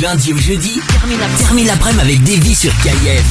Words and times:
lundi 0.00 0.32
au 0.32 0.38
jeudi, 0.38 0.80
termine 1.38 1.66
l'après-midi 1.66 2.00
avec 2.00 2.22
Davy 2.24 2.54
sur 2.54 2.72
KIF. 2.78 3.22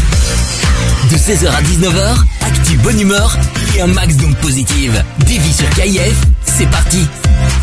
De 1.12 1.16
16h 1.18 1.48
à 1.50 1.62
19h, 1.62 2.18
actu 2.42 2.78
bonne 2.78 3.00
humeur 3.00 3.38
et 3.76 3.82
un 3.82 3.88
max 3.88 4.16
d'ondes 4.16 4.36
positives. 4.38 5.04
Davy 5.20 5.54
sur 5.54 5.70
KIF, 5.72 6.16
c'est 6.46 6.68
parti. 6.70 7.06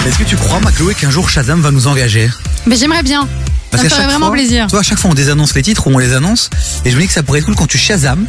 Est-ce 0.07 0.19
que 0.19 0.25
tu 0.25 0.37
crois, 0.37 0.61
Chloé, 0.77 0.95
qu'un 0.95 1.11
jour 1.11 1.29
Shazam 1.29 1.61
va 1.61 1.71
nous 1.71 1.87
engager? 1.87 2.29
Mais 2.67 2.77
j'aimerais 2.77 3.03
bien. 3.03 3.29
Parce 3.71 3.83
ça 3.83 3.89
me 3.89 3.95
ferait 3.95 4.07
vraiment 4.07 4.27
fois- 4.27 4.35
plaisir. 4.37 4.67
Tu 4.67 4.71
vois, 4.73 4.81
à 4.81 4.83
chaque 4.85 4.99
fois 4.99 5.11
on 5.11 5.15
désannonce 5.15 5.55
les 5.55 5.63
titres 5.63 5.87
ou 5.87 5.91
on 5.95 5.99
les 5.99 6.13
annonce. 6.15 6.51
Et 6.85 6.91
je 6.91 6.97
me 6.97 7.01
dis 7.03 7.07
que 7.09 7.13
ça 7.13 7.23
pourrait 7.23 7.41
être 7.41 7.45
cool 7.47 7.55
quand 7.57 7.67
tu 7.67 7.79
Shazam, 7.79 8.25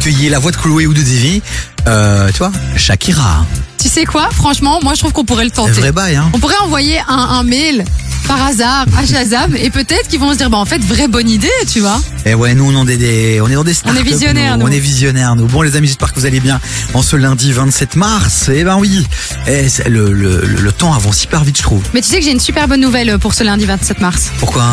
qu'il 0.00 0.18
y 0.20 0.26
ait 0.26 0.30
la 0.30 0.38
voix 0.38 0.50
de 0.50 0.56
Chloé 0.56 0.86
ou 0.86 0.94
de 0.94 1.02
Davy. 1.02 1.42
Euh, 1.86 2.28
tu 2.32 2.38
vois, 2.38 2.52
Shakira. 2.76 3.46
Tu 3.80 3.88
sais 3.88 4.04
quoi? 4.04 4.28
Franchement, 4.32 4.80
moi 4.82 4.94
je 4.94 5.00
trouve 5.00 5.12
qu'on 5.12 5.24
pourrait 5.24 5.44
le 5.44 5.50
C'est 5.50 5.56
tenter. 5.56 5.72
vrai 5.72 5.92
bail, 5.92 6.16
hein. 6.16 6.28
On 6.34 6.38
pourrait 6.38 6.58
envoyer 6.64 6.98
un, 7.08 7.14
un 7.16 7.42
mail 7.44 7.84
par 8.28 8.44
hasard 8.46 8.84
à 8.96 9.06
Shazam 9.06 9.56
et 9.56 9.70
peut-être 9.70 10.06
qu'ils 10.08 10.20
vont 10.20 10.32
se 10.32 10.36
dire 10.38 10.50
bah 10.50 10.58
en 10.58 10.64
fait 10.66 10.78
vraie 10.84 11.08
bonne 11.08 11.28
idée, 11.30 11.48
tu 11.72 11.80
vois. 11.80 12.00
Et 12.26 12.34
ouais, 12.34 12.54
nous 12.54 12.70
on 12.76 12.86
est 12.86 12.96
des, 12.98 13.40
on 13.40 13.48
est 13.48 13.54
dans 13.54 13.64
des 13.64 13.72
startups, 13.74 14.02
visionnaires, 14.02 14.58
nous. 14.58 14.64
nous. 14.66 14.68
On 14.70 14.72
est 14.72 14.78
visionnaires, 14.78 15.34
nous. 15.34 15.46
Bon 15.46 15.62
les 15.62 15.76
amis, 15.76 15.86
j'espère 15.88 16.12
que 16.12 16.20
vous 16.20 16.26
allez 16.26 16.40
bien. 16.40 16.60
En 16.94 17.02
ce 17.02 17.16
lundi 17.16 17.52
27 17.52 17.96
mars, 17.96 18.50
eh 18.52 18.64
ben 18.64 18.76
oui, 18.78 19.06
Eh, 19.46 19.68
c'est- 19.68 19.88
le, 19.88 20.12
le, 20.12 20.42
le, 20.44 20.60
le 20.60 20.72
temps 20.72 20.92
avance 20.92 21.24
hyper 21.24 21.42
vite, 21.42 21.56
je 21.56 21.62
trouve. 21.62 21.82
Mais 21.94 22.02
tu 22.02 22.08
sais 22.08 22.18
que 22.18 22.24
j'ai 22.24 22.32
une 22.32 22.40
super 22.40 22.68
bonne 22.68 22.80
nouvelle 22.82 23.18
pour 23.18 23.32
ce 23.32 23.44
lundi 23.44 23.64
27 23.64 24.00
mars. 24.00 24.30
Pourquoi? 24.38 24.64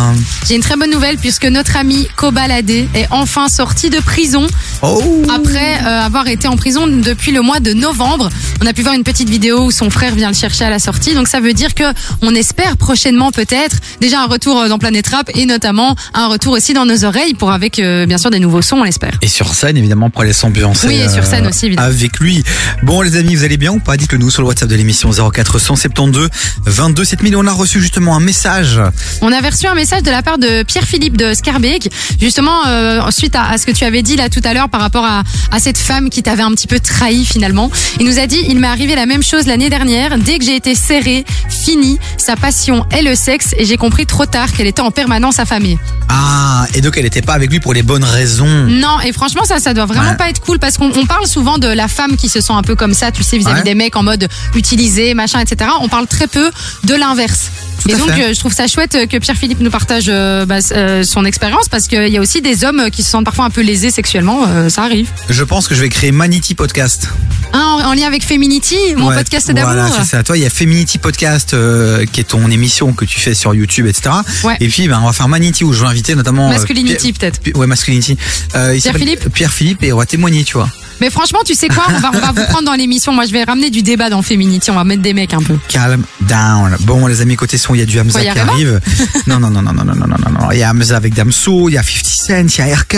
J'ai 0.48 0.56
une 0.56 0.62
très 0.62 0.76
bonne 0.76 0.92
nouvelle 0.92 1.18
puisque 1.18 1.46
notre 1.46 1.78
ami 1.78 2.08
Kobalade 2.18 2.70
est 2.70 3.08
enfin 3.12 3.48
sorti 3.48 3.90
de 3.90 4.00
prison 4.00 4.46
Oh 4.82 5.02
après 5.34 5.78
euh, 5.86 6.02
avoir 6.06 6.28
été 6.28 6.48
en 6.50 6.58
prison 6.58 6.88
depuis 6.88 7.32
le 7.32 7.42
mois 7.42 7.60
de 7.62 7.72
novembre. 7.74 8.30
On 8.62 8.66
a 8.66 8.74
pu 8.74 8.82
voir 8.82 8.94
une 8.96 9.04
petite 9.04 9.30
vidéo 9.30 9.66
où 9.66 9.72
son 9.72 9.90
frère 9.90 10.14
vient 10.16 10.28
le 10.30 10.36
chercher 10.36 10.66
à 10.66 10.70
la 10.70 10.80
sortie. 10.80 11.14
Donc 11.14 11.28
ça 11.30 11.40
veut 11.40 11.54
dire 11.54 11.74
que 11.74 11.84
on 12.22 12.36
espère 12.36 12.76
prochainement 12.78 13.32
peut-être 13.46 13.78
déjà 14.02 14.22
un 14.22 14.26
retour 14.26 14.60
euh, 14.60 14.68
dans 14.68 14.78
Planète 14.80 15.08
Rap 15.08 15.30
et 15.34 15.46
notamment 15.46 15.96
un 16.14 16.28
retour 16.28 16.54
aussi 16.54 16.74
dans 16.74 16.86
nos 16.86 17.06
oreilles 17.06 17.34
pour 17.34 17.52
avec 17.52 17.80
euh, 17.80 18.06
bien 18.06 18.18
sûr 18.18 18.30
des 18.32 18.40
nouveaux 18.40 18.62
sons, 18.62 18.78
on 18.78 18.84
l'espère. 18.84 19.18
Et 19.22 19.28
sur 19.28 19.54
scène, 19.54 19.78
évidemment, 19.78 20.10
pour 20.10 20.22
aller 20.22 20.34
s'ambiancer. 20.34 20.88
Oui, 20.88 20.96
et 20.96 21.10
sur 21.10 21.24
scène 21.24 21.48
aussi, 21.48 21.68
évidemment. 21.68 21.88
Avec 21.88 22.20
lui. 22.20 22.44
Bon, 22.84 23.02
les 23.02 23.16
amis, 23.18 23.36
vous 23.36 23.44
allez 23.44 23.58
bien 23.58 23.72
ou 23.72 23.80
pas? 23.80 23.98
Dites-le 23.98 24.18
nous 24.18 24.30
sur 24.32 24.42
le 24.42 24.48
WhatsApp 24.48 24.70
de 24.70 24.76
l'émission 24.76 25.12
0472 25.12 26.30
22 26.66 27.06
7000. 27.06 27.36
On 27.36 27.48
a 27.48 27.52
reçu 27.52 27.82
justement 27.82 28.16
un 28.16 28.20
message. 28.20 28.80
On 29.22 29.32
avait 29.32 29.50
reçu 29.50 29.68
un 29.68 29.76
message 29.76 30.04
de 30.04 30.12
la 30.12 30.22
part 30.24 30.38
de 30.38 30.64
Pierre-Philippe 30.64 31.18
de 31.18 31.34
Scarbeck, 31.34 31.90
justement 32.20 32.66
euh, 32.68 33.02
suite 33.12 33.36
à, 33.36 33.50
à 33.50 33.58
ce 33.58 33.66
que 33.66 33.72
tu 33.72 33.84
avais 33.84 34.02
dit 34.02 34.16
là 34.16 34.30
tout 34.30 34.42
à 34.44 34.54
l'heure 34.54 34.70
par 34.70 34.82
rapport 34.82 35.06
à, 35.06 35.24
à 35.52 35.60
cette 35.60 35.78
femme 35.78 36.10
qui 36.10 36.24
t'avait 36.24 36.44
un 36.44 36.52
petit 36.52 36.68
peu 36.68 36.80
trahi 36.80 37.26
finalement. 37.26 37.70
Il 38.00 38.06
nous 38.06 38.20
a 38.20 38.28
dit 38.28 38.40
il 38.48 38.60
m'est 38.60 38.68
arrivé 38.68 38.96
la 38.96 39.06
même 39.06 39.24
chose 39.24 39.46
l'année 39.48 39.70
dernière. 39.70 40.18
Dès 40.18 40.40
que 40.40 40.46
j'ai 40.46 40.56
été 40.56 40.76
serré, 40.76 41.26
fini, 41.50 41.98
sa 42.18 42.36
passion 42.36 42.86
est 42.92 43.02
le 43.02 43.16
sexe 43.36 43.54
et 43.58 43.66
j'ai 43.66 43.78
compris 43.78 44.06
trop 44.06 44.26
tard 44.26 44.52
qu'elle 44.54 44.68
était 44.68 44.82
en 44.82 44.92
permanence 44.92 45.40
affamée. 45.40 45.78
Ah, 46.10 46.66
et 46.74 46.82
donc 46.82 46.98
elle 46.98 47.04
n'était 47.04 47.22
pas 47.22 47.34
avec 47.34 47.50
lui 47.52 47.60
pour 47.60 47.74
les 47.74 47.84
bonnes 47.84 48.04
raisons. 48.04 48.48
Non, 48.68 49.00
et 49.06 49.12
franchement, 49.12 49.44
ça, 49.44 49.60
ça 49.60 49.74
doit 49.74 49.86
vraiment 49.86 50.12
Ouais. 50.12 50.18
pas 50.18 50.30
être 50.30 50.40
cool 50.42 50.60
parce 50.60 50.78
qu'on 50.78 50.92
on 50.96 51.06
parle 51.06 51.26
souvent 51.28 51.58
de 51.58 51.68
la 51.68 51.88
femme 51.88 52.16
qui 52.16 52.30
se 52.30 52.40
sent 52.42 52.54
un 52.54 52.62
peu 52.62 52.76
comme 52.76 52.94
ça, 52.94 53.12
tu 53.12 53.24
sais, 53.24 53.38
vis-à-vis 53.38 53.58
Ouais. 53.60 53.64
des 53.64 53.76
mecs 53.76 53.96
en 53.96 54.04
mode 54.04 54.28
utilisé, 54.56 55.14
machin, 55.14 55.40
etc. 55.40 55.70
On 55.82 55.88
parle 55.90 56.08
très 56.08 56.28
peu 56.28 56.52
de 56.84 56.94
l'inverse. 56.96 57.50
Tout 57.82 57.90
Et 57.90 57.94
à 57.94 57.98
donc, 57.98 58.12
fait. 58.12 58.24
euh, 58.24 58.34
je 58.34 58.40
trouve 58.40 58.54
ça 58.54 58.68
chouette 58.68 58.98
que 59.10 59.18
Pierre-Philippe 59.18 59.60
nous 59.60 59.70
partage 59.70 60.06
euh, 60.08 60.46
bah, 60.46 60.58
euh, 60.72 61.04
son 61.04 61.26
expérience 61.26 61.68
parce 61.70 61.88
qu'il 61.88 62.08
y 62.08 62.18
a 62.18 62.22
aussi 62.22 62.42
des 62.42 62.64
hommes 62.64 62.90
qui 62.92 63.04
se 63.04 63.10
sentent 63.12 63.26
parfois 63.26 63.46
un 63.46 63.50
peu 63.50 63.62
lésés 63.62 63.92
sexuellement, 63.92 64.46
euh, 64.48 64.70
ça 64.70 64.84
arrive. 64.84 65.10
Je 65.30 65.44
pense 65.44 65.68
que 65.68 65.76
je 65.76 65.82
vais 65.82 65.90
créer 65.90 66.12
Manity 66.12 66.56
Podcast. 66.56 67.10
Hein, 67.54 67.60
en, 67.84 67.90
en 67.90 67.94
lien 67.94 68.08
avec 68.08 68.24
Feminity, 68.24 68.76
mon 68.98 69.08
Ouais, 69.10 69.16
podcast 69.18 69.52
d'amour. 69.52 69.72
Voilà, 69.74 69.90
c'est 69.90 70.04
ça. 70.06 70.24
Toi, 70.24 70.38
il 70.38 70.44
y 70.44 70.46
a 70.46 70.50
Feminity 70.50 70.98
Podcast, 70.98 71.54
euh, 71.54 72.06
qui 72.12 72.22
est 72.22 72.26
ton 72.26 72.50
émission 72.50 72.92
que 72.94 73.06
tu 73.06 73.15
fais 73.22 73.34
sur 73.34 73.54
YouTube, 73.54 73.88
etc. 73.88 74.10
Ouais. 74.44 74.58
Et 74.60 74.68
puis, 74.68 74.88
ben, 74.88 75.00
on 75.02 75.06
va 75.08 75.14
faire 75.14 75.28
Manity 75.28 75.64
où 75.64 75.74
je 75.74 75.82
vais 75.82 75.88
inviter 75.88 76.16
notamment. 76.16 76.48
euh, 76.50 76.54
Masculinity, 76.54 77.14
Pierre- 77.14 77.32
peut-être. 77.32 77.58
Ouais, 77.58 77.68
Masculinity. 77.68 78.18
Euh, 78.56 78.76
il 78.76 78.82
s'appelle 78.82 79.02
Pierre-Philippe 79.02 79.34
Pierre-Philippe 79.34 79.84
et 79.84 79.94
on 79.94 79.98
va 79.98 80.06
témoigner, 80.06 80.44
tu 80.44 80.54
vois. 80.58 80.70
Mais 81.02 81.10
franchement, 81.10 81.40
tu 81.46 81.54
sais 81.56 81.68
quoi 81.68 81.86
on 81.90 82.00
va, 82.00 82.12
on 82.14 82.20
va 82.20 82.32
vous 82.32 82.46
prendre 82.46 82.66
dans 82.66 82.74
l'émission. 82.74 83.12
Moi, 83.12 83.26
je 83.26 83.32
vais 83.32 83.44
ramener 83.44 83.70
du 83.70 83.82
débat 83.82 84.10
dans 84.10 84.22
Feminity. 84.22 84.72
On 84.72 84.76
va 84.76 84.84
mettre 84.84 85.02
des 85.02 85.14
mecs 85.14 85.34
un 85.34 85.42
peu. 85.42 85.58
Calm 85.68 86.04
down. 86.22 86.76
Bon, 86.82 87.06
les 87.08 87.22
amis, 87.22 87.36
côté 87.36 87.58
son, 87.58 87.76
il 87.76 87.80
y 87.80 87.82
a 87.82 87.86
du 87.86 88.00
Hamza 88.00 88.22
y 88.22 88.24
qui 88.24 88.30
arriver 88.30 88.52
arrive. 88.52 88.82
non, 89.28 89.40
non, 89.40 89.50
non, 89.50 89.62
non, 89.62 89.74
non, 89.74 89.84
non, 89.84 89.96
non, 89.96 90.08
non, 90.08 90.40
non. 90.40 90.52
Il 90.52 90.60
y 90.60 90.64
a 90.64 90.70
Hamza 90.70 90.96
avec 90.98 91.14
Damso, 91.14 91.70
il 91.70 91.74
y 91.74 91.78
a 91.78 91.84
50 91.84 92.06
Cent, 92.26 92.58
il 92.58 92.68
y 92.68 92.72
a 92.72 92.76
RK, 92.76 92.98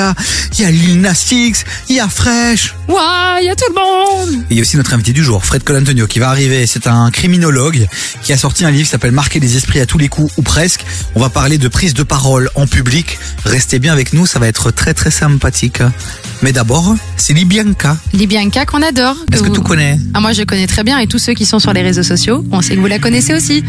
il 0.58 0.62
y 0.62 0.66
a 0.66 0.72
Lil 0.72 1.02
Nas 1.02 1.28
X, 1.32 1.66
il 1.90 1.96
y 1.96 2.00
a 2.00 2.08
Fresh. 2.08 2.76
Ouah, 2.88 3.40
il 3.42 3.48
y 3.48 3.50
a 3.50 3.56
tout 3.56 3.66
le 3.70 3.76
monde. 3.76 4.42
Et 4.50 4.54
il 4.54 4.58
y 4.58 4.60
a 4.60 4.62
aussi 4.62 4.78
notre 4.78 4.94
invité 4.94 5.12
du 5.12 5.24
jour, 5.24 5.44
Fred 5.46 5.64
Colantonio, 5.64 6.08
qui 6.08 6.20
va 6.20 6.30
arriver. 6.30 6.66
C'est 6.68 6.88
un 6.88 7.12
criminologue 7.12 7.88
qui 8.22 8.34
a 8.34 8.38
sorti 8.38 8.66
un 8.66 8.72
livre 8.72 8.86
qui 8.86 8.92
s'appelle 8.92 9.12
Marquer 9.12 9.40
les 9.40 9.58
esprits 9.58 9.80
à 9.80 9.86
tous 9.86 9.98
les 9.98 10.08
coups, 10.08 10.32
ou 10.38 10.42
presque. 10.42 10.86
On 11.16 11.20
va 11.20 11.30
parler 11.30 11.58
de 11.58 11.68
prise 11.68 11.94
de 11.94 12.04
parole 12.04 12.50
en 12.56 12.68
public. 12.68 13.18
Restez 13.46 13.80
bien 13.80 13.94
avec 13.94 14.14
nous, 14.14 14.26
ça 14.26 14.40
va 14.40 14.48
être 14.48 14.72
très 14.72 14.94
très 14.94 15.12
sympathique. 15.12 15.82
Mais 16.42 16.52
d'abord, 16.52 16.96
c'est 17.16 17.34
Libianca. 17.34 17.87
Libianca 18.14 18.66
qu'on 18.66 18.82
adore. 18.82 19.16
Est-ce 19.32 19.42
que 19.44 19.48
vous- 19.50 19.54
tu 19.56 19.62
connais 19.62 19.98
Ah, 20.14 20.20
moi, 20.20 20.34
je 20.34 20.44
connais 20.44 20.68
très 20.68 20.84
bien 20.84 20.98
et 21.00 21.08
tous 21.08 21.20
ceux 21.20 21.34
qui 21.34 21.46
sont 21.46 21.60
sur 21.60 21.74
les 21.74 21.82
réseaux 21.82 22.04
sociaux, 22.04 22.44
on 22.52 22.62
sait 22.62 22.76
que 22.76 22.80
vous 22.80 22.88
la 22.88 23.00
connaissez 23.00 23.34
aussi. 23.34 23.64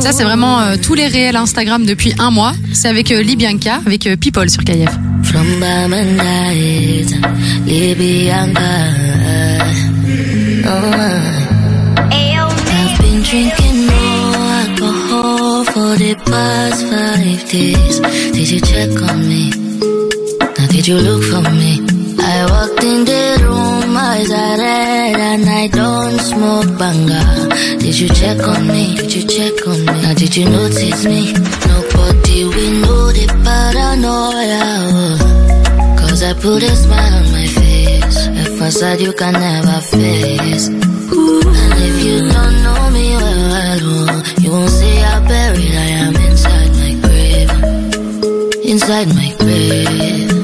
Ça, 0.00 0.12
c'est 0.12 0.24
vraiment 0.24 0.60
euh, 0.60 0.76
tous 0.80 0.94
les 0.94 1.06
réels 1.06 1.36
Instagram 1.36 1.84
depuis 1.84 2.12
un 2.18 2.30
mois. 2.30 2.52
C'est 2.72 2.88
avec 2.88 3.10
euh, 3.12 3.22
Libianca, 3.22 3.80
avec 3.86 4.06
euh, 4.06 4.16
People 4.16 4.48
sur 4.50 4.64
KF. 4.64 4.90
From 5.22 5.46
Bamandait, 5.60 7.06
Libyanka. 7.66 8.60
Oh, 10.66 10.70
I've 12.10 12.98
been 13.00 13.22
drinking 13.22 13.86
more 13.86 14.36
alcohol 14.60 15.64
for 15.66 15.96
the 15.96 16.14
past 16.26 16.84
five 16.88 17.50
days. 17.50 18.00
Did 18.32 18.50
you 18.50 18.60
check 18.60 18.90
on 19.10 19.18
me? 19.26 19.50
Now 20.58 20.66
did 20.68 20.86
you 20.86 20.96
look 20.98 21.22
for 21.24 21.42
me? 21.50 21.80
I 22.18 22.46
walked 22.50 22.82
in 22.84 23.04
the 23.04 23.24
room, 23.42 23.96
eyes 23.96 24.30
are 24.30 24.56
red, 24.58 25.16
and 25.16 25.48
I 25.48 25.66
don't 25.68 26.18
smoke 26.20 26.78
banga. 26.78 27.22
Did 27.78 27.98
you 27.98 28.08
check 28.08 28.40
on 28.46 28.66
me? 28.66 28.94
Did 28.96 29.14
you 29.14 29.24
check 29.26 29.66
on 29.66 29.78
me? 29.80 30.02
Now 30.02 30.14
did 30.14 30.36
you 30.36 30.46
notice 30.48 31.04
me? 31.04 31.32
Nobody 31.32 32.44
will 32.44 32.74
know 32.82 33.12
the 33.12 33.26
paranoia. 33.44 34.62
Cause 35.98 36.22
I 36.22 36.32
put 36.34 36.62
a 36.62 36.76
smile 36.76 37.14
on 37.14 37.32
my 37.32 37.46
face. 37.46 38.26
A 38.26 38.44
facade 38.58 39.00
you 39.00 39.12
can 39.12 39.32
never 39.32 39.80
face. 39.80 40.68
And 40.68 41.80
if 41.88 41.96
you 42.04 42.18
don't 42.32 42.56
know 42.64 42.90
me 42.90 43.06
well, 43.16 43.78
oh, 43.82 44.22
you 44.40 44.50
won't 44.50 44.70
see 44.70 44.96
how 44.96 45.20
buried 45.26 45.74
I 45.74 45.88
am 46.04 46.16
inside 46.16 46.70
my 46.80 46.92
grave 47.08 47.84
inside 48.64 49.08
my 49.14 49.34
grave. 49.38 50.43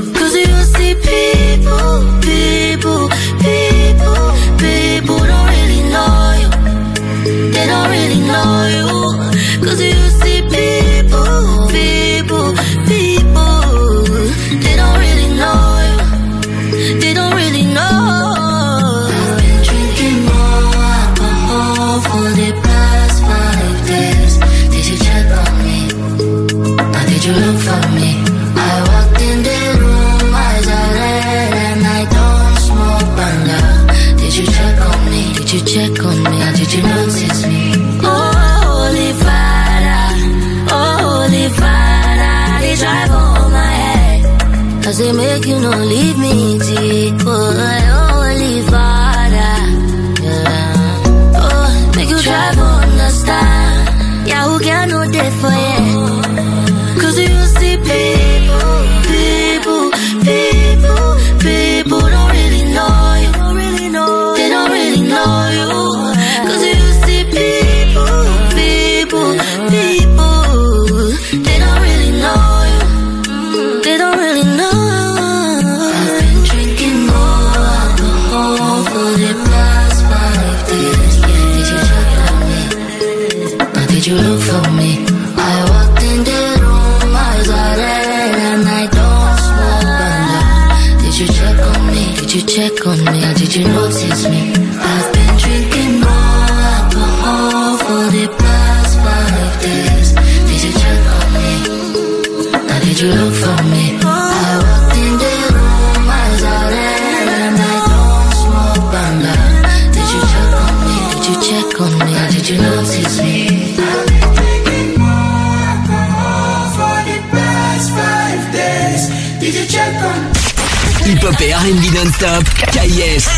Non-stop. 122.02 122.42
KIF. 122.72 123.28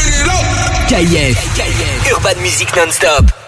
KIF. 0.87 2.13
Urban 2.13 2.41
Music 2.43 2.75
non-stop. 2.77 3.42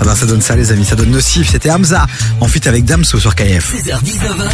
Ah 0.00 0.04
ben 0.04 0.14
ça 0.14 0.26
donne 0.26 0.40
ça 0.40 0.56
les 0.56 0.72
amis, 0.72 0.84
ça 0.84 0.96
donne 0.96 1.10
nocif. 1.10 1.50
C'était 1.50 1.70
Hamza 1.70 2.06
en 2.40 2.48
fuite 2.48 2.66
avec 2.66 2.84
Damso 2.84 3.18
sur 3.20 3.34
KF. 3.34 3.74
16h-19h. 3.74 4.48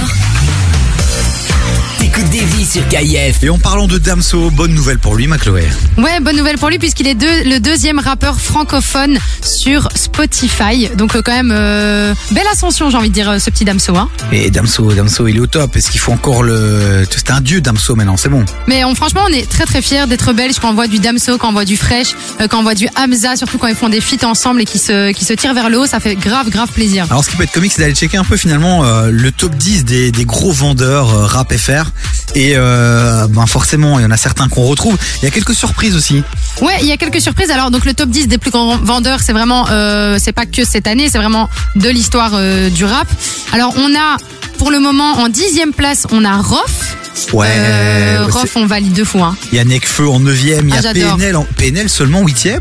T'écoutes 1.98 2.28
des 2.30 2.44
vies 2.44 2.66
sur 2.66 2.86
KIF. 2.88 3.42
Et 3.42 3.48
en 3.50 3.58
parlant 3.58 3.86
de 3.86 3.98
Damso, 3.98 4.50
bonne 4.50 4.74
nouvelle 4.74 4.98
pour 4.98 5.14
lui, 5.14 5.26
Chloé. 5.40 5.64
Ouais, 5.98 6.20
bonne 6.20 6.36
nouvelle 6.36 6.58
pour 6.58 6.68
lui 6.68 6.78
puisqu'il 6.78 7.06
est 7.06 7.14
deux- 7.14 7.44
le 7.44 7.58
deuxième 7.58 7.98
rappeur 7.98 8.40
francophone 8.40 9.18
sur 9.42 9.88
Spotify. 10.16 10.88
Donc 10.96 11.14
euh, 11.14 11.20
quand 11.20 11.32
même 11.32 11.52
euh, 11.54 12.14
belle 12.30 12.46
ascension, 12.50 12.88
j'ai 12.88 12.96
envie 12.96 13.10
de 13.10 13.14
dire 13.14 13.28
euh, 13.28 13.38
ce 13.38 13.50
petit 13.50 13.66
Damso. 13.66 13.94
Hein. 13.96 14.08
Et 14.32 14.50
Damso, 14.50 14.90
Damso, 14.94 15.28
il 15.28 15.36
est 15.36 15.40
au 15.40 15.46
top. 15.46 15.76
Est-ce 15.76 15.90
qu'il 15.90 16.00
faut 16.00 16.12
encore 16.12 16.42
le... 16.42 17.04
C'est 17.10 17.30
un 17.30 17.42
dieu 17.42 17.60
Damso 17.60 17.94
maintenant, 17.94 18.16
c'est 18.16 18.30
bon. 18.30 18.42
Mais 18.66 18.82
on, 18.84 18.94
franchement, 18.94 19.20
on 19.28 19.32
est 19.32 19.46
très 19.46 19.66
très 19.66 19.82
fiers 19.82 20.06
d'être 20.06 20.32
belges 20.32 20.58
quand 20.58 20.70
on 20.70 20.74
voit 20.74 20.86
du 20.86 21.00
Damso, 21.00 21.36
quand 21.36 21.50
on 21.50 21.52
voit 21.52 21.66
du 21.66 21.76
Fresh, 21.76 22.14
quand 22.48 22.60
on 22.60 22.62
voit 22.62 22.74
du 22.74 22.88
Hamza, 22.96 23.36
surtout 23.36 23.58
quand 23.58 23.66
ils 23.66 23.74
font 23.74 23.90
des 23.90 24.00
feats 24.00 24.26
ensemble 24.26 24.62
et 24.62 24.64
qui 24.64 24.78
se 24.78 25.12
qui 25.12 25.26
se 25.26 25.34
tirent 25.34 25.52
vers 25.52 25.68
le 25.68 25.80
haut, 25.80 25.86
ça 25.86 26.00
fait 26.00 26.14
grave 26.14 26.48
grave 26.48 26.70
plaisir. 26.72 27.06
Alors 27.10 27.22
ce 27.22 27.28
qui 27.28 27.36
peut 27.36 27.42
être 27.42 27.52
comique, 27.52 27.72
c'est 27.72 27.82
d'aller 27.82 27.94
checker 27.94 28.16
un 28.16 28.24
peu 28.24 28.38
finalement 28.38 28.86
euh, 28.86 29.10
le 29.10 29.32
top 29.32 29.54
10 29.54 29.84
des, 29.84 30.12
des 30.12 30.24
gros 30.24 30.52
vendeurs 30.52 31.12
euh, 31.12 31.26
rap 31.26 31.54
FR. 31.54 31.90
Et 32.36 32.52
euh, 32.54 33.26
ben 33.28 33.46
forcément, 33.46 33.98
il 33.98 34.02
y 34.02 34.04
en 34.04 34.10
a 34.10 34.16
certains 34.18 34.48
qu'on 34.48 34.64
retrouve. 34.64 34.96
Il 35.22 35.24
y 35.24 35.28
a 35.28 35.30
quelques 35.30 35.54
surprises 35.54 35.96
aussi. 35.96 36.22
Ouais, 36.60 36.74
il 36.82 36.86
y 36.86 36.92
a 36.92 36.98
quelques 36.98 37.20
surprises. 37.20 37.50
Alors 37.50 37.70
donc 37.70 37.86
le 37.86 37.94
top 37.94 38.10
10 38.10 38.28
des 38.28 38.36
plus 38.36 38.50
grands 38.50 38.76
vendeurs, 38.76 39.20
c'est 39.20 39.32
vraiment 39.32 39.66
euh, 39.70 40.18
c'est 40.22 40.32
pas 40.32 40.44
que 40.44 40.62
cette 40.64 40.86
année, 40.86 41.08
c'est 41.10 41.16
vraiment 41.18 41.48
de 41.76 41.88
l'histoire 41.88 42.32
euh, 42.34 42.68
du 42.68 42.84
rap. 42.84 43.08
Alors 43.52 43.74
on 43.78 43.94
a 43.96 44.18
pour 44.58 44.70
le 44.70 44.80
moment 44.80 45.12
en 45.18 45.28
dixième 45.30 45.72
place, 45.72 46.06
on 46.10 46.24
a 46.26 46.36
Rof. 46.36 46.96
Ouais. 47.32 48.18
Rof, 48.28 48.54
on 48.56 48.66
valide 48.66 48.92
deux 48.92 49.04
fois. 49.04 49.28
hein. 49.28 49.36
Il 49.52 49.56
y 49.56 49.58
a 49.58 49.64
Nekfeu 49.64 50.06
en 50.06 50.20
9 50.20 50.38
il 50.42 50.48
y 50.48 50.54
Ah, 50.72 50.76
a 50.76 50.80
j'adore. 50.82 51.16
PNL, 51.16 51.36
en, 51.36 51.44
PNL 51.56 51.88
seulement 51.88 52.20
8 52.20 52.36
C'est 52.36 52.60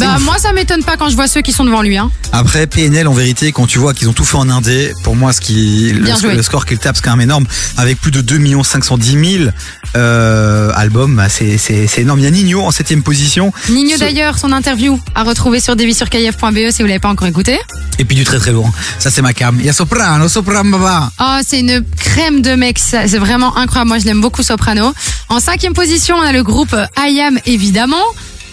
Bah 0.00 0.14
ouf. 0.16 0.24
moi 0.24 0.38
ça 0.38 0.52
m'étonne 0.52 0.82
pas 0.84 0.96
quand 0.96 1.08
je 1.08 1.14
vois 1.16 1.28
ceux 1.28 1.40
qui 1.42 1.52
sont 1.52 1.64
devant 1.64 1.82
lui. 1.82 1.96
Hein. 1.98 2.10
Après 2.32 2.66
PNL 2.66 3.08
en 3.08 3.12
vérité 3.12 3.52
quand 3.52 3.66
tu 3.66 3.78
vois 3.78 3.94
qu'ils 3.94 4.08
ont 4.08 4.12
tout 4.12 4.24
fait 4.24 4.36
en 4.36 4.48
indé 4.50 4.92
pour 5.04 5.16
moi 5.16 5.32
ce 5.32 5.40
qui 5.40 5.92
le, 5.92 6.34
le 6.34 6.42
score 6.42 6.66
qu'ils 6.66 6.78
tapent 6.78 6.96
c'est 6.96 7.02
quand 7.04 7.10
même 7.16 7.20
énorme 7.22 7.46
avec 7.76 8.00
plus 8.00 8.10
de 8.10 8.20
2 8.20 8.38
510 8.62 9.38
000 9.38 9.50
euh, 9.96 10.70
albums 10.74 11.16
bah, 11.16 11.28
c'est 11.28 11.58
énorme 11.98 12.18
il 12.18 12.24
y 12.24 12.28
a 12.28 12.30
Nino 12.30 12.62
en 12.62 12.70
septième 12.70 13.02
position 13.02 13.52
Nino 13.70 13.90
Ce- 13.94 13.98
d'ailleurs, 14.00 14.38
son 14.38 14.52
interview 14.52 15.00
à 15.14 15.22
retrouver 15.22 15.60
sur 15.60 15.76
devisurkf.be 15.76 16.70
si 16.70 16.82
vous 16.82 16.88
l'avez 16.88 16.98
pas 16.98 17.08
encore 17.08 17.26
écouté. 17.28 17.58
et 17.98 18.04
puis 18.04 18.16
du 18.16 18.24
très 18.24 18.38
très 18.38 18.52
lourd 18.52 18.70
ça 18.98 19.10
c'est 19.10 19.22
ma 19.22 19.32
cam 19.32 19.56
il 19.58 19.66
y 19.66 19.68
a 19.68 19.72
Soprano 19.72 20.28
Soprano 20.28 20.70
Baba 20.78 21.10
Oh, 21.20 21.38
c'est 21.46 21.60
une 21.60 21.82
crème 21.98 22.42
de 22.42 22.52
mec, 22.54 22.78
c'est 22.78 23.06
vraiment 23.18 23.56
incroyable. 23.56 23.88
Moi, 23.88 23.98
je 23.98 24.04
l'aime 24.04 24.20
beaucoup, 24.20 24.42
Soprano. 24.42 24.92
En 25.28 25.40
cinquième 25.40 25.72
position, 25.72 26.16
on 26.16 26.22
a 26.22 26.32
le 26.32 26.42
groupe 26.42 26.74
I 26.98 27.20
Am, 27.20 27.38
évidemment. 27.46 27.96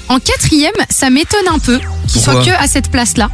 En 0.10 0.20
quatrième, 0.20 0.74
ça 0.90 1.10
m'étonne 1.10 1.48
un 1.52 1.60
peu 1.60 1.80
qu'il 2.08 2.22
soit 2.22 2.34
Pourquoi 2.34 2.54
que 2.54 2.64
à 2.64 2.68
cette 2.68 2.90
place-là. 2.92 3.30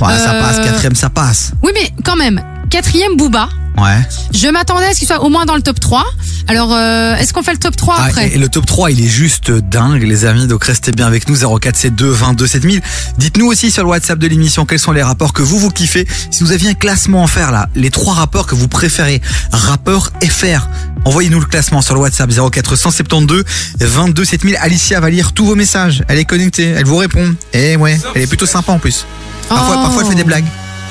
ouais, 0.00 0.18
ça 0.18 0.34
Euh, 0.34 0.40
passe 0.42 0.58
quatrième 0.58 0.94
ça 0.94 1.08
passe 1.10 1.52
Oui, 1.62 1.70
mais 1.74 1.90
quand 2.04 2.16
même, 2.16 2.42
quatrième, 2.68 3.16
Booba. 3.16 3.48
Ouais. 3.78 4.00
Je 4.34 4.48
m'attendais 4.48 4.86
à 4.86 4.92
ce 4.94 4.98
qu'il 4.98 5.06
soit 5.08 5.22
au 5.22 5.28
moins 5.28 5.46
dans 5.46 5.56
le 5.56 5.62
top 5.62 5.78
3. 5.80 6.04
Alors, 6.48 6.72
euh, 6.74 7.14
est-ce 7.16 7.32
qu'on 7.32 7.42
fait 7.42 7.52
le 7.52 7.58
top 7.58 7.76
3 7.76 7.94
Ah, 7.98 8.04
après 8.06 8.28
et 8.34 8.38
le 8.38 8.48
top 8.48 8.66
3 8.66 8.90
il 8.90 9.00
est 9.04 9.08
juste 9.08 9.50
dingue 9.50 10.02
les 10.02 10.24
amis. 10.24 10.46
Donc 10.46 10.64
restez 10.64 10.92
bien 10.92 11.06
avec 11.06 11.28
nous. 11.28 11.36
0472 11.36 12.16
22 12.16 12.46
7000 12.46 12.80
dites-nous 13.18 13.46
aussi 13.46 13.70
sur 13.70 13.82
le 13.84 13.88
WhatsApp 13.90 14.18
de 14.18 14.26
l'émission 14.26 14.66
quels 14.66 14.78
sont 14.78 14.92
les 14.92 15.02
rapports 15.02 15.32
que 15.32 15.42
vous 15.42 15.58
vous 15.58 15.70
kiffez. 15.70 16.06
Si 16.30 16.42
vous 16.42 16.52
aviez 16.52 16.70
un 16.70 16.74
classement 16.74 17.24
à 17.24 17.26
faire 17.28 17.52
là 17.52 17.68
les 17.74 17.90
trois 17.90 18.14
rappeurs 18.14 18.46
que 18.46 18.54
vous 18.54 18.68
préférez. 18.68 19.20
Rappeurs 19.52 20.10
FR 20.22 20.66
envoyez-nous 21.04 21.40
le 21.40 21.46
classement 21.46 21.80
sur 21.82 21.94
le 21.94 22.00
WhatsApp 22.00 22.30
0472 22.30 23.44
22 23.80 24.24
7000 24.24 24.56
Alicia 24.60 25.00
va 25.00 25.10
lire 25.10 25.32
tous 25.32 25.44
vos 25.46 25.54
messages. 25.54 26.02
Elle 26.08 26.18
est 26.18 26.24
connectée. 26.24 26.74
Elle 26.76 26.84
vous 26.86 26.96
répond. 26.96 27.34
Et 27.52 27.76
ouais 27.76 27.98
elle 28.14 28.22
est 28.22 28.26
plutôt 28.26 28.46
sympa 28.46 28.72
en 28.72 28.78
plus. 28.78 29.06
Parfois, 29.48 29.76
Oh. 29.78 29.82
parfois 29.82 30.02
elle 30.02 30.08
fait 30.08 30.14
des 30.14 30.24
blagues 30.24 30.44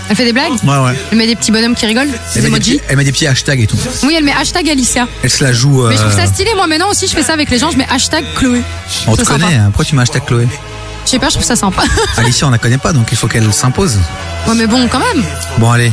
Elle 0.10 0.16
fait 0.16 0.26
des 0.26 0.34
blagues 0.34 0.52
ouais 0.64 0.78
ouais 0.78 0.96
Elle 1.12 1.18
met 1.18 1.28
des 1.28 1.36
petits 1.36 1.52
bonhommes 1.52 1.76
qui 1.76 1.86
rigolent 1.86 2.08
Des 2.10 2.18
elle 2.36 2.42
met 2.42 2.42
des, 2.42 2.48
emojis 2.48 2.72
petits, 2.78 2.82
elle 2.90 2.98
met 2.98 3.04
des 3.04 3.12
petits 3.12 3.28
hashtags 3.28 3.60
et 3.62 3.68
tout 3.68 3.78
Oui, 4.04 4.16
elle 4.18 4.24
met 4.24 4.34
hashtag 4.34 4.70
Alicia. 4.70 5.08
elle 5.24 5.30
se 5.30 5.44
la 5.44 5.54
joue 5.54 5.88
Mais 5.88 5.96
je 5.96 6.02
trouve 6.02 6.14
euh, 6.14 6.26
ça 6.26 6.26
stylé. 6.26 6.52
Moi, 6.56 6.68
maintenant 6.68 6.90
aussi, 6.90 7.08
je 7.08 7.14
fais 7.14 7.24
ça 7.24 7.34
avec 7.34 7.50
les 7.50 7.60
gens. 7.60 7.70
Je 7.72 7.78
mets 7.78 7.88
hashtag 7.90 8.26
Chloé. 8.36 8.62
on 9.08 9.16
te 9.16 9.24
sympa. 9.24 9.40
connaît 9.46 9.56
hein. 9.56 9.66
pourquoi 9.66 9.86
tu 9.86 9.96
mets 9.96 10.02
hashtag 10.02 10.26
Chloé? 10.26 10.48
Je 11.10 11.14
sais 11.16 11.20
pas, 11.20 11.30
je 11.30 11.34
trouve 11.34 11.46
ça 11.46 11.56
sympa. 11.56 11.82
Alicia 12.18 12.46
on 12.46 12.52
la 12.52 12.60
connaît 12.60 12.78
pas 12.78 12.94
donc 12.94 13.08
il 13.12 13.18
faut 13.18 13.28
qu'elle 13.28 13.52
s'impose 13.52 13.98
ouais, 14.48 14.56
mais 14.56 14.68
bon, 14.68 14.88
quand 14.88 15.00
même. 15.00 15.24
Bon 15.58 15.72
allez, 15.72 15.92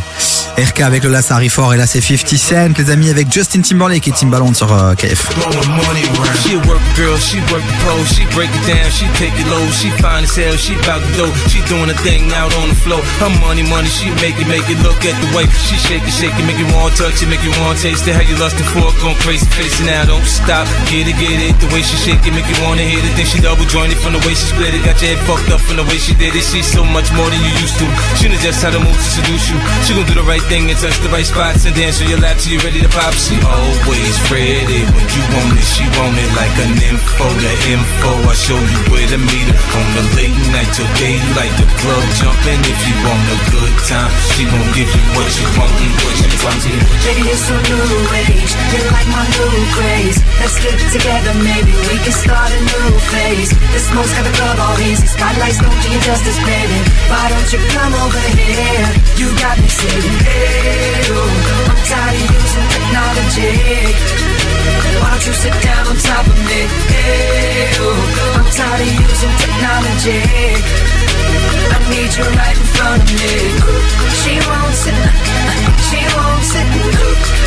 RK 0.59 0.81
avec 0.81 1.05
le 1.05 1.11
Lassari 1.11 1.49
fort 1.49 1.73
et 1.73 1.79
là 1.79 1.87
c'est 1.87 2.03
50 2.03 2.37
Cent, 2.37 2.79
les 2.79 2.91
amis 2.91 3.09
avec 3.09 3.33
Justin 3.33 3.63
Timberlake 3.63 4.07
et 4.09 4.13
Timbaland 4.13 4.53
sur 4.53 4.71
euh, 4.71 4.95
KF. 4.95 5.29
She 6.45 6.53
a 6.53 6.59
work 6.69 6.81
girl, 6.95 7.17
she 7.19 7.41
work 7.51 7.65
pole, 7.85 8.05
she 8.07 8.25
break 8.35 8.51
it 8.53 8.67
down, 8.69 8.91
she 8.91 9.09
take 9.19 9.33
it 9.41 9.49
low, 9.49 9.65
she 9.73 9.91
fine 9.99 10.25
as 10.25 10.37
hell, 10.37 10.57
she 10.57 10.75
bout 10.85 11.01
to 11.01 11.11
go, 11.17 11.27
she 11.49 11.61
doing 11.67 11.91
a 11.91 11.97
thing 12.05 12.31
out 12.33 12.53
on 12.63 12.69
the 12.69 12.77
floor. 12.77 13.01
Her 13.19 13.33
money, 13.41 13.65
money, 13.65 13.89
she 13.89 14.11
make 14.21 14.39
it, 14.39 14.47
make 14.47 14.69
it 14.69 14.79
look 14.85 15.01
at 15.05 15.17
the 15.25 15.29
way 15.35 15.49
she 15.67 15.77
shake 15.77 16.05
it, 16.05 16.13
shake 16.13 16.37
it, 16.37 16.45
make 16.47 16.61
want 16.77 16.95
touch 16.97 17.23
it, 17.23 17.29
make 17.29 17.43
want 17.65 17.79
taste 17.81 18.07
it. 18.07 18.15
How 18.15 18.23
you 18.23 18.37
lustin' 18.37 18.69
for 18.71 18.85
it, 18.85 18.97
going 19.01 19.17
crazy, 19.25 19.47
face 19.57 19.81
it 19.81 19.87
now, 19.87 20.05
don't 20.05 20.25
stop, 20.25 20.69
get 20.93 21.09
it, 21.09 21.17
get 21.19 21.41
it. 21.41 21.57
The 21.59 21.69
way 21.75 21.83
she 21.83 21.97
shake 21.97 22.23
it, 22.25 22.33
make 22.33 22.47
you 22.47 22.59
wanna 22.63 22.85
hit 22.87 23.03
it. 23.03 23.13
Then 23.17 23.27
she 23.27 23.41
double 23.41 23.67
jointed 23.67 23.99
from 23.99 24.13
the 24.13 24.23
way 24.23 24.37
she 24.37 24.47
split 24.47 24.73
it, 24.73 24.85
got 24.85 25.01
your 25.03 25.06
head 25.07 25.19
fucked 25.23 25.51
up 25.55 25.63
from 25.63 25.79
the 25.79 25.87
way 25.87 25.99
she 26.03 26.11
did 26.19 26.35
it. 26.35 26.43
She's 26.43 26.67
so 26.67 26.83
much 26.83 27.07
more 27.15 27.31
than 27.31 27.39
you 27.39 27.53
used 27.63 27.79
to. 27.79 27.87
She 28.19 28.27
knows 28.27 28.43
just 28.43 28.59
how 28.59 28.75
to 28.75 28.81
move 28.83 28.99
to 28.99 29.09
seduce 29.15 29.47
you. 29.47 29.59
She 29.87 29.95
gon' 29.95 30.07
do 30.11 30.19
the 30.19 30.27
right 30.27 30.43
thing 30.51 30.67
and 30.67 30.75
touch 30.75 30.99
the 30.99 31.11
right 31.15 31.27
spots 31.27 31.63
and 31.63 31.75
dance 31.79 32.03
on 32.03 32.11
your 32.11 32.19
lap 32.19 32.35
till 32.43 32.59
you're 32.59 32.67
ready 32.67 32.83
to 32.83 32.91
pop. 32.91 33.15
She 33.15 33.39
always 33.47 34.17
ready 34.27 34.83
when 34.83 35.07
you 35.07 35.23
want 35.31 35.55
it. 35.55 35.67
She 35.71 35.87
want 35.95 36.19
it 36.19 36.31
like 36.35 36.55
an 36.59 36.75
info, 36.91 37.27
the 37.39 37.55
info. 37.71 38.11
I 38.27 38.35
show 38.35 38.59
you 38.59 38.81
where 38.91 39.07
to 39.15 39.19
meet 39.23 39.47
her 39.47 39.59
on 39.79 39.87
the 39.95 40.05
late 40.19 40.39
night 40.51 40.71
till 40.75 40.91
day. 40.99 41.15
You 41.15 41.31
like 41.39 41.55
the 41.55 41.69
club 41.79 42.05
jumping 42.19 42.61
if 42.67 42.81
you 42.91 42.97
want 43.07 43.23
a 43.31 43.39
good 43.55 43.75
time. 43.87 44.11
She 44.35 44.43
gon' 44.43 44.71
give 44.75 44.91
you 44.91 45.03
what 45.15 45.31
you 45.31 45.47
want 45.55 45.71
and 45.71 45.95
what 46.03 46.17
you 46.19 46.31
want. 46.43 46.59
Baby, 46.67 47.23
you're 47.31 47.43
so 47.47 47.55
new 47.55 47.95
age. 48.27 48.53
You're 48.75 48.91
like 48.91 49.09
my 49.15 49.23
new 49.23 49.55
craze. 49.71 50.19
Let's 50.43 50.59
get 50.59 50.75
together, 50.91 51.33
maybe 51.47 51.73
we 51.87 51.95
can 52.03 52.17
start 52.17 52.51
a 52.51 52.61
new 52.65 52.91
phase. 53.15 53.51
The 53.55 53.81
smoke's 53.87 54.11
got 54.19 54.25
the 54.27 54.35
club 54.35 54.57
all 54.59 54.75
hazy. 54.87 55.07
Spotlights 55.07 55.59
don't 55.59 55.79
do 55.83 55.89
you 55.91 56.01
justice, 56.01 56.39
baby. 56.47 56.79
Why 57.11 57.25
don't 57.33 57.49
you 57.53 57.61
come 57.75 57.95
over 58.05 58.25
here? 58.39 58.89
You 59.21 59.27
got 59.43 59.57
me 59.59 59.69
saying, 59.69 60.17
hey, 60.27 61.11
oh, 61.11 61.71
I'm 61.71 61.81
tired 61.91 62.15
of 62.23 62.31
using 62.39 62.69
technology. 62.75 63.53
Why 65.01 65.09
don't 65.11 65.27
you 65.27 65.35
sit 65.43 65.57
down 65.67 65.83
on 65.91 65.97
top 66.11 66.27
of 66.27 66.39
me? 66.49 66.61
Hey, 66.93 67.71
oh, 67.83 68.39
I'm 68.39 68.49
tired 68.59 68.81
of 68.87 68.93
using 69.11 69.35
technology. 69.43 70.96
I 71.75 71.79
need 71.91 72.11
you 72.17 72.27
right 72.39 72.57
in 72.57 72.67
front 72.77 73.03
of 73.03 73.11
me. 73.17 73.35
She 74.21 74.35
wants 74.47 74.83
it, 74.87 74.99
she 75.89 76.01
wants 76.17 76.53
it, 76.61 76.69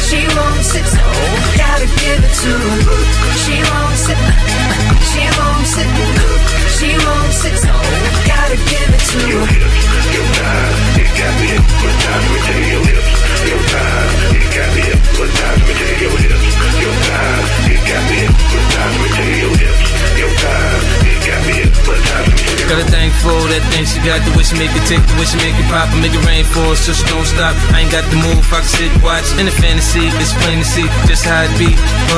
she 0.07 0.19
wants 0.35 0.71
it, 0.75 0.85
so 0.95 1.05
gotta 1.57 1.87
give 2.01 2.19
it 2.27 2.33
to 2.43 2.51
her. 2.59 2.79
She 3.43 3.57
wants 3.71 4.05
it, 4.09 4.19
she 5.09 5.23
wants 5.39 5.73
it, 5.81 5.89
she 6.77 6.89
wants 7.05 7.41
it, 7.45 7.55
so 7.63 7.73
gotta 8.27 8.57
give 8.69 8.89
it 8.97 9.03
to 9.11 9.21
her. 10.43 10.88
Got 24.09 24.25
the 24.25 24.33
way 24.33 24.41
she 24.41 24.57
make 24.57 24.73
it 24.73 24.81
tick, 24.89 24.97
the 25.05 25.15
way 25.21 25.27
she 25.29 25.37
make 25.37 25.53
it 25.53 25.69
pop 25.69 25.85
make 26.01 26.09
it 26.09 26.23
rain 26.25 26.41
for 26.41 26.73
us 26.73 26.81
so 26.81 26.97
she 26.97 27.05
don't 27.13 27.29
stop. 27.29 27.53
I 27.77 27.85
ain't 27.85 27.93
got 27.93 28.01
the 28.09 28.17
move, 28.17 28.41
I 28.49 28.63
can 28.63 28.71
sit, 28.73 28.89
watch 29.05 29.27
in 29.37 29.45
the 29.45 29.53
fantasy. 29.53 30.09
It's 30.17 30.33
plain 30.41 30.57
to 30.57 30.65
see 30.65 30.87
just 31.05 31.29
how 31.29 31.45
it 31.45 31.53
be. 31.61 31.69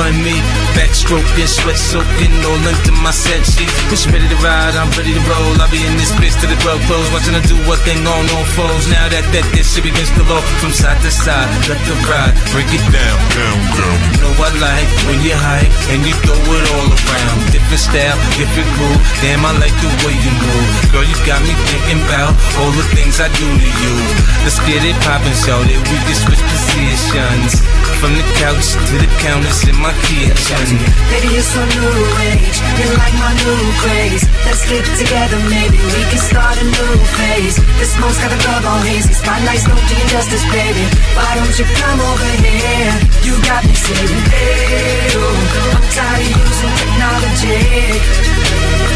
And 0.08 0.16
me, 0.24 0.40
backstroking, 0.72 1.44
sweat 1.44 1.76
soaking, 1.76 2.32
all 2.48 2.62
into 2.64 2.96
my 3.04 3.12
set 3.12 3.44
sheet. 3.44 3.68
When 3.92 4.00
ready 4.14 4.24
to 4.24 4.38
ride, 4.40 4.72
I'm 4.72 4.88
ready 4.96 5.12
to 5.12 5.22
roll. 5.28 5.52
I'll 5.60 5.68
be 5.68 5.84
in 5.84 6.00
this 6.00 6.16
bitch 6.16 6.32
till 6.40 6.48
the 6.48 6.56
club 6.64 6.80
close, 6.88 7.04
watching 7.12 7.36
her 7.36 7.44
do 7.44 7.60
what 7.68 7.76
thing 7.84 8.00
on 8.08 8.24
on 8.32 8.44
foes. 8.56 8.81
Now 8.90 9.06
that 9.08 9.22
that 9.30 9.46
this 9.54 9.72
shit 9.72 9.86
begins 9.86 10.10
to 10.18 10.22
low 10.26 10.42
from 10.58 10.74
side 10.74 10.98
to 11.06 11.10
side, 11.10 11.46
let 11.70 11.78
the 11.86 11.94
ride 12.10 12.34
break 12.50 12.66
it 12.74 12.82
down, 12.90 13.18
down, 13.30 13.58
down. 13.78 13.98
You 14.10 14.18
know 14.26 14.34
I 14.42 14.50
like 14.58 14.90
when 15.06 15.18
you 15.22 15.38
hype 15.38 15.70
and 15.94 16.02
you 16.02 16.14
throw 16.26 16.34
it 16.34 16.64
all 16.74 16.90
around. 16.90 17.38
Different 17.54 17.78
style, 17.78 18.18
different 18.34 18.70
move. 18.76 18.98
Damn, 19.22 19.46
I 19.46 19.54
like 19.62 19.74
the 19.78 19.90
way 20.02 20.14
you 20.18 20.32
move. 20.34 20.68
Girl, 20.90 21.06
you 21.06 21.14
got 21.22 21.40
me 21.46 21.54
thinking 21.70 22.02
about 22.10 22.34
all 22.58 22.72
the 22.74 22.82
things 22.90 23.22
I 23.22 23.30
do 23.30 23.46
to 23.46 23.70
you. 23.70 23.94
Let's 24.42 24.58
get 24.66 24.82
it 24.82 24.98
poppin', 25.06 25.36
so 25.38 25.62
that 25.62 25.80
we 25.86 25.96
can 26.02 26.16
switch 26.18 26.42
positions. 26.42 27.62
From 28.02 28.18
the 28.18 28.26
couch 28.42 28.74
to 28.74 28.94
the 28.98 29.06
counters 29.22 29.62
in 29.70 29.78
my 29.78 29.94
kitchen. 30.10 30.66
Baby, 31.06 31.38
you're 31.38 31.46
so 31.46 31.62
new 31.62 32.02
age. 32.34 32.58
You're 32.82 32.98
like 32.98 33.14
my 33.14 33.30
new 33.30 33.62
craze. 33.78 34.26
Let's 34.42 34.66
get 34.66 34.82
together, 34.98 35.38
maybe 35.46 35.78
we 35.78 36.02
can 36.10 36.18
start 36.18 36.58
a 36.58 36.66
new 36.66 36.92
phase. 37.14 37.62
The 37.78 37.86
smoke's 37.86 38.18
got 38.18 38.34
the 38.34 38.42
club 38.42 38.66
all 38.72 38.82
hazy. 38.88 39.12
Spotlights 39.12 39.64
don't 39.68 39.84
do 39.88 39.94
you 40.00 40.06
justice, 40.08 40.44
baby. 40.48 40.84
Why 41.16 41.30
don't 41.36 41.56
you 41.60 41.66
come 41.80 42.00
over 42.00 42.30
here? 42.40 42.92
You 43.26 43.34
got 43.44 43.62
me 43.68 43.74
saying, 43.76 44.22
hey, 44.32 45.12
oh, 45.20 45.76
I'm 45.76 45.86
tired 45.92 46.24
of 46.24 46.40
using 46.40 46.74
technology. 46.80 47.60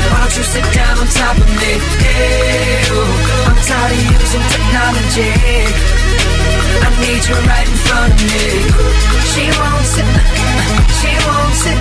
Why 0.08 0.18
don't 0.22 0.34
you 0.38 0.44
sit 0.54 0.66
down 0.72 0.94
on 1.02 1.08
top 1.20 1.36
of 1.36 1.50
me? 1.60 1.72
Hey, 2.00 2.88
oh, 2.96 3.48
I'm 3.48 3.58
tired 3.68 3.92
of 3.92 4.02
using 4.16 4.44
technology. 4.54 5.32
I 6.76 6.88
need 7.04 7.22
you 7.28 7.36
right 7.50 7.68
in 7.68 7.78
front 7.86 8.12
of 8.12 8.20
me. 8.32 8.46
She 9.32 9.44
wants 9.60 9.92
it, 10.00 10.08
she 10.98 11.12
wants 11.28 11.62
it, 11.72 11.75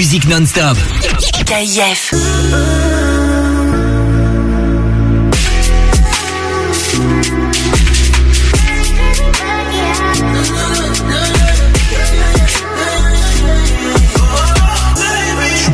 musique 0.00 0.26
non-stop. 0.28 0.78
KIF. 1.44 2.14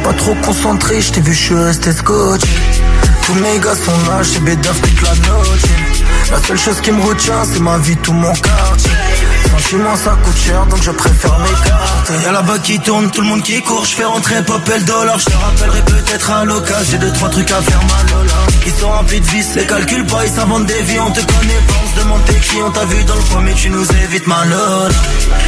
pas 0.03 0.13
trop 0.15 0.35
concentré, 0.45 1.01
je 1.01 1.13
t'ai 1.13 1.21
vu, 1.21 1.33
je 1.33 1.45
suis 1.45 1.55
resté 1.55 1.93
scotch. 1.93 2.41
Tous 3.25 3.35
mes 3.35 3.61
gars 3.61 3.77
sont 3.77 4.11
là, 4.11 4.25
chez 4.25 4.41
Bédaf 4.41 4.81
toute 4.81 5.03
la 5.03 5.15
noche. 5.29 5.71
La 6.33 6.43
seule 6.43 6.59
chose 6.59 6.81
qui 6.81 6.91
me 6.91 7.01
retient, 7.01 7.45
c'est 7.45 7.61
ma 7.61 7.79
vie, 7.79 7.97
tout 7.99 8.13
mon 8.13 8.33
quartier. 8.35 8.96
Franchement, 9.67 9.97
ça 9.97 10.17
coûte 10.23 10.37
cher, 10.37 10.65
donc 10.67 10.81
je 10.81 10.93
préfère 10.93 11.37
m'écarter. 11.41 12.23
Y'a 12.23 12.31
là-bas 12.31 12.59
qui 12.61 12.79
tourne, 12.79 13.11
tout 13.11 13.21
le 13.21 13.27
monde 13.27 13.43
qui 13.43 13.61
court, 13.63 13.85
je 13.85 13.97
fais 13.97 14.05
rentrer 14.05 14.41
Popel 14.45 14.85
dollar. 14.85 15.19
Je 15.19 15.25
te 15.25 15.37
rappellerai 15.37 15.83
peut-être 15.83 16.31
à 16.31 16.45
l'occasion, 16.45 16.85
j'ai 16.93 16.99
deux, 16.99 17.13
trois 17.13 17.29
trucs 17.31 17.51
à 17.51 17.61
faire 17.61 17.81
mal. 17.81 18.27
Ils 18.65 18.73
sont 18.75 18.89
remplis 18.89 19.21
de 19.21 19.27
vis, 19.27 19.55
les 19.57 19.67
calculs 19.67 20.07
pas, 20.07 20.25
ils 20.25 20.33
s'inventent 20.33 20.67
des 20.67 20.83
vies, 20.83 21.01
on 21.01 21.11
te 21.11 21.21
connaît 21.21 21.63
pas, 21.67 21.75
on 21.85 21.99
se 21.99 22.05
demande 22.05 22.25
t'es 22.27 22.35
qui, 22.35 22.63
on 22.63 22.71
t'a 22.71 22.85
vu 22.85 23.03
dans 23.05 23.15
le 23.17 23.23
coin, 23.23 23.41
mais 23.41 23.55
tu 23.55 23.71
nous 23.71 23.85
évites 24.05 24.27
là. 24.29 24.89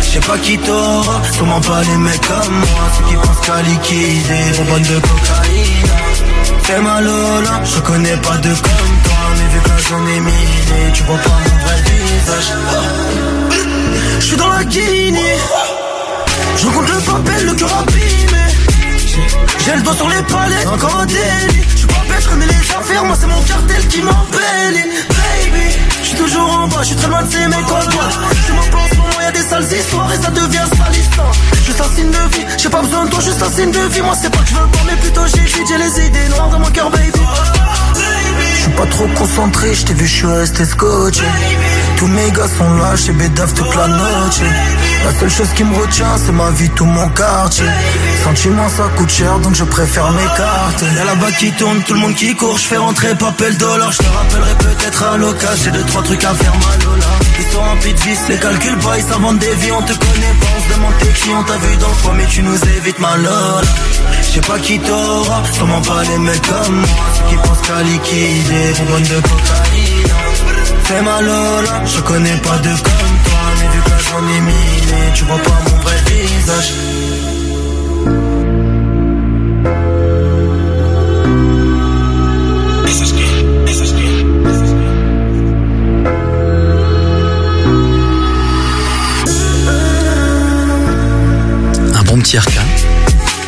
Je 0.02 0.06
sais 0.08 0.20
pas 0.20 0.38
qui 0.38 0.58
t'aura, 0.58 1.22
sûrement 1.32 1.60
pas 1.60 1.82
les 1.82 1.96
mecs 1.98 2.26
comme 2.26 2.54
moi, 2.54 2.90
ceux 2.98 3.04
qui 3.04 3.14
pensent 3.14 3.46
qu'à 3.46 3.62
liquider, 3.62 4.58
les 4.58 4.64
bonnes 4.64 4.82
de 4.82 4.98
cocaïne. 4.98 5.88
Fais 6.64 6.80
mal 6.80 7.04
là, 7.04 7.60
je 7.64 7.80
connais 7.80 8.16
pas 8.16 8.36
de 8.38 8.48
comme 8.48 8.98
toi, 9.04 9.16
mais 9.36 9.54
vu 9.54 9.60
que 9.60 9.68
la 9.68 9.78
zone 9.78 10.08
est 10.08 10.20
minée, 10.20 10.92
tu 10.92 11.02
vois 11.04 11.18
pas 11.18 11.30
mon 11.30 11.64
vrai 11.64 11.82
visage. 11.82 12.52
Suis 14.28 14.36
dans 14.36 14.50
la 14.50 14.62
Guinée, 14.62 15.38
je 16.58 16.66
rencontre 16.66 16.92
le 16.92 17.00
papel, 17.00 17.46
le 17.46 17.54
cœur 17.54 17.78
abîmé. 17.78 18.44
J'ai 19.64 19.74
le 19.74 19.80
doigt 19.80 19.94
sur 19.94 20.06
les 20.06 20.22
palettes, 20.24 20.66
encore 20.66 21.00
un 21.00 21.06
délit. 21.06 21.64
Je 21.70 21.76
suis 21.78 21.86
pas 21.86 22.04
bête, 22.06 22.22
je 22.22 22.28
connais 22.28 22.46
les 22.46 22.70
affaires, 22.78 23.04
moi 23.06 23.16
c'est 23.18 23.26
mon 23.26 23.40
cartel 23.40 23.88
qui 23.88 24.02
m'embellit. 24.02 24.84
Baby, 25.08 25.78
je 26.02 26.08
suis 26.08 26.16
toujours 26.18 26.52
en 26.52 26.68
bas, 26.68 26.76
je 26.80 26.88
suis 26.88 26.96
très 26.96 27.08
loin 27.08 27.22
de 27.22 27.32
ces 27.32 27.48
mecs 27.48 27.70
en 27.70 27.90
boîte. 27.90 28.18
Je 28.46 28.52
m'en 28.52 28.60
pense, 28.64 28.96
moment 28.98 29.20
y'a 29.22 29.32
des 29.32 29.40
sales 29.40 29.72
histoires 29.72 30.12
et 30.12 30.22
ça 30.22 30.30
devient 30.30 30.68
salissant. 30.76 31.32
Juste 31.64 31.80
un 31.80 31.96
signe 31.96 32.10
de 32.10 32.36
vie, 32.36 32.44
j'ai 32.58 32.68
pas 32.68 32.82
besoin 32.82 33.06
de 33.06 33.10
toi, 33.10 33.20
juste 33.20 33.42
un 33.42 33.50
signe 33.50 33.70
de 33.70 33.80
vie. 33.80 34.02
Moi 34.02 34.14
c'est 34.20 34.28
pas 34.28 34.40
que 34.40 34.48
je 34.50 34.54
veux 34.56 34.60
pas, 34.60 34.84
mais 34.84 34.96
plutôt 34.96 35.22
j'ai 35.26 35.46
j'ai 35.66 35.78
les 35.78 36.06
idées 36.06 36.28
noires 36.28 36.50
dans 36.50 36.58
mon 36.58 36.70
cœur, 36.70 36.90
baby. 36.90 37.18
Je 38.58 38.62
suis 38.64 38.72
pas 38.72 38.86
trop 38.86 39.06
concentré, 39.16 39.72
je 39.72 39.84
t'ai 39.84 39.94
vu, 39.94 40.04
je 40.04 40.16
suis 40.16 40.26
resté 40.26 40.64
scotché. 40.64 41.22
Tous 41.96 42.08
mes 42.08 42.28
gars 42.32 42.48
sont 42.48 42.74
là, 42.74 42.96
chez 42.96 43.12
Bédaf 43.12 43.54
toute 43.54 43.72
la 43.76 43.86
noche. 43.86 44.40
La 45.04 45.18
seule 45.18 45.30
chose 45.30 45.48
qui 45.54 45.62
me 45.62 45.76
retient, 45.76 46.18
c'est 46.18 46.32
ma 46.32 46.50
vie, 46.50 46.68
tout 46.70 46.84
mon 46.84 47.08
quartier. 47.10 47.66
Sentiment, 48.24 48.68
ça 48.68 48.88
coûte 48.96 49.10
cher, 49.10 49.38
donc 49.38 49.54
je 49.54 49.62
préfère 49.62 50.10
m'écarter. 50.10 50.86
Y'a 50.96 51.04
là-bas 51.04 51.30
qui 51.38 51.52
tourne, 51.52 51.80
tout 51.84 51.94
le 51.94 52.00
monde 52.00 52.14
qui 52.16 52.34
court, 52.34 52.58
je 52.58 52.64
fais 52.64 52.76
rentrer 52.76 53.14
papel 53.14 53.56
dollar. 53.58 53.92
Je 53.92 53.98
te 53.98 54.08
rappellerai 54.08 54.54
peut-être 54.58 55.02
à 55.04 55.16
l'occasion, 55.16 55.64
j'ai 55.64 55.70
deux, 55.70 55.84
trois 55.84 56.02
trucs 56.02 56.24
à 56.24 56.34
faire 56.34 56.52
mal. 56.54 56.97
Ils 57.38 57.52
sont 57.52 57.60
remplis 57.60 57.94
de 57.94 58.00
vis, 58.00 58.18
les 58.28 58.36
calculs 58.36 58.78
pas, 58.78 58.98
ils 58.98 59.04
s'inventent 59.04 59.38
des 59.38 59.54
vies, 59.54 59.72
on 59.72 59.82
te 59.82 59.92
connaît 59.92 60.36
pas, 60.40 60.46
on 60.56 60.62
se 60.62 60.74
demande 60.74 60.94
t'es 60.98 61.12
qui, 61.12 61.30
on 61.30 61.42
t'a 61.44 61.56
vu 61.56 61.76
dans 61.76 62.10
le 62.10 62.16
mais 62.16 62.26
tu 62.26 62.42
nous 62.42 62.64
évites 62.76 62.98
mal 62.98 63.22
là. 63.22 63.60
Je 64.22 64.26
sais 64.26 64.40
pas 64.40 64.58
qui 64.58 64.78
t'aura, 64.78 65.42
sûrement 65.52 65.80
pas 65.82 66.02
les 66.04 66.18
mecs 66.18 66.42
comme 66.42 66.76
moi, 66.76 66.88
ceux 67.14 67.24
qui 67.30 67.36
pensent 67.36 67.60
qu'à 67.62 67.82
liquider, 67.82 68.72
des 68.76 68.84
bonnes 68.90 69.02
de 69.02 69.20
cocaïne. 69.20 70.08
Fais 70.84 71.02
mal 71.02 71.24
là, 71.26 71.84
je 71.84 72.00
connais 72.00 72.36
pas 72.38 72.58
de 72.58 72.70
comme 72.70 73.18
toi, 73.24 73.40
mais 73.58 73.68
vu 73.68 73.80
que 73.82 73.90
zone 74.10 74.28
est 74.36 74.40
minée, 74.40 75.12
tu 75.14 75.24
vois 75.24 75.38
pas 75.38 75.60
mon 75.70 75.76
vrai 75.82 75.96
visage. 76.06 76.72
Bon 92.08 92.18
petit 92.20 92.38
RK 92.38 92.58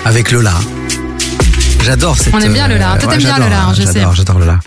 avec 0.05 0.31
Lola. 0.31 0.55
J'adore 1.83 2.17
cette. 2.17 2.35
On 2.35 2.41
aime 2.41 2.53
bien 2.53 2.69
Lola. 2.69 2.97
Toi, 3.01 3.11
t'aimes 3.11 3.19
bien 3.21 3.31
j'adore, 3.31 3.49
Lola, 3.49 3.63
hein, 3.65 3.75
je 3.75 3.83
sais. 3.83 3.93
J'adore, 3.95 4.15
j'adore 4.15 4.39
Lola. 4.39 4.61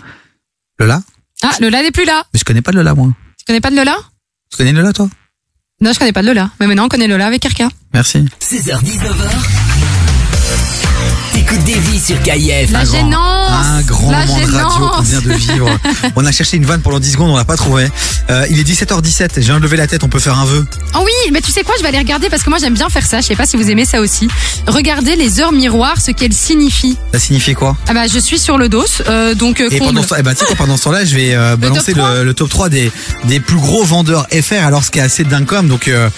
Lola 0.78 1.00
Ah, 1.42 1.52
Lola 1.60 1.82
n'est 1.82 1.90
plus 1.92 2.04
là. 2.04 2.24
Mais 2.32 2.38
je 2.40 2.44
connais 2.44 2.62
pas 2.62 2.72
de 2.72 2.76
Lola, 2.76 2.94
moi. 2.94 3.08
Tu 3.38 3.44
connais 3.46 3.60
pas 3.60 3.70
de 3.70 3.76
Lola? 3.76 3.96
Tu 4.50 4.56
connais 4.56 4.72
Lola, 4.72 4.92
toi? 4.92 5.08
Non, 5.80 5.92
je 5.92 5.98
connais 5.98 6.12
pas 6.12 6.22
de 6.22 6.26
Lola. 6.28 6.50
Mais 6.60 6.66
maintenant, 6.66 6.84
on 6.86 6.88
connaît 6.88 7.08
Lola 7.08 7.26
avec 7.26 7.44
Erka. 7.44 7.68
Merci. 7.92 8.24
16h-19h. 8.40 8.94
T'écoutes 11.54 11.66
des 11.66 11.78
vies 11.78 12.00
sur 12.00 12.20
KIF. 12.22 12.72
La 12.72 12.84
gênance 12.84 13.50
Un 13.52 13.82
grand 13.82 14.10
La 14.10 14.26
moment 14.26 14.46
de 14.46 14.52
radio 14.52 14.88
qu'on 14.88 15.02
vient 15.02 15.20
de 15.20 15.32
vivre. 15.32 15.70
on 16.16 16.26
a 16.26 16.32
cherché 16.32 16.56
une 16.56 16.64
vanne 16.64 16.80
pendant 16.80 16.98
10 16.98 17.12
secondes, 17.12 17.30
on 17.30 17.36
l'a 17.36 17.44
pas 17.44 17.56
trouvé. 17.56 17.86
Euh, 18.30 18.46
il 18.50 18.58
est 18.58 18.62
17h17, 18.64 19.30
j'ai 19.36 19.40
viens 19.42 19.58
de 19.58 19.62
lever 19.62 19.76
la 19.76 19.86
tête, 19.86 20.02
on 20.02 20.08
peut 20.08 20.18
faire 20.18 20.38
un 20.38 20.44
vœu. 20.44 20.66
Oh 20.96 21.02
oui, 21.04 21.30
mais 21.32 21.40
tu 21.40 21.52
sais 21.52 21.62
quoi, 21.62 21.74
je 21.76 21.82
vais 21.82 21.88
aller 21.88 21.98
regarder 21.98 22.28
parce 22.28 22.42
que 22.42 22.50
moi 22.50 22.58
j'aime 22.58 22.74
bien 22.74 22.88
faire 22.88 23.06
ça. 23.06 23.20
Je 23.20 23.26
sais 23.26 23.36
pas 23.36 23.46
si 23.46 23.56
vous 23.56 23.70
aimez 23.70 23.84
ça 23.84 24.00
aussi. 24.00 24.28
Regardez 24.66 25.16
les 25.16 25.40
heures 25.40 25.52
miroirs, 25.52 26.00
ce 26.00 26.10
qu'elles 26.10 26.32
signifient. 26.32 26.96
Ça 27.12 27.20
signifie 27.20 27.54
quoi? 27.54 27.76
Ah 27.86 27.94
bah 27.94 28.06
je 28.12 28.18
suis 28.18 28.38
sur 28.38 28.58
le 28.58 28.68
dos, 28.68 28.84
euh, 29.08 29.34
donc 29.34 29.60
euh, 29.60 29.68
Et 29.70 29.78
comble. 29.78 29.94
pendant 29.94 30.02
ce 30.02 30.14
eh 30.18 30.22
ben, 30.22 30.34
pendant 30.56 30.76
ce 30.76 30.84
temps-là, 30.84 31.04
je 31.04 31.14
vais 31.14 31.34
euh, 31.34 31.56
balancer 31.56 31.92
top 31.92 32.04
3. 32.04 32.22
le, 32.24 32.34
top 32.34 32.48
3 32.48 32.68
des, 32.68 32.90
des 33.24 33.38
plus 33.40 33.58
gros 33.58 33.84
vendeurs 33.84 34.26
FR. 34.30 34.64
Alors, 34.66 34.82
ce 34.82 34.90
qui 34.90 34.98
est 34.98 35.02
assez 35.02 35.24
dingue 35.24 35.50
même, 35.52 35.68
donc, 35.68 35.88
euh, 35.88 36.08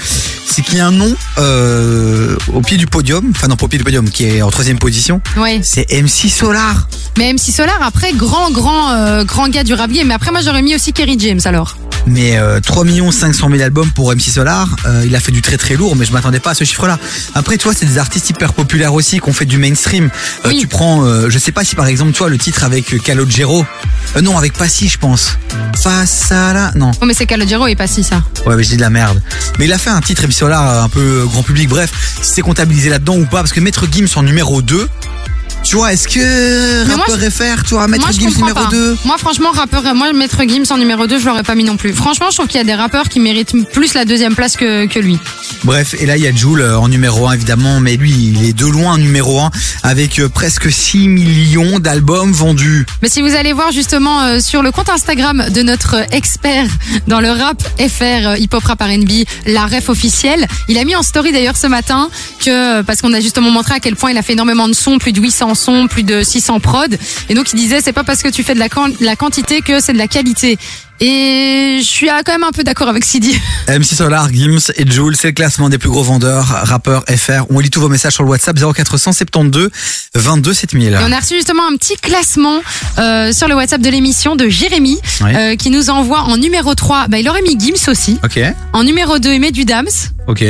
c'est 0.56 0.62
qu'il 0.62 0.78
y 0.78 0.80
a 0.80 0.86
un 0.86 0.92
nom 0.92 1.14
euh, 1.38 2.36
au 2.54 2.62
pied 2.62 2.78
du 2.78 2.86
podium, 2.86 3.30
enfin 3.34 3.48
non, 3.48 3.56
pas 3.56 3.66
au 3.66 3.68
pied 3.68 3.78
du 3.78 3.84
podium, 3.84 4.08
qui 4.08 4.24
est 4.24 4.40
en 4.42 4.50
troisième 4.50 4.78
position. 4.78 5.20
Ouais. 5.36 5.60
C'est 5.62 5.86
MC 5.92 6.28
Solar. 6.28 6.88
Mais 7.18 7.32
MC 7.32 7.50
Solar 7.52 7.82
après 7.82 8.12
grand 8.12 8.50
grand 8.50 8.90
euh, 8.92 9.24
grand 9.24 9.48
gars 9.48 9.64
du 9.64 9.74
rap 9.74 9.90
game. 9.90 10.08
Mais 10.08 10.14
après 10.14 10.30
moi 10.30 10.40
j'aurais 10.40 10.62
mis 10.62 10.74
aussi 10.74 10.92
Kerry 10.92 11.16
James 11.18 11.40
alors. 11.44 11.76
Mais 12.06 12.38
euh, 12.38 12.60
3 12.60 12.84
500 13.10 13.50
000 13.50 13.62
albums 13.62 13.90
pour 13.90 14.12
MC 14.14 14.30
Solar, 14.30 14.68
euh, 14.86 15.02
il 15.04 15.14
a 15.16 15.20
fait 15.20 15.32
du 15.32 15.42
très 15.42 15.56
très 15.56 15.74
lourd, 15.74 15.96
mais 15.96 16.04
je 16.04 16.12
m'attendais 16.12 16.40
pas 16.40 16.50
à 16.50 16.54
ce 16.54 16.64
chiffre-là. 16.64 16.98
Après, 17.34 17.56
toi, 17.58 17.72
c'est 17.76 17.86
des 17.86 17.98
artistes 17.98 18.30
hyper 18.30 18.52
populaires 18.52 18.94
aussi, 18.94 19.18
qu'on 19.18 19.32
fait 19.32 19.44
du 19.44 19.58
mainstream. 19.58 20.10
Euh, 20.44 20.48
Oui. 20.48 20.58
Tu 20.60 20.66
prends, 20.68 21.04
euh, 21.04 21.28
je 21.28 21.38
sais 21.38 21.52
pas 21.52 21.64
si 21.64 21.74
par 21.74 21.86
exemple, 21.86 22.12
toi, 22.12 22.28
le 22.28 22.38
titre 22.38 22.64
avec 22.64 23.02
Calogero, 23.02 23.64
non, 24.22 24.38
avec 24.38 24.52
Passy, 24.52 24.88
je 24.88 24.98
pense. 24.98 25.36
Face 25.76 26.30
à 26.30 26.52
la, 26.52 26.72
non. 26.74 26.92
Oh 27.00 27.06
mais 27.06 27.14
c'est 27.14 27.26
Calogero 27.26 27.66
et 27.66 27.74
pas 27.76 27.86
si 27.86 28.04
ça. 28.04 28.22
Ouais, 28.46 28.56
mais 28.56 28.62
je 28.62 28.70
dis 28.70 28.76
de 28.76 28.82
la 28.82 28.90
merde. 28.90 29.20
Mais 29.58 29.64
il 29.66 29.72
a 29.72 29.78
fait 29.78 29.90
un 29.90 30.00
titre 30.00 30.22
MC 30.26 30.32
Solar 30.32 30.82
un 30.84 30.88
peu 30.88 31.24
grand 31.26 31.42
public. 31.42 31.68
Bref, 31.68 31.90
c'est 32.22 32.42
comptabilisé 32.42 32.88
là-dedans 32.88 33.16
ou 33.16 33.24
pas, 33.26 33.38
parce 33.38 33.52
que 33.52 33.60
Maître 33.60 33.86
Gims 33.90 34.06
en 34.16 34.22
numéro 34.22 34.62
2, 34.62 34.88
tu 35.66 35.76
vois, 35.76 35.92
est-ce 35.92 36.06
que 36.06 36.86
Mais 36.86 36.94
moi, 36.94 37.06
rappeur 37.08 37.32
FR, 37.32 37.62
tu 37.64 37.74
vois, 37.74 37.88
Maître 37.88 38.06
moi 38.06 38.12
Gims 38.12 38.38
numéro 38.38 38.54
pas. 38.54 38.68
2 38.70 38.98
Moi 39.04 39.18
franchement 39.18 39.50
rappeur, 39.50 39.94
moi 39.96 40.12
Maître 40.12 40.42
Gims 40.46 40.64
en 40.70 40.78
numéro 40.78 41.08
2 41.08 41.18
je 41.18 41.26
l'aurais 41.26 41.42
pas 41.42 41.56
mis 41.56 41.64
non 41.64 41.76
plus. 41.76 41.92
Franchement 41.92 42.26
je 42.30 42.36
trouve 42.36 42.46
qu'il 42.46 42.58
y 42.58 42.60
a 42.60 42.64
des 42.64 42.74
rappeurs 42.74 43.08
qui 43.08 43.18
méritent 43.18 43.52
plus 43.72 43.94
la 43.94 44.04
deuxième 44.04 44.36
place 44.36 44.56
que, 44.56 44.86
que 44.86 45.00
lui. 45.00 45.18
Bref, 45.64 45.94
et 45.98 46.06
là 46.06 46.16
il 46.16 46.22
y 46.22 46.28
a 46.28 46.32
Joule 46.32 46.60
euh, 46.60 46.78
en 46.78 46.88
numéro 46.88 47.26
1 47.26 47.32
évidemment, 47.32 47.80
mais 47.80 47.96
lui 47.96 48.12
il 48.12 48.44
est 48.44 48.52
de 48.52 48.66
loin 48.66 48.96
numéro 48.96 49.40
1 49.40 49.50
avec 49.82 50.20
euh, 50.20 50.28
presque 50.28 50.70
6 50.70 51.08
millions 51.08 51.80
d'albums 51.80 52.32
vendus. 52.32 52.86
Mais 53.02 53.08
si 53.08 53.20
vous 53.20 53.34
allez 53.34 53.52
voir 53.52 53.72
justement 53.72 54.22
euh, 54.22 54.38
sur 54.38 54.62
le 54.62 54.70
compte 54.70 54.88
Instagram 54.88 55.46
de 55.52 55.62
notre 55.62 55.96
expert 56.12 56.68
dans 57.08 57.20
le 57.20 57.30
rap 57.30 57.60
FR 57.78 58.28
euh, 58.28 58.36
hip 58.38 58.50
hop 58.52 58.64
rap 58.64 58.80
R&B, 58.80 59.24
la 59.46 59.66
ref 59.66 59.88
officielle, 59.88 60.46
il 60.68 60.78
a 60.78 60.84
mis 60.84 60.94
en 60.94 61.02
story 61.02 61.32
d'ailleurs 61.32 61.56
ce 61.56 61.66
matin 61.66 62.08
que 62.44 62.82
parce 62.82 63.00
qu'on 63.00 63.12
a 63.12 63.20
justement 63.20 63.50
montré 63.50 63.74
à 63.74 63.80
quel 63.80 63.96
point 63.96 64.12
il 64.12 64.18
a 64.18 64.22
fait 64.22 64.34
énormément 64.34 64.68
de 64.68 64.74
sons, 64.74 64.98
plus 64.98 65.12
de 65.12 65.20
800 65.20 65.55
plus 65.88 66.02
de 66.02 66.22
600 66.22 66.60
prod 66.60 66.98
et 67.28 67.34
donc 67.34 67.52
il 67.52 67.56
disait 67.56 67.80
c'est 67.80 67.92
pas 67.92 68.04
parce 68.04 68.22
que 68.22 68.28
tu 68.28 68.42
fais 68.42 68.54
de 68.54 68.58
la, 68.58 68.68
la 69.00 69.16
quantité 69.16 69.60
que 69.62 69.80
c'est 69.80 69.92
de 69.92 69.98
la 69.98 70.08
qualité. 70.08 70.58
Et 71.00 71.78
je 71.80 71.86
suis 71.86 72.08
quand 72.24 72.32
même 72.32 72.44
un 72.44 72.52
peu 72.52 72.64
d'accord 72.64 72.88
avec 72.88 73.04
Sidi. 73.04 73.38
MC 73.68 73.84
Solar, 73.84 74.32
Gims 74.32 74.72
et 74.76 74.90
Joule, 74.90 75.14
c'est 75.16 75.28
le 75.28 75.32
classement 75.34 75.68
des 75.68 75.78
plus 75.78 75.90
gros 75.90 76.02
vendeurs, 76.02 76.46
rappeurs 76.46 77.04
FR. 77.08 77.44
On 77.50 77.58
lit 77.60 77.70
tous 77.70 77.80
vos 77.80 77.88
messages 77.88 78.14
sur 78.14 78.22
le 78.22 78.30
WhatsApp 78.30 78.58
0472 78.58 79.70
22 80.14 80.52
7000. 80.54 80.92
Et 80.92 80.96
on 81.02 81.12
a 81.12 81.18
reçu 81.20 81.34
justement 81.34 81.66
un 81.70 81.76
petit 81.76 81.96
classement 81.96 82.60
euh, 82.98 83.32
sur 83.32 83.48
le 83.48 83.54
WhatsApp 83.54 83.80
de 83.80 83.90
l'émission 83.90 84.36
de 84.36 84.48
Jérémy 84.48 84.98
euh, 85.22 85.56
qui 85.56 85.70
nous 85.70 85.90
envoie 85.90 86.20
en 86.20 86.36
numéro 86.38 86.74
3, 86.74 87.08
bah, 87.08 87.18
il 87.18 87.28
aurait 87.28 87.42
mis 87.42 87.58
Gims 87.58 87.88
aussi. 87.90 88.18
Ok, 88.24 88.40
En 88.72 88.84
numéro 88.84 89.18
2, 89.18 89.34
il 89.34 89.40
met 89.40 89.52
du 89.52 89.64
Dams. 89.64 89.86
ok. 90.26 90.44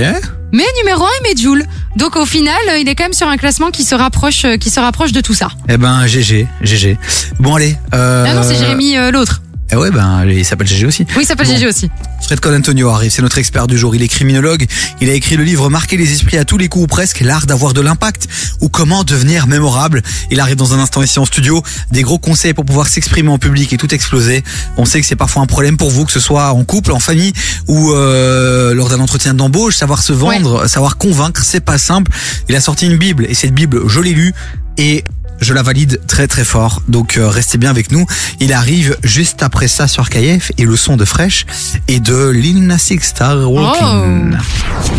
Mais 0.53 0.65
numéro 0.79 1.05
1, 1.05 1.09
il 1.21 1.29
met 1.29 1.43
Joule. 1.43 1.65
Donc 1.97 2.17
au 2.17 2.25
final, 2.25 2.57
euh, 2.71 2.79
il 2.79 2.89
est 2.89 2.95
quand 2.95 3.05
même 3.05 3.13
sur 3.13 3.29
un 3.29 3.37
classement 3.37 3.71
qui 3.71 3.83
se 3.85 3.95
rapproche, 3.95 4.45
euh, 4.45 4.57
qui 4.57 4.71
se 4.71 4.79
rapproche 4.79 5.13
de 5.13 5.21
tout 5.21 5.35
ça. 5.35 5.49
Eh 5.69 5.77
ben 5.77 6.07
GG, 6.07 6.47
GG. 6.63 6.97
Bon 7.41 7.57
allez. 7.57 7.77
Euh... 7.95 8.25
Ah 8.27 8.35
non, 8.35 8.43
c'est 8.43 8.55
Jérémy 8.57 8.97
euh, 8.97 9.11
l'autre. 9.11 9.43
Eh 9.73 9.77
ouais, 9.77 9.91
ben 9.91 10.25
il 10.29 10.45
s'appelle 10.45 10.69
GG 10.69 10.87
aussi. 10.87 11.07
Oui, 11.17 11.23
il 11.23 11.27
s'appelle 11.27 11.47
Bon. 11.49 11.57
GG 11.57 11.67
aussi. 11.67 11.91
Fred 12.23 12.41
Colantonio 12.41 12.89
arrive, 12.89 13.11
c'est 13.11 13.23
notre 13.23 13.39
expert 13.39 13.67
du 13.67 13.77
jour. 13.77 13.95
Il 13.97 14.03
est 14.03 14.09
criminologue. 14.09 14.67
Il 15.01 15.11
a 15.11 15.13
écrit 15.13 15.37
le 15.37 15.43
livre 15.43 15.69
Marquer 15.71 15.97
les 15.97 16.13
esprits 16.13 16.39
à 16.39 16.45
tous 16.45 16.57
les 16.57 16.69
coups 16.69 16.85
ou 16.85 16.87
presque, 16.87 17.21
l'art 17.21 17.47
d'avoir 17.47 17.73
de 17.75 17.81
l'impact 17.81 18.29
ou 18.61 18.69
comment 18.69 19.03
devenir 19.03 19.47
mémorable. 19.49 20.03
Il 20.31 20.39
arrive 20.41 20.57
dans 20.57 20.73
un 20.73 20.79
instant 20.79 21.03
ici 21.03 21.19
en 21.19 21.25
studio. 21.25 21.63
Des 21.91 22.03
gros 22.03 22.19
conseils 22.19 22.55
pour 22.55 22.65
pouvoir 22.65 22.87
s'exprimer 22.87 23.31
en 23.31 23.39
public 23.39 23.73
et 23.73 23.77
tout 23.77 23.93
exploser. 23.93 24.45
On 24.77 24.85
sait 24.85 25.01
que 25.01 25.07
c'est 25.07 25.17
parfois 25.17 25.43
un 25.43 25.47
problème 25.47 25.77
pour 25.77 25.91
vous, 25.91 26.05
que 26.05 26.13
ce 26.13 26.21
soit 26.21 26.53
en 26.53 26.65
couple, 26.65 26.93
en 26.93 27.01
famille 27.01 27.33
ou 27.67 27.93
euh, 27.93 28.73
lors 28.73 28.89
d'un 28.89 29.01
entretien 29.01 29.35
d'embauche. 29.35 29.77
Savoir 29.77 30.03
se 30.03 30.13
vendre, 30.13 30.69
savoir 30.69 30.97
convaincre, 30.97 31.43
c'est 31.45 31.61
pas 31.61 31.79
simple. 31.79 32.13
Il 32.49 32.55
a 32.55 32.61
sorti 32.61 32.87
une 32.87 32.97
Bible 32.97 33.27
et 33.29 33.35
cette 33.35 33.53
Bible, 33.53 33.81
je 33.89 34.01
l'ai 34.01 34.13
lue 34.13 34.33
et 34.79 35.03
je 35.41 35.55
la 35.55 35.63
valide 35.63 36.01
très 36.07 36.27
très 36.27 36.45
fort, 36.45 36.83
donc 36.89 37.17
euh, 37.17 37.29
restez 37.29 37.59
bien 37.59 37.71
avec 37.71 37.93
nous. 37.93 38.07
Il 38.41 38.53
arrive 38.53 38.97
juste 39.03 39.43
après 39.43 39.69
ça 39.69 39.89
sur 39.89 40.09
KF 40.09 40.53
et 40.59 40.65
le 40.65 40.77
son 40.77 40.97
de 40.97 41.05
Fresh 41.05 41.47
et 41.89 42.01
de 42.01 42.29
Lil 42.29 42.67
Nas 42.67 42.89
X 42.91 43.09
Star 43.09 43.51
Walking. 43.51 44.37
Oh. 44.37 44.93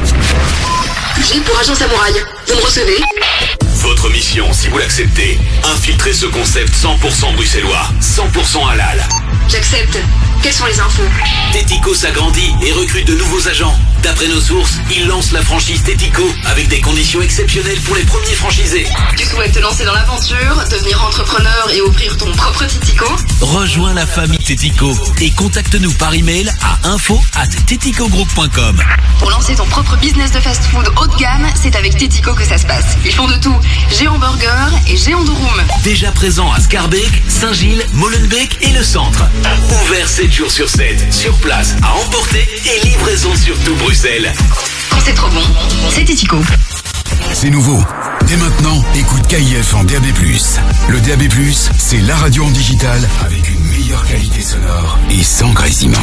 J'ai 1.28 1.39
pour 1.41 1.60
agent 1.60 1.76
samouraï. 1.76 2.37
Vous 2.47 2.55
me 2.55 2.62
recevez 2.62 2.97
Votre 3.81 4.10
mission, 4.10 4.51
si 4.53 4.67
vous 4.69 4.77
l'acceptez, 4.77 5.39
infiltrer 5.63 6.13
ce 6.13 6.25
concept 6.27 6.73
100% 6.73 7.36
bruxellois, 7.36 7.89
100% 8.01 8.69
halal. 8.69 9.03
J'accepte. 9.49 9.97
Quelles 10.43 10.53
sont 10.53 10.65
les 10.65 10.79
infos 10.79 11.03
Tético 11.51 11.93
s'agrandit 11.95 12.53
et 12.63 12.71
recrute 12.71 13.07
de 13.07 13.15
nouveaux 13.15 13.47
agents. 13.47 13.75
D'après 14.03 14.27
nos 14.27 14.39
sources, 14.39 14.77
il 14.95 15.07
lance 15.07 15.31
la 15.31 15.41
franchise 15.41 15.81
Tético 15.83 16.23
avec 16.45 16.67
des 16.67 16.79
conditions 16.79 17.21
exceptionnelles 17.21 17.79
pour 17.81 17.95
les 17.95 18.03
premiers 18.03 18.36
franchisés. 18.36 18.86
Tu 19.17 19.25
souhaites 19.25 19.53
te 19.53 19.60
lancer 19.60 19.83
dans 19.83 19.93
l'aventure, 19.93 20.63
devenir 20.69 21.03
entrepreneur 21.03 21.69
et 21.73 21.81
ouvrir 21.81 22.15
ton 22.17 22.31
propre 22.33 22.65
Titico 22.65 23.05
Rejoins 23.41 23.93
la 23.93 24.05
famille 24.05 24.38
Tético 24.38 24.93
et 25.19 25.31
contacte-nous 25.31 25.91
par 25.93 26.13
email 26.13 26.49
à 26.62 26.89
info 26.89 27.19
at 27.36 27.47
teticogroup.com. 27.65 28.81
Pour 29.19 29.31
lancer 29.31 29.55
ton 29.55 29.65
propre 29.65 29.97
business 29.97 30.31
de 30.31 30.39
fast-food 30.39 30.88
haut 31.01 31.07
de 31.07 31.15
gamme, 31.15 31.47
c'est 31.55 31.75
avec 31.75 31.97
Tetico 31.97 32.33
que 32.38 32.45
ça 32.45 32.58
se 32.58 32.65
passe. 32.65 32.97
Ils 33.04 33.13
font 33.13 33.28
de 33.28 33.36
tout. 33.36 33.56
Géant 33.89 34.17
Burger 34.19 34.76
et 34.88 34.95
Géant 34.95 35.23
de 35.23 35.32
Room. 35.32 35.62
Déjà 35.84 36.12
présent 36.12 36.52
à 36.52 36.60
Scarbeck, 36.60 37.23
Saint-Gilles, 37.28 37.84
Molenbeek 37.93 38.60
et 38.62 38.71
le 38.71 38.84
centre. 38.84 39.23
Ouvert 39.84 40.08
7 40.08 40.32
jours 40.32 40.52
sur 40.52 40.69
7, 40.69 41.13
sur 41.13 41.34
place, 41.38 41.76
à 41.82 41.93
emporter 41.95 42.47
et 42.65 42.86
livraison 42.86 43.36
sur 43.36 43.58
tout 43.63 43.76
Bruxelles. 43.76 44.32
Quand 44.89 45.00
c'est 45.04 45.13
trop 45.13 45.30
bon, 45.30 45.43
c'est 45.89 46.06
Tetico. 46.06 46.38
C'est 47.34 47.50
nouveau. 47.50 47.84
Dès 48.28 48.38
maintenant, 48.38 48.84
écoute 48.95 49.26
KIF 49.28 49.73
en 49.73 49.84
DAB+. 49.84 50.06
Le 50.89 51.00
DAB+, 51.02 51.23
c'est 51.78 52.02
la 52.02 52.15
radio 52.15 52.45
en 52.45 52.52
digital 52.52 53.08
avec 53.26 53.50
une 53.50 53.57
meilleure 53.88 54.06
qualité 54.06 54.41
sonore 54.41 55.00
et 55.10 55.23
sans 55.23 55.50
grésillement. 55.52 55.97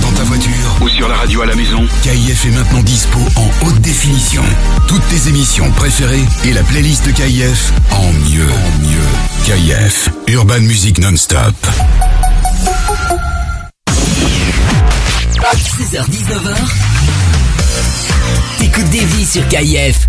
Dans 0.00 0.12
ta 0.12 0.22
voiture 0.22 0.76
ou 0.80 0.88
sur 0.88 1.06
la 1.06 1.16
radio 1.16 1.42
à 1.42 1.46
la 1.46 1.54
maison, 1.54 1.86
KIF 2.02 2.46
est 2.46 2.50
maintenant 2.50 2.82
dispo 2.82 3.18
en 3.36 3.66
haute 3.66 3.78
définition. 3.80 4.42
Toutes 4.88 5.06
tes 5.08 5.28
émissions 5.28 5.70
préférées 5.72 6.24
et 6.44 6.52
la 6.52 6.62
playlist 6.62 7.04
de 7.06 7.12
KIF 7.12 7.72
en 7.90 8.12
mieux. 8.30 8.48
En 8.48 8.78
mieux. 8.86 9.44
KIF, 9.44 10.08
Urban 10.28 10.60
Music 10.60 10.98
Non-Stop. 10.98 11.54
6h-19h, 15.78 16.56
t'écoutes 18.58 18.90
des 18.90 19.04
vies 19.04 19.26
sur 19.26 19.46
KIF. 19.48 20.08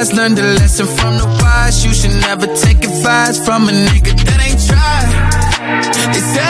Replies. 0.00 0.16
Learn 0.16 0.34
the 0.34 0.42
lesson 0.42 0.86
from 0.86 1.18
the 1.18 1.26
wise. 1.42 1.84
You 1.84 1.92
should 1.92 2.20
never 2.20 2.46
take 2.46 2.78
advice 2.84 3.44
from 3.44 3.68
a 3.68 3.72
nigga 3.72 4.12
that 4.24 4.40
ain't 4.40 4.60
tried. 4.66 5.10
Said 6.34 6.49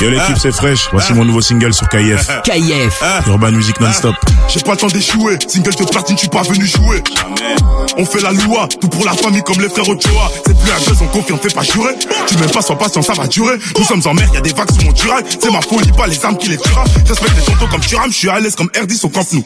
Yo 0.00 0.08
l'équipe 0.08 0.38
c'est 0.40 0.52
fraîche, 0.52 0.88
voici 0.92 1.12
mon 1.12 1.24
nouveau 1.24 1.40
single 1.42 1.74
sur 1.74 1.88
KIF. 1.88 2.26
KIF. 2.44 3.02
Urban 3.26 3.52
Music 3.52 3.78
non-stop. 3.80 4.14
J'ai 4.48 4.60
pas 4.60 4.72
le 4.72 4.76
temps 4.78 4.86
d'échouer, 4.88 5.38
single 5.46 5.74
de 5.74 5.84
platine, 5.84 6.16
je 6.16 6.20
suis 6.20 6.28
pas 6.28 6.42
venu 6.42 6.66
jouer. 6.66 7.02
On 7.96 8.06
fait 8.06 8.20
la 8.20 8.32
loi, 8.32 8.66
tout 8.80 8.88
pour 8.88 9.04
la 9.04 9.12
famille 9.12 9.42
comme 9.42 9.60
les 9.60 9.68
frères 9.68 9.88
Ochoa. 9.88 10.30
C'est 10.46 10.58
plus 10.58 10.70
un 10.70 10.78
buzz, 10.90 10.98
on 11.02 11.06
confie, 11.08 11.32
on 11.32 11.38
fait 11.38 11.54
pas 11.54 11.62
jurer. 11.62 11.94
Tu 12.26 12.36
m'aimes 12.38 12.50
pas, 12.50 12.62
sois 12.62 12.78
patient, 12.78 13.02
ça 13.02 13.12
va 13.12 13.26
durer. 13.26 13.58
Nous 13.78 13.84
sommes 13.84 14.02
en 14.06 14.14
mer, 14.14 14.28
y 14.32 14.36
a 14.38 14.40
des 14.40 14.52
vagues 14.52 14.72
sur 14.72 14.84
mon 14.84 14.92
turail. 14.92 15.22
C'est 15.28 15.50
ma 15.50 15.60
folie, 15.60 15.92
pas 15.92 16.06
les 16.06 16.24
armes 16.24 16.38
qui 16.38 16.48
les 16.48 16.56
tuera. 16.56 16.84
J'espère 17.06 17.34
les 17.34 17.42
tontons 17.42 17.66
comme 17.66 17.80
Turam, 17.80 18.10
je 18.10 18.16
suis 18.16 18.28
à 18.28 18.40
l'aise 18.40 18.54
comme 18.56 18.68
R10 18.68 19.04
au 19.04 19.08
Camp 19.10 19.26
Nou. 19.32 19.44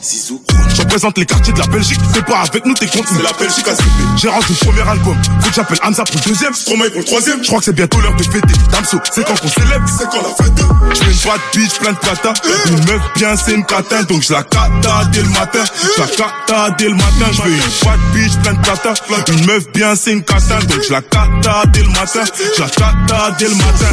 Je 0.75 0.83
représente 0.83 1.19
les 1.19 1.27
quartiers 1.27 1.53
de 1.53 1.59
la 1.59 1.67
Belgique, 1.67 1.99
t'es 2.13 2.23
pas 2.23 2.41
avec 2.41 2.65
nous, 2.65 2.75
t'es 2.75 2.87
contre 2.87 3.13
nous. 3.13 3.19
C'est 3.19 3.25
la 3.25 3.33
Belgique 3.33 3.67
à 3.69 3.75
J'ai 4.17 4.29
rendu 4.29 4.47
le 4.51 4.67
premier 4.67 4.89
album, 4.89 5.17
faut 5.41 5.49
que 5.49 5.55
j'appelle 5.55 5.79
Hamza 5.85 6.05
pour 6.05 6.21
le 6.25 6.31
deuxième. 6.31 6.55
Stromae 6.55 6.91
pour 6.91 7.01
le 7.01 7.05
troisième. 7.05 7.43
Je 7.43 7.47
crois 7.49 7.59
que 7.59 7.65
c'est 7.65 7.75
bientôt 7.75 8.01
l'heure 8.01 8.15
de 8.15 8.23
fêter. 8.23 8.55
Damso, 8.71 8.99
c'est 9.13 9.27
quand 9.27 9.39
qu'on 9.41 9.49
célèbre, 9.49 9.85
c'est 9.99 10.09
quand 10.11 10.23
la. 10.23 10.34
Je 10.93 11.03
une 11.03 11.19
bad 11.25 11.41
bitch, 11.55 11.79
plein 11.79 11.93
de 11.93 11.99
plata. 11.99 12.33
Une 12.67 12.85
meuf 12.85 13.03
bien, 13.17 13.37
c'est 13.37 13.53
une 13.53 13.65
catin, 13.65 14.03
donc 14.05 14.23
je 14.23 14.33
la 14.33 14.43
cata 14.43 15.05
dès 15.13 15.23
le 15.23 15.29
matin. 15.29 15.65
Je 15.97 16.01
la 16.01 16.07
cata 16.09 16.71
dès 16.79 16.89
le 16.89 16.95
matin. 16.95 17.33
Je 17.33 17.43
veux 17.43 17.51
une 17.51 17.61
bad 17.85 18.01
bitch, 18.13 18.37
plein 18.43 18.53
de 18.53 18.61
plata. 18.61 18.95
Une 19.33 19.47
meuf 19.47 19.69
bien, 19.73 19.97
c'est 19.97 20.13
une 20.13 20.23
catin, 20.23 20.59
donc 20.69 20.83
je 20.87 20.93
la 20.93 21.03
cata 21.03 21.65
dès 21.73 21.83
le 21.83 21.89
matin. 21.89 22.25
Je 22.57 22.61
la 22.61 22.69
cata 22.69 23.31
dès 23.39 23.49
le 23.49 23.55
matin. 23.55 23.91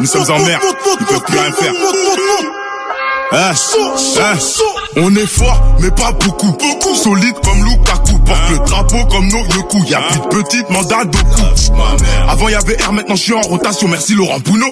Nous 0.00 0.06
sommes 0.06 0.30
en 0.30 0.38
mer, 0.40 0.60
ils 1.00 1.06
peuvent 1.06 1.22
plus 1.22 1.38
rien 1.38 1.52
faire. 1.52 1.72
On 4.96 5.14
est 5.14 5.26
fort, 5.26 5.76
mais 5.80 5.90
pas 5.90 6.12
beaucoup. 6.12 6.52
Beaucoup 6.52 6.94
solide 6.96 7.34
comme 7.44 7.64
Lukaku. 7.64 8.19
Porte 8.30 8.50
le 8.50 8.58
drapeau 8.58 9.04
comme 9.06 9.26
nos 9.26 9.44
Yoku. 9.56 9.84
Y'a 9.88 10.02
plus 10.02 10.20
de 10.20 10.42
petites 10.42 10.70
mandats 10.70 11.04
d'Oku. 11.04 11.42
Avant 12.28 12.48
y 12.48 12.54
avait 12.54 12.76
R, 12.76 12.92
maintenant 12.92 13.16
je 13.16 13.22
suis 13.22 13.34
en 13.34 13.40
rotation. 13.40 13.88
Merci 13.88 14.14
Laurent 14.14 14.38
Bouno. 14.38 14.66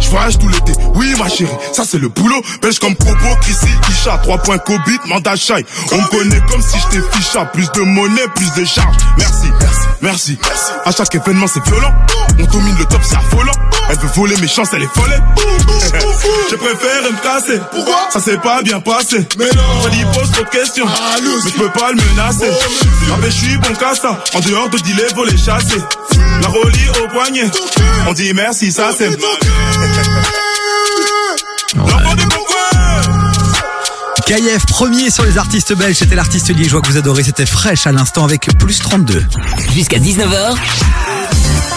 Je 0.00 0.08
voyage 0.08 0.38
tout 0.38 0.48
l'été. 0.48 0.72
Oui, 0.94 1.12
ma 1.18 1.28
chérie, 1.28 1.52
ça 1.74 1.84
c'est 1.86 1.98
le 1.98 2.08
boulot. 2.08 2.40
Belge 2.62 2.78
comme 2.78 2.94
Kobo, 2.96 3.36
Chrissy, 3.42 3.66
Isha. 3.90 4.16
3 4.22 4.38
points 4.38 4.58
Cobit, 4.58 4.98
mandat 5.06 5.36
Shai. 5.36 5.66
On 5.92 5.96
me 5.98 6.08
connaît 6.08 6.40
comme 6.50 6.62
si 6.62 6.78
j'étais 6.78 7.06
ficha. 7.12 7.44
Plus 7.46 7.70
de 7.74 7.80
monnaie, 7.82 8.26
plus 8.34 8.50
de 8.54 8.64
charge. 8.64 8.96
Merci, 9.18 9.48
merci, 9.60 9.86
merci. 10.00 10.38
À 10.86 10.92
chaque 10.92 11.14
événement, 11.14 11.46
c'est 11.52 11.62
violent. 11.66 11.92
On 12.38 12.44
domine 12.44 12.76
le 12.78 12.84
top, 12.86 13.00
c'est 13.02 13.16
affolant. 13.16 13.52
Elle 13.90 13.98
veut 13.98 14.08
voler 14.14 14.36
mes 14.38 14.48
chances, 14.48 14.68
elle 14.72 14.82
est 14.82 14.94
folle. 14.94 15.22
Je 16.50 16.56
préfère 16.56 17.02
me 17.02 17.22
casser. 17.22 17.60
Pourquoi? 17.70 18.08
Ça 18.10 18.20
s'est 18.20 18.38
pas 18.38 18.62
bien 18.62 18.80
passé. 18.80 19.26
Mais 19.38 19.44
non. 19.54 19.80
Freddy 19.82 20.04
pose 20.14 20.30
trop 20.30 20.44
de 20.44 20.48
questions. 20.48 20.86
mais 20.86 21.50
je 21.50 21.58
peux 21.58 21.70
pas 21.70 21.90
le 21.90 21.96
menacer. 21.96 22.50
Ah 23.12 23.16
ben 23.20 23.30
je 23.30 23.36
suis 23.36 23.56
bon 23.58 23.74
qu'à 23.74 23.94
ça. 23.94 24.22
En 24.34 24.40
dehors 24.40 24.68
de 24.68 24.78
dealer, 24.78 25.14
voler, 25.14 25.36
chasser. 25.36 25.80
La 26.40 26.48
relie 26.48 26.88
au 27.02 27.08
poignet. 27.08 27.50
On 28.08 28.12
dit 28.12 28.32
merci, 28.34 28.72
ça 28.72 28.90
c'est. 28.96 29.10
KIF 34.26 34.66
premier 34.66 35.10
sur 35.10 35.24
les 35.24 35.36
artistes 35.36 35.74
belges, 35.74 35.96
c'était 35.96 36.14
l'artiste 36.14 36.54
liégeois 36.54 36.80
que 36.80 36.88
vous 36.88 36.96
adorez, 36.96 37.22
c'était 37.24 37.46
fraîche 37.46 37.86
à 37.86 37.92
l'instant 37.92 38.24
avec 38.24 38.48
plus 38.58 38.78
32. 38.78 39.26
Jusqu'à 39.74 39.98
19h. 39.98 40.56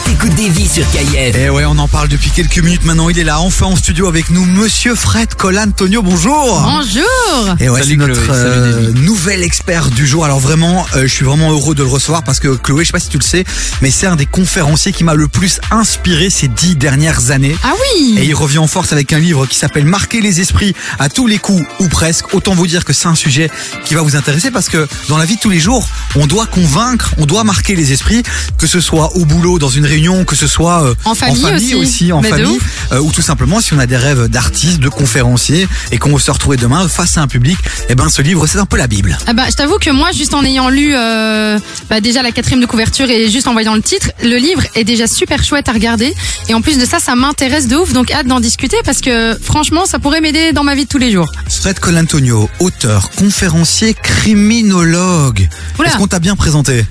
T'écoutes 0.06 0.36
des 0.36 0.49
vies 0.49 0.67
sur 0.67 0.89
KIF. 0.91 1.36
Et 1.36 1.49
ouais, 1.49 1.65
on 1.65 1.78
en 1.80 1.88
parle 1.88 2.08
depuis 2.08 2.30
quelques 2.30 2.60
minutes 2.60 2.86
maintenant. 2.86 3.10
Il 3.10 3.17
est 3.17 3.23
là, 3.23 3.39
enfin 3.39 3.65
en 3.65 3.75
studio 3.75 4.08
avec 4.08 4.30
nous, 4.30 4.45
Monsieur 4.45 4.93
Fred 4.93 5.34
Colantonio. 5.34 6.01
Bonjour. 6.04 6.62
Bonjour. 6.62 7.56
Et 7.60 7.69
ouais, 7.69 7.80
c'est 7.80 7.86
Salut, 7.86 7.97
notre 7.97 8.21
Chloé, 8.21 8.36
euh, 8.38 8.93
nouvel 8.93 9.41
expert 9.41 9.89
du 9.89 10.06
jour. 10.06 10.23
Alors 10.23 10.39
vraiment, 10.39 10.86
euh, 10.95 11.04
je 11.04 11.08
suis 11.08 11.25
vraiment 11.25 11.51
heureux 11.51 11.73
de 11.73 11.82
le 11.82 11.89
recevoir 11.89 12.23
parce 12.23 12.39
que 12.39 12.49
Chloé, 12.56 12.84
je 12.84 12.89
sais 12.89 12.91
pas 12.91 12.99
si 12.99 13.10
tu 13.10 13.17
le 13.17 13.23
sais, 13.23 13.43
mais 13.82 13.89
c'est 13.89 14.06
un 14.06 14.15
des 14.15 14.28
conférenciers 14.28 14.93
qui 14.93 15.04
m'a 15.04 15.15
le 15.15 15.28
plus 15.28 15.60
inspiré 15.71 16.30
ces 16.30 16.47
dix 16.47 16.75
dernières 16.75 17.32
années. 17.32 17.56
Ah 17.63 17.73
oui. 17.97 18.15
Et 18.19 18.25
il 18.25 18.36
revient 18.36 18.60
en 18.60 18.67
force 18.67 18.93
avec 18.93 19.12
un 19.12 19.19
livre 19.19 19.47
qui 19.47 19.58
s'appelle 19.58 19.86
Marquer 19.86 20.21
les 20.21 20.39
esprits 20.39 20.75
à 20.99 21.10
tous 21.10 21.25
les 21.25 21.39
coups 21.39 21.65
ou 21.80 21.88
presque. 21.88 22.34
Autant 22.34 22.54
vous 22.54 22.67
dire 22.67 22.86
que 22.86 22.93
c'est 22.93 23.08
un 23.08 23.15
sujet 23.15 23.49
qui 23.86 23.95
va 23.95 24.01
vous 24.01 24.15
intéresser 24.15 24.51
parce 24.51 24.69
que 24.69 24.88
dans 25.10 25.17
la 25.17 25.25
vie 25.25 25.36
de 25.36 25.41
tous 25.41 25.49
les 25.49 25.60
jours, 25.60 25.88
on 26.15 26.28
doit 26.28 26.45
convaincre, 26.45 27.13
on 27.17 27.25
doit 27.25 27.43
marquer 27.43 27.75
les 27.75 27.91
esprits, 27.91 28.23
que 28.60 28.67
ce 28.67 28.80
soit 28.80 29.15
au 29.15 29.25
boulot, 29.25 29.55
dans 29.60 29.70
une 29.70 29.86
réunion, 29.86 30.26
que 30.26 30.36
ce 30.36 30.48
soit 30.48 30.84
euh, 30.84 30.96
En 31.06 31.15
famille 31.15 31.76
aussi. 31.76 32.12
en 32.12 32.22
Mais 32.22 32.32
de 32.32 32.36
famille, 32.36 32.60
euh, 32.91 33.00
ou 33.00 33.12
tout 33.12 33.22
simplement 33.22 33.62
si 33.62 33.74
on 33.74 33.80
a 33.80 33.86
des 33.86 33.98
rêves 33.98 34.28
d'artistes, 34.28 34.80
de 34.80 34.89
conférenciers 34.89 35.68
et 35.91 35.98
qu'on 35.98 36.13
veut 36.13 36.20
se 36.20 36.32
retrouver 36.32 36.58
demain 36.58 36.88
face 36.88 37.18
à 37.18 37.22
un 37.22 37.28
public. 37.28 37.58
Eh 37.89 37.96
ben, 37.96 38.10
ce 38.10 38.22
livre, 38.22 38.48
c'est 38.48 38.60
un 38.60 38.65
peu 38.65 38.78
la 38.78 38.88
Bible. 38.88 39.18
Ah 39.28 39.34
bah, 39.34 39.44
je 39.50 39.56
t'avoue 39.56 39.78
que 39.78 39.89
moi, 39.89 40.12
juste 40.12 40.34
en 40.34 40.44
ayant 40.44 40.70
lu 40.70 40.94
euh, 40.96 41.60
bah, 41.89 42.02
déjà 42.02 42.22
la 42.24 42.32
quatrième 42.32 42.62
de 42.62 42.65
couverture 42.65 43.10
et 43.10 43.30
juste 43.30 43.48
en 43.48 43.54
voyant 43.54 43.76
le 43.76 43.82
titre, 43.82 44.12
le 44.24 44.38
livre 44.38 44.63
est 44.76 44.84
déjà 44.84 45.08
super 45.08 45.44
chouette 45.44 45.70
à 45.70 45.74
regarder. 45.74 46.13
Et 46.50 46.54
en 46.54 46.62
plus 46.62 46.78
de 46.78 46.86
ça, 46.86 47.00
ça 47.00 47.15
m'intéresse 47.15 47.68
de 47.68 47.76
ouf, 47.76 47.94
donc 47.94 48.12
hâte 48.12 48.28
d'en 48.28 48.39
discuter 48.39 48.78
parce 48.86 49.02
que 49.02 49.38
franchement, 49.41 49.86
ça 49.86 50.00
pourrait 50.00 50.22
m'aider 50.22 50.52
dans 50.54 50.63
ma 50.63 50.76
vie 50.76 50.86
de 50.86 50.89
tous 50.89 50.98
les 50.98 51.12
jours. 51.12 51.32
Fred 51.50 51.80
Colantonio, 51.80 52.50
auteur, 52.60 53.10
conférencier, 53.12 53.94
criminologue. 53.94 55.48
Est-ce 55.84 55.98
qu'on 55.98 56.08
t'a 56.08 56.20
bien 56.20 56.36
présenté? 56.36 56.86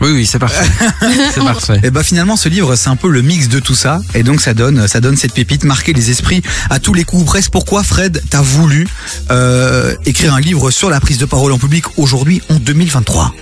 Oui, 0.00 0.10
oui, 0.12 0.26
c'est 0.26 0.38
parfait. 0.38 0.64
c'est 1.34 1.40
parfait. 1.42 1.80
Et 1.82 1.90
bah 1.90 2.02
finalement 2.02 2.36
ce 2.36 2.48
livre 2.48 2.76
c'est 2.76 2.88
un 2.88 2.96
peu 2.96 3.10
le 3.10 3.20
mix 3.22 3.48
de 3.48 3.58
tout 3.58 3.74
ça 3.74 4.00
et 4.14 4.22
donc 4.22 4.40
ça 4.40 4.54
donne 4.54 4.86
ça 4.88 5.00
donne 5.00 5.16
cette 5.16 5.34
pépite 5.34 5.64
marquer 5.64 5.92
les 5.92 6.10
esprits 6.10 6.42
à 6.70 6.78
tous 6.78 6.94
les 6.94 7.04
coups 7.04 7.24
presque. 7.24 7.50
Pourquoi 7.50 7.82
Fred 7.82 8.22
t'as 8.30 8.40
voulu 8.42 8.86
euh, 9.30 9.94
écrire 10.06 10.34
un 10.34 10.40
livre 10.40 10.70
sur 10.70 10.88
la 10.90 11.00
prise 11.00 11.18
de 11.18 11.24
parole 11.26 11.52
en 11.52 11.58
public 11.58 11.84
aujourd'hui 11.96 12.42
en 12.48 12.54
2023 12.56 13.34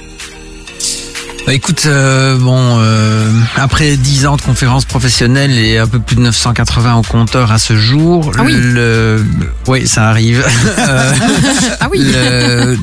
Bah, 1.47 1.55
écoute, 1.55 1.85
euh, 1.87 2.37
bon, 2.39 2.79
euh, 2.81 3.31
après 3.57 3.97
10 3.97 4.27
ans 4.27 4.37
de 4.37 4.43
conférences 4.43 4.85
professionnelles 4.85 5.57
et 5.59 5.79
un 5.79 5.87
peu 5.87 6.01
plus 6.01 6.17
de 6.17 6.23
980 6.23 6.97
au 6.97 7.03
compteur 7.03 7.53
à 7.53 7.59
ce 7.59 7.77
jour, 7.77 8.33
Ah 8.37 8.43
oui. 8.45 8.53
le, 8.57 9.25
oui, 9.69 9.87
ça 9.87 10.09
arrive. 10.09 10.45
Euh, 10.79 11.13
Ah 11.81 11.89
oui. 11.93 12.01
le, 12.03 12.77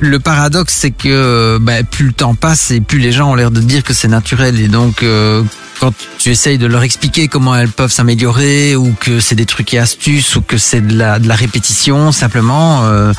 le 0.00 0.18
paradoxe, 0.18 0.74
c'est 0.78 0.90
que 0.90 1.58
bah, 1.60 1.82
plus 1.82 2.06
le 2.06 2.12
temps 2.12 2.34
passe 2.34 2.70
et 2.70 2.80
plus 2.80 2.98
les 2.98 3.12
gens 3.12 3.30
ont 3.30 3.34
l'air 3.34 3.50
de 3.50 3.60
dire 3.60 3.84
que 3.84 3.94
c'est 3.94 4.08
naturel 4.08 4.58
et 4.60 4.68
donc 4.68 5.02
euh, 5.02 5.42
quand 5.78 5.92
tu 6.18 6.30
essayes 6.30 6.58
de 6.58 6.66
leur 6.66 6.82
expliquer 6.82 7.28
comment 7.28 7.54
elles 7.54 7.70
peuvent 7.70 7.92
s'améliorer 7.92 8.76
ou 8.76 8.94
que 8.98 9.20
c'est 9.20 9.34
des 9.34 9.46
trucs 9.46 9.72
et 9.72 9.78
astuces 9.78 10.36
ou 10.36 10.42
que 10.42 10.58
c'est 10.58 10.86
de 10.86 10.96
la, 10.96 11.18
de 11.18 11.28
la 11.28 11.34
répétition 11.34 12.12
simplement, 12.12 12.84
euh, 12.84 13.12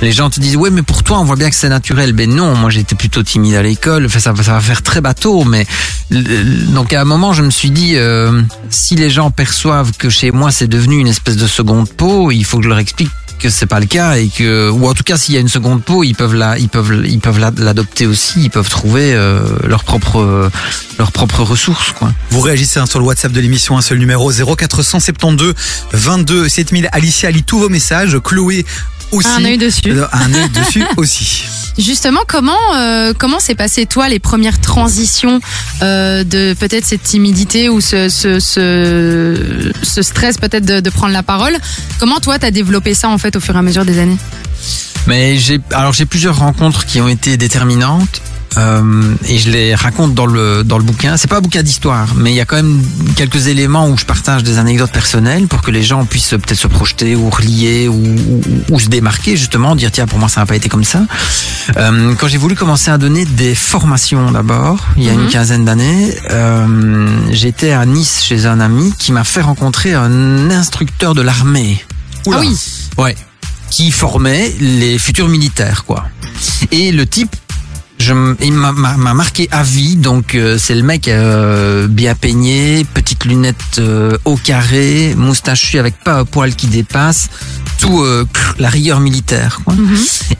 les 0.00 0.12
gens 0.12 0.28
te 0.30 0.40
disent 0.40 0.56
ouais 0.56 0.70
mais 0.70 0.82
pour 0.82 1.02
toi 1.02 1.20
on 1.20 1.24
voit 1.24 1.36
bien 1.36 1.50
que 1.50 1.56
c'est 1.56 1.68
naturel. 1.68 2.12
Ben 2.12 2.30
non, 2.30 2.54
moi 2.54 2.70
j'étais 2.70 2.94
plutôt 2.94 3.22
timide 3.22 3.54
à 3.54 3.62
l'école. 3.62 4.06
Enfin, 4.06 4.18
ça, 4.18 4.34
ça 4.36 4.52
va 4.52 4.60
faire 4.60 4.82
très 4.82 5.00
bateau, 5.00 5.44
mais 5.44 5.66
donc 6.10 6.92
à 6.92 7.00
un 7.00 7.04
moment 7.04 7.32
je 7.32 7.42
me 7.42 7.50
suis 7.50 7.70
dit 7.70 7.96
euh, 7.96 8.42
si 8.70 8.94
les 8.94 9.10
gens 9.10 9.30
perçoivent 9.30 9.92
que 9.98 10.10
chez 10.10 10.32
moi 10.32 10.50
c'est 10.50 10.68
devenu 10.68 10.98
une 10.98 11.08
espèce 11.08 11.36
de 11.36 11.46
seconde 11.46 11.88
peau, 11.88 12.30
il 12.30 12.44
faut 12.44 12.58
que 12.58 12.64
je 12.64 12.68
leur 12.68 12.78
explique 12.78 13.10
que 13.42 13.50
c'est 13.50 13.66
pas 13.66 13.80
le 13.80 13.86
cas 13.86 14.16
et 14.16 14.28
que 14.28 14.70
ou 14.70 14.86
en 14.88 14.94
tout 14.94 15.02
cas 15.02 15.16
s'il 15.18 15.34
y 15.34 15.36
a 15.36 15.40
une 15.40 15.48
seconde 15.48 15.82
peau 15.82 16.04
ils 16.04 16.14
peuvent 16.14 16.34
la 16.34 16.58
ils 16.58 16.68
peuvent 16.68 17.02
ils 17.04 17.18
peuvent 17.18 17.38
la- 17.40 17.52
l'adopter 17.56 18.06
aussi 18.06 18.42
ils 18.44 18.50
peuvent 18.50 18.68
trouver 18.70 19.12
euh, 19.14 19.40
leur 19.66 19.82
propre 19.84 20.20
euh, 20.20 20.50
leurs 20.98 21.10
propres 21.12 21.42
ressources 21.42 21.92
quoi 21.98 22.12
Vous 22.30 22.40
réagissez 22.40 22.78
hein, 22.80 22.86
sur 22.86 22.98
le 23.00 23.04
WhatsApp 23.04 23.32
de 23.32 23.40
l'émission, 23.40 23.76
un 23.76 23.82
seul 23.82 23.98
numéro 23.98 24.30
0472 24.32 25.54
22 25.92 26.48
7000. 26.48 26.88
Alicia 26.92 27.30
lit 27.30 27.42
tous 27.42 27.58
vos 27.58 27.68
messages. 27.68 28.16
Chloé 28.22 28.64
aussi. 29.10 29.28
Un 29.28 29.44
œil 29.44 29.58
dessus. 29.58 29.90
Euh, 29.90 30.06
Un 30.12 30.32
œil 30.34 30.48
dessus 30.50 30.84
aussi. 30.96 31.44
Justement, 31.78 32.20
comment 32.28 32.52
euh, 32.74 33.12
comment 33.16 33.40
s'est 33.40 33.54
passé 33.54 33.86
toi 33.86 34.08
les 34.08 34.18
premières 34.18 34.60
transitions 34.60 35.40
euh, 35.82 36.22
de 36.22 36.54
peut-être 36.54 36.84
cette 36.84 37.02
timidité 37.02 37.68
ou 37.68 37.80
ce 37.80 38.08
ce, 38.08 40.02
stress 40.02 40.36
peut-être 40.38 40.64
de, 40.64 40.80
de 40.80 40.90
prendre 40.90 41.12
la 41.12 41.22
parole? 41.22 41.56
Comment 41.98 42.20
toi 42.20 42.38
t'as 42.38 42.50
développé 42.50 42.94
ça 42.94 43.08
en 43.08 43.18
fait 43.18 43.36
au 43.36 43.40
fur 43.40 43.54
et 43.54 43.58
à 43.58 43.62
mesure 43.62 43.84
des 43.84 43.98
années? 43.98 44.18
Mais 45.06 45.38
j'ai 45.38 45.60
alors 45.72 45.92
j'ai 45.92 46.06
plusieurs 46.06 46.36
rencontres 46.38 46.84
qui 46.84 47.00
ont 47.00 47.08
été 47.08 47.36
déterminantes. 47.36 48.20
Euh, 48.56 49.14
et 49.28 49.38
je 49.38 49.50
les 49.50 49.74
raconte 49.74 50.14
dans 50.14 50.26
le 50.26 50.62
dans 50.64 50.78
le 50.78 50.84
bouquin. 50.84 51.16
C'est 51.16 51.28
pas 51.28 51.38
un 51.38 51.40
bouquin 51.40 51.62
d'histoire, 51.62 52.14
mais 52.16 52.30
il 52.32 52.36
y 52.36 52.40
a 52.40 52.44
quand 52.44 52.56
même 52.56 52.82
quelques 53.16 53.46
éléments 53.48 53.88
où 53.88 53.96
je 53.96 54.04
partage 54.04 54.42
des 54.42 54.58
anecdotes 54.58 54.92
personnelles 54.92 55.46
pour 55.46 55.62
que 55.62 55.70
les 55.70 55.82
gens 55.82 56.04
puissent 56.04 56.30
peut-être 56.30 56.54
se 56.58 56.66
projeter 56.68 57.16
ou 57.16 57.30
relier 57.30 57.88
ou, 57.88 57.94
ou, 57.94 58.40
ou 58.70 58.80
se 58.80 58.88
démarquer 58.88 59.36
justement, 59.36 59.74
dire 59.76 59.90
tiens 59.90 60.06
pour 60.06 60.18
moi 60.18 60.28
ça 60.28 60.40
n'a 60.40 60.46
pas 60.46 60.56
été 60.56 60.68
comme 60.68 60.84
ça. 60.84 61.02
Euh, 61.76 62.14
quand 62.18 62.28
j'ai 62.28 62.38
voulu 62.38 62.54
commencer 62.54 62.90
à 62.90 62.98
donner 62.98 63.24
des 63.24 63.54
formations 63.54 64.30
d'abord, 64.32 64.78
il 64.96 65.04
y 65.04 65.08
a 65.08 65.12
une 65.12 65.22
Mhm. 65.22 65.28
quinzaine 65.28 65.64
d'années, 65.64 66.14
euh, 66.30 67.06
j'étais 67.30 67.72
à 67.72 67.86
Nice 67.86 68.22
chez 68.24 68.46
un 68.46 68.60
ami 68.60 68.92
qui 68.98 69.12
m'a 69.12 69.24
fait 69.24 69.40
rencontrer 69.40 69.94
un 69.94 70.50
instructeur 70.50 71.14
de 71.14 71.22
l'armée. 71.22 71.82
Ah 72.26 72.38
oui. 72.40 72.56
Ouais. 72.98 73.16
Qui 73.70 73.90
formait 73.90 74.52
les 74.60 74.98
futurs 74.98 75.28
militaires, 75.28 75.84
quoi. 75.84 76.04
Et 76.70 76.92
le 76.92 77.06
type, 77.06 77.34
je, 78.02 78.34
il 78.42 78.52
m'a- 78.52 78.72
m'a 78.72 78.96
m'a 78.96 79.14
marqué 79.14 79.48
à 79.50 79.62
vie. 79.62 79.96
Donc, 79.96 80.34
euh, 80.34 80.58
c'est 80.58 80.74
le 80.74 80.82
mec 80.82 81.08
euh, 81.08 81.86
bien 81.88 82.14
peigné, 82.14 82.84
petites 82.92 83.24
lunettes 83.24 83.56
euh, 83.78 84.18
au 84.24 84.36
carré, 84.36 85.14
moustachu 85.16 85.78
avec 85.78 85.94
pas 86.04 86.18
un 86.18 86.24
poil 86.24 86.54
qui 86.54 86.66
dépasse, 86.66 87.30
tout 87.78 88.02
euh, 88.02 88.26
la 88.58 88.68
rigueur 88.68 89.00
militaire. 89.00 89.60
Quoi. 89.64 89.74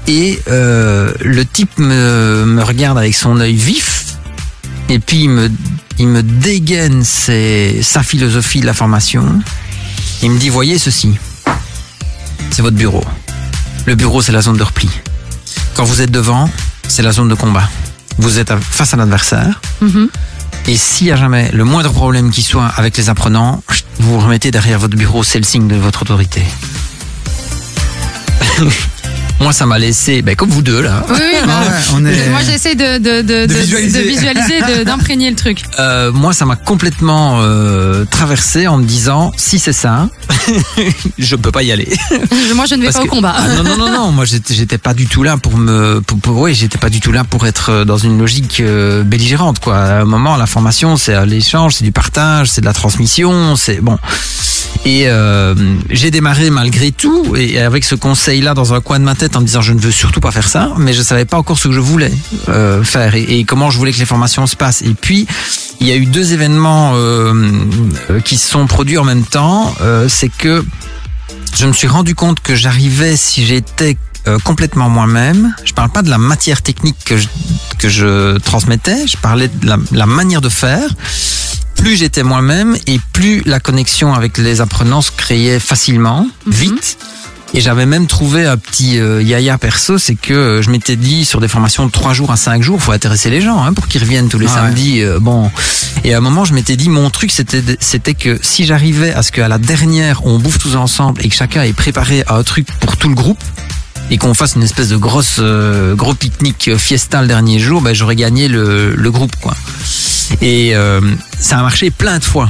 Et 0.08 0.40
le 0.46 1.42
type 1.44 1.78
me, 1.78 2.44
me 2.46 2.62
regarde 2.62 2.98
avec 2.98 3.14
son 3.14 3.40
œil 3.40 3.54
vif. 3.56 4.04
Et 4.88 4.98
puis 4.98 5.22
il 5.24 5.30
me, 5.30 5.50
il 5.98 6.08
me 6.08 6.22
dégaine 6.22 7.02
ses- 7.04 7.80
sa 7.82 8.02
philosophie 8.02 8.60
de 8.60 8.66
la 8.66 8.74
formation. 8.74 9.40
Il 10.22 10.30
me 10.32 10.38
dit, 10.38 10.48
voyez 10.50 10.78
ceci, 10.78 11.14
c'est 12.50 12.62
votre 12.62 12.76
bureau. 12.76 13.04
Le 13.86 13.94
bureau, 13.94 14.20
c'est 14.22 14.32
la 14.32 14.42
zone 14.42 14.56
de 14.56 14.62
repli. 14.62 14.88
Quand 15.74 15.84
vous 15.84 16.00
êtes 16.02 16.10
devant, 16.10 16.48
c'est 16.92 17.02
la 17.02 17.12
zone 17.12 17.28
de 17.28 17.34
combat. 17.34 17.70
Vous 18.18 18.38
êtes 18.38 18.52
face 18.60 18.92
à 18.92 18.98
l'adversaire. 18.98 19.62
Mhm. 19.80 20.10
Et 20.68 20.76
s'il 20.76 21.06
y 21.06 21.12
a 21.12 21.16
jamais 21.16 21.50
le 21.50 21.64
moindre 21.64 21.90
problème 21.90 22.30
qui 22.30 22.42
soit 22.42 22.66
avec 22.66 22.98
les 22.98 23.08
apprenants, 23.08 23.62
vous 23.98 24.12
vous 24.12 24.20
remettez 24.20 24.50
derrière 24.50 24.78
votre 24.78 24.94
bureau, 24.94 25.22
c'est 25.22 25.38
le 25.38 25.44
signe 25.44 25.68
de 25.68 25.76
votre 25.76 26.02
autorité. 26.02 26.44
Moi, 29.40 29.52
ça 29.52 29.66
m'a 29.66 29.78
laissé, 29.78 30.22
ben, 30.22 30.36
comme 30.36 30.50
vous 30.50 30.62
deux 30.62 30.80
là. 30.82 31.04
Oui, 31.08 31.16
oui, 31.20 31.38
bah, 31.46 31.62
on 31.94 32.04
est- 32.06 32.28
Moi, 32.30 32.40
j'essaie 32.48 32.76
de, 32.76 32.98
de, 32.98 33.22
de, 33.22 33.46
de, 33.46 33.54
visualiser. 33.54 34.02
de 34.02 34.08
visualiser, 34.08 34.60
de- 34.78 34.84
d'imprégner 34.84 35.28
le 35.30 35.36
truc. 35.36 35.62
Euh, 35.80 36.12
moi, 36.12 36.32
ça 36.32 36.44
m'a 36.44 36.54
complètement 36.54 37.40
euh, 37.42 38.04
traversé 38.04 38.68
en 38.68 38.78
me 38.78 38.84
disant, 38.84 39.32
si 39.36 39.58
c'est 39.58 39.72
ça, 39.72 40.08
je 41.18 41.34
peux 41.34 41.50
pas 41.50 41.64
y 41.64 41.72
aller. 41.72 41.88
Moi, 42.54 42.66
je 42.66 42.76
ne 42.76 42.80
vais 42.82 42.86
Parce 42.86 42.98
pas 42.98 43.02
au 43.02 43.06
combat. 43.06 43.34
Ah, 43.36 43.48
non, 43.48 43.64
non, 43.64 43.76
non, 43.78 43.90
non. 43.90 44.12
Moi, 44.12 44.24
j'étais, 44.26 44.54
j'étais 44.54 44.78
pas 44.78 44.94
du 44.94 45.06
tout 45.06 45.24
là 45.24 45.36
pour 45.36 45.56
me, 45.56 46.00
pour, 46.00 46.18
pour- 46.20 46.38
oui, 46.38 46.54
j'étais 46.54 46.78
pas 46.78 46.90
du 46.90 47.00
tout 47.00 47.10
là 47.10 47.24
pour 47.24 47.44
être 47.46 47.70
euh, 47.70 47.84
dans 47.84 47.98
une 47.98 48.18
logique 48.18 48.60
euh, 48.60 49.02
belligérante, 49.02 49.58
quoi. 49.58 49.76
À 49.76 50.00
un 50.02 50.04
moment, 50.04 50.36
la 50.36 50.46
formation, 50.46 50.96
c'est 50.96 51.14
euh, 51.14 51.24
l'échange, 51.26 51.74
c'est 51.74 51.84
du 51.84 51.92
partage, 51.92 52.48
c'est 52.48 52.60
de 52.60 52.66
la 52.66 52.72
transmission, 52.74 53.56
c'est 53.56 53.80
bon. 53.80 53.98
Et 54.84 55.04
euh, 55.06 55.54
j'ai 55.90 56.10
démarré 56.10 56.50
malgré 56.50 56.90
tout, 56.90 57.36
et 57.36 57.60
avec 57.60 57.84
ce 57.84 57.94
conseil-là 57.94 58.54
dans 58.54 58.74
un 58.74 58.80
coin 58.80 58.98
de 58.98 59.04
ma 59.04 59.14
tête 59.14 59.36
en 59.36 59.40
me 59.40 59.46
disant 59.46 59.60
je 59.60 59.72
ne 59.72 59.78
veux 59.78 59.92
surtout 59.92 60.20
pas 60.20 60.32
faire 60.32 60.48
ça, 60.48 60.72
mais 60.76 60.92
je 60.92 61.02
savais 61.02 61.24
pas 61.24 61.36
encore 61.36 61.56
ce 61.56 61.68
que 61.68 61.74
je 61.74 61.80
voulais 61.80 62.12
euh, 62.48 62.82
faire 62.82 63.14
et, 63.14 63.44
comment 63.44 63.70
je 63.70 63.78
voulais 63.78 63.92
que 63.92 63.98
les 63.98 64.06
formations 64.06 64.46
se 64.46 64.56
passent. 64.56 64.82
Et 64.82 64.94
puis 64.94 65.26
il 65.80 65.86
y 65.86 65.92
a 65.92 65.96
eu 65.96 66.06
deux 66.06 66.32
événements 66.32 66.92
euh, 66.94 67.32
euh, 68.10 68.20
qui 68.20 68.36
se 68.36 68.48
sont 68.48 68.66
produits 68.66 68.98
en 68.98 69.04
même 69.04 69.24
temps. 69.24 69.72
Euh, 69.82 70.08
c'est 70.08 70.28
que 70.28 70.64
je 71.56 71.66
me 71.66 71.72
suis 71.72 71.88
rendu 71.88 72.14
compte 72.14 72.40
que 72.40 72.54
j'arrivais 72.54 73.16
si 73.16 73.44
j'étais 73.44 73.96
euh, 74.26 74.38
complètement 74.38 74.88
moi-même. 74.88 75.54
Je 75.64 75.72
parle 75.72 75.90
pas 75.90 76.02
de 76.02 76.10
la 76.10 76.18
matière 76.18 76.62
technique 76.62 76.96
que 77.04 77.16
je, 77.16 77.28
que 77.78 77.88
je 77.88 78.38
transmettais, 78.38 79.06
je 79.06 79.16
parlais 79.16 79.48
de 79.48 79.66
la, 79.66 79.76
la 79.90 80.06
manière 80.06 80.40
de 80.40 80.48
faire. 80.48 80.88
Plus 81.82 81.96
j'étais 81.96 82.22
moi-même 82.22 82.76
et 82.86 83.00
plus 83.12 83.42
la 83.44 83.58
connexion 83.58 84.14
avec 84.14 84.38
les 84.38 84.60
apprenants 84.60 85.02
se 85.02 85.10
créait 85.10 85.58
facilement, 85.58 86.28
vite. 86.46 86.96
Et 87.54 87.60
j'avais 87.60 87.86
même 87.86 88.06
trouvé 88.06 88.46
un 88.46 88.56
petit 88.56 88.98
euh, 89.00 89.20
yaya 89.20 89.58
perso, 89.58 89.98
c'est 89.98 90.14
que 90.14 90.32
euh, 90.32 90.62
je 90.62 90.70
m'étais 90.70 90.94
dit 90.96 91.24
sur 91.24 91.40
des 91.40 91.48
formations 91.48 91.84
de 91.84 91.90
3 91.90 92.14
jours 92.14 92.30
à 92.30 92.36
5 92.36 92.62
jours, 92.62 92.80
faut 92.80 92.92
intéresser 92.92 93.30
les 93.30 93.40
gens 93.42 93.62
hein, 93.62 93.72
pour 93.74 93.88
qu'ils 93.88 94.00
reviennent 94.00 94.28
tous 94.28 94.38
les 94.38 94.46
Ah 94.46 94.50
ouais. 94.50 94.68
samedis. 94.68 95.02
euh, 95.02 95.18
bon, 95.20 95.50
et 96.04 96.14
à 96.14 96.18
un 96.18 96.20
moment 96.20 96.44
je 96.46 96.54
m'étais 96.54 96.76
dit 96.76 96.88
mon 96.88 97.10
truc 97.10 97.30
c'était 97.32 97.62
c'était 97.80 98.14
que 98.14 98.38
si 98.40 98.64
j'arrivais 98.64 99.12
à 99.12 99.22
ce 99.22 99.32
qu'à 99.32 99.48
la 99.48 99.58
dernière 99.58 100.24
on 100.24 100.38
bouffe 100.38 100.58
tous 100.60 100.76
ensemble 100.76 101.20
et 101.26 101.28
que 101.28 101.34
chacun 101.34 101.62
ait 101.62 101.72
préparé 101.74 102.24
un 102.28 102.42
truc 102.44 102.66
pour 102.80 102.96
tout 102.96 103.08
le 103.10 103.14
groupe 103.14 103.42
et 104.10 104.18
qu'on 104.18 104.34
fasse 104.34 104.54
une 104.56 104.62
espèce 104.62 104.88
de 104.88 104.96
grosse 104.96 105.36
euh, 105.38 105.94
gros 105.94 106.14
pique-nique 106.14 106.76
fiesta 106.76 107.22
le 107.22 107.28
dernier 107.28 107.58
jour, 107.58 107.80
ben 107.80 107.94
j'aurais 107.94 108.16
gagné 108.16 108.48
le, 108.48 108.94
le 108.94 109.10
groupe 109.10 109.34
quoi. 109.40 109.54
Et 110.40 110.74
euh, 110.74 111.00
ça 111.38 111.58
a 111.58 111.62
marché 111.62 111.90
plein 111.90 112.18
de 112.18 112.24
fois. 112.24 112.48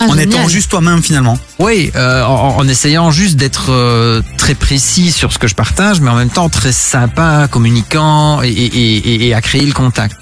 Ah, 0.00 0.06
en 0.08 0.18
étant 0.18 0.48
juste 0.48 0.70
toi-même 0.70 1.02
finalement. 1.02 1.38
Oui, 1.60 1.92
euh, 1.94 2.24
en, 2.24 2.56
en 2.58 2.68
essayant 2.68 3.12
juste 3.12 3.36
d'être 3.36 3.70
euh, 3.70 4.22
très 4.38 4.54
précis 4.54 5.12
sur 5.12 5.32
ce 5.32 5.38
que 5.38 5.46
je 5.46 5.54
partage, 5.54 6.00
mais 6.00 6.10
en 6.10 6.16
même 6.16 6.30
temps 6.30 6.48
très 6.48 6.72
sympa, 6.72 7.46
communicant 7.48 8.42
et, 8.42 8.48
et, 8.48 8.96
et, 8.96 9.28
et 9.28 9.34
à 9.34 9.40
créer 9.40 9.64
le 9.64 9.72
contact. 9.72 10.16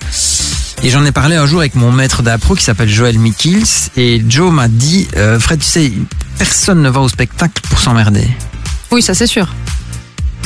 Et 0.85 0.91
j'en 0.91 1.05
ai 1.07 1.13
parlé 1.13 1.37
un 1.37 1.47
jour 1.47 1.61
avec 1.61 1.75
mon 1.75 1.91
maître 1.91 2.23
d'impro 2.23 2.55
qui 2.55 2.65
s'appelle 2.65 2.89
Joël 2.91 3.19
Mikils 3.19 3.91
et 3.97 4.23
Joe 4.29 4.53
m'a 4.53 4.69
dit 4.69 5.09
euh, 5.17 5.41
Fred, 5.41 5.61
tu 5.61 5.67
sais, 5.67 5.93
personne 6.39 6.83
ne 6.83 6.91
va 6.91 7.01
au 7.01 7.09
spectacle 7.09 7.63
pour 7.71 7.79
s'emmerder. 7.81 8.29
Oui, 8.91 9.01
ça 9.01 9.15
c'est 9.15 9.27
sûr. 9.27 9.49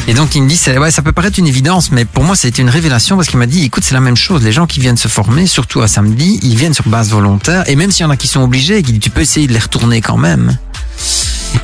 Et 0.08 0.14
donc 0.14 0.34
il 0.34 0.42
me 0.42 0.48
dit, 0.48 0.60
ouais, 0.78 0.90
ça 0.90 1.02
peut 1.02 1.12
paraître 1.12 1.38
une 1.38 1.48
évidence, 1.48 1.90
mais 1.90 2.04
pour 2.04 2.22
moi 2.22 2.36
c'était 2.36 2.62
une 2.62 2.68
révélation 2.68 3.16
parce 3.16 3.28
qu'il 3.28 3.38
m'a 3.38 3.46
dit, 3.46 3.64
écoute, 3.64 3.82
c'est 3.84 3.94
la 3.94 4.00
même 4.00 4.16
chose. 4.16 4.42
Les 4.44 4.52
gens 4.52 4.66
qui 4.66 4.80
viennent 4.80 4.96
se 4.96 5.08
former, 5.08 5.46
surtout 5.46 5.80
à 5.80 5.88
samedi, 5.88 6.38
ils 6.42 6.56
viennent 6.56 6.74
sur 6.74 6.88
base 6.88 7.10
volontaire. 7.10 7.68
Et 7.68 7.76
même 7.76 7.90
s'il 7.90 8.04
y 8.04 8.06
en 8.06 8.10
a 8.10 8.16
qui 8.16 8.28
sont 8.28 8.42
obligés, 8.42 8.82
tu 8.82 9.10
peux 9.10 9.22
essayer 9.22 9.46
de 9.46 9.52
les 9.52 9.58
retourner 9.58 10.00
quand 10.00 10.16
même. 10.16 10.56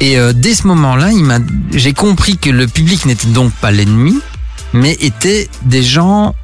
Et 0.01 0.19
euh, 0.19 0.33
dès 0.33 0.55
ce 0.55 0.67
moment-là, 0.67 1.13
il 1.13 1.25
m'a, 1.25 1.39
j'ai 1.73 1.93
compris 1.93 2.37
que 2.37 2.51
le 2.51 2.67
public 2.67 3.07
n'était 3.07 3.29
donc 3.29 3.53
pas 3.53 3.71
l'ennemi, 3.71 4.19
mais 4.73 4.97
était 5.01 5.49
des 5.65 5.83
gens 5.83 6.35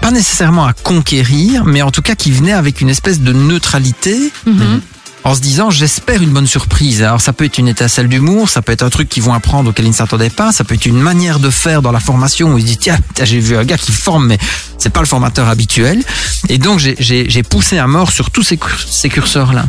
pas 0.00 0.10
nécessairement 0.10 0.64
à 0.64 0.72
conquérir, 0.72 1.64
mais 1.64 1.82
en 1.82 1.90
tout 1.90 2.02
cas 2.02 2.14
qui 2.14 2.30
venaient 2.30 2.52
avec 2.52 2.80
une 2.80 2.88
espèce 2.88 3.20
de 3.20 3.32
neutralité 3.32 4.32
en 5.28 5.34
se 5.34 5.40
disant 5.40 5.68
j'espère 5.70 6.22
une 6.22 6.30
bonne 6.30 6.46
surprise. 6.46 7.02
Alors 7.02 7.20
ça 7.20 7.34
peut 7.34 7.44
être 7.44 7.58
une 7.58 7.68
étincelle 7.68 8.08
d'humour, 8.08 8.48
ça 8.48 8.62
peut 8.62 8.72
être 8.72 8.82
un 8.82 8.88
truc 8.88 9.08
qu'ils 9.10 9.22
vont 9.22 9.34
apprendre 9.34 9.68
auquel 9.70 9.84
ils 9.84 9.90
ne 9.90 9.94
s'attendaient 9.94 10.30
pas, 10.30 10.52
ça 10.52 10.64
peut 10.64 10.74
être 10.74 10.86
une 10.86 10.98
manière 10.98 11.38
de 11.38 11.50
faire 11.50 11.82
dans 11.82 11.92
la 11.92 12.00
formation 12.00 12.54
où 12.54 12.58
ils 12.58 12.62
se 12.62 12.66
disent 12.66 12.78
tiens 12.78 12.98
j'ai 13.22 13.38
vu 13.38 13.54
un 13.56 13.64
gars 13.64 13.76
qui 13.76 13.92
forme 13.92 14.26
mais 14.28 14.38
c'est 14.78 14.88
pas 14.90 15.00
le 15.00 15.06
formateur 15.06 15.48
habituel. 15.48 16.02
Et 16.48 16.56
donc 16.56 16.78
j'ai- 16.78 17.42
poussé 17.42 17.76
à 17.78 17.86
mort 17.86 18.10
sur 18.10 18.30
tous 18.30 18.42
ces 18.42 19.08
curseurs 19.10 19.52
là. 19.52 19.66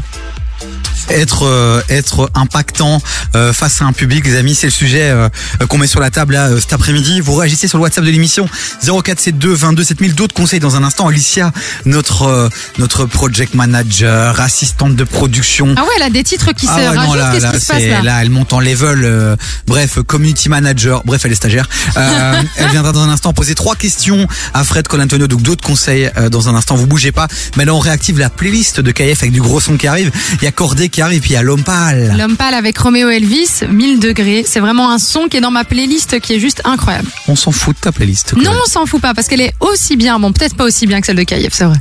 Être 1.09 1.45
euh, 1.45 1.81
être 1.89 2.29
impactant 2.35 3.01
euh, 3.35 3.53
face 3.53 3.81
à 3.81 3.85
un 3.85 3.93
public, 3.93 4.25
les 4.25 4.35
amis, 4.35 4.55
c'est 4.55 4.67
le 4.67 4.71
sujet 4.71 5.09
euh, 5.09 5.29
qu'on 5.67 5.77
met 5.77 5.87
sur 5.87 5.99
la 5.99 6.09
table 6.11 6.33
là 6.33 6.47
euh, 6.47 6.59
cet 6.59 6.73
après-midi. 6.73 7.21
Vous 7.21 7.35
réagissez 7.35 7.67
sur 7.67 7.77
le 7.77 7.83
WhatsApp 7.83 8.03
de 8.05 8.09
l'émission 8.11 8.47
0472 8.83 9.59
22 9.59 9.83
7000. 9.83 10.15
D'autres 10.15 10.33
conseils 10.35 10.59
dans 10.59 10.75
un 10.75 10.83
instant. 10.83 11.07
Alicia, 11.07 11.51
notre 11.85 12.23
euh, 12.23 12.49
notre 12.77 13.05
project 13.05 13.53
manager, 13.53 14.39
assistante 14.39 14.95
de 14.95 15.03
production. 15.03 15.73
Ah 15.77 15.83
ouais, 15.83 15.89
elle 15.97 16.03
a 16.03 16.09
des 16.09 16.23
titres 16.23 16.51
qui 16.53 16.65
se 16.65 16.71
Ah 16.71 16.77
ouais, 16.77 16.85
non, 16.95 17.09
rajoutent. 17.09 17.15
là, 17.17 17.39
là, 17.39 17.51
qui 17.51 17.59
se 17.59 17.67
passe 17.67 17.83
là 18.03 18.19
elle 18.21 18.29
monte 18.29 18.53
en 18.53 18.59
level. 18.59 19.03
euh, 19.03 19.35
bref, 19.67 19.99
community 20.05 20.49
manager. 20.49 21.01
Bref, 21.05 21.21
elle 21.25 21.31
est 21.31 21.35
stagiaire. 21.35 21.67
Euh, 21.97 22.41
elle 22.57 22.69
viendra 22.69 22.91
dans 22.91 23.01
un 23.01 23.09
instant 23.09 23.33
poser 23.33 23.55
trois 23.55 23.75
questions 23.75 24.27
à 24.53 24.63
Fred 24.63 24.87
Colantonio. 24.87 25.27
Donc 25.27 25.41
d'autres 25.41 25.65
conseils 25.65 26.09
euh, 26.17 26.29
dans 26.29 26.49
un 26.49 26.55
instant. 26.55 26.75
Vous 26.75 26.87
bougez 26.87 27.11
pas. 27.11 27.27
Mais 27.57 27.65
là, 27.65 27.73
on 27.73 27.79
réactive 27.79 28.19
la 28.19 28.29
playlist 28.29 28.79
de 28.79 28.91
KF 28.91 29.21
avec 29.23 29.31
du 29.31 29.41
gros 29.41 29.59
son 29.59 29.77
qui 29.77 29.87
arrive. 29.87 30.11
Il 30.41 30.43
y 30.43 30.47
a 30.47 30.51
Cordé 30.51 30.88
qui 30.89 31.01
arrive, 31.01 31.21
puis 31.21 31.31
il 31.31 31.33
y 31.33 31.37
a 31.37 31.43
L'homme 31.43 31.63
pâle. 31.63 32.15
L'homme 32.17 32.37
pâle 32.37 32.53
avec 32.53 32.77
Roméo 32.77 33.09
Elvis, 33.09 33.61
1000 33.69 33.99
degrés. 33.99 34.43
C'est 34.45 34.59
vraiment 34.59 34.91
un 34.91 34.99
son 34.99 35.27
qui 35.27 35.37
est 35.37 35.41
dans 35.41 35.51
ma 35.51 35.63
playlist 35.63 36.19
qui 36.19 36.33
est 36.33 36.39
juste 36.39 36.61
incroyable. 36.65 37.07
On 37.27 37.35
s'en 37.35 37.51
fout 37.51 37.75
de 37.75 37.81
ta 37.81 37.91
playlist. 37.91 38.33
Non, 38.35 38.51
on 38.65 38.69
s'en 38.69 38.85
fout 38.85 39.01
pas 39.01 39.13
parce 39.13 39.27
qu'elle 39.27 39.41
est 39.41 39.53
aussi 39.59 39.95
bien. 39.95 40.19
Bon, 40.19 40.31
peut-être 40.31 40.55
pas 40.55 40.65
aussi 40.65 40.85
bien 40.87 40.99
que 41.01 41.07
celle 41.07 41.15
de 41.17 41.23
Kayev, 41.23 41.51
c'est 41.53 41.65
vrai. 41.65 41.77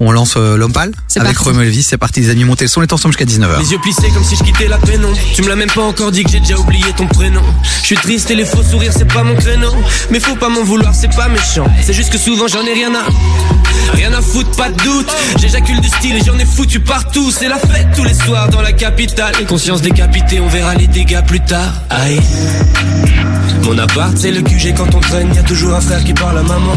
On 0.00 0.12
lance 0.12 0.34
euh, 0.36 0.58
C'est 1.08 1.20
avec. 1.20 1.36
Romeo 1.38 1.62
Elvis. 1.62 1.82
C'est 1.82 1.98
parti, 1.98 2.20
les 2.20 2.30
amis. 2.30 2.44
Montez 2.44 2.64
le 2.64 2.68
son. 2.68 2.80
On 2.80 2.82
est 2.82 2.92
ensemble 2.92 3.16
jusqu'à 3.16 3.30
19h. 3.30 3.58
Les 3.58 3.72
yeux 3.72 3.78
plissés 3.78 4.08
comme 4.14 4.24
si 4.24 4.36
je 4.36 4.44
quittais 4.44 4.68
la 4.68 4.78
pénombre 4.78 5.16
Tu 5.34 5.42
me 5.42 5.48
l'as 5.48 5.56
même 5.56 5.70
pas 5.70 5.82
encore 5.82 6.12
dit 6.12 6.22
que 6.22 6.30
j'ai 6.30 6.40
déjà 6.40 6.56
oublié 6.58 6.84
ton 6.96 7.06
prénom 7.06 7.42
Je 7.80 7.86
suis 7.86 7.96
triste 7.96 8.30
et 8.30 8.34
les 8.34 8.44
faux 8.44 8.62
sourires 8.62 8.92
c'est 8.96 9.12
pas 9.12 9.24
mon 9.24 9.34
créneau 9.34 9.72
Mais 10.10 10.20
faut 10.20 10.36
pas 10.36 10.48
m'en 10.48 10.62
vouloir 10.62 10.94
c'est 10.94 11.14
pas 11.14 11.28
méchant 11.28 11.66
C'est 11.82 11.92
juste 11.92 12.10
que 12.10 12.18
souvent 12.18 12.46
j'en 12.46 12.62
ai 12.62 12.72
rien 12.72 12.94
à 12.94 13.04
Rien 13.94 14.12
à 14.12 14.20
foutre 14.20 14.50
pas 14.56 14.70
de 14.70 14.82
doute 14.82 15.10
J'éjacule 15.40 15.80
du 15.80 15.88
style 15.88 16.16
et 16.16 16.24
j'en 16.24 16.38
ai 16.38 16.44
foutu 16.44 16.80
partout 16.80 17.30
C'est 17.30 17.48
la 17.48 17.58
fête 17.58 17.88
tous 17.96 18.04
les 18.04 18.14
soirs 18.14 18.48
dans 18.50 18.62
la 18.62 18.72
capitale 18.72 19.34
Conscience 19.46 19.82
décapitée 19.82 20.40
on 20.40 20.48
verra 20.48 20.74
les 20.74 20.86
dégâts 20.86 21.24
plus 21.26 21.40
tard 21.40 21.72
Aïe 21.90 22.20
Mon 23.64 23.78
appart 23.78 24.16
c'est 24.16 24.30
le 24.30 24.42
QG 24.42 24.74
quand 24.76 24.94
on 24.94 25.00
traîne 25.00 25.34
y 25.34 25.38
a 25.38 25.42
toujours 25.42 25.74
un 25.74 25.80
frère 25.80 26.04
qui 26.04 26.14
parle 26.14 26.38
à 26.38 26.42
maman 26.42 26.76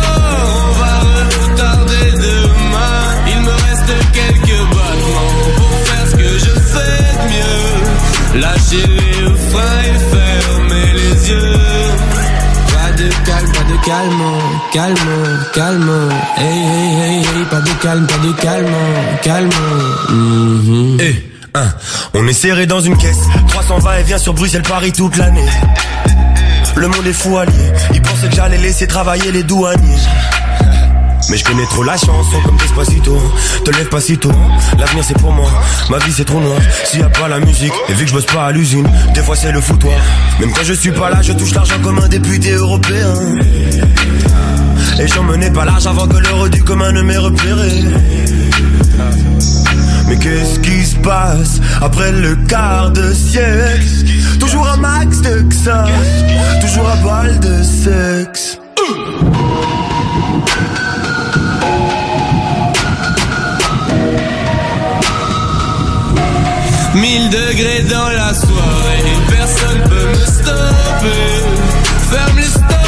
Lâcher 8.35 8.87
les 8.87 9.49
freins 9.49 9.81
et 9.83 9.99
fermer 10.15 10.93
les 10.93 11.29
yeux. 11.29 11.57
Pas 12.71 12.91
de 12.93 13.09
calme, 13.25 13.51
pas 13.51 13.63
de 13.63 13.85
calme, 13.85 14.23
calme, 14.73 15.39
calme. 15.53 16.09
Hey, 16.37 16.45
hey, 16.45 16.95
hey, 16.95 17.17
hey, 17.19 17.45
pas 17.49 17.61
de 17.61 17.71
calme, 17.81 18.07
pas 18.07 18.17
de 18.17 18.31
calme, 18.41 18.75
calme. 19.21 19.49
Eh, 21.01 21.15
hein, 21.55 21.73
on 22.13 22.27
est 22.27 22.33
serré 22.33 22.65
dans 22.65 22.79
une 22.79 22.97
caisse. 22.97 23.19
300 23.49 23.79
va 23.79 23.99
et 23.99 24.03
vient 24.03 24.17
sur 24.17 24.33
Bruxelles, 24.33 24.63
Paris 24.63 24.93
toute 24.93 25.17
l'année. 25.17 25.49
Le 26.75 26.87
monde 26.87 27.05
est 27.05 27.13
fou 27.13 27.37
allié. 27.37 27.71
Ils 27.93 28.01
pensaient 28.01 28.29
que 28.29 28.35
j'allais 28.35 28.57
laisser 28.57 28.87
travailler 28.87 29.31
les 29.31 29.43
douaniers. 29.43 29.99
Mais 31.29 31.37
je 31.37 31.43
connais 31.43 31.65
trop 31.65 31.83
la 31.83 31.97
chanson 31.97 32.41
comme 32.43 32.57
Despacito 32.57 33.17
Te 33.63 33.71
lève 33.71 33.87
pas 33.89 34.01
si 34.01 34.17
tôt, 34.17 34.31
l'avenir 34.77 35.03
c'est 35.03 35.17
pour 35.17 35.31
moi. 35.31 35.49
Ma 35.89 35.97
vie 35.99 36.11
c'est 36.11 36.25
trop 36.25 36.39
noir, 36.39 36.59
s'il 36.85 36.99
y 36.99 37.03
a 37.03 37.09
pas 37.09 37.27
la 37.27 37.39
musique 37.39 37.73
Et 37.89 37.93
vu 37.93 38.03
que 38.03 38.09
je 38.09 38.15
bosse 38.15 38.25
pas 38.25 38.45
à 38.45 38.51
l'usine, 38.51 38.87
des 39.13 39.21
fois 39.21 39.35
c'est 39.35 39.51
le 39.51 39.61
foutoir. 39.61 39.99
Même 40.39 40.51
quand 40.53 40.63
je 40.63 40.73
suis 40.73 40.91
pas 40.91 41.09
là, 41.09 41.21
je 41.21 41.33
touche 41.33 41.53
l'argent 41.53 41.75
comme 41.83 41.99
un 41.99 42.07
député 42.07 42.51
européen. 42.51 43.13
Et 44.99 45.07
j'en 45.07 45.23
menais 45.23 45.51
pas 45.51 45.65
large 45.65 45.87
avant 45.87 46.07
que 46.07 46.17
l'heure 46.17 46.49
du 46.49 46.63
commun 46.63 46.91
ne 46.91 47.01
m'ait 47.01 47.17
repéré. 47.17 47.83
Mais 50.07 50.17
qu'est-ce 50.17 50.59
qui 50.59 50.85
se 50.85 50.95
passe 50.97 51.61
après 51.81 52.11
le 52.11 52.35
quart 52.47 52.91
de 52.91 53.13
siècle? 53.13 53.85
Toujours 54.39 54.67
un 54.67 54.77
max 54.77 55.21
de 55.21 55.45
ça, 55.63 55.85
toujours 56.59 56.89
un 56.89 57.03
bal 57.03 57.39
de 57.39 57.63
sexe. 57.63 58.59
1000 66.95 67.29
degrés 67.29 67.83
dans 67.83 68.09
la 68.09 68.33
soirée, 68.33 69.03
personne 69.29 69.81
peut 69.89 70.09
me 70.09 70.25
stopper. 70.25 71.41
Ferme 72.11 72.37
les 72.37 72.43
stores, 72.43 72.80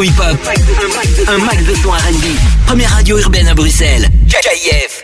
son 0.00 0.02
hip-hop. 0.02 0.36
Un 1.28 1.38
max 1.38 1.64
de 1.64 1.74
son. 1.74 1.90
Première 2.66 2.90
radio 2.90 3.18
urbaine 3.18 3.48
à 3.48 3.54
Bruxelles. 3.54 4.08
KIF. 4.28 5.02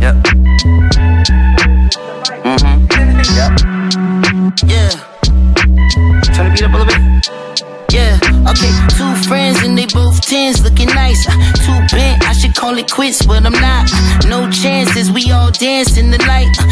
Yeah. 0.00 0.14
Two 8.88 9.14
friends 9.26 9.62
and 9.62 9.78
they 9.78 9.86
both 9.86 10.20
tens, 10.20 10.62
looking 10.62 10.88
nice. 10.88 11.26
Uh, 11.28 11.32
Too 11.64 11.96
bent, 11.96 12.22
I 12.28 12.32
should 12.32 12.54
call 12.54 12.76
it 12.78 12.90
quits, 12.90 13.24
but 13.24 13.44
I'm 13.44 13.52
not. 13.52 13.88
No 14.28 14.50
chances, 14.50 15.10
we 15.10 15.30
all 15.30 15.50
dance 15.50 15.96
in 15.96 16.10
the 16.10 16.18
light. 16.26 16.50
Uh, 16.58 16.63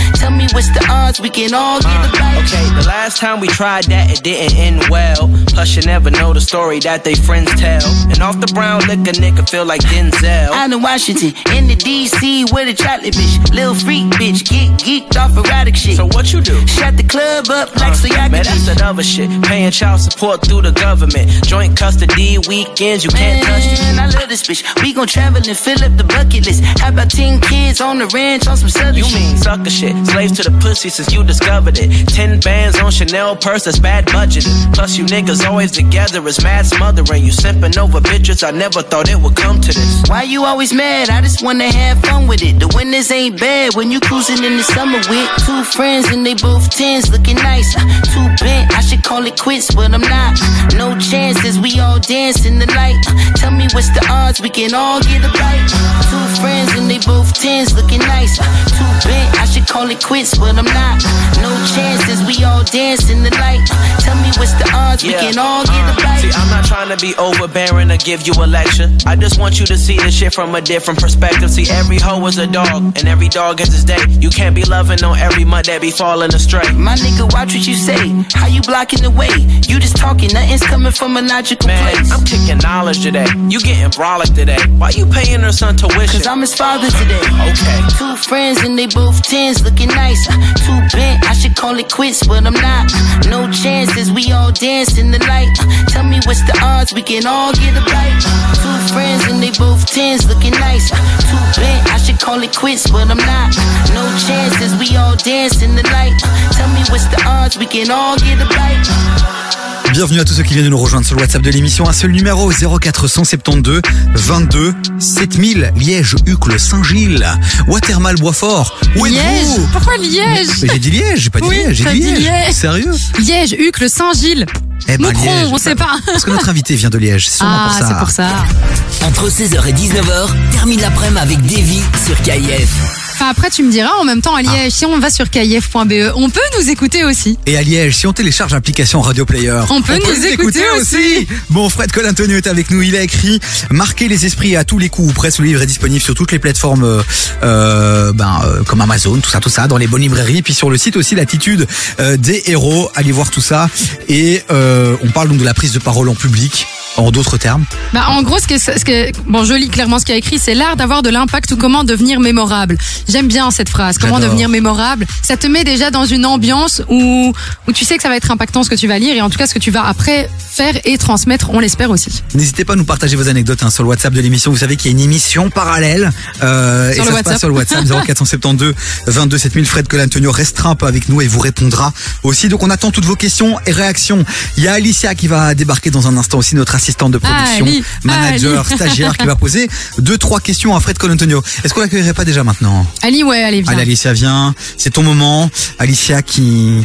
What's 0.52 0.68
the 0.72 0.84
odds 0.90 1.20
we 1.20 1.30
can 1.30 1.54
all 1.54 1.80
get 1.80 1.88
a 2.08 2.12
bite. 2.12 2.38
Okay, 2.44 2.64
the 2.80 2.86
last 2.86 3.18
time 3.18 3.40
we 3.40 3.48
tried 3.48 3.84
that, 3.84 4.10
it 4.10 4.22
didn't 4.22 4.56
end 4.56 4.84
well. 4.90 5.28
Plus, 5.48 5.76
you 5.76 5.82
never 5.82 6.10
know 6.10 6.32
the 6.32 6.40
story 6.40 6.78
that 6.80 7.04
they 7.04 7.14
friends 7.14 7.50
tell. 7.60 7.82
And 8.10 8.20
off 8.22 8.40
the 8.40 8.50
brown 8.52 8.80
liquor, 8.86 9.12
nigga 9.16 9.48
feel 9.48 9.64
like 9.64 9.80
Denzel. 9.82 10.50
Out 10.52 10.70
in 10.72 10.82
Washington, 10.82 11.32
in 11.56 11.68
the 11.68 11.76
DC 11.76 12.52
with 12.52 12.68
a 12.68 12.74
chocolate 12.74 13.14
bitch. 13.14 13.54
Little 13.54 13.74
freak 13.74 14.04
bitch, 14.20 14.44
get 14.48 14.78
geeked 14.80 15.16
off 15.16 15.36
erotic 15.36 15.76
shit. 15.76 15.96
So 15.96 16.06
what 16.06 16.32
you 16.32 16.40
do? 16.40 16.66
Shut 16.66 16.96
the 16.96 17.04
club 17.04 17.48
up 17.50 17.74
like 17.76 17.92
uh, 17.92 17.94
so 17.94 18.08
y'all 18.08 18.28
Man, 18.28 18.44
that's 18.44 18.66
that 18.66 18.82
other 18.82 19.02
shit. 19.02 19.28
Paying 19.44 19.70
child 19.70 20.00
support 20.00 20.44
through 20.46 20.62
the 20.62 20.72
government. 20.72 21.30
Joint 21.44 21.76
custody 21.76 22.38
weekends, 22.48 23.04
you 23.04 23.10
can't 23.10 23.44
touch 23.44 23.64
the 23.64 24.00
I 24.00 24.06
love 24.18 24.28
this 24.28 24.42
bitch. 24.46 24.62
We 24.82 24.92
gon' 24.92 25.06
travel 25.06 25.36
and 25.44 25.56
fill 25.56 25.82
up 25.84 25.96
the 25.96 26.04
bucket 26.04 26.46
list. 26.46 26.62
How 26.80 26.88
about 26.90 27.10
10 27.10 27.40
kids 27.40 27.80
on 27.80 27.98
the 27.98 28.06
ranch 28.08 28.46
on 28.48 28.56
some 28.56 28.68
southern 28.68 28.96
You 28.96 29.04
shit? 29.04 29.14
mean 29.20 29.36
sucker 29.36 29.70
shit. 29.70 29.94
Slaves 30.06 30.32
to 30.38 30.41
the 30.42 30.50
pussy 30.60 30.88
since 30.88 31.12
you 31.12 31.24
discovered 31.24 31.78
it. 31.78 31.90
Ten 32.08 32.40
bands 32.40 32.78
on 32.78 32.90
Chanel 32.90 33.36
purse, 33.36 33.64
that's 33.64 33.78
bad 33.78 34.06
budgeting. 34.06 34.72
Plus, 34.74 34.96
you 34.96 35.04
niggas 35.04 35.46
always 35.46 35.70
together 35.70 36.26
is 36.26 36.42
mad 36.42 36.66
smothering. 36.66 37.24
You 37.24 37.32
simping 37.32 37.76
over 37.78 38.00
bitches, 38.00 38.46
I 38.46 38.50
never 38.50 38.82
thought 38.82 39.08
it 39.08 39.16
would 39.16 39.36
come 39.36 39.60
to 39.60 39.72
this. 39.72 40.02
Why 40.08 40.22
you 40.22 40.44
always 40.44 40.72
mad? 40.72 41.10
I 41.10 41.20
just 41.20 41.42
wanna 41.42 41.70
have 41.72 42.00
fun 42.02 42.26
with 42.26 42.42
it. 42.42 42.58
The 42.58 42.68
winters 42.74 43.10
ain't 43.10 43.38
bad 43.38 43.74
when 43.74 43.90
you 43.90 44.00
cruising 44.00 44.42
in 44.44 44.56
the 44.56 44.62
summer 44.62 44.98
with 45.08 45.28
two 45.46 45.64
friends 45.64 46.08
and 46.08 46.24
they 46.26 46.34
both 46.34 46.70
tens, 46.70 47.10
looking 47.10 47.36
nice. 47.36 47.76
Uh, 47.76 47.80
too 48.12 48.44
bent, 48.44 48.72
I 48.72 48.80
should 48.80 49.02
call 49.02 49.24
it 49.26 49.38
quits, 49.38 49.74
but 49.74 49.92
I'm 49.92 50.00
not. 50.00 50.38
No 50.74 50.98
chances, 50.98 51.58
we 51.58 51.78
all 51.78 51.98
dance 51.98 52.44
in 52.46 52.58
the 52.58 52.66
light. 52.74 52.98
Uh, 53.08 53.32
tell 53.36 53.50
me 53.50 53.66
what's 53.72 53.90
the 53.90 54.04
odds 54.10 54.40
we 54.40 54.50
can 54.50 54.74
all 54.74 55.00
get 55.00 55.24
a 55.24 55.32
bite. 55.32 55.68
Two 56.10 56.24
friends 56.40 56.72
and 56.78 56.90
they 56.90 56.98
both 56.98 57.32
tens, 57.34 57.74
looking 57.74 58.00
nice. 58.00 58.38
Uh, 58.40 58.44
too 58.68 59.08
bent, 59.08 59.40
I 59.40 59.44
should 59.46 59.66
call 59.66 59.90
it 59.90 60.02
quits, 60.02 60.31
but 60.38 60.56
I'm 60.56 60.64
not. 60.64 61.02
No 61.42 61.50
chances, 61.74 62.22
we 62.26 62.42
all 62.44 62.62
dance 62.64 63.10
in 63.10 63.22
the 63.22 63.30
light. 63.42 63.64
Tell 64.00 64.16
me 64.16 64.30
what's 64.38 64.54
the 64.54 64.68
odds 64.72 65.02
we 65.02 65.12
can 65.12 65.38
all 65.38 65.64
get 65.64 65.82
a 65.90 65.94
bite. 66.02 66.20
See, 66.22 66.30
I'm 66.34 66.50
not 66.50 66.64
trying 66.64 66.90
to 66.90 66.98
be 66.98 67.14
overbearing 67.16 67.90
or 67.90 67.96
give 67.98 68.26
you 68.26 68.32
a 68.38 68.46
lecture. 68.46 68.90
I 69.06 69.16
just 69.16 69.38
want 69.38 69.58
you 69.58 69.66
to 69.66 69.76
see 69.76 69.96
the 69.96 70.10
shit 70.10 70.32
from 70.32 70.54
a 70.54 70.60
different 70.60 71.00
perspective. 71.00 71.50
See, 71.50 71.66
every 71.70 71.98
hoe 71.98 72.24
is 72.26 72.38
a 72.38 72.46
dog, 72.46 72.96
and 72.98 73.08
every 73.08 73.28
dog 73.28 73.58
has 73.58 73.72
his 73.72 73.84
day. 73.84 73.98
You 74.20 74.30
can't 74.30 74.54
be 74.54 74.64
loving 74.64 75.02
on 75.02 75.18
every 75.18 75.44
mud 75.44 75.64
that 75.66 75.80
be 75.80 75.90
falling 75.90 76.34
astray. 76.34 76.70
My 76.72 76.94
nigga, 76.94 77.32
watch 77.32 77.54
what 77.54 77.66
you 77.66 77.74
say. 77.74 78.08
How 78.32 78.46
you 78.46 78.62
blocking 78.62 79.02
the 79.02 79.10
way? 79.10 79.30
You 79.66 79.80
just 79.80 79.96
talking, 79.96 80.32
nothing's 80.32 80.62
coming 80.62 80.92
from 80.92 81.16
a 81.16 81.22
logical 81.22 81.66
Man, 81.66 81.82
place. 81.82 82.12
I'm 82.12 82.24
kicking 82.24 82.58
knowledge 82.58 83.02
today. 83.02 83.26
You 83.48 83.60
getting 83.60 83.90
brolic 83.90 84.34
today. 84.34 84.62
Why 84.78 84.90
you 84.90 85.06
paying 85.06 85.40
her 85.40 85.52
son 85.52 85.76
tuition? 85.76 86.22
Cause 86.22 86.26
I'm 86.26 86.40
his 86.40 86.54
father 86.54 86.88
today. 86.90 87.20
Okay. 87.50 87.80
Two 87.98 88.16
friends 88.16 88.62
and 88.62 88.78
they 88.78 88.86
both 88.86 89.22
tens, 89.22 89.62
looking 89.64 89.88
nice. 89.88 90.21
Too 90.26 90.78
bent, 90.92 91.24
I 91.28 91.32
should 91.32 91.56
call 91.56 91.78
it 91.78 91.90
quits, 91.90 92.26
but 92.26 92.46
I'm 92.46 92.54
not. 92.54 92.90
No 93.26 93.50
chances, 93.50 94.10
we 94.10 94.32
all 94.32 94.52
dance 94.52 94.98
in 94.98 95.10
the 95.10 95.18
light. 95.26 95.52
Tell 95.88 96.04
me 96.04 96.20
what's 96.26 96.42
the 96.42 96.58
odds 96.62 96.92
we 96.92 97.02
can 97.02 97.26
all 97.26 97.52
get 97.52 97.76
a 97.76 97.84
bite. 97.84 98.22
Two 98.62 98.94
friends 98.94 99.24
and 99.30 99.42
they 99.42 99.50
both 99.58 99.86
tens, 99.86 100.26
looking 100.28 100.52
nice. 100.52 100.90
Too 100.90 101.60
bent, 101.60 101.88
I 101.90 101.98
should 101.98 102.20
call 102.20 102.42
it 102.42 102.54
quits, 102.54 102.90
but 102.90 103.10
I'm 103.10 103.18
not. 103.18 103.56
No 103.94 104.04
chances, 104.26 104.76
we 104.76 104.96
all 104.96 105.16
dance 105.16 105.62
in 105.62 105.74
the 105.74 105.84
light. 105.94 106.18
Tell 106.52 106.68
me 106.68 106.82
what's 106.90 107.06
the 107.08 107.22
odds 107.26 107.58
we 107.58 107.66
can 107.66 107.90
all 107.90 108.16
get 108.18 108.40
a 108.40 108.48
bite. 108.48 109.71
Bienvenue 109.92 110.20
à 110.20 110.24
tous 110.24 110.32
ceux 110.34 110.42
qui 110.42 110.54
viennent 110.54 110.64
de 110.64 110.70
nous 110.70 110.78
rejoindre 110.78 111.06
sur 111.06 111.16
le 111.16 111.20
WhatsApp 111.22 111.42
de 111.42 111.50
l'émission. 111.50 111.86
Un 111.88 111.92
seul 111.92 112.12
numéro 112.12 112.50
0472 112.50 113.82
22 114.14 114.74
7000 114.98 115.72
Liège, 115.76 116.16
Uccle, 116.26 116.58
Saint-Gilles, 116.58 117.26
Watermal, 117.68 118.16
Boisfort. 118.16 118.78
Où 118.96 119.04
Liège 119.04 119.18
êtes-vous 119.18 119.66
Pourquoi 119.72 119.96
Liège 119.98 120.48
Mais 120.62 120.68
J'ai 120.72 120.78
dit 120.78 120.90
Liège, 120.90 121.20
j'ai 121.20 121.30
pas 121.30 121.40
dit 121.40 121.48
Oui, 121.48 121.56
Liège, 121.56 121.76
j'ai 121.76 121.84
dit 121.92 122.00
dit 122.00 122.06
Liège. 122.14 122.20
Liège. 122.22 122.52
Sérieux 122.54 122.92
Liège, 123.18 123.52
Uccle, 123.58 123.90
Saint-Gilles. 123.90 124.46
Eh 124.88 124.96
ben, 124.96 125.08
Moucron, 125.12 125.24
Liège. 125.42 125.48
on 125.52 125.58
sait 125.58 125.74
pas. 125.74 125.96
Parce 126.06 126.24
que 126.24 126.30
notre 126.30 126.48
invité 126.48 126.74
vient 126.74 126.90
de 126.90 126.98
Liège, 126.98 127.28
c'est 127.28 127.36
sûrement 127.38 127.52
Ah, 127.54 127.68
pour 127.68 127.78
ça. 127.78 127.88
c'est 127.88 127.98
pour 127.98 128.10
ça. 128.10 129.06
Entre 129.06 129.28
16h 129.30 129.66
et 129.68 129.72
19h, 129.72 130.28
termine 130.52 130.80
l'après-midi 130.80 131.20
avec 131.20 131.42
Davy 131.46 131.80
sur 132.06 132.20
KIF. 132.22 133.11
Enfin, 133.22 133.30
après, 133.30 133.50
tu 133.50 133.62
me 133.62 133.70
diras, 133.70 133.92
en 134.00 134.04
même 134.04 134.20
temps, 134.20 134.34
à 134.34 134.40
Ah. 134.40 134.42
Liège, 134.42 134.72
si 134.72 134.84
on 134.84 134.98
va 134.98 135.08
sur 135.08 135.30
kif.be, 135.30 136.10
on 136.16 136.28
peut 136.28 136.40
nous 136.58 136.68
écouter 136.68 137.04
aussi. 137.04 137.38
Et 137.46 137.56
à 137.56 137.62
Liège, 137.62 137.94
si 137.96 138.08
on 138.08 138.12
télécharge 138.12 138.50
l'application 138.50 139.00
Radio 139.00 139.24
Player, 139.24 139.60
On 139.70 139.80
peut 139.80 139.96
nous 140.04 140.26
écouter 140.26 140.64
aussi. 140.76 141.28
Bon, 141.48 141.68
Fred 141.68 141.92
Colantonio 141.92 142.36
est 142.36 142.48
avec 142.48 142.72
nous. 142.72 142.82
Il 142.82 142.96
a 142.96 143.02
écrit 143.02 143.38
Marquer 143.70 144.08
les 144.08 144.26
esprits 144.26 144.56
à 144.56 144.64
tous 144.64 144.78
les 144.78 144.88
coups. 144.88 145.14
Presse 145.14 145.38
le 145.38 145.44
livre 145.44 145.62
est 145.62 145.66
disponible 145.66 146.00
sur 146.00 146.16
toutes 146.16 146.32
les 146.32 146.40
plateformes, 146.40 146.82
euh, 146.82 147.00
euh, 147.44 148.12
ben, 148.12 148.40
euh, 148.44 148.64
comme 148.64 148.80
Amazon, 148.80 149.16
tout 149.20 149.30
ça, 149.30 149.38
tout 149.38 149.50
ça, 149.50 149.68
dans 149.68 149.76
les 149.78 149.86
bonnes 149.86 150.02
librairies. 150.02 150.42
Puis 150.42 150.54
sur 150.54 150.68
le 150.68 150.76
site 150.76 150.96
aussi, 150.96 151.14
l'attitude 151.14 151.68
euh, 152.00 152.16
des 152.16 152.42
héros. 152.46 152.90
Allez 152.96 153.12
voir 153.12 153.30
tout 153.30 153.40
ça. 153.40 153.70
Et 154.08 154.42
euh, 154.50 154.96
on 155.04 155.10
parle 155.10 155.28
donc 155.28 155.38
de 155.38 155.44
la 155.44 155.54
prise 155.54 155.70
de 155.72 155.78
parole 155.78 156.08
en 156.08 156.16
public. 156.16 156.66
En 156.96 157.10
d'autres 157.10 157.38
termes. 157.38 157.64
Bah, 157.94 158.06
en 158.10 158.22
gros, 158.22 158.38
ce 158.38 158.46
que, 158.46 158.58
ce 158.58 158.84
que, 158.84 159.10
bon, 159.26 159.44
je 159.44 159.54
lis 159.54 159.68
clairement 159.70 159.98
ce 159.98 160.04
qu'il 160.04 160.14
a 160.14 160.18
écrit, 160.18 160.38
c'est 160.38 160.54
l'art 160.54 160.76
d'avoir 160.76 161.02
de 161.02 161.08
l'impact 161.08 161.50
ou 161.52 161.56
comment 161.56 161.84
devenir 161.84 162.20
mémorable. 162.20 162.76
J'aime 163.08 163.28
bien 163.28 163.50
cette 163.50 163.70
phrase. 163.70 163.96
Comment 163.98 164.20
devenir 164.20 164.48
mémorable. 164.48 165.06
Ça 165.22 165.36
te 165.36 165.46
met 165.46 165.64
déjà 165.64 165.90
dans 165.90 166.04
une 166.04 166.26
ambiance 166.26 166.82
où, 166.88 167.32
où 167.66 167.72
tu 167.72 167.84
sais 167.84 167.96
que 167.96 168.02
ça 168.02 168.08
va 168.08 168.16
être 168.16 168.30
impactant 168.30 168.62
ce 168.62 168.70
que 168.70 168.74
tu 168.74 168.88
vas 168.88 168.98
lire 168.98 169.16
et 169.16 169.22
en 169.22 169.30
tout 169.30 169.38
cas 169.38 169.46
ce 169.46 169.54
que 169.54 169.58
tu 169.58 169.70
vas 169.70 169.84
après 169.86 170.28
faire 170.38 170.74
et 170.84 170.98
transmettre, 170.98 171.50
on 171.50 171.60
l'espère 171.60 171.90
aussi. 171.90 172.22
N'hésitez 172.34 172.64
pas 172.64 172.74
à 172.74 172.76
nous 172.76 172.84
partager 172.84 173.16
vos 173.16 173.28
anecdotes 173.28 173.62
hein, 173.62 173.70
sur 173.70 173.84
le 173.84 173.88
WhatsApp 173.88 174.12
de 174.12 174.20
l'émission. 174.20 174.50
Vous 174.50 174.58
savez 174.58 174.76
qu'il 174.76 174.90
y 174.90 174.94
a 174.94 174.96
une 174.96 175.02
émission 175.02 175.48
parallèle 175.48 176.10
euh, 176.42 176.92
Sur 176.92 177.04
et 177.04 177.06
le 177.06 177.12
ça 177.12 177.18
se 177.18 177.22
passe 177.22 177.32
WhatsApp. 177.32 177.38
sur 177.38 177.48
le 177.48 177.54
WhatsApp 177.54 177.84
0472 178.06 178.74
22 179.06 179.38
7000. 179.38 179.66
Fred 179.66 179.88
Colantonio 179.88 180.30
restera 180.30 180.68
un 180.70 180.74
peu 180.74 180.86
avec 180.86 181.08
nous 181.08 181.22
et 181.22 181.26
vous 181.26 181.40
répondra 181.40 181.92
aussi. 182.22 182.48
Donc 182.48 182.62
on 182.62 182.70
attend 182.70 182.90
toutes 182.90 183.06
vos 183.06 183.16
questions 183.16 183.58
et 183.66 183.72
réactions. 183.72 184.24
Il 184.58 184.64
y 184.64 184.68
a 184.68 184.74
Alicia 184.74 185.14
qui 185.14 185.26
va 185.26 185.54
débarquer 185.54 185.90
dans 185.90 186.06
un 186.06 186.16
instant 186.18 186.38
aussi, 186.38 186.54
notre 186.54 186.74
assistante 186.82 187.12
de 187.12 187.18
production, 187.18 187.64
Ali, 187.64 187.84
manager, 188.02 188.66
Ali. 188.66 188.76
stagiaire, 188.76 189.16
qui 189.16 189.26
va 189.26 189.36
poser 189.36 189.68
deux 189.98 190.18
trois 190.18 190.40
questions 190.40 190.74
à 190.74 190.80
Fred 190.80 190.98
Colantonio. 190.98 191.42
Est-ce 191.62 191.72
qu'on 191.72 191.80
l'accueillerait 191.80 192.14
pas 192.14 192.24
déjà 192.24 192.42
maintenant? 192.42 192.84
Ali, 193.02 193.22
ouais, 193.22 193.42
allez, 193.42 193.62
viens. 193.62 193.72
Allez 193.72 193.82
Alicia 193.82 194.12
viens, 194.12 194.54
c'est 194.76 194.90
ton 194.90 195.02
moment. 195.02 195.48
Alicia 195.78 196.22
qui 196.22 196.84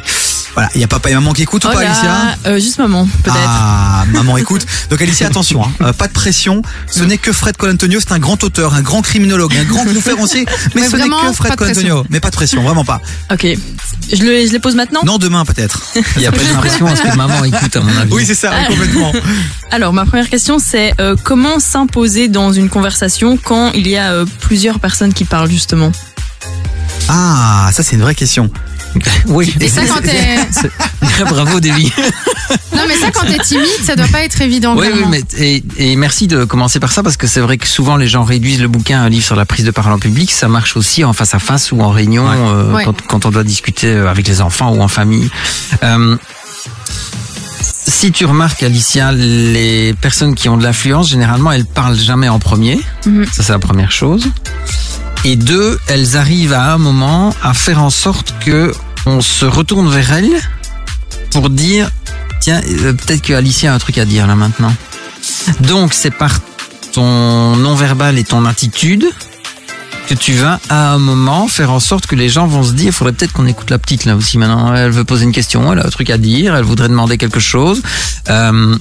voilà, 0.58 0.72
il 0.74 0.82
y 0.82 0.84
a 0.84 0.88
papa 0.88 1.12
et 1.12 1.14
maman 1.14 1.34
qui 1.34 1.44
écoutent 1.44 1.66
ou 1.66 1.68
pas 1.68 1.76
Oh 1.78 1.80
là, 1.82 1.92
Alicia 1.92 2.36
euh, 2.48 2.60
Juste 2.60 2.80
maman, 2.80 3.06
peut-être. 3.24 3.38
ah, 3.48 4.06
maman 4.12 4.38
écoute. 4.40 4.66
Donc 4.90 5.00
Alicia, 5.00 5.28
attention, 5.28 5.64
hein, 5.64 5.72
euh, 5.82 5.94
pas 5.94 6.08
de 6.08 6.14
pression. 6.14 6.64
Ce 6.90 7.04
n'est 7.04 7.20
que 7.20 7.32
Fred 7.32 7.58
Colantonio, 7.58 8.00
c'est 8.00 8.12
un 8.12 8.18
grand 8.18 8.44
auteur, 8.44 8.74
un 8.74 8.82
grand 8.82 9.04
criminologue, 9.04 9.56
un 9.56 9.66
grand 9.66 9.84
conférencier. 9.86 10.46
Mais, 10.76 10.82
Mais 10.82 10.88
ce 10.88 10.96
n'est 10.96 11.02
vraiment, 11.04 11.22
que 11.22 11.34
Fred 11.34 11.52
de 11.52 11.58
Colantonio. 11.58 11.88
pression. 11.98 12.06
Mais 12.10 12.20
pas 12.20 12.32
de 12.32 12.36
pression, 12.36 12.64
vraiment 12.64 12.84
pas. 12.86 13.00
Ok. 13.32 13.46
Je, 14.12 14.24
le- 14.24 14.48
je 14.48 14.52
les 14.52 14.58
pose 14.60 14.74
maintenant 14.76 15.02
Non, 15.06 15.20
demain 15.20 15.46
peut-être. 15.46 15.80
Il 16.16 16.24
y 16.24 16.26
a 16.26 16.32
pas 16.32 16.44
d'impression 16.52 16.88
à 16.88 16.96
ce 16.96 17.04
que 17.04 17.16
maman 17.16 17.44
écoute, 17.44 17.76
à 17.76 17.80
mon 17.82 17.96
avis. 17.96 18.12
Oui, 18.14 18.24
c'est 18.26 18.34
ça, 18.34 18.52
complètement. 18.68 19.12
Alors, 19.70 19.94
ma 19.94 20.06
première 20.06 20.30
question, 20.30 20.58
c'est 20.58 20.94
euh, 21.00 21.16
comment 21.24 21.60
s'imposer 21.60 22.30
dans 22.30 22.52
une 22.52 22.70
conversation 22.70 23.38
quand 23.38 23.74
il 23.74 23.88
y 23.88 23.96
a 23.96 24.12
euh, 24.14 24.26
plusieurs 24.40 24.80
personnes 24.80 25.14
qui 25.14 25.24
parlent, 25.24 25.52
justement? 25.52 25.92
Ah, 27.10 27.70
ça 27.74 27.84
c'est 27.84 27.96
une 27.96 28.02
vraie 28.02 28.16
question. 28.16 28.50
Oui. 29.28 29.54
Et 29.60 29.68
ça, 29.68 29.82
quand 29.86 30.02
t'es. 30.02 30.38
Bravo, 31.26 31.60
Davy. 31.60 31.92
Non, 32.76 32.84
mais 32.88 32.96
ça, 32.96 33.12
quand 33.12 33.26
t'es 33.26 33.40
timide, 33.40 33.68
ça 33.84 33.96
doit 33.96 34.08
pas 34.08 34.24
être 34.24 34.42
évident. 34.42 34.76
Oui, 34.78 34.88
oui, 34.94 35.04
mais 35.10 35.22
et, 35.38 35.64
et 35.78 35.96
merci 35.96 36.28
de 36.28 36.46
commencer 36.46 36.80
par 36.80 36.92
ça 36.92 37.04
parce 37.04 37.18
que 37.18 37.28
c'est 37.28 37.40
vrai 37.40 37.58
que 37.58 37.68
souvent 37.68 37.98
les 37.98 38.08
gens 38.08 38.24
réduisent 38.24 38.62
le 38.62 38.68
bouquin 38.68 39.02
à 39.02 39.04
un 39.04 39.10
livre 39.10 39.26
sur 39.26 39.36
la 39.36 39.46
prise 39.46 39.66
de 39.66 39.72
parole 39.72 39.94
en 39.94 40.00
public. 40.00 40.32
Ça 40.32 40.48
marche 40.48 40.78
aussi 40.78 41.04
en 41.04 41.14
face 41.14 41.34
à 41.34 41.40
face 41.40 41.72
ou 41.72 41.82
en 41.82 41.90
réunion 41.90 42.26
euh, 42.30 42.74
Ouais. 42.74 42.84
Quand, 42.86 43.02
quand 43.02 43.26
on 43.26 43.32
doit 43.32 43.44
discuter 43.44 43.88
euh, 43.88 44.10
avec 44.10 44.28
les 44.28 44.42
enfants 44.42 44.72
ou 44.74 44.82
en 44.82 44.88
famille. 44.88 45.30
Euh, 45.84 46.18
si 47.62 48.12
tu 48.12 48.26
remarques, 48.26 48.62
Alicia, 48.64 49.12
les 49.12 49.94
personnes 50.00 50.36
qui 50.36 50.50
ont 50.50 50.58
de 50.58 50.64
l'influence, 50.64 51.10
généralement, 51.10 51.52
elles 51.52 51.66
parlent 51.66 51.98
jamais 51.98 52.30
en 52.30 52.40
premier. 52.40 52.80
Mhm. 53.06 53.26
Ça, 53.26 53.44
c'est 53.44 53.54
la 53.54 53.60
première 53.60 53.92
chose. 53.92 54.30
Et 55.24 55.36
deux, 55.36 55.80
elles 55.88 56.16
arrivent 56.18 56.54
à 56.54 56.74
un 56.74 56.78
moment 56.78 57.34
à 57.44 57.54
faire 57.54 57.82
en 57.82 57.90
sorte 57.90 58.34
que 58.40 58.72
on 59.06 59.22
se 59.22 59.46
retourne 59.46 59.90
vers 59.90 60.14
elles 60.14 60.42
pour 61.32 61.50
dire 61.50 61.90
tiens, 62.40 62.62
euh, 62.66 62.94
peut-être 62.94 63.22
que 63.22 63.34
Alicia 63.34 63.72
a 63.72 63.76
un 63.76 63.80
truc 63.80 63.98
à 63.98 64.06
dire 64.06 64.28
là 64.28 64.36
maintenant. 64.36 64.74
Donc, 65.62 65.94
c'est 65.94 66.12
par 66.12 66.40
ton 66.94 67.56
non-verbal 67.56 68.18
et 68.18 68.24
ton 68.24 68.46
attitude 68.46 69.06
que 70.08 70.14
tu 70.14 70.34
vas 70.34 70.60
à 70.70 70.94
un 70.94 70.98
moment 70.98 71.48
faire 71.48 71.72
en 71.72 71.82
sorte 71.82 72.08
que 72.08 72.16
les 72.16 72.30
gens 72.30 72.48
vont 72.48 72.64
se 72.64 72.72
dire, 72.72 72.88
il 72.88 72.92
faudrait 72.94 73.14
peut-être 73.14 73.34
qu'on 73.34 73.46
écoute 73.46 73.70
la 73.70 73.78
petite 73.78 74.06
là 74.06 74.16
aussi 74.16 74.38
maintenant. 74.38 74.74
Elle 74.74 74.92
veut 74.92 75.04
poser 75.04 75.26
une 75.26 75.34
question, 75.34 75.74
elle 75.74 75.80
a 75.80 75.86
un 75.86 75.90
truc 75.90 76.10
à 76.10 76.18
dire, 76.18 76.56
elle 76.56 76.64
voudrait 76.64 76.88
demander 76.88 77.18
quelque 77.18 77.42
chose. 77.42 77.82
Euh, 78.30 78.78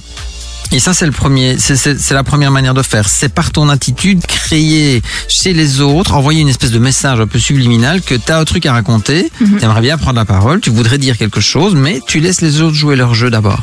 et 0.71 0.79
ça, 0.79 0.93
c'est 0.93 1.05
le 1.05 1.11
premier, 1.11 1.57
c'est- 1.59 2.11
la 2.11 2.23
première 2.23 2.51
manière 2.51 2.73
de 2.73 2.81
faire. 2.83 3.07
C'est 3.09 3.29
par 3.29 3.51
ton 3.51 3.69
attitude, 3.69 4.25
créer 4.27 5.01
chez 5.27 5.53
les 5.53 5.81
autres, 5.81 6.13
envoyer 6.13 6.41
une 6.41 6.49
espèce 6.49 6.71
de 6.71 6.79
message 6.79 7.19
un 7.19 7.27
peu 7.27 7.39
subliminal 7.39 8.01
que 8.01 8.15
tu 8.15 8.31
as 8.31 8.37
un 8.37 8.45
truc 8.45 8.65
à 8.65 8.73
raconter, 8.73 9.31
tu 9.37 9.63
aimerais 9.63 9.81
bien 9.81 9.97
prendre 9.97 10.17
la 10.17 10.25
parole, 10.25 10.59
tu 10.61 10.69
voudrais 10.69 10.97
dire 10.97 11.17
quelque 11.17 11.39
chose, 11.41 11.73
mais 11.75 12.01
tu 12.07 12.19
laisses 12.19 12.41
les 12.41 12.61
autres 12.61 12.75
jouer 12.75 12.95
leur 12.95 13.13
jeu 13.15 13.29
d'abord. 13.29 13.61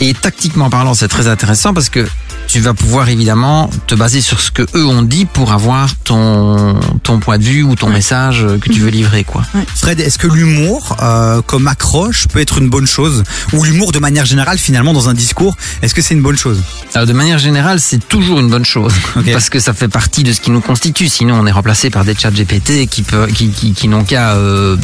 Et 0.00 0.12
tactiquement 0.14 0.68
parlant, 0.68 0.94
c'est 0.94 1.08
très 1.08 1.26
intéressant 1.26 1.72
parce 1.72 1.88
que 1.88 2.06
tu 2.46 2.60
vas 2.60 2.74
pouvoir 2.74 3.08
évidemment 3.08 3.68
te 3.86 3.94
baser 3.94 4.20
sur 4.20 4.40
ce 4.40 4.50
que 4.50 4.62
eux 4.74 4.86
ont 4.86 5.02
dit 5.02 5.24
pour 5.24 5.52
avoir 5.52 5.94
ton, 6.04 6.78
ton 7.02 7.18
point 7.18 7.38
de 7.38 7.42
vue 7.44 7.62
ou 7.62 7.74
ton 7.74 7.88
message 7.90 8.44
euh, 8.44 8.58
que 8.58 8.68
tu 8.72 8.80
veux 8.80 8.90
livrer, 8.90 9.24
quoi. 9.24 9.42
Fred, 9.74 10.00
est-ce 10.00 10.18
que 10.18 10.26
l'humour 10.26 10.96
euh, 11.02 11.42
comme 11.42 11.66
accroche 11.68 12.28
peut 12.28 12.40
être 12.40 12.58
une 12.58 12.68
bonne 12.68 12.86
chose? 12.86 13.24
Ou 13.52 13.64
l'humour 13.64 13.92
de 13.92 13.98
manière 13.98 14.24
générale 14.26 14.58
finalement 14.58 14.92
dans 14.92 15.08
un 15.08 15.14
discours, 15.14 15.56
est-ce 15.82 15.94
que 15.94 16.02
c'est 16.02 16.14
une 16.14 16.22
bonne 16.22 16.38
chose? 16.38 16.62
Alors, 16.94 17.06
de 17.06 17.12
manière 17.12 17.38
générale, 17.38 17.80
c'est 17.80 18.06
toujours 18.08 18.40
une 18.40 18.48
bonne 18.48 18.64
chose. 18.64 18.92
Parce 19.32 19.50
que 19.50 19.58
ça 19.60 19.74
fait 19.74 19.88
partie 19.88 20.22
de 20.22 20.32
ce 20.32 20.40
qui 20.40 20.50
nous 20.50 20.60
constitue. 20.60 21.08
Sinon, 21.08 21.38
on 21.40 21.46
est 21.46 21.52
remplacé 21.52 21.90
par 21.90 22.04
des 22.04 22.14
chats 22.14 22.30
GPT 22.30 22.86
qui 22.88 23.02
peut, 23.02 23.26
qui, 23.26 23.50
qui, 23.50 23.72
qui 23.72 23.88
n'ont 23.88 24.04
qu'à 24.04 24.32
euh, 24.34 24.76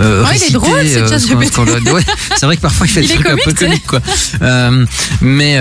euh, 0.00 0.22
Ouais, 0.24 0.28
il 0.30 0.30
est 0.30 0.32
réciter, 0.32 0.52
drôle, 0.52 0.86
ce 0.86 0.98
euh, 0.98 1.80
doit- 1.80 1.92
ouais, 1.94 2.02
c'est 2.36 2.46
vrai 2.46 2.56
que 2.56 2.62
parfois 2.62 2.86
il 2.86 2.90
fait 2.90 3.02
Il 3.02 3.08
des 3.08 3.14
trucs 3.14 3.28
un 3.28 3.36
peu 3.42 3.52
comiques, 3.52 3.86
quoi. 3.86 4.00
Euh, 4.42 4.84
mais 5.20 5.56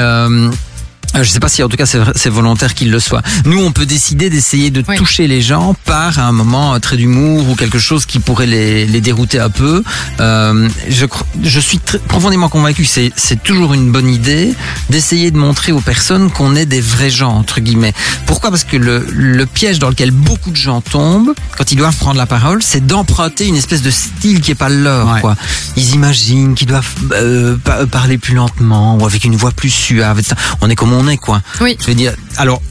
euh, 1.16 1.20
euh, 1.20 1.24
Je 1.24 1.30
sais 1.30 1.40
pas 1.40 1.48
si 1.50 1.64
en 1.64 1.70
tout 1.70 1.78
cas 1.78 1.86
c'est 1.86 2.30
volontaire 2.30 2.74
qu'il 2.74 2.92
le 2.92 3.00
soit. 3.00 3.22
Nous, 3.46 3.60
on 3.64 3.72
peut 3.72 3.86
décider 3.86 4.30
d'essayer 4.30 4.70
de 4.72 4.82
toucher 4.98 5.28
les 5.28 5.42
gens 5.42 5.76
par 5.86 6.20
un 6.20 6.32
moment 6.32 6.74
un 6.74 6.80
trait 6.80 6.98
d'humour 6.98 7.50
ou 7.50 7.56
quelque 7.56 7.80
chose 7.80 8.06
qui 8.06 8.20
pourrait 8.20 8.48
les, 8.48 8.86
les 8.86 9.02
dérouter 9.02 9.40
un 9.40 9.50
peu. 9.50 9.84
Euh, 10.20 10.70
je, 10.90 11.06
je 11.44 11.60
suis 11.60 11.80
très- 11.80 12.00
profondément 12.00 12.50
convaincu 12.50 12.84
que 12.84 12.90
c'est- 12.90 13.12
c'est 13.16 13.42
toujours 13.42 13.74
une 13.74 13.92
bonne 13.92 14.10
idée 14.10 14.54
d'essayer 14.90 15.32
de 15.32 15.38
montrer 15.38 15.72
aux 15.72 15.82
personnes 15.82 16.30
qu'on 16.32 16.56
est 16.56 16.66
des 16.66 16.82
vrais 16.82 17.10
gens 17.10 17.34
entre 17.34 17.60
guillemets. 17.62 17.94
Pourquoi? 18.26 18.50
Parce 18.50 18.64
que 18.64 18.78
le, 18.78 19.06
le 19.12 19.46
piège 19.46 19.80
dans 19.80 19.90
lequel 19.90 20.12
beaucoup 20.12 20.52
de 20.52 20.56
gens 20.56 20.82
tombent 20.82 21.34
quand 21.58 21.72
ils 21.72 21.76
doivent 21.76 21.96
prendre 21.98 22.18
la 22.18 22.26
parole, 22.26 22.62
c'est 22.64 22.86
d'emprunter 22.86 23.48
une 23.48 23.56
espèce 23.56 23.82
de 23.82 23.92
style 23.92 24.42
qui 24.42 24.52
est 24.52 24.56
pas 24.56 24.70
le 24.70 24.84
leur. 24.84 25.22
Quoi. 25.22 25.36
Ils 25.78 25.96
imaginent 25.96 26.54
qu'ils 26.56 26.68
doivent 26.68 26.94
euh, 27.14 27.56
pa- 27.64 27.86
parler 27.86 28.18
plus 28.18 28.36
lentement 28.36 28.98
ou 28.98 29.06
avec 29.06 29.24
une 29.24 29.36
voix 29.36 29.52
plus 29.52 29.70
suave. 29.70 30.22
On 30.62 30.70
est 30.70 30.76
comme 30.76 30.94
on 30.94 31.05
est, 31.08 31.18
quoi. 31.18 31.42
Oui. 31.62 31.78
Je 31.80 31.88
veux 31.88 31.96
dire, 31.96 32.14
alors. 32.38 32.62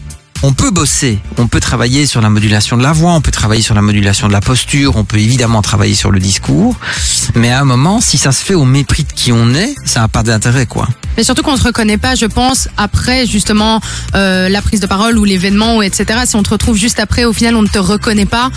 On 0.46 0.52
peut 0.52 0.70
bosser, 0.70 1.18
on 1.38 1.46
peut 1.46 1.58
travailler 1.58 2.04
sur 2.06 2.20
la 2.20 2.28
modulation 2.28 2.76
de 2.76 2.82
la 2.82 2.92
voix, 2.92 3.12
on 3.12 3.22
peut 3.22 3.30
travailler 3.30 3.62
sur 3.62 3.74
la 3.74 3.80
modulation 3.80 4.28
de 4.28 4.32
la 4.34 4.42
posture, 4.42 4.94
on 4.96 5.02
peut 5.04 5.16
évidemment 5.16 5.62
travailler 5.62 5.94
sur 5.94 6.10
le 6.10 6.20
discours, 6.20 6.76
mais 7.34 7.50
à 7.50 7.60
un 7.60 7.64
moment, 7.64 8.02
si 8.02 8.18
ça 8.18 8.30
se 8.30 8.44
fait 8.44 8.52
au 8.52 8.66
mépris 8.66 9.04
de 9.04 9.12
qui 9.14 9.32
on 9.32 9.54
est, 9.54 9.74
ça 9.86 10.00
n'a 10.00 10.08
pas 10.08 10.22
d'intérêt, 10.22 10.66
quoi. 10.66 10.86
Mais 11.16 11.24
surtout 11.24 11.42
qu'on 11.42 11.56
se 11.56 11.62
reconnaît 11.62 11.96
pas, 11.96 12.14
je 12.14 12.26
pense, 12.26 12.68
après 12.76 13.24
justement 13.24 13.80
euh, 14.16 14.48
la 14.50 14.60
prise 14.60 14.80
de 14.80 14.86
parole 14.86 15.16
ou 15.16 15.24
l'événement 15.24 15.76
ou 15.78 15.82
etc. 15.82 16.20
Si 16.26 16.34
on 16.36 16.42
te 16.42 16.50
retrouve 16.50 16.76
juste 16.76 16.98
après, 16.98 17.24
au 17.24 17.32
final, 17.32 17.54
on 17.54 17.62
ne 17.62 17.68
te 17.68 17.78
reconnaît 17.78 18.26
pas. 18.26 18.50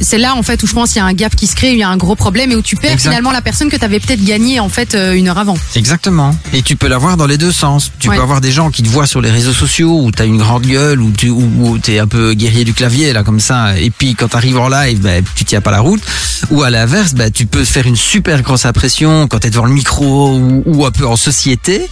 C'est 0.00 0.18
là 0.18 0.34
en 0.34 0.42
fait 0.42 0.60
où 0.62 0.66
je 0.66 0.72
pense 0.72 0.88
qu'il 0.92 0.96
y 1.00 1.04
a 1.04 1.06
un 1.06 1.12
gap 1.12 1.36
qui 1.36 1.46
se 1.46 1.54
crée, 1.54 1.72
il 1.72 1.78
y 1.78 1.82
a 1.82 1.88
un 1.90 1.98
gros 1.98 2.16
problème 2.16 2.50
et 2.50 2.56
où 2.56 2.62
tu 2.62 2.76
perds 2.76 2.92
Exact. 2.92 3.10
finalement 3.10 3.30
la 3.30 3.42
personne 3.42 3.68
que 3.68 3.76
tu 3.76 3.84
avais 3.84 4.00
peut-être 4.00 4.24
gagnée 4.24 4.58
en 4.58 4.70
fait 4.70 4.94
euh, 4.94 5.12
une 5.12 5.28
heure 5.28 5.38
avant. 5.38 5.56
Exactement. 5.76 6.34
Et 6.54 6.62
tu 6.62 6.76
peux 6.76 6.88
l'avoir 6.88 7.16
dans 7.18 7.26
les 7.26 7.36
deux 7.38 7.52
sens. 7.52 7.92
Tu 8.00 8.08
Ouais. 8.08 8.16
peux 8.16 8.22
avoir 8.22 8.40
des 8.40 8.52
gens 8.52 8.70
qui 8.70 8.82
te 8.82 8.88
voient 8.88 9.06
sur 9.06 9.20
les 9.20 9.30
réseaux 9.30 9.52
sociaux 9.52 10.00
où 10.02 10.10
tu 10.10 10.22
as 10.22 10.24
une 10.24 10.38
grande 10.38 10.62
gueule, 10.66 10.98
où 11.00 11.11
tu 11.16 11.30
où, 11.30 11.78
es 11.88 11.98
un 11.98 12.06
peu 12.06 12.34
guerrier 12.34 12.64
du 12.64 12.74
clavier, 12.74 13.12
là, 13.12 13.22
comme 13.22 13.40
ça. 13.40 13.78
Et 13.78 13.90
puis, 13.90 14.14
quand 14.14 14.28
tu 14.28 14.36
arrives 14.36 14.58
en 14.58 14.68
live, 14.68 15.00
ben, 15.00 15.24
tu 15.34 15.44
tiens 15.44 15.60
pas 15.60 15.70
la 15.70 15.80
route. 15.80 16.02
Ou 16.50 16.62
à 16.62 16.70
l'inverse, 16.70 17.14
ben, 17.14 17.30
tu 17.30 17.46
peux 17.46 17.64
faire 17.64 17.86
une 17.86 17.96
super 17.96 18.42
grosse 18.42 18.66
impression 18.66 19.28
quand 19.28 19.40
tu 19.40 19.46
es 19.46 19.50
devant 19.50 19.66
le 19.66 19.72
micro 19.72 20.36
ou, 20.36 20.62
ou 20.66 20.86
un 20.86 20.90
peu 20.90 21.06
en 21.06 21.16
société. 21.16 21.88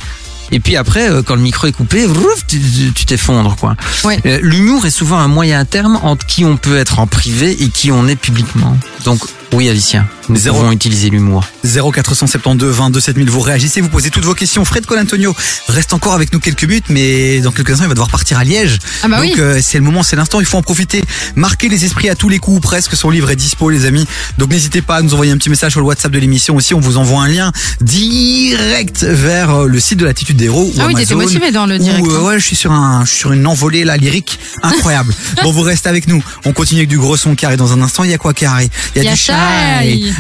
Et 0.53 0.61
puis 0.61 0.77
après, 0.77 1.11
euh, 1.11 1.23
quand 1.23 1.37
le 1.37 1.43
micro 1.43 1.67
est 1.67 1.73
coupé, 1.73 2.07
tu 2.47 3.07
t'effondres, 3.07 3.57
quoi. 3.57 3.77
Euh, 4.05 4.39
L'humour 4.43 4.85
est 4.87 4.91
souvent 4.91 5.19
un 5.19 5.29
moyen 5.29 5.65
terme 5.65 5.99
entre 6.03 6.27
qui 6.27 6.45
on 6.45 6.57
peut 6.57 6.77
être 6.77 6.99
en 6.99 7.07
privé 7.07 7.63
et 7.63 7.69
qui 7.69 7.93
on 7.93 8.09
est 8.09 8.17
publiquement. 8.17 8.77
Donc, 9.05 9.21
oui, 9.53 9.69
Alicia, 9.69 10.05
nous 10.29 10.37
Zéro. 10.37 10.59
devons 10.61 10.73
utiliser 10.73 11.11
l'humour. 11.11 11.45
0472 11.65 12.73
22 12.75 13.01
7000, 13.01 13.31
vous 13.31 13.41
réagissez, 13.41 13.81
vous 13.81 13.89
posez 13.89 14.11
toutes 14.11 14.25
vos 14.25 14.35
questions. 14.35 14.65
Fred 14.65 14.87
Colantonio 14.87 15.35
reste 15.69 15.93
encore 15.93 16.15
avec 16.15 16.33
nous 16.33 16.39
quelques 16.41 16.65
minutes, 16.65 16.85
mais 16.89 17.41
dans 17.41 17.51
quelques 17.51 17.71
instants, 17.73 17.85
il 17.85 17.89
va 17.89 17.95
devoir 17.95 18.11
partir 18.11 18.39
à 18.39 18.45
Liège. 18.45 18.79
Ah 19.03 19.09
bah 19.09 19.17
Donc 19.17 19.25
oui. 19.27 19.35
euh, 19.39 19.61
c'est 19.63 19.79
le 19.79 19.85
moment, 19.85 20.03
c'est 20.03 20.17
l'instant, 20.17 20.41
il 20.41 20.47
faut 20.47 20.57
en 20.57 20.63
profiter. 20.63 21.03
Marquer 21.35 21.69
les 21.69 21.85
esprits 21.85 22.09
à 22.09 22.15
tous 22.15 22.29
les 22.29 22.39
coups, 22.39 22.59
ou 22.59 22.61
presque. 22.61 22.95
Son 22.97 23.11
livre 23.11 23.31
est 23.31 23.37
dispo, 23.37 23.71
les 23.71 23.87
amis. 23.87 24.07
Donc 24.39 24.51
n'hésitez 24.51 24.83
pas 24.83 24.97
à 24.97 25.03
nous 25.03 25.15
envoyer 25.15 25.33
un 25.33 25.37
petit 25.37 25.51
message 25.51 25.73
sur 25.73 25.81
le 25.81 25.87
WhatsApp 25.87 26.13
de 26.13 26.19
l'émission 26.19 26.55
aussi. 26.57 26.75
On 26.75 26.81
vous 26.81 26.97
envoie 26.97 27.23
un 27.23 27.29
lien 27.29 27.53
direct 27.81 29.03
vers 29.05 29.51
euh, 29.51 29.67
le 29.67 29.81
site 29.81 29.99
de 29.99 30.05
l'attitude 30.05 30.37
des 30.37 30.45
héros. 30.47 30.65
ou 30.65 30.75
Ah 30.81 30.87
oui, 30.87 30.95
t'étais 30.95 31.15
motivé 31.15 31.51
dans 31.51 31.67
le 31.67 31.77
ou, 31.77 31.79
direct, 31.79 32.07
euh, 32.09 32.19
hein. 32.19 32.23
ouais, 32.23 32.39
je 32.41 32.45
suis 32.47 32.57
sur 32.57 32.73
un, 32.73 33.05
je 33.05 33.11
suis 33.11 33.19
sur 33.19 33.33
une 33.33 33.47
envolée 33.47 33.85
là 33.85 33.97
lyrique 33.97 34.39
incroyable. 34.63 35.13
bon, 35.43 35.51
vous 35.51 35.63
restez 35.63 35.89
avec 35.89 36.07
nous. 36.09 36.23
On 36.45 36.53
continue 36.53 36.81
avec 36.81 36.89
du 36.89 36.99
gros 36.99 37.17
son 37.17 37.35
carré 37.35 37.57
dans 37.57 37.73
un 37.73 37.83
instant. 37.83 38.05
Il 38.05 38.11
y 38.11 38.15
a 38.15 38.19
quoi 38.19 38.33
carré? 38.33 38.71
Il 38.95 38.99
y 38.99 39.01
a, 39.01 39.03
Il 39.03 39.05
y 39.07 39.09
a 39.09 39.13
du 39.15 39.19
shy 39.19 39.33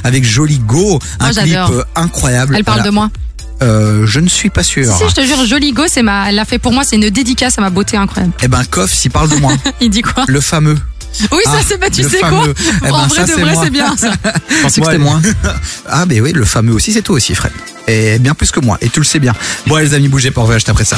Avec 0.04 0.24
Jolie 0.24 0.58
Go, 0.60 0.98
un 1.18 1.32
Moi, 1.32 1.42
clip 1.42 1.56
euh, 1.56 1.84
incroyable. 1.96 2.54
Elle 2.56 2.64
parle 2.64 2.78
Voilà. 2.78 2.90
de 2.90 2.94
moi. 2.94 3.10
Euh, 3.62 4.06
je 4.06 4.20
ne 4.20 4.28
suis 4.28 4.48
pas 4.48 4.62
sûr. 4.62 4.90
Si, 4.90 5.04
si, 5.04 5.10
je 5.10 5.14
te 5.14 5.20
jure, 5.26 5.44
Jolie 5.44 5.72
Go, 5.72 5.82
c'est 5.86 6.02
ma, 6.02 6.28
elle 6.30 6.36
l'a 6.36 6.44
fait 6.46 6.58
pour 6.58 6.72
moi, 6.72 6.82
c'est 6.82 6.96
une 6.96 7.10
dédicace 7.10 7.58
à 7.58 7.60
ma 7.60 7.68
beauté 7.70 7.96
incroyable. 7.96 8.32
Eh 8.42 8.48
ben, 8.48 8.64
Koff, 8.64 8.90
s'il 8.92 9.10
parle 9.10 9.28
de 9.28 9.36
moi. 9.36 9.52
Il 9.80 9.90
dit 9.90 10.00
quoi 10.02 10.24
le 10.26 10.40
fameux. 10.40 10.78
Oui, 11.32 11.42
ça 11.44 11.56
Ah, 11.58 11.62
c'est, 11.66 11.78
bah, 11.78 11.88
tu 11.92 12.02
le 12.02 12.08
sais 12.08 12.18
fameux. 12.20 12.54
quoi 12.54 12.64
Eh 12.78 12.80
ben, 12.86 12.92
En 12.92 13.06
vrai 13.08 13.16
ça, 13.16 13.26
de 13.26 13.30
c'est 13.32 13.40
vrai, 13.42 13.54
c'est 13.62 13.70
bien 13.70 13.96
ça. 13.96 14.12
Je 14.48 14.62
pensais 14.62 14.80
que 14.80 14.86
c'était 14.86 14.98
moi. 14.98 15.20
ah, 15.88 16.06
mais 16.06 16.20
oui, 16.20 16.32
le 16.32 16.44
fameux 16.44 16.72
aussi, 16.72 16.92
c'est 16.92 17.02
toi 17.02 17.16
aussi, 17.16 17.34
Fred. 17.34 17.52
Et 17.86 18.18
bien 18.18 18.32
plus 18.34 18.50
que 18.50 18.60
moi. 18.60 18.78
Et 18.80 18.88
tu 18.88 19.00
le 19.00 19.04
sais 19.04 19.18
bien. 19.18 19.34
Bon, 19.66 19.74
allez, 19.74 19.88
les 19.88 19.94
amis, 19.94 20.08
bougez 20.08 20.30
pas, 20.30 20.40
on 20.40 20.44
revient 20.44 20.54
juste 20.56 20.68
après 20.70 20.84
ça. 20.84 20.96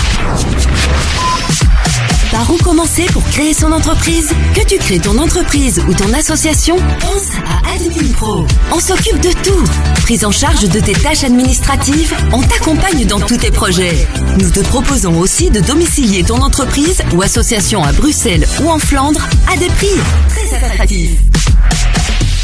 Par 2.32 2.50
où 2.50 2.56
commencer 2.56 3.04
pour 3.12 3.22
créer 3.24 3.52
son 3.52 3.70
entreprise 3.72 4.30
Que 4.54 4.64
tu 4.64 4.78
crées 4.78 4.98
ton 4.98 5.18
entreprise 5.18 5.82
ou 5.86 5.92
ton 5.92 6.12
association, 6.14 6.76
pense 6.98 7.28
à 7.46 7.74
Admin 7.74 8.10
Pro. 8.14 8.46
On 8.72 8.80
s'occupe 8.80 9.20
de 9.20 9.30
tout. 9.42 9.64
Prise 10.02 10.24
en 10.24 10.32
charge 10.32 10.68
de 10.68 10.80
tes 10.80 10.94
tâches 10.94 11.24
administratives, 11.24 12.14
on 12.32 12.40
t'accompagne 12.42 13.04
dans 13.04 13.20
tous 13.20 13.36
tes 13.36 13.50
projets. 13.50 14.08
Nous 14.38 14.50
te 14.50 14.60
proposons 14.60 15.18
aussi 15.18 15.50
de 15.50 15.60
domicilier 15.60 16.24
ton 16.24 16.38
entreprise 16.38 17.02
ou 17.14 17.22
association 17.22 17.84
à 17.84 17.92
Bruxelles 17.92 18.46
ou 18.64 18.70
en 18.70 18.78
Flandre 18.78 19.28
à 19.52 19.56
des 19.58 19.68
prix 19.68 20.00
très 20.28 20.56
attractifs. 20.56 21.18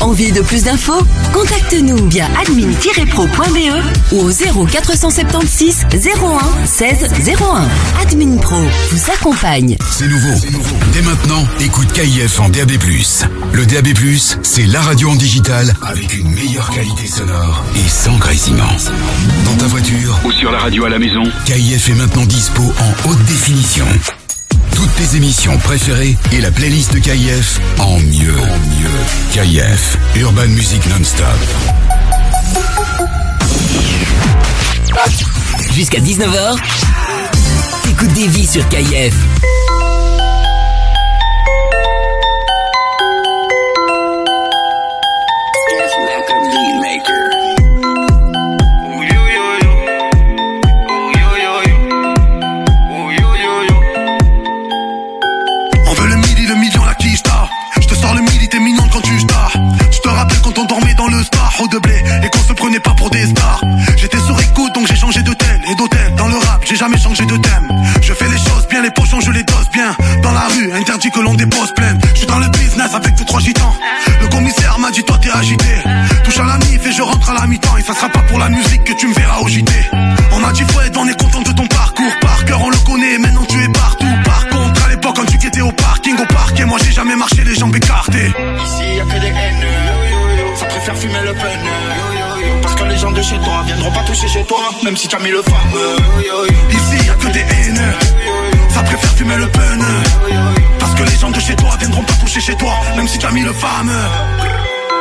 Envie 0.00 0.30
de 0.30 0.40
plus 0.40 0.62
d'infos? 0.62 1.02
Contacte-nous 1.32 2.08
via 2.08 2.26
admin-pro.be 2.40 4.12
ou 4.12 4.20
au 4.20 4.30
0476 4.30 5.86
01 5.92 6.66
16 6.66 6.96
01. 7.40 7.68
Admin 8.00 8.36
Pro 8.36 8.60
vous 8.90 9.10
accompagne. 9.12 9.76
C'est 9.90 10.06
nouveau. 10.06 10.34
Dès 10.92 11.02
maintenant, 11.02 11.44
écoute 11.60 11.92
KIF 11.92 12.38
en 12.38 12.48
DAB+. 12.48 12.72
Le 13.52 13.66
DAB+, 13.66 13.88
c'est 14.42 14.66
la 14.66 14.80
radio 14.80 15.10
en 15.10 15.16
digital 15.16 15.74
avec 15.82 16.16
une 16.16 16.30
meilleure 16.30 16.70
qualité 16.70 17.06
sonore 17.06 17.64
et 17.74 17.88
sans 17.88 18.16
grésillement. 18.18 18.64
Dans 19.44 19.56
ta 19.56 19.66
voiture 19.66 20.18
ou 20.24 20.30
sur 20.30 20.52
la 20.52 20.58
radio 20.58 20.84
à 20.84 20.90
la 20.90 20.98
maison, 21.00 21.24
KIF 21.44 21.88
est 21.88 21.94
maintenant 21.94 22.24
dispo 22.24 22.62
en 22.62 23.08
haute 23.10 23.24
définition. 23.24 23.86
Toutes 24.78 24.94
tes 24.94 25.16
émissions 25.16 25.58
préférées 25.58 26.16
et 26.30 26.40
la 26.40 26.52
playlist 26.52 26.94
de 26.94 27.00
KIF 27.00 27.58
en 27.80 27.98
mieux. 27.98 28.32
En 28.38 28.58
mieux. 28.78 28.88
KIF, 29.32 29.98
Urban 30.14 30.46
Music 30.46 30.86
Non-Stop. 30.86 31.26
Jusqu'à 35.72 35.98
19h, 35.98 36.54
t'écoutes 37.82 38.12
des 38.12 38.28
vies 38.28 38.46
sur 38.46 38.68
KIF. 38.68 39.16
De 61.66 61.78
blé, 61.78 62.02
et 62.22 62.28
qu'on 62.28 62.42
se 62.42 62.52
prenait 62.52 62.80
pas 62.80 62.94
pour 62.94 63.10
des 63.10 63.26
stars. 63.26 63.60
J'étais 63.96 64.20
sur 64.20 64.38
écoute, 64.40 64.72
donc 64.74 64.86
j'ai 64.86 64.96
changé 64.96 65.22
de 65.22 65.32
et 65.70 65.74
d'hôtel. 65.74 66.14
Dans 66.16 66.28
le 66.28 66.36
rap, 66.36 66.62
j'ai 66.64 66.76
jamais 66.76 66.98
changé 66.98 67.24
de 67.26 67.36
thème. 67.36 67.68
Je 68.00 68.12
fais 68.12 68.28
les 68.28 68.38
choses 68.38 68.66
bien, 68.68 68.82
les 68.82 68.90
pochons, 68.90 69.20
je 69.20 69.30
les 69.30 69.42
dose 69.42 69.68
bien. 69.72 69.94
Dans 70.22 70.32
la 70.32 70.46
rue, 70.48 70.72
interdit 70.72 71.10
que 71.10 71.20
l'on 71.20 71.34
dépose 71.34 71.72
plainte. 71.74 72.00
Je 72.12 72.18
suis 72.18 72.26
dans 72.26 72.38
le 72.38 72.48
business 72.48 72.94
avec 72.94 73.16
tous 73.16 73.24
trois 73.24 73.40
gitans. 73.40 73.74
Le 74.20 74.28
commissaire 74.28 74.78
m'a 74.78 74.90
dit, 74.90 75.02
toi 75.04 75.18
t'es 75.20 75.30
agité. 75.30 75.66
Touche 76.24 76.38
à 76.38 76.44
la 76.44 76.58
mif 76.58 76.86
et 76.86 76.92
je 76.92 77.02
rentre 77.02 77.30
à 77.30 77.34
la 77.34 77.46
mi-temps. 77.46 77.76
Et 77.76 77.82
ça 77.82 77.94
sera 77.94 78.08
pas 78.08 78.20
pour 78.20 78.38
la 78.38 78.48
musique 78.48 78.84
que 78.84 78.92
tu 78.92 79.08
me 79.08 79.14
verras 79.14 79.40
au 79.40 79.48
JT. 79.48 79.72
On 80.32 80.44
a 80.44 80.52
dit 80.52 80.64
Fred, 80.68 80.96
on 80.96 81.08
est 81.08 81.20
content 81.20 81.42
de 81.42 81.52
ton 81.52 81.66
parcours. 81.66 82.12
Par 82.20 82.44
cœur, 82.44 82.62
on 82.62 82.70
le 82.70 82.78
connaît, 82.78 83.18
maintenant 83.18 83.44
tu 83.48 83.62
es 83.62 83.68
partout. 83.68 84.06
Par 84.24 84.48
contre, 84.48 84.84
à 84.84 84.88
l'époque, 84.88 85.16
quand 85.16 85.26
tu 85.26 85.46
étais 85.46 85.60
au 85.60 85.72
parking, 85.72 86.16
au 86.16 86.26
parquet, 86.26 86.64
moi 86.64 86.78
j'ai 86.84 86.92
jamais 86.92 87.16
marché 87.16 87.42
les 87.44 87.54
jambes 87.54 87.74
écartées. 87.74 88.32
De 93.18 93.22
chez 93.22 93.38
toi 93.38 93.62
viendront 93.66 93.90
pas 93.90 94.04
toucher 94.04 94.28
chez 94.28 94.44
toi, 94.44 94.60
même 94.84 94.96
si 94.96 95.08
tu 95.08 95.16
as 95.16 95.18
mis 95.18 95.30
le 95.30 95.42
fameux. 95.42 95.96
Ici 96.70 97.04
y 97.04 97.10
a 97.10 97.14
que 97.14 97.26
des 97.32 97.40
haineux, 97.40 97.94
ça 98.70 98.82
préfère 98.82 99.10
fumer 99.10 99.36
le 99.36 99.48
pun. 99.48 99.78
Parce 100.78 100.94
que 100.94 101.02
les 101.02 101.16
gens 101.16 101.30
de 101.30 101.40
chez 101.40 101.56
toi 101.56 101.70
viendront 101.80 102.02
pas 102.02 102.12
toucher 102.14 102.40
chez 102.40 102.54
toi, 102.56 102.72
même 102.96 103.08
si 103.08 103.18
tu 103.18 103.26
as 103.26 103.30
mis 103.30 103.42
le 103.42 103.52
fameux. 103.52 103.92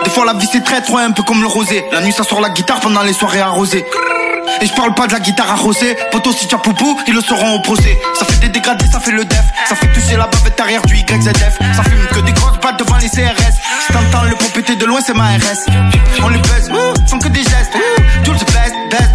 Des 0.04 0.10
fois 0.10 0.26
la 0.26 0.34
vie 0.34 0.48
c'est 0.52 0.64
très 0.64 0.82
trop 0.82 0.98
un 0.98 1.12
peu 1.12 1.22
comme 1.24 1.42
le 1.42 1.48
rosé. 1.48 1.86
La 1.92 2.02
nuit 2.02 2.12
ça 2.12 2.24
sort 2.24 2.42
la 2.42 2.50
guitare 2.50 2.80
pendant 2.80 3.04
les 3.04 3.14
soirées 3.14 3.42
arrosées. 3.42 3.86
Et 4.62 4.66
je 4.66 4.74
parle 4.74 4.96
pas 4.96 5.06
de 5.06 5.14
la 5.14 5.20
guitare 5.20 5.52
arrosée. 5.52 5.96
Poto 6.12 6.32
si 6.32 6.48
tu 6.48 6.56
as 6.56 6.60
poupou, 6.60 6.98
ils 7.08 7.14
le 7.14 7.22
sauront 7.22 7.56
au 7.56 7.60
procès. 7.60 8.00
Ça 8.18 8.26
fait 8.26 8.40
des 8.40 8.50
dégradés, 8.50 8.88
ça 8.92 9.00
fait 9.00 9.12
le 9.12 9.26
def. 9.26 9.44
Ça 9.68 9.76
fait 9.76 9.92
toucher 9.92 10.16
la 10.16 10.28
bavette 10.28 10.60
arrière 10.60 10.82
du 10.84 10.96
YZF 10.96 11.60
Ça 11.76 11.84
fume 11.84 12.08
que 12.14 12.20
des 12.22 12.32
grosses 12.32 12.58
pattes 12.62 12.80
devant 12.80 12.96
les 12.98 13.10
CRS 13.10 13.54
Si 13.86 13.92
t'entends 13.92 14.24
le 14.24 14.36
pot 14.36 14.50
péter 14.54 14.78
de 14.78 14.86
loin 14.86 15.02
c'est 15.06 15.14
ma 15.14 15.26
RS 15.26 15.66
On 16.24 16.30
les 16.30 16.40
baise, 16.40 16.72
font 17.06 17.20
que 17.20 17.28
des 17.28 17.44
gestes 17.44 17.74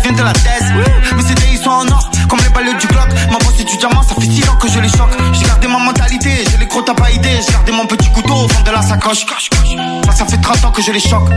vient 0.03 0.13
de 0.13 0.23
la 0.23 0.33
thèse. 0.33 0.73
Mais 1.17 1.23
c'est 1.27 1.51
ils 1.51 1.59
sont 1.59 1.71
en 1.71 1.89
or, 1.89 2.11
comme 2.29 2.41
les 2.41 2.49
balles 2.51 2.77
du 2.77 2.87
Glock. 2.87 3.09
Ma 3.31 3.39
bosse 3.39 3.55
c'est 3.57 3.65
du 3.65 3.77
diamant, 3.77 4.03
ça 4.03 4.15
fait 4.15 4.31
6 4.31 4.49
ans 4.49 4.57
que 4.57 4.69
je 4.69 4.81
les 4.81 4.89
choque. 4.89 5.17
J'ai 5.33 5.45
gardé 5.47 5.69
ma 5.69 5.79
mentalité, 5.79 6.31
j'ai 6.51 6.59
les 6.59 6.67
gros 6.67 6.83
t'as 6.83 6.95
pas 6.95 7.11
idée 7.11 7.41
J'ai 7.47 7.53
gardé 7.53 7.73
mon 7.73 7.87
petit 7.87 8.11
couteau 8.11 8.35
au 8.35 8.49
fond 8.49 8.63
de 8.63 8.71
la 8.71 8.83
sacoche. 8.83 9.27
Ça, 10.07 10.13
ça 10.13 10.27
fait 10.27 10.41
30 10.41 10.65
ans 10.65 10.71
que 10.71 10.83
je 10.83 10.93
les 10.93 11.01
choque. 11.01 11.29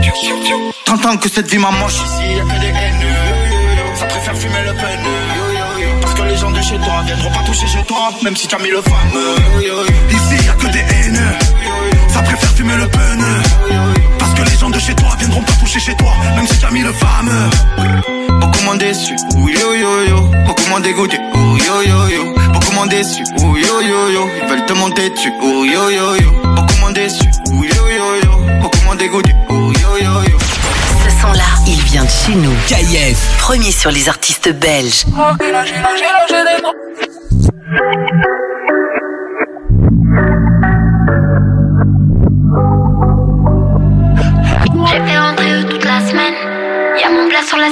30 0.84 1.06
ans 1.06 1.16
que 1.16 1.28
cette 1.28 1.50
vie 1.50 1.58
m'a 1.58 1.70
moche 1.70 1.94
Ici 1.94 2.36
y'a 2.36 2.44
que 2.44 2.60
des 2.60 2.68
haineux. 2.68 3.56
Ça 3.96 4.04
préfère 4.06 4.36
fumer 4.36 4.62
le 4.66 4.72
peine 4.74 6.00
Parce 6.02 6.14
que 6.14 6.22
les 6.22 6.36
gens 6.36 6.50
de 6.50 6.60
chez 6.60 6.76
toi 6.76 7.02
viendront 7.06 7.30
pas 7.30 7.42
toucher 7.46 7.66
chez 7.66 7.82
toi 7.84 8.10
Même 8.22 8.36
si 8.36 8.46
tu 8.46 8.54
as 8.54 8.58
mis 8.58 8.68
le 8.68 8.82
fameux 8.82 9.36
Ici 10.10 10.44
y 10.44 10.48
a 10.48 10.52
que 10.52 10.66
des 10.66 10.80
haineux, 10.80 11.36
ça 12.08 12.20
préfère 12.22 12.50
fumer 12.50 12.76
le 12.76 12.86
peine. 12.88 13.24
Gens 14.66 14.72
de 14.72 14.80
chez 14.80 14.96
toi 14.96 15.10
viendront 15.16 15.42
pas 15.42 15.52
toucher 15.60 15.78
chez 15.78 15.94
toi, 15.94 16.12
même 16.34 16.44
si 16.48 16.58
tu 16.58 16.66
as 16.66 16.72
mis 16.72 16.82
le 16.82 16.92
fameux. 16.92 17.48
Beaucoup 18.40 18.64
moins 18.64 18.74
déçus, 18.74 19.14
ouh 19.36 19.48
yo 19.48 19.74
yo 19.74 20.02
yo 20.08 20.28
Beaucoup 20.44 20.66
moins 20.68 20.80
dégoûtés, 20.80 21.20
ouh 21.34 21.56
yo 21.56 21.82
yo 21.82 22.08
yo 22.08 22.34
Beaucoup 22.52 22.72
moins 22.72 22.88
déçus, 22.88 23.22
ouh 23.38 23.56
yo 23.56 23.80
yo 23.80 24.10
yo 24.10 24.28
Ils 24.42 24.48
veulent 24.48 24.66
te 24.66 24.72
monter 24.72 25.10
dessus, 25.10 25.32
ouh 25.40 25.64
yo 25.64 25.88
yo 25.90 26.16
yo 26.16 26.32
Beaucoup 26.56 26.76
moins 26.80 26.90
déçus, 26.90 27.30
ouh 27.52 27.62
yo 27.62 27.88
yo 27.88 28.16
yo 28.24 28.32
Beaucoup 28.60 28.80
moins 28.84 28.96
dégoûtés, 28.96 29.36
ouh 29.50 29.72
yo 29.72 29.98
yo 30.02 30.24
yo 30.30 30.38
Ce 31.04 31.10
son-là, 31.22 31.44
il 31.68 31.80
vient 31.82 32.02
de 32.02 32.08
chez 32.08 32.34
nous. 32.34 32.52
KIF. 32.66 33.38
Premier 33.38 33.70
sur 33.70 33.92
les 33.92 34.08
artistes 34.08 34.52
belges. 34.52 35.04
J'ai 35.08 35.12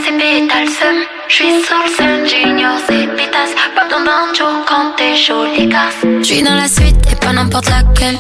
t'as 0.03 0.61
le 0.61 0.67
seum. 0.67 0.97
J'suis 1.29 1.63
sur 1.65 1.77
le 1.77 2.27
j'ignore 2.27 2.79
ces 2.89 3.07
pétasses. 3.07 3.55
Pas 3.77 3.85
besoin 3.85 4.05
d'un 4.05 4.65
quand 4.67 4.97
t'es 4.97 5.17
chaud, 5.17 5.45
les 5.57 5.67
garces. 5.67 5.95
J'suis 6.23 6.43
dans 6.43 6.55
la 6.55 6.69
suite 6.69 6.97
et 7.13 7.17
pas 7.17 7.33
n'importe 7.33 7.69
laquelle. 7.69 8.19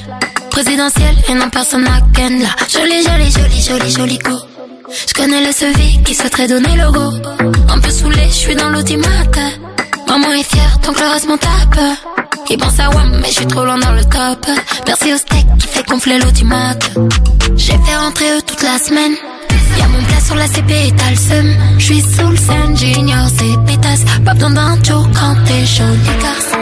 Présidentielle 0.50 1.16
et 1.28 1.34
non 1.34 1.50
personne 1.50 1.82
n'a 1.82 2.00
ken 2.14 2.42
là. 2.42 2.50
Jolie, 2.68 3.02
jolie, 3.02 3.30
jolie, 3.30 3.60
jolie, 3.60 3.90
jolie 3.90 4.18
go. 4.18 4.36
J'connais 5.08 5.44
le 5.44 5.50
SEVI 5.50 6.02
qui 6.04 6.14
souhaiterait 6.14 6.46
donner 6.46 6.76
le 6.76 6.92
go. 6.92 7.10
Un 7.68 7.80
peu 7.80 7.90
saoulé, 7.90 8.22
j'suis 8.30 8.54
dans 8.54 8.68
l'automate. 8.68 9.38
Maman 10.06 10.32
est 10.32 10.44
fière, 10.44 10.78
donc 10.84 11.00
le 11.00 11.08
reste 11.08 11.28
m'en 11.28 11.38
tape. 11.38 11.98
Il 12.50 12.58
pense 12.58 12.78
à 12.78 12.88
WAM, 12.90 13.18
mais 13.20 13.28
je 13.28 13.34
suis 13.34 13.46
trop 13.46 13.64
loin 13.64 13.78
dans 13.78 13.92
le 13.92 14.04
top. 14.04 14.46
Merci 14.86 15.12
au 15.12 15.16
steak 15.16 15.46
qui 15.58 15.66
fait 15.66 15.88
gonfler 15.88 16.18
l'automate. 16.18 16.90
J'ai 17.56 17.72
fait 17.72 17.96
rentrer 17.96 18.30
eux 18.36 18.42
toute 18.42 18.62
la 18.62 18.78
semaine. 18.78 19.16
Y'a 19.78 19.88
mon 19.88 20.02
plat 20.04 20.20
sur 20.20 20.34
la 20.36 20.46
CP 20.46 20.88
et 20.88 20.92
t'as 20.92 21.10
le 21.10 21.16
seum. 21.16 21.56
J'suis 21.78 22.00
sous 22.00 22.28
le 22.28 22.36
scène, 22.36 22.76
j'ignore 22.76 23.28
ces 23.28 23.56
pétasses. 23.66 24.04
Pas 24.24 24.34
besoin 24.34 24.50
d'un 24.50 24.82
jour 24.82 25.08
quand 25.14 25.34
t'es 25.44 25.66
chaud, 25.66 25.82
les 26.06 26.22
garces. 26.22 26.52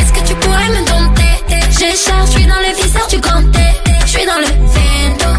Est-ce 0.00 0.12
que 0.12 0.28
tu 0.28 0.34
pourrais 0.36 0.68
me 0.68 0.86
dompter? 0.86 1.22
J'ai 1.78 1.96
charge, 1.96 2.30
j'suis 2.30 2.46
dans 2.46 2.60
le 2.66 2.82
viseur 2.82 3.06
du 3.08 3.18
grand 3.18 3.42
T. 3.50 3.58
J'suis 4.06 4.26
dans 4.26 4.38
le 4.38 4.50
vento. 4.74 5.30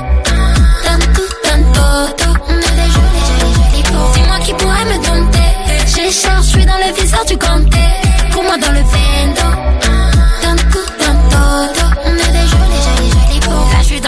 Tanto, 0.84 1.22
tanto, 1.43 2.30
on 2.49 2.53
est 2.53 2.76
des 2.80 2.89
jolis, 2.95 3.26
jolis, 3.30 3.53
jolis 3.56 3.84
beaux. 3.91 4.12
Dis-moi 4.14 4.39
qui 4.45 4.53
pourrait 4.53 4.86
me 4.86 4.97
dompter. 5.06 5.49
J'ai 5.88 6.12
charge, 6.12 6.45
j'suis 6.47 6.66
dans 6.66 6.78
le 6.78 7.01
viseur 7.01 7.26
du 7.26 7.36
grand 7.38 7.64
T. 7.70 7.78
Pour 8.32 8.43
moi 8.43 8.58
dans 8.58 8.72
le 8.72 8.82
vento. 8.82 9.44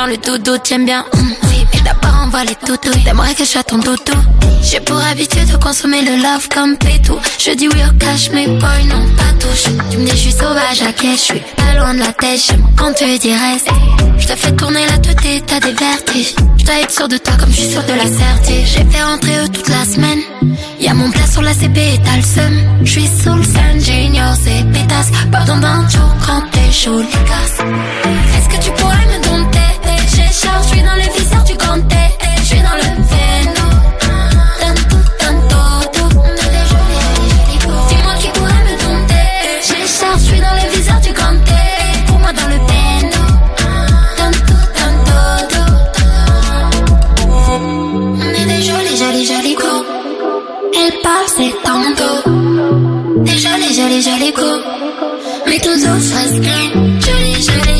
Le 0.07 0.17
dodo, 0.17 0.57
t'aimes 0.57 0.85
bien. 0.85 1.05
hum, 1.13 1.33
oui, 1.43 1.65
mais 1.73 1.81
d'abord 1.81 2.23
on 2.23 2.29
va 2.29 2.43
les 2.43 2.55
toutous. 2.55 2.97
T'aimerais 3.03 3.33
que 3.33 3.43
je 3.43 3.49
sois 3.49 3.63
ton 3.63 3.77
dodo. 3.77 4.13
J'ai 4.61 4.79
pour 4.79 4.97
habitude 4.97 5.51
de 5.51 5.57
consommer 5.57 6.01
le 6.01 6.15
love 6.17 6.47
comme 6.53 6.77
pétou. 6.77 7.17
Je 7.39 7.51
dis 7.51 7.67
oui 7.67 7.79
au 7.87 7.97
cash, 7.97 8.29
mais 8.33 8.47
boy, 8.47 8.85
non, 8.85 9.05
pas 9.15 9.33
touche. 9.39 9.65
Tu 9.91 9.97
me 9.97 10.05
dis, 10.05 10.11
je 10.11 10.15
suis 10.15 10.31
sauvage 10.31 10.81
à 10.81 10.93
caisse, 10.93 11.19
je 11.19 11.33
suis 11.33 11.43
pas 11.55 11.73
loin 11.77 11.93
de 11.93 11.99
la 11.99 12.13
tête. 12.13 12.39
J'aime 12.47 12.63
quand 12.77 12.93
tu 12.93 13.05
dis 13.19 13.33
reste. 13.33 13.67
Je 14.17 14.27
te 14.27 14.35
fais 14.35 14.51
tourner 14.53 14.85
la 14.85 14.97
tête 14.97 15.25
et 15.25 15.41
t'as 15.41 15.59
des 15.59 15.73
vertiges. 15.73 16.35
Je 16.57 16.65
dois 16.65 16.79
être 16.81 16.91
sûr 16.91 17.07
de 17.07 17.17
toi 17.17 17.33
comme 17.39 17.49
je 17.49 17.55
suis 17.55 17.71
sûr 17.71 17.83
de 17.83 17.93
la 17.93 18.07
certitude. 18.07 18.65
J'ai 18.65 18.85
fait 18.85 19.03
rentrer 19.03 19.37
eux 19.43 19.49
toute 19.49 19.69
la 19.69 19.85
semaine. 19.85 20.19
Y'a 20.79 20.93
mon 20.93 21.09
plat 21.11 21.27
sur 21.27 21.41
la 21.41 21.53
CP 21.53 21.79
et 21.79 21.99
t'as 22.03 22.17
le 22.17 22.23
seum. 22.23 22.83
Je 22.83 22.91
suis 22.91 23.07
sous 23.07 23.35
le 23.35 23.43
sun, 23.43 23.79
j'ignore 23.79 24.35
ces 24.35 24.63
pétasses. 24.73 25.11
Besoin 25.27 25.57
d'un 25.57 25.87
jour 25.89 26.15
quand 26.25 26.41
t'es 26.51 26.71
chaud, 26.71 26.99
les. 26.99 27.07
Est-ce 27.07 28.49
que 28.49 28.63
tu 28.63 28.71
pourrais 28.71 29.05
me 29.05 29.23
dompter? 29.23 29.56
char, 30.41 30.61
je 30.63 30.67
suis 30.67 30.83
dans 30.83 30.95
les 30.95 31.09
viseurs 31.17 31.43
du 31.43 31.55
Comté, 31.57 32.03
je 32.39 32.43
suis 32.43 32.61
dans 32.67 32.77
le 32.81 32.89
Veno. 33.11 33.67
Tanto, 34.61 34.97
tanto, 35.21 35.61
tout, 35.93 36.13
Dis-moi 37.89 38.13
qui 38.21 38.29
pourrait 38.35 38.63
me 38.67 38.73
dompter. 38.83 39.29
J'ai 39.67 39.79
le 39.81 39.87
je 39.87 40.23
suis 40.27 40.41
dans 40.45 40.55
les 40.59 40.69
viseurs 40.75 41.01
du 41.07 41.13
Comté, 41.21 41.61
pour 42.07 42.19
moi 42.19 42.31
dans 42.39 42.49
le 42.53 42.59
Veno. 42.69 43.23
Tanto, 44.17 44.57
tanto, 44.77 45.19
tout. 45.53 45.71
On 48.25 48.33
est 48.39 48.47
des 48.53 48.61
jolis, 48.67 48.97
jolis, 49.01 49.25
jolis 49.31 49.55
coups. 49.55 49.85
Elle 50.79 50.95
parle, 51.01 51.27
c'est 51.35 51.53
tanto. 51.67 52.09
Des 53.25 53.37
jolis, 53.43 53.73
jolis, 53.79 54.01
jolis 54.07 54.33
coups. 54.33 54.63
Mais 55.47 55.59
tout 55.59 55.77
doux, 55.83 55.99
fresque, 56.09 56.51
joli, 57.05 57.33
joli. 57.47 57.76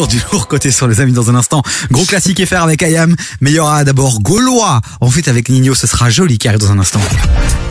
Encore 0.00 0.08
du 0.08 0.22
lourd 0.32 0.48
côté 0.48 0.70
sur 0.70 0.88
les 0.88 0.98
amis 1.00 1.12
dans 1.12 1.28
un 1.28 1.34
instant. 1.34 1.62
Gros 1.90 2.06
classique 2.06 2.42
FR 2.46 2.62
avec 2.62 2.82
Ayam. 2.82 3.14
Mais 3.42 3.50
il 3.50 3.56
y 3.56 3.58
aura 3.58 3.84
d'abord 3.84 4.22
Gaulois. 4.22 4.80
En 5.02 5.10
fait, 5.10 5.28
avec 5.28 5.50
Nino, 5.50 5.74
ce 5.74 5.86
sera 5.86 6.08
joli 6.08 6.38
qui 6.38 6.48
arrive 6.48 6.60
dans 6.60 6.70
un 6.72 6.78
instant. 6.78 7.02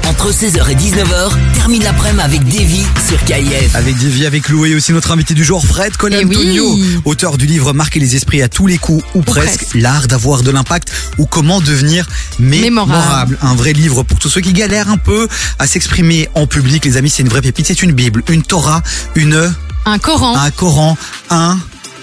Entre 0.08 0.32
16h 0.32 0.70
et 0.70 0.76
19h, 0.76 1.32
termine 1.56 1.82
l'après-midi 1.82 2.22
avec 2.22 2.44
Davy 2.44 2.84
sur 3.08 3.24
KIF. 3.26 3.74
Avec 3.74 3.98
Davy, 3.98 4.28
avec 4.28 4.48
Lou 4.50 4.64
et 4.68 4.76
aussi 4.76 4.92
notre 4.92 5.12
invité 5.12 5.34
du 5.34 5.44
jour, 5.44 5.66
Fred 5.66 5.98
Colantonio, 5.98 6.78
auteur 7.04 7.36
du 7.36 7.48
livre 7.48 7.74
Marquer 7.74 8.00
les 8.00 8.16
esprits 8.16 8.44
à 8.44 8.48
tous 8.48 8.68
les 8.68 8.78
coups 8.78 9.04
ou, 9.16 9.24
presque, 9.24 9.66
l'art 9.74 10.08
d'avoir 10.08 10.44
de 10.44 10.52
l'impact 10.52 10.92
ou 11.18 11.26
comment 11.26 11.62
devenir 11.62 12.08
mémorable. 12.38 12.92
Mémorable. 12.92 13.40
Un 13.42 13.56
vrai 13.56 13.74
livre 13.74 14.04
pour 14.04 14.20
tous 14.20 14.30
ceux 14.30 14.42
qui 14.42 14.54
galèrent 14.54 14.92
un 14.92 14.98
peu 14.98 15.28
à 15.58 15.66
s'exprimer 15.66 16.30
en 16.36 16.46
public. 16.46 16.86
Les 16.86 16.96
amis, 16.96 17.10
c'est 17.10 17.24
une 17.24 17.30
vraie 17.30 17.42
pépite. 17.42 17.66
C'est 17.66 17.82
une 17.82 17.94
Bible, 17.94 18.22
une 18.30 18.44
Torah, 18.44 18.84
une, 19.16 19.52
Un 19.88 19.98
Coran. 19.98 20.36
un 20.36 20.52
Coran, 20.52 20.96
un, 21.32 21.58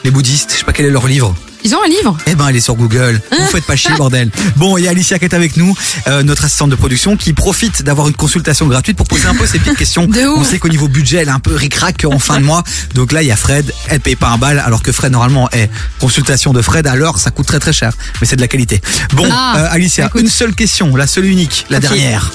les 0.06 0.12
bouddhistes. 0.12 0.52
Je 0.52 0.58
sais 0.58 0.64
pas 0.64 0.72
quel 0.72 0.86
est 0.86 0.90
leur 0.90 1.08
livre. 1.08 1.34
Ils 1.64 1.74
ont 1.74 1.82
un 1.84 1.88
livre? 1.88 2.16
Eh 2.28 2.36
ben, 2.36 2.46
elle 2.46 2.54
est 2.54 2.60
sur 2.60 2.76
Google. 2.76 3.20
Vous 3.32 3.46
faites 3.46 3.64
pas 3.64 3.74
chier, 3.74 3.90
bordel. 3.96 4.30
Bon, 4.54 4.76
il 4.78 4.84
y 4.84 4.86
a 4.86 4.90
Alicia 4.92 5.18
qui 5.18 5.24
est 5.24 5.34
avec 5.34 5.56
nous, 5.56 5.76
euh, 6.06 6.22
notre 6.22 6.44
assistante 6.44 6.70
de 6.70 6.76
production, 6.76 7.16
qui 7.16 7.32
profite 7.32 7.82
d'avoir 7.82 8.06
une 8.06 8.14
consultation 8.14 8.68
gratuite 8.68 8.96
pour 8.96 9.08
poser 9.08 9.26
un 9.26 9.34
peu 9.34 9.46
ses 9.46 9.58
petites 9.58 9.76
questions. 9.76 10.08
On 10.36 10.44
sait 10.44 10.60
qu'au 10.60 10.68
niveau 10.68 10.86
budget, 10.86 11.16
elle 11.18 11.28
est 11.28 11.32
un 11.32 11.40
peu 11.40 11.56
ric-rac 11.56 12.04
en 12.04 12.20
fin 12.20 12.38
de 12.38 12.44
mois. 12.44 12.62
Donc 12.94 13.10
là, 13.10 13.22
il 13.22 13.26
y 13.28 13.32
a 13.32 13.36
Fred. 13.36 13.72
Elle 13.88 13.98
paye 13.98 14.14
pas 14.14 14.28
un 14.28 14.38
bal, 14.38 14.62
alors 14.64 14.80
que 14.80 14.92
Fred, 14.92 15.10
normalement, 15.10 15.50
est 15.50 15.68
consultation 15.98 16.52
de 16.52 16.62
Fred. 16.62 16.86
Alors, 16.86 17.18
ça 17.18 17.32
coûte 17.32 17.46
très 17.48 17.58
très 17.58 17.72
cher. 17.72 17.92
Mais 18.20 18.28
c'est 18.28 18.36
de 18.36 18.42
la 18.42 18.48
qualité. 18.48 18.80
Bon, 19.14 19.28
Ah, 19.32 19.54
euh, 19.58 19.68
Alicia, 19.72 20.08
une 20.14 20.28
seule 20.28 20.54
question, 20.54 20.94
la 20.94 21.08
seule 21.08 21.24
unique, 21.24 21.66
la 21.68 21.80
dernière. 21.80 22.30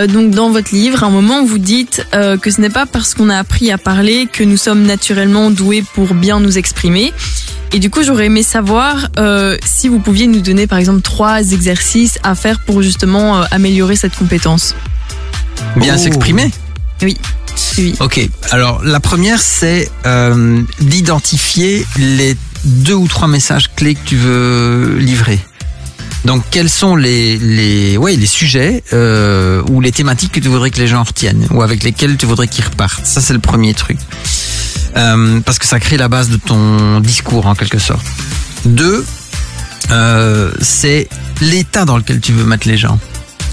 Euh, 0.00 0.06
donc 0.06 0.30
dans 0.30 0.50
votre 0.50 0.74
livre, 0.74 1.04
à 1.04 1.06
un 1.06 1.10
moment, 1.10 1.44
vous 1.44 1.58
dites 1.58 2.06
euh, 2.14 2.36
que 2.36 2.50
ce 2.50 2.60
n'est 2.60 2.70
pas 2.70 2.86
parce 2.86 3.14
qu'on 3.14 3.28
a 3.28 3.38
appris 3.38 3.70
à 3.70 3.78
parler 3.78 4.28
que 4.32 4.42
nous 4.42 4.56
sommes 4.56 4.82
naturellement 4.82 5.50
doués 5.50 5.84
pour 5.94 6.14
bien 6.14 6.40
nous 6.40 6.58
exprimer. 6.58 7.12
Et 7.72 7.78
du 7.78 7.90
coup, 7.90 8.02
j'aurais 8.02 8.26
aimé 8.26 8.42
savoir 8.42 9.08
euh, 9.18 9.56
si 9.64 9.88
vous 9.88 9.98
pouviez 9.98 10.26
nous 10.26 10.40
donner, 10.40 10.66
par 10.66 10.78
exemple, 10.78 11.00
trois 11.00 11.52
exercices 11.52 12.18
à 12.22 12.34
faire 12.34 12.60
pour 12.60 12.82
justement 12.82 13.38
euh, 13.38 13.44
améliorer 13.50 13.96
cette 13.96 14.14
compétence. 14.16 14.74
Bien 15.76 15.94
Oh. 15.96 15.98
s'exprimer 15.98 16.50
Oui. 17.02 17.16
oui. 17.78 17.94
Ok, 18.00 18.20
alors 18.50 18.82
la 18.84 19.00
première 19.00 19.40
c'est 19.40 19.88
euh, 20.06 20.62
d'identifier 20.80 21.86
les 21.96 22.36
deux 22.64 22.94
ou 22.94 23.08
trois 23.08 23.28
messages 23.28 23.70
clés 23.74 23.94
que 23.94 24.04
tu 24.04 24.16
veux 24.16 24.96
livrer. 24.98 25.38
Donc 26.24 26.42
quels 26.50 26.70
sont 26.70 26.96
les, 26.96 27.36
les, 27.38 27.96
ouais, 27.96 28.16
les 28.16 28.26
sujets 28.26 28.82
euh, 28.92 29.62
ou 29.70 29.80
les 29.80 29.92
thématiques 29.92 30.32
que 30.32 30.40
tu 30.40 30.48
voudrais 30.48 30.70
que 30.70 30.78
les 30.78 30.88
gens 30.88 31.02
retiennent 31.02 31.46
ou 31.50 31.62
avec 31.62 31.82
lesquels 31.82 32.16
tu 32.16 32.26
voudrais 32.26 32.48
qu'ils 32.48 32.64
repartent? 32.64 33.06
Ça 33.06 33.20
c'est 33.20 33.34
le 33.34 33.40
premier 33.40 33.74
truc. 33.74 33.98
Euh, 34.96 35.40
parce 35.40 35.58
que 35.58 35.66
ça 35.66 35.80
crée 35.80 35.96
la 35.96 36.08
base 36.08 36.28
de 36.28 36.36
ton 36.36 37.00
discours 37.00 37.46
en 37.46 37.54
quelque 37.54 37.78
sorte. 37.78 38.06
Deux, 38.64 39.04
euh, 39.90 40.52
c'est 40.60 41.08
l'état 41.40 41.84
dans 41.84 41.96
lequel 41.96 42.20
tu 42.20 42.32
veux 42.32 42.44
mettre 42.44 42.68
les 42.68 42.78
gens. 42.78 42.98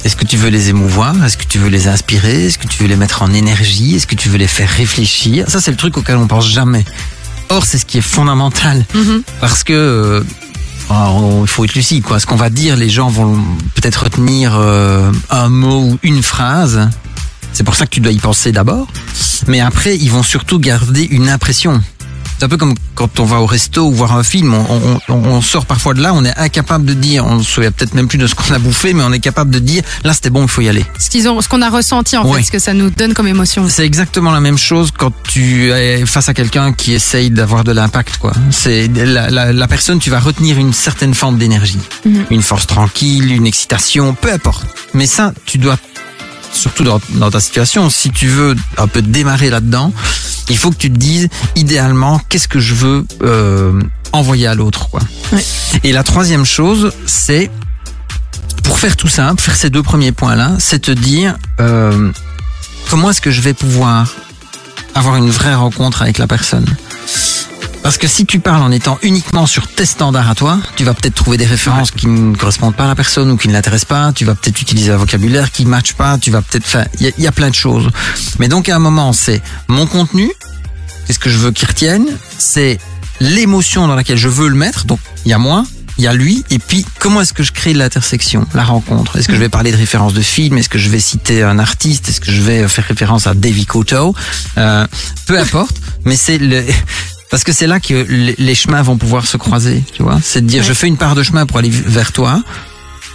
Est-ce 0.04 0.16
que 0.16 0.26
tu 0.26 0.38
veux 0.38 0.50
les 0.50 0.70
émouvoir? 0.70 1.14
Est-ce 1.24 1.38
que 1.38 1.44
tu 1.44 1.60
veux 1.60 1.70
les 1.70 1.88
inspirer? 1.88 2.46
Est-ce 2.46 2.58
que 2.58 2.68
tu 2.68 2.82
veux 2.82 2.90
les 2.90 2.96
mettre 2.96 3.22
en 3.22 3.34
énergie? 3.34 3.96
Est-ce 3.96 4.08
que 4.08 4.16
tu 4.16 4.30
veux 4.30 4.38
les 4.38 4.48
faire 4.48 4.70
réfléchir? 4.70 5.48
Ça, 5.48 5.62
c'est 5.62 5.70
le 5.72 5.78
truc 5.78 5.98
auquel 5.98 6.16
on 6.18 6.28
pense 6.28 6.48
jamais. 6.50 6.84
Or, 7.50 7.66
c'est 7.66 7.78
ce 7.78 7.86
qui 7.86 8.00
est 8.00 8.02
fondamental. 8.02 8.84
Parce 9.42 9.64
que, 9.64 10.26
il 10.90 11.48
faut 11.48 11.64
être 11.64 11.76
lucide, 11.76 12.04
quoi. 12.04 12.20
Ce 12.20 12.26
qu'on 12.26 12.36
va 12.36 12.50
dire, 12.50 12.76
les 12.76 12.90
gens 12.90 13.10
vont 13.10 13.38
peut-être 13.76 14.04
retenir 14.04 14.54
euh, 14.56 15.12
un 15.30 15.50
mot 15.50 15.82
ou 15.82 16.00
une 16.04 16.24
phrase. 16.24 16.90
C'est 17.54 17.64
pour 17.64 17.76
ça 17.76 17.86
que 17.86 17.92
tu 17.92 18.00
dois 18.00 18.12
y 18.12 18.20
penser 18.20 18.52
d'abord. 18.52 18.88
Mais 19.48 19.60
après, 19.60 19.98
ils 19.98 20.12
vont 20.12 20.24
surtout 20.24 20.60
garder 20.60 21.04
une 21.04 21.30
impression. 21.30 21.82
C'est 22.42 22.46
un 22.46 22.50
peu 22.50 22.58
comme 22.58 22.74
quand 22.96 23.20
on 23.20 23.26
va 23.26 23.40
au 23.40 23.46
resto 23.46 23.84
ou 23.86 23.92
voir 23.92 24.18
un 24.18 24.24
film, 24.24 24.56
on, 24.56 25.00
on- 25.10 25.14
on 25.14 25.42
sort 25.44 25.68
parfois 25.68 25.94
de 25.94 26.02
là, 26.02 26.12
on 26.16 26.26
est 26.26 26.36
incapable 26.40 26.86
de 26.86 26.96
dire, 26.96 27.24
on 27.24 27.36
ne 27.36 27.44
se 27.44 27.52
souvient 27.52 27.70
peut-être 27.72 27.94
même 27.94 28.08
plus 28.08 28.18
de 28.18 28.26
ce 28.26 28.34
qu'on 28.34 28.52
a 28.52 28.58
bouffé, 28.58 28.96
mais 28.96 29.04
on 29.04 29.14
est 29.14 29.20
capable 29.20 29.52
de 29.52 29.60
dire, 29.60 29.84
là 30.04 30.12
c'était 30.12 30.32
bon, 30.32 30.42
il 30.42 30.48
faut 30.48 30.62
y 30.62 30.68
aller. 30.68 30.84
Ce 30.98 31.12
qu'ils 31.12 31.30
ont, 31.30 31.40
ce 31.42 31.48
qu'on 31.48 31.62
a 31.62 31.70
ressenti 31.70 32.18
en 32.18 32.26
Ouais. 32.28 32.40
fait, 32.40 32.48
ce 32.48 32.52
que 32.52 32.58
ça 32.58 32.74
nous 32.74 32.90
donne 32.90 33.14
comme 33.14 33.28
émotion. 33.28 33.68
C'est 33.70 33.86
exactement 33.86 34.32
la 34.32 34.40
même 34.40 34.58
chose 34.58 34.90
quand 34.90 35.12
tu 35.22 35.70
es 35.72 36.04
face 36.08 36.30
à 36.30 36.34
quelqu'un 36.34 36.74
qui 36.74 36.94
essaye 36.94 37.30
d'avoir 37.30 37.64
de 37.64 37.74
l'impact, 37.74 38.18
quoi. 38.18 38.34
C'est 38.50 38.88
la, 38.88 39.30
la, 39.30 39.54
la 39.54 39.68
personne, 39.68 40.00
tu 40.00 40.10
vas 40.10 40.20
retenir 40.20 40.58
une 40.58 40.74
certaine 40.74 41.14
forme 41.14 41.38
d'énergie, 41.38 41.78
Mhm. 42.06 42.26
une 42.32 42.42
force 42.42 42.66
tranquille, 42.66 43.32
une 43.34 43.46
excitation, 43.46 44.16
peu 44.20 44.34
importe. 44.34 44.66
Mais 44.96 45.06
ça, 45.06 45.32
tu 45.46 45.60
dois 45.60 45.78
surtout 46.54 46.84
dans, 46.84 47.00
dans 47.12 47.32
ta 47.32 47.40
situation, 47.40 47.90
si 47.90 48.12
tu 48.12 48.28
veux 48.28 48.56
un 48.78 48.88
peu 48.88 49.02
démarrer 49.02 49.50
là-dedans, 49.50 49.94
il 50.50 50.58
faut 50.58 50.72
que 50.72 50.76
tu 50.76 50.92
te 50.92 50.98
dises 50.98 51.30
idéalement 51.56 52.20
qu'est-ce 52.30 52.48
que 52.48 52.60
je 52.60 52.74
veux 52.74 53.06
euh, 53.24 53.82
envoyer 54.12 54.48
à 54.48 54.56
l'autre, 54.56 54.90
quoi. 54.90 55.00
Et 55.84 55.92
la 55.92 56.04
troisième 56.04 56.46
chose, 56.46 56.92
c'est 57.06 57.50
pour 58.64 58.80
faire 58.80 58.98
tout 58.98 59.08
simple, 59.08 59.42
faire 59.42 59.56
ces 59.56 59.70
deux 59.70 59.84
premiers 59.84 60.12
points-là, 60.12 60.56
c'est 60.60 60.80
te 60.80 60.92
dire 60.92 61.36
euh, 61.60 62.12
comment 62.90 63.10
est-ce 63.12 63.22
que 63.22 63.32
je 63.32 63.42
vais 63.42 63.54
pouvoir 63.54 64.14
avoir 64.94 65.16
une 65.16 65.30
vraie 65.30 65.56
rencontre 65.56 66.02
avec 66.02 66.18
la 66.18 66.28
personne? 66.28 66.66
Parce 67.84 67.98
que 67.98 68.08
si 68.08 68.26
tu 68.28 68.40
parles 68.40 68.62
en 68.62 68.72
étant 68.72 69.00
uniquement 69.02 69.46
sur 69.48 69.68
tes 69.68 69.86
standards 69.86 70.30
à 70.30 70.36
toi, 70.36 70.60
tu 70.76 70.84
vas 70.84 70.94
peut-être 70.94 71.16
trouver 71.16 71.38
des 71.38 71.46
références 71.46 71.90
qui 71.92 72.06
ne 72.08 72.36
correspondent 72.36 72.76
pas 72.76 72.86
à 72.86 72.90
la 72.90 72.96
personne 72.96 73.32
ou 73.32 73.38
qui 73.38 73.48
ne 73.48 73.54
l'intéressent 73.54 73.88
pas. 73.88 74.12
Tu 74.14 74.24
vas 74.24 74.36
peut-être 74.36 74.62
utiliser 74.62 74.92
un 74.92 74.98
vocabulaire 74.98 75.52
qui 75.52 75.66
ne 75.66 75.70
matche 75.70 75.94
pas. 75.94 76.18
Tu 76.20 76.30
vas 76.30 76.42
peut-être, 76.42 76.66
enfin, 76.66 76.86
il 77.00 77.12
y, 77.18 77.28
a- 77.28 77.32
plein 77.32 77.50
de 77.50 77.56
choses. 77.56 77.90
Mais 78.40 78.48
donc 78.48 78.70
à 78.70 78.76
un 78.76 78.80
moment, 78.80 79.14
c'est 79.14 79.42
mon 79.68 79.88
contenu, 79.88 80.30
qu'est-ce 81.08 81.18
que 81.20 81.30
je 81.30 81.38
veux 81.38 81.52
qu'il 81.52 81.68
retienne, 81.68 82.06
c'est 82.38 82.78
l'émotion 83.20 83.88
dans 83.88 83.96
laquelle 83.96 84.18
je 84.18 84.28
veux 84.30 84.48
le 84.48 84.56
mettre. 84.56 84.86
Donc 84.86 85.00
il 85.26 85.30
y 85.32 85.34
a 85.34 85.38
moi, 85.40 85.64
il 85.98 86.04
y 86.04 86.08
a 86.08 86.14
lui, 86.14 86.44
et 86.50 86.60
puis 86.60 86.86
comment 87.00 87.22
est-ce 87.22 87.34
que 87.34 87.44
je 87.44 87.52
crée 87.52 87.74
l'intersection, 87.74 88.46
la 88.54 88.64
rencontre? 88.64 89.18
Est-ce 89.18 89.28
que 89.28 89.34
je 89.36 89.40
vais 89.40 89.50
parler 89.50 89.72
de 89.72 89.78
références 89.78 90.14
de 90.14 90.22
films? 90.22 90.58
Est-ce 90.58 90.70
que 90.70 90.78
je 90.80 90.90
vais 90.90 91.00
citer 91.00 91.42
un 91.44 91.58
artiste? 91.60 92.10
Est-ce 92.10 92.22
que 92.22 92.32
je 92.32 92.42
vais 92.42 92.68
faire 92.68 92.86
référence 92.86 93.28
à 93.28 93.34
Davy 93.34 93.66
Koto 93.66 94.14
Euh, 94.58 94.86
Peu 95.26 95.40
importe, 95.40 95.76
mais 96.06 96.16
c'est 96.16 96.38
le 96.38 96.64
parce 97.32 97.44
que 97.44 97.52
c'est 97.52 97.68
là 97.68 97.80
que 97.80 98.06
les 98.38 98.56
chemins 98.56 98.82
vont 98.84 98.98
pouvoir 98.98 99.26
se 99.26 99.38
croiser, 99.38 99.84
tu 99.94 100.04
vois. 100.04 100.20
C'est 100.22 100.42
de 100.42 100.48
dire, 100.48 100.62
Ouais. 100.62 100.68
je 100.68 100.74
fais 100.74 100.88
une 100.88 100.98
part 100.98 101.16
de 101.16 101.24
chemin 101.24 101.46
pour 101.48 101.58
aller 101.58 101.70
vers 101.72 102.12
toi, 102.12 102.44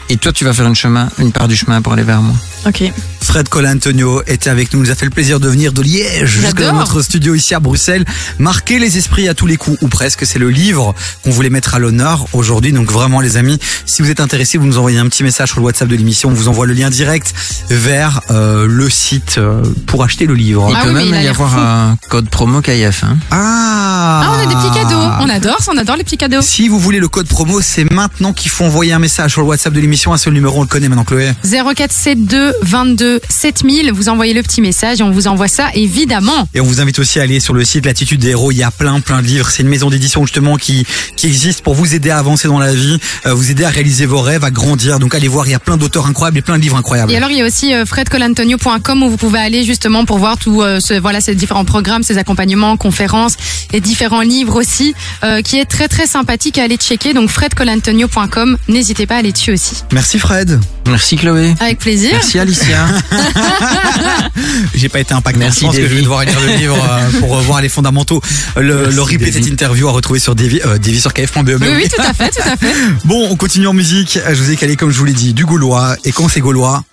et 0.08 0.16
toi, 0.16 0.32
tu 0.32 0.44
vas 0.44 0.52
faire 0.52 0.66
une 0.66 0.74
chemin, 0.74 1.08
une 1.18 1.32
part 1.32 1.48
du 1.48 1.56
chemin 1.56 1.82
pour 1.82 1.92
aller 1.92 2.02
vers 2.02 2.22
moi. 2.22 2.34
Ok. 2.66 2.92
Fred 3.26 3.48
Colantonio 3.48 4.22
était 4.28 4.50
avec 4.50 4.72
nous, 4.72 4.78
nous 4.80 4.90
a 4.92 4.94
fait 4.94 5.04
le 5.04 5.10
plaisir 5.10 5.40
de 5.40 5.48
venir 5.48 5.72
de 5.72 5.82
Liège 5.82 6.26
jusqu'à 6.30 6.62
J'adore. 6.62 6.74
notre 6.74 7.02
studio 7.02 7.34
ici 7.34 7.54
à 7.56 7.60
Bruxelles. 7.60 8.04
Marquer 8.38 8.78
les 8.78 8.98
esprits 8.98 9.28
à 9.28 9.34
tous 9.34 9.46
les 9.46 9.56
coups, 9.56 9.76
ou 9.82 9.88
presque, 9.88 10.24
c'est 10.24 10.38
le 10.38 10.48
livre 10.48 10.94
qu'on 11.24 11.32
voulait 11.32 11.50
mettre 11.50 11.74
à 11.74 11.80
l'honneur 11.80 12.26
aujourd'hui. 12.32 12.72
Donc 12.72 12.90
vraiment 12.92 13.20
les 13.20 13.36
amis, 13.36 13.58
si 13.84 14.00
vous 14.00 14.10
êtes 14.10 14.20
intéressés, 14.20 14.58
vous 14.58 14.66
nous 14.66 14.78
envoyez 14.78 14.98
un 14.98 15.08
petit 15.08 15.24
message 15.24 15.48
sur 15.50 15.58
le 15.58 15.66
WhatsApp 15.66 15.88
de 15.88 15.96
l'émission, 15.96 16.28
on 16.28 16.34
vous 16.34 16.46
envoie 16.46 16.66
le 16.66 16.72
lien 16.72 16.88
direct 16.88 17.34
vers 17.68 18.20
euh, 18.30 18.66
le 18.68 18.88
site 18.88 19.38
euh, 19.38 19.60
pour 19.88 20.04
acheter 20.04 20.26
le 20.26 20.34
livre. 20.34 20.68
Il 20.70 20.78
peut 20.86 20.92
même 20.92 21.12
y 21.22 21.26
avoir 21.26 21.58
un 21.58 21.98
code 22.08 22.30
promo 22.30 22.60
KF. 22.62 23.02
Hein. 23.02 23.18
Ah, 23.32 24.22
Ah, 24.24 24.36
on 24.38 24.42
a 24.44 24.46
des 24.46 24.54
petits 24.54 24.78
cadeaux. 24.78 25.02
On 25.20 25.28
adore 25.28 25.60
ça, 25.60 25.72
on 25.74 25.78
adore 25.78 25.96
les 25.96 26.04
petits 26.04 26.16
cadeaux. 26.16 26.42
Si 26.42 26.68
vous 26.68 26.78
voulez 26.78 27.00
le 27.00 27.08
code 27.08 27.26
promo, 27.26 27.60
c'est 27.60 27.90
maintenant 27.90 28.32
qu'il 28.32 28.52
faut 28.52 28.64
envoyer 28.64 28.92
un 28.92 29.00
message 29.00 29.32
sur 29.32 29.40
le 29.40 29.48
WhatsApp 29.48 29.72
de 29.72 29.80
l'émission. 29.80 30.12
Un 30.14 30.16
seul 30.16 30.32
numéro, 30.32 30.58
on 30.58 30.62
le 30.62 30.68
connaît 30.68 30.88
maintenant, 30.88 31.04
Chloé. 31.04 31.32
0472 31.44 32.54
22 32.62 33.15
7000. 33.28 33.92
Vous 33.92 34.08
envoyez 34.08 34.34
le 34.34 34.42
petit 34.42 34.60
message 34.60 35.00
et 35.00 35.02
on 35.02 35.10
vous 35.10 35.28
envoie 35.28 35.48
ça 35.48 35.68
évidemment. 35.74 36.48
Et 36.54 36.60
on 36.60 36.64
vous 36.64 36.80
invite 36.80 36.98
aussi 36.98 37.18
à 37.18 37.22
aller 37.22 37.40
sur 37.40 37.54
le 37.54 37.64
site 37.64 37.86
L'attitude 37.86 38.20
des 38.20 38.30
héros. 38.30 38.52
Il 38.52 38.58
y 38.58 38.62
a 38.62 38.70
plein, 38.70 39.00
plein 39.00 39.22
de 39.22 39.26
livres. 39.26 39.50
C'est 39.50 39.62
une 39.62 39.68
maison 39.68 39.90
d'édition 39.90 40.24
justement 40.24 40.56
qui 40.56 40.84
qui 41.16 41.26
existe 41.26 41.62
pour 41.62 41.74
vous 41.74 41.94
aider 41.94 42.10
à 42.10 42.18
avancer 42.18 42.48
dans 42.48 42.58
la 42.58 42.74
vie, 42.74 42.98
euh, 43.26 43.34
vous 43.34 43.50
aider 43.50 43.64
à 43.64 43.70
réaliser 43.70 44.06
vos 44.06 44.20
rêves, 44.20 44.44
à 44.44 44.50
grandir. 44.50 44.98
Donc 44.98 45.14
allez 45.14 45.28
voir, 45.28 45.46
il 45.46 45.52
y 45.52 45.54
a 45.54 45.60
plein 45.60 45.76
d'auteurs 45.76 46.06
incroyables 46.06 46.38
et 46.38 46.42
plein 46.42 46.56
de 46.56 46.62
livres 46.62 46.76
incroyables. 46.76 47.12
Et 47.12 47.16
alors 47.16 47.30
il 47.30 47.38
y 47.38 47.42
a 47.42 47.46
aussi 47.46 47.74
euh, 47.74 47.84
fredcolantonio.com 47.84 49.02
où 49.02 49.10
vous 49.10 49.16
pouvez 49.16 49.38
aller 49.38 49.64
justement 49.64 50.04
pour 50.04 50.18
voir 50.18 50.38
tout 50.38 50.62
euh, 50.62 50.80
ce, 50.80 50.94
voilà 50.94 51.20
ces 51.20 51.34
différents 51.34 51.64
programmes, 51.64 52.02
ces 52.02 52.18
accompagnements, 52.18 52.76
conférences 52.76 53.36
et 53.72 53.80
différents 53.80 54.22
livres 54.22 54.56
aussi 54.56 54.94
euh, 55.24 55.42
qui 55.42 55.58
est 55.58 55.64
très 55.64 55.88
très 55.88 56.06
sympathique 56.06 56.58
à 56.58 56.64
aller 56.64 56.76
checker. 56.76 57.14
Donc 57.14 57.30
fredcolantonio.com, 57.30 58.58
n'hésitez 58.68 59.06
pas 59.06 59.16
à 59.16 59.18
aller 59.18 59.32
dessus 59.32 59.52
aussi. 59.52 59.82
Merci 59.92 60.18
Fred. 60.18 60.60
Merci 60.86 61.16
Chloé. 61.16 61.54
Avec 61.60 61.78
plaisir. 61.78 62.12
Merci 62.12 62.38
Alicia. 62.38 62.86
J'ai 64.74 64.88
pas 64.88 65.00
été 65.00 65.14
impacté. 65.14 65.38
Merci, 65.38 65.60
je 65.60 65.66
pense 65.66 65.74
que 65.76 65.82
je 65.82 65.86
Davy. 65.86 65.96
vais 65.96 66.02
devoir 66.02 66.24
lire 66.24 66.38
le 66.40 66.56
livre 66.56 66.76
euh, 66.76 67.20
pour 67.20 67.30
revoir 67.36 67.60
les 67.62 67.68
fondamentaux. 67.68 68.20
Le, 68.56 68.74
Merci, 68.82 68.96
le 68.96 69.02
replay 69.02 69.18
de 69.18 69.24
cette 69.26 69.34
Davy. 69.42 69.50
interview 69.52 69.88
à 69.88 69.92
retrouver 69.92 70.18
sur 70.20 70.34
Davy, 70.34 70.60
euh, 70.64 70.78
Davy 70.78 71.00
sur 71.00 71.12
kf.be. 71.14 71.48
Oui, 71.60 71.68
oui, 71.76 71.88
tout 71.88 72.02
à 72.02 72.12
fait, 72.12 72.30
tout 72.30 72.48
à 72.48 72.56
fait. 72.56 72.72
Bon, 73.04 73.28
on 73.30 73.36
continue 73.36 73.66
en 73.68 73.72
musique. 73.72 74.18
Je 74.28 74.34
vous 74.42 74.50
ai 74.50 74.56
calé, 74.56 74.76
comme 74.76 74.90
je 74.90 74.98
vous 74.98 75.04
l'ai 75.04 75.12
dit, 75.12 75.32
du 75.34 75.44
gaulois. 75.44 75.96
Et 76.04 76.12
quand 76.12 76.28
c'est 76.28 76.40
gaulois, 76.40 76.84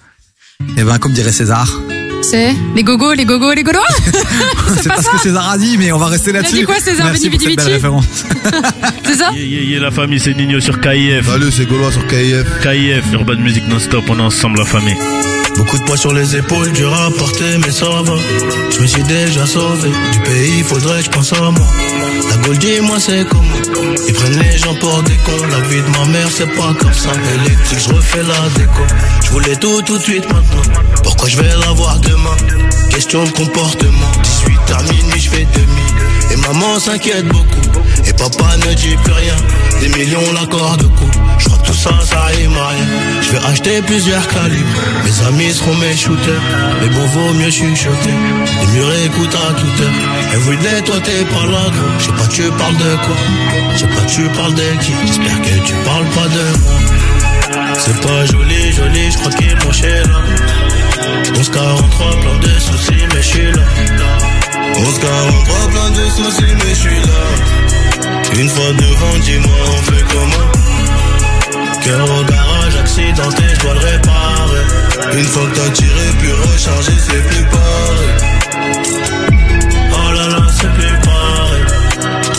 eh 0.78 0.84
ben, 0.84 0.98
comme 1.00 1.12
dirait 1.14 1.32
César, 1.32 1.68
C'est 2.22 2.54
les 2.76 2.84
gogos, 2.84 3.14
les 3.14 3.26
gogos, 3.26 3.52
les 3.54 3.64
gaulois 3.64 3.86
c'est 4.82 4.88
pas 4.90 5.02
ce 5.02 5.10
que 5.10 5.18
César 5.20 5.50
a 5.50 5.58
dit, 5.58 5.78
mais 5.78 5.92
on 5.92 5.98
va 5.98 6.08
rester 6.08 6.30
Il 6.30 6.38
a 6.38 6.40
là-dessus. 6.40 6.56
dit 6.60 6.64
quoi, 6.64 6.80
César? 6.80 7.08
Merci 7.08 7.30
pour 7.30 7.42
cette 7.42 7.56
belle 7.58 7.68
référence. 7.74 8.06
C'est 9.06 9.16
ça? 9.16 9.32
Yeah, 9.34 9.44
yeah, 9.44 9.62
yeah, 9.64 9.80
la 9.82 9.92
famille, 9.92 10.20
c'est 10.20 10.34
Nino 10.34 10.60
sur 10.62 10.80
KIF. 10.80 11.26
Salut, 11.28 11.52
c'est 11.52 11.66
Gaulois 11.66 11.92
sur 11.92 12.06
KIF. 12.08 12.46
KIF, 12.62 13.04
Urban 13.14 13.36
Music 13.38 13.68
Non-Stop, 13.68 14.06
on 14.10 14.20
est 14.20 14.22
ensemble, 14.22 14.60
la 14.60 14.66
famille. 14.66 14.96
Beaucoup 15.58 15.78
de 15.78 15.84
poids 15.84 15.98
sur 15.98 16.14
les 16.14 16.36
épaules, 16.36 16.72
dur 16.72 16.94
à 16.94 17.10
porter, 17.12 17.58
mais 17.60 17.72
ça 17.72 17.86
va. 17.86 18.16
Je 18.72 18.80
me 18.82 18.88
suis 18.88 19.04
déjà 19.04 19.46
sauvé 19.46 19.90
du 20.12 20.20
pays, 20.20 20.64
faudrait 20.64 21.00
que 21.00 21.06
je 21.06 21.10
pense 21.10 21.34
à 21.34 21.42
moi. 21.52 21.68
La 22.30 22.38
Gaule, 22.38 22.58
dis-moi, 22.58 23.00
c'est 23.00 23.28
comment 23.28 23.44
Ils 24.08 24.14
prennent 24.14 24.40
les 24.40 24.58
gens 24.58 24.76
pour 24.76 25.04
des 25.04 25.16
cons. 25.18 25.46
La 25.52 25.60
vie 25.68 25.82
de 25.82 25.90
ma 25.98 26.06
mère, 26.06 26.28
c'est 26.32 26.48
pas 26.48 26.74
comme 26.80 26.94
ça. 26.94 27.10
Électrique, 27.36 27.80
je 27.88 27.94
refais 27.94 28.24
la 28.24 28.50
déco. 28.56 28.82
Je 29.24 29.30
voulais 29.32 29.56
tout, 29.56 29.82
tout 29.84 29.98
de 29.98 30.04
suite 30.04 30.26
maintenant. 30.32 30.74
Pourquoi 31.04 31.30
je 31.30 31.38
vais 31.38 31.50
l'avoir 31.66 32.00
demain? 32.00 32.36
Question 32.90 33.24
de 33.24 33.30
comportement. 33.32 34.12
18 34.24 34.60
à 34.78 34.84
minuit, 34.84 35.20
je 35.22 35.30
fais 35.30 35.48
demi. 35.54 36.32
Et 36.32 36.36
maman 36.38 36.80
s'inquiète 36.80 37.28
beaucoup. 37.28 37.80
Et 38.14 38.18
papa 38.18 38.58
ne 38.58 38.74
dit 38.74 38.96
plus 39.04 39.14
rien. 39.14 39.36
Des 39.80 39.90
millions, 39.90 40.34
l'accord 40.34 40.78
de 40.78 40.84
coup. 40.84 41.10
Je 41.40 41.46
crois 41.46 41.58
que 41.60 41.68
tout 41.68 41.74
ça, 41.74 41.92
ça 42.06 42.26
rime 42.26 42.56
à 42.58 42.68
rien. 42.70 42.86
Je 43.22 43.32
vais 43.32 43.46
acheter 43.46 43.82
plusieurs 43.82 44.28
calibres. 44.28 44.82
Mes 45.04 45.28
amis 45.28 45.54
seront 45.54 45.76
mes 45.76 45.96
shooters. 45.96 46.42
Mais 46.82 46.90
bon, 46.90 47.06
vaut 47.08 47.34
mieux 47.34 47.52
chuchoter. 47.52 48.16
Les 48.62 48.68
murs 48.74 48.94
écoutent 49.06 49.36
à 49.36 49.54
toute 49.54 49.82
heure. 49.82 50.34
Everyday, 50.34 50.82
toi, 50.86 50.96
t'es 51.04 51.26
pas 51.26 51.46
là, 51.46 51.64
gros. 51.70 52.00
Je 52.00 52.06
sais 52.06 52.12
pas, 52.12 52.28
tu 52.28 52.44
parles 52.52 52.78
de 52.78 52.96
quoi? 53.04 53.16
Je 53.74 53.80
sais 53.80 53.88
pas, 53.88 54.06
tu 54.08 54.22
parles 54.30 54.54
de 54.54 54.70
qui? 54.82 54.94
J'espère 55.06 55.42
que 55.42 55.68
tu 55.68 55.74
parles 55.86 56.10
pas 56.16 56.28
de 56.28 56.44
moi. 56.64 56.74
C'est 57.78 58.02
pas 58.02 58.26
joli, 58.26 58.72
joli, 58.72 59.12
je 59.12 59.18
crois 59.18 59.32
qu'il 59.32 59.48
mon 59.48 59.72
là. 59.72 60.22
1143, 61.34 62.12
plein 62.20 62.40
de 62.40 62.60
soucis, 62.60 63.04
mais 63.14 63.22
je 63.22 63.28
suis 63.28 63.52
là. 63.52 63.64
1143, 64.78 65.70
plein 65.70 65.90
de 65.90 66.10
soucis, 66.10 66.54
mais 66.64 66.76
je 66.76 66.90
là. 66.90 67.83
Une 68.40 68.50
fois 68.50 68.72
devant, 68.74 69.18
dis-moi, 69.24 69.58
on 69.78 69.82
fait 69.92 70.04
comment 70.12 70.52
Cœur 71.84 72.06
au 72.20 72.24
garage, 72.24 72.76
accidenté, 72.80 73.44
je 73.54 73.60
dois 73.60 73.74
le 73.74 73.80
réparer. 73.80 75.18
Une 75.20 75.26
fois 75.26 75.44
que 75.52 75.56
t'as 75.56 75.70
tiré, 75.70 76.06
puis 76.20 76.32
recharger, 76.32 76.92
c'est 76.98 77.24
plus 77.28 77.46
pareil. 77.46 78.14
Oh 79.92 80.12
là 80.14 80.28
là, 80.30 80.48
c'est 80.50 80.72
plus 80.74 80.98
pareil. 81.06 81.64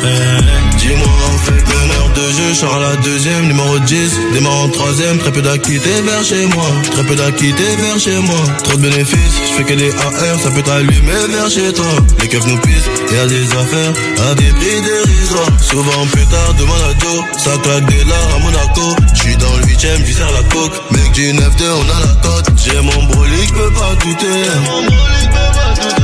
Eh, 0.05 0.77
Dis-moi, 0.79 1.09
on 1.33 1.39
fait 1.39 1.63
bonheur 1.65 1.74
de 2.15 2.31
jeu, 2.33 2.55
Charles 2.55 2.83
la 2.83 2.97
deuxième, 2.97 3.47
numéro 3.49 3.79
10, 3.79 4.13
démarre 4.33 4.65
en 4.65 4.69
troisième, 4.69 5.19
très 5.19 5.33
peu 5.33 5.43
d'acquittés 5.43 6.01
vers 6.05 6.25
chez 6.25 6.47
moi, 6.47 6.67
très 6.93 7.05
peu 7.05 7.15
d'acquittés 7.15 7.77
vers 7.79 7.99
chez 7.99 8.19
moi, 8.19 8.41
trop 8.63 8.77
de 8.77 8.83
bénéfices, 8.83 9.35
je 9.49 9.53
fais 9.57 9.65
que 9.65 9.75
des 9.75 9.91
AR, 9.91 10.39
ça 10.43 10.51
peut 10.51 10.63
t'allumer 10.63 11.27
vers 11.31 11.51
chez 11.51 11.73
toi, 11.73 11.87
les 12.21 12.29
keufs 12.29 12.47
nous 12.47 12.59
pissent, 12.59 12.89
y 13.13 13.17
a 13.17 13.27
des 13.27 13.45
affaires, 13.45 13.93
à 14.31 14.35
des 14.35 14.51
prix 14.59 14.81
dérisoires, 14.83 15.61
souvent 15.61 16.07
plus 16.13 16.27
tard, 16.27 16.55
demande 16.59 16.83
à 16.91 16.95
dos, 16.95 17.25
ça 17.37 17.51
claque 17.63 17.87
des 17.87 18.05
lards 18.05 18.35
à 18.37 18.39
Monaco, 18.39 18.97
je 19.15 19.21
suis 19.21 19.37
dans 19.37 19.57
le 19.57 19.67
huitième, 19.67 20.05
j'y 20.05 20.15
sers 20.15 20.33
la 20.33 20.43
coke, 20.55 20.73
mec 20.93 21.13
du 21.13 21.33
9-2, 21.33 21.41
on 21.41 21.91
a 21.97 22.01
la 22.01 22.15
cote, 22.23 22.47
j'ai 22.65 22.81
mon 22.81 23.03
brolic, 23.05 23.49
je 23.49 23.55
peux 23.55 23.73
pas 23.73 23.95
douter, 24.05 24.45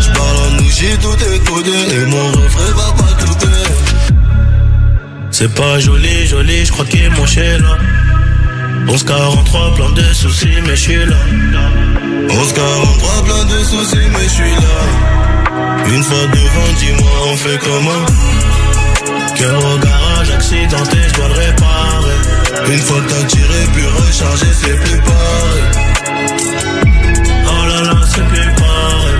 je 0.00 0.11
parle 0.18 0.36
en 0.48 0.62
nouchi, 0.62 0.86
tout 1.00 1.16
est 1.24 1.38
codé, 1.44 1.99
C'est 5.41 5.55
pas 5.55 5.78
joli, 5.78 6.26
joli, 6.26 6.66
je 6.66 6.70
crois 6.70 6.84
qu'il 6.84 7.03
est 7.03 7.09
mon 7.09 7.24
là. 7.24 7.78
1143, 8.84 9.74
plein 9.74 9.91
de 9.93 10.03
soucis, 10.12 10.61
mais 10.66 10.76
je 10.76 10.82
suis 10.82 11.07
là. 11.07 11.16
1143, 12.28 13.24
plein 13.24 13.45
de 13.47 13.64
soucis, 13.64 13.97
mais 14.12 14.24
je 14.24 14.28
suis 14.28 14.51
là. 14.51 15.86
Une 15.86 16.03
fois 16.03 16.26
devant, 16.26 16.72
dis-moi, 16.78 17.11
on 17.32 17.36
fait 17.36 17.59
comment? 17.59 18.05
Cœur 19.34 19.64
au 19.64 19.78
garage, 19.78 20.30
accidenté, 20.30 20.99
je 21.09 21.14
dois 21.14 21.28
le 21.28 21.34
réparer. 21.34 22.74
Une 22.74 22.80
fois 22.80 22.99
t'as 23.09 23.24
tiré, 23.24 23.66
puis 23.72 23.84
recharger, 23.86 24.53
c'est 24.53 24.78
plus 24.78 25.01
pareil. 25.01 25.64
Oh 27.47 27.66
là 27.66 27.82
là, 27.84 28.01
c'est 28.14 28.28
plus 28.28 28.51
pareil. 28.61 29.14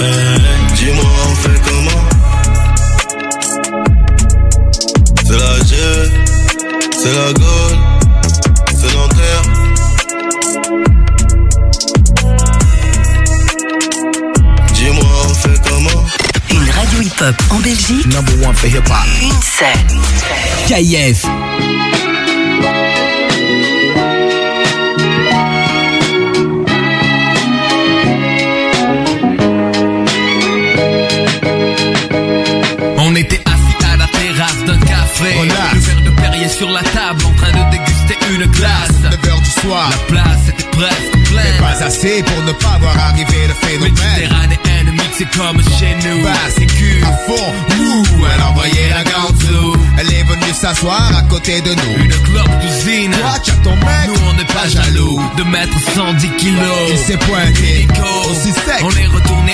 Eh, 0.00 0.74
dis-moi, 0.74 1.04
on 1.28 1.34
fait 1.34 1.60
comment? 1.68 2.23
C'est 5.26 5.38
la 5.38 5.56
G, 5.64 5.74
c'est 6.92 7.14
la 7.14 7.32
Gaule, 7.32 7.78
c'est 8.76 8.94
Nanterre. 8.94 9.42
Dis-moi, 14.74 15.04
on 15.24 15.34
fait 15.34 15.60
comment? 15.66 16.04
Une 16.50 16.70
radio 16.70 17.00
hip-hop 17.00 17.34
en 17.50 17.58
Belgique. 17.60 18.06
Number 18.06 18.46
one 18.46 18.54
for 18.54 18.68
hip-hop. 18.68 19.06
Une 19.22 19.40
scène. 19.40 19.88
KIF. 20.66 21.24
On 32.98 33.14
était 33.16 33.40
assis 33.46 33.92
à 33.92 33.96
la 33.96 34.06
terrasse 34.06 34.64
d'un 34.66 34.78
café. 35.14 35.34
Le 35.74 35.80
verre 35.80 36.02
de 36.02 36.10
Perrier 36.10 36.48
sur 36.48 36.70
la 36.70 36.82
table 36.82 37.24
en 37.24 37.32
train 37.34 37.50
de 37.50 37.70
déguster 37.70 38.18
une 38.32 38.46
glace. 38.46 38.90
9h 39.02 39.42
du 39.42 39.50
soir. 39.60 39.90
La 39.90 39.96
place 40.14 40.48
était 40.48 40.68
presque 40.70 41.30
pleine. 41.30 41.54
Mais 41.54 41.58
pas 41.58 41.84
assez 41.84 42.22
pour 42.22 42.42
ne 42.42 42.52
pas 42.52 42.78
voir 42.80 42.96
arriver 42.98 43.46
le 43.48 43.54
phénomène. 43.54 43.92
Méditerranéenne 43.92 44.92
mixée 44.92 45.26
comme 45.36 45.60
chez 45.78 45.94
nous. 46.08 46.22
Bah, 46.22 46.30
c'est 46.56 46.66
cul 46.66 47.02
à 47.02 47.12
fond. 47.26 47.52
Ouh, 47.80 48.26
elle 48.34 48.42
envoyait 48.42 48.90
la 48.90 49.04
gantou. 49.04 49.76
Elle 49.98 50.12
est 50.12 50.24
venue 50.24 50.52
s'asseoir 50.52 51.16
à 51.16 51.22
côté 51.22 51.60
de 51.60 51.70
nous. 51.70 52.04
Une 52.04 52.10
clope 52.10 52.58
d'usine. 52.60 53.12
Toi, 53.12 53.34
tu 53.42 53.50
as 53.50 53.54
ton 53.56 53.76
mec. 53.76 54.08
Nous, 54.08 54.14
on 54.28 54.32
n'est 54.34 54.44
pas 54.44 54.68
jaloux 54.68 55.20
de 55.36 55.42
mettre 55.44 55.78
110 55.94 56.30
kilos. 56.36 56.90
Il 56.90 56.98
s'est 56.98 57.18
pointé. 57.18 57.82
Illico. 57.82 58.30
Aussi 58.30 58.52
sec. 58.52 58.82
On 58.82 58.90
est 58.90 59.06
retourné 59.06 59.53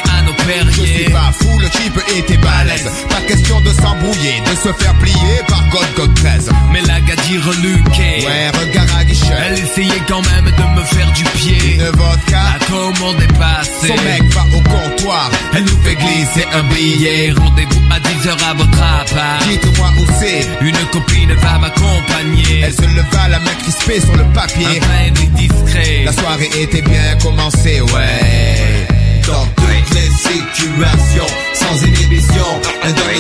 Je 0.73 0.83
suis 0.83 1.11
pas 1.11 1.33
fou, 1.39 1.59
le 1.59 1.69
type 1.69 1.99
était 2.17 2.37
balèze. 2.39 2.89
Pas 3.09 3.21
question 3.27 3.61
de 3.61 3.71
s'embrouiller, 3.71 4.41
de 4.41 4.57
se 4.57 4.73
faire 4.83 4.95
plier 4.99 5.41
par 5.49 5.69
God 5.71 5.87
God 5.97 6.15
13. 6.15 6.51
Mais 6.73 6.81
la 6.83 7.01
gadie 7.01 7.39
reluquée. 7.39 8.27
Ouais, 8.27 8.51
regard 8.59 8.97
à 8.99 9.05
guichet. 9.05 9.35
Elle 9.47 9.59
essayait 9.59 10.03
quand 10.09 10.23
même 10.31 10.47
de 10.47 10.81
me 10.81 10.85
faire 10.85 11.13
du 11.13 11.25
pied. 11.25 11.75
Une 11.75 11.91
vodka. 11.91 12.43
La 12.59 12.67
commande 12.67 13.23
est 13.23 13.39
passée. 13.39 13.89
Son 13.89 14.05
mec 14.05 14.23
va 14.35 14.45
au 14.57 14.61
comptoir. 14.61 15.31
Elle 15.55 15.65
nous 15.65 15.79
fait 15.83 15.95
glisser 15.95 16.47
un 16.53 16.63
billet. 16.75 17.33
Rendez-vous 17.37 17.83
à 17.91 17.99
10h 18.01 18.51
à 18.51 18.55
votre 18.55 18.83
appart. 18.83 19.49
Dites-moi 19.49 19.89
où 19.99 20.07
c'est. 20.19 20.49
Une 20.61 20.87
copine 20.93 21.33
va 21.35 21.59
m'accompagner. 21.59 22.61
Elle 22.65 22.75
se 22.75 22.83
leva, 22.83 23.29
la 23.29 23.39
main 23.39 23.55
crispée 23.63 24.01
sur 24.01 24.17
le 24.17 24.25
papier. 24.33 24.81
Un 25.07 25.11
discret. 25.37 26.03
La 26.05 26.13
soirée 26.13 26.51
était 26.57 26.83
bien 26.83 27.17
commencée, 27.23 27.81
ouais. 27.81 28.87
Dans 29.27 29.47
toutes 29.91 30.01
les 30.01 30.11
situations, 30.11 31.27
sans 31.55 31.87
inhibition, 31.87 32.45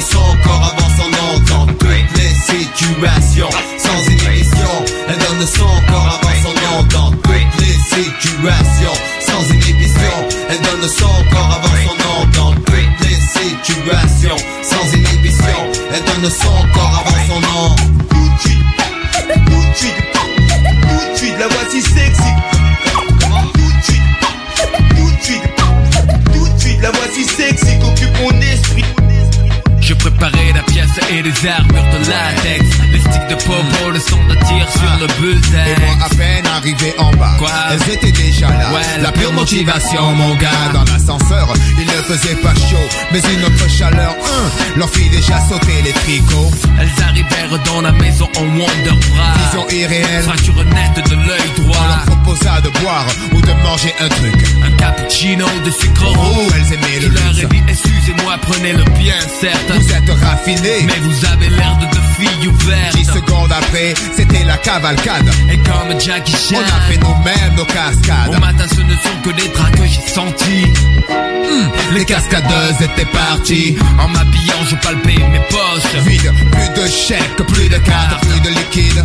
son 0.01 0.37
corps 0.43 0.75
avant 0.77 0.89
son. 0.97 1.11
Dans 1.49 1.67
toutes 1.67 1.89
les 2.17 2.35
situations, 2.35 3.51
sans 3.79 4.11
inhibition, 4.11 4.85
son 5.47 5.93
corps 5.93 6.21
avant 6.23 6.37
son. 6.43 6.53
Dans 6.89 7.11
toutes 7.13 7.61
les 7.61 7.79
situations, 8.03 8.97
sans 9.21 9.55
inhibition, 9.55 10.17
son 10.89 11.25
corps 11.31 11.53
avant 11.57 11.77
son. 11.87 12.41
Dans 12.41 12.55
toutes 12.55 13.01
les 13.03 13.19
situations, 13.41 14.37
sans 14.63 14.97
inhibition, 14.97 15.61
son 16.29 16.69
corps 16.73 17.05
avant 17.07 17.27
son 17.27 17.41
nom. 17.41 17.90
Mon 30.91 30.97
esprit. 30.97 30.99
Je 30.99 30.99
préparais 30.99 30.99
la 30.99 30.99
pièce 30.99 31.11
et 31.13 31.23
les 31.23 31.47
armures 31.47 31.89
de 31.89 32.11
latex 32.11 32.90
De 33.31 33.35
popo, 33.37 33.91
le 33.93 34.01
son 34.01 34.17
de 34.27 34.35
tir 34.35 34.67
sur 34.73 34.99
le 35.01 35.07
bullseye. 35.21 35.77
Et 35.77 35.81
moi, 35.81 35.95
à 36.05 36.09
peine 36.15 36.45
arrivé 36.57 36.95
en 36.99 37.11
bas, 37.13 37.35
Quoi? 37.39 37.49
elles 37.71 37.95
étaient 37.95 38.11
déjà 38.13 38.49
là. 38.49 38.73
Ouais, 38.73 39.01
la 39.03 39.13
pure 39.13 39.33
motivation, 39.33 40.13
mon 40.15 40.35
gars. 40.35 40.51
Dans 40.73 40.83
l'ascenseur, 40.85 41.53
il 41.79 41.87
ne 41.87 42.03
faisait 42.03 42.35
pas 42.37 42.55
chaud, 42.55 42.89
mais 43.13 43.21
une 43.35 43.45
autre 43.45 43.69
chaleur. 43.71 44.11
Hum, 44.21 44.51
leur 44.77 44.91
fit 44.91 45.09
déjà 45.11 45.39
sauter 45.49 45.81
les 45.85 45.93
tricots. 45.93 46.51
Elles 46.81 46.91
arrivèrent 47.05 47.59
dans 47.67 47.81
la 47.83 47.93
maison 47.93 48.29
en 48.37 48.43
Wonder 48.43 48.99
Bra. 49.11 49.33
Vision 49.45 49.69
irréelle. 49.71 50.25
Fracture 50.25 50.65
nette 50.65 51.09
de 51.11 51.15
l'œil 51.15 51.41
On 51.59 51.63
droit. 51.63 51.87
leur 51.89 52.05
proposa 52.17 52.61
de 52.63 52.69
boire 52.81 53.07
ou 53.33 53.41
de 53.41 53.53
manger 53.63 53.95
un 54.01 54.09
truc. 54.09 54.35
Un 54.65 54.73
cappuccino 54.73 55.47
de 55.65 55.71
sucre 55.71 56.05
roux. 56.07 56.47
Oh, 56.49 56.53
elles 56.57 56.73
aimaient 56.75 57.01
le 57.01 57.09
leur 57.15 57.39
ai 57.39 57.47
dit, 57.47 57.63
excusez-moi, 57.69 58.39
prenez-le 58.43 58.85
bien, 58.99 59.15
certes. 59.41 59.71
Vous 59.71 59.93
êtes 59.93 60.11
raffinés. 60.25 60.83
Mais 60.87 60.99
vous 61.03 61.25
avez 61.27 61.49
l'air 61.49 61.77
de 61.79 61.87
deux 62.21 62.27
filles 62.29 62.49
ouvertes. 62.49 62.97
10 62.97 63.05
secondes 63.07 63.53
après, 63.53 63.95
c'était 64.17 64.45
la 64.45 64.57
cavalcade. 64.59 65.29
Et 65.51 65.59
comme 65.59 65.99
Jackie 66.01 66.33
Chan. 66.33 66.57
On 66.57 66.77
a 66.77 66.81
fait 66.91 66.99
nous-mêmes 66.99 67.55
nos 67.57 67.65
cascades. 67.65 68.35
Au 68.37 68.41
matin, 68.41 68.65
ce 68.69 68.81
ne 68.81 68.93
sont 68.95 69.21
que 69.23 69.31
des 69.31 69.49
draps 69.49 69.71
que 69.73 69.87
j'ai 69.87 70.09
sentis. 70.13 70.67
Hum, 71.11 71.71
les 71.95 72.05
cascadeuses 72.05 72.81
étaient 72.81 73.07
parties. 73.11 73.77
En 73.99 74.09
m'habillant, 74.09 74.65
je 74.69 74.77
palpais 74.77 75.19
mes 75.31 75.41
poches. 75.51 76.03
Vide, 76.07 76.33
plus 76.53 76.83
de 76.83 76.89
chèques, 76.89 77.37
plus 77.49 77.69
de 77.69 77.79
cartes, 77.79 78.27
plus 78.29 78.41
de 78.41 78.49
liquide. 78.51 79.05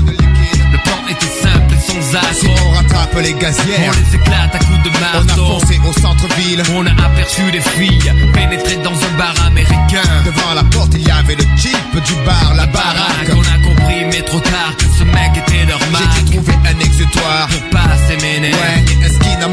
Le 0.72 0.78
plan 0.84 0.98
était 1.10 1.26
simple 1.26 1.74
et 1.74 1.92
sans 1.92 2.02
Si 2.02 2.18
assaut. 2.48 2.54
on 2.66 2.72
rattrape 2.72 3.16
les 3.22 3.34
On 3.34 3.38
gazières, 3.38 3.92
les 3.94 4.16
éclate 4.16 4.56
à 4.56 4.60
coups 4.60 4.84
de 4.84 4.90
on 4.90 4.96
a 5.20 5.26
marteau. 5.26 5.60
foncé 5.60 5.80
au 5.88 5.94
centre-ville. 5.94 6.62
On 6.76 6.86
a 6.86 6.92
aperçu 7.06 7.42
des 7.52 7.62
filles 7.62 8.12
pénétrer 8.34 8.65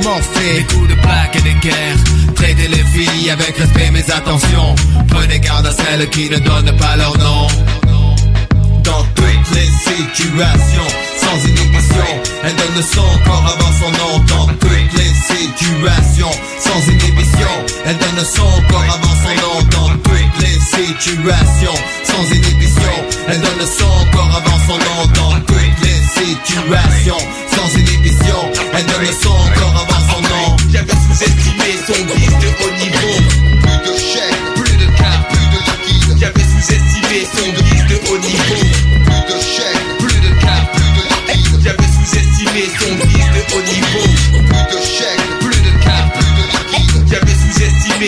Des 0.02 0.64
coups 0.64 0.88
de 0.88 0.94
plaque 0.94 1.36
et 1.36 1.42
des 1.42 1.54
guerres. 1.60 1.96
Traitez 2.34 2.66
les 2.66 2.82
filles 2.92 3.30
avec 3.30 3.56
respect, 3.56 3.88
mais 3.92 4.10
attention. 4.10 4.74
Prenez 5.06 5.38
garde 5.38 5.66
à 5.66 5.70
celles 5.70 6.10
qui 6.10 6.28
ne 6.28 6.38
donnent 6.38 6.76
pas 6.76 6.96
leur 6.96 7.16
nom. 7.18 7.46
Dans 8.82 9.04
toutes 9.14 9.54
les 9.54 9.70
situations, 9.94 10.88
sans 11.32 11.48
inhibition, 11.48 12.04
elle 12.44 12.54
donne 12.56 12.82
son 12.82 13.08
corps 13.24 13.46
avant 13.46 13.72
son 13.72 13.90
nom. 13.90 14.24
Dans 14.26 14.46
toutes 14.46 14.92
les 14.98 15.12
situations, 15.36 16.30
sans 16.58 16.90
inhibition, 16.90 17.52
elle 17.86 17.96
donne 17.96 18.24
son 18.24 18.50
corps 18.68 18.84
avant 18.94 19.14
son 19.22 19.34
nom. 19.40 19.62
Dans 19.70 19.88
toutes 19.98 20.38
les 20.40 20.60
situations, 20.60 21.78
sans 22.04 22.34
inhibition, 22.34 22.94
elle 23.28 23.40
donne 23.40 23.66
son 23.66 24.10
corps 24.12 24.36
avant 24.36 24.58
son 24.66 24.78
nom. 24.78 25.06
Dans 25.14 25.40
toutes 25.46 25.80
les 25.82 26.00
situations, 26.20 27.22
sans 27.54 27.78
inhibition, 27.78 28.40
elle 28.74 28.86
donne 28.86 29.14
son 29.22 29.36
corps 29.58 29.86
avant 29.88 30.02
son 30.12 30.20
nom. 30.22 30.56
J'avais 30.70 30.92
sous-estimé 30.92 31.68
son 31.86 32.04
niveau. 32.04 33.11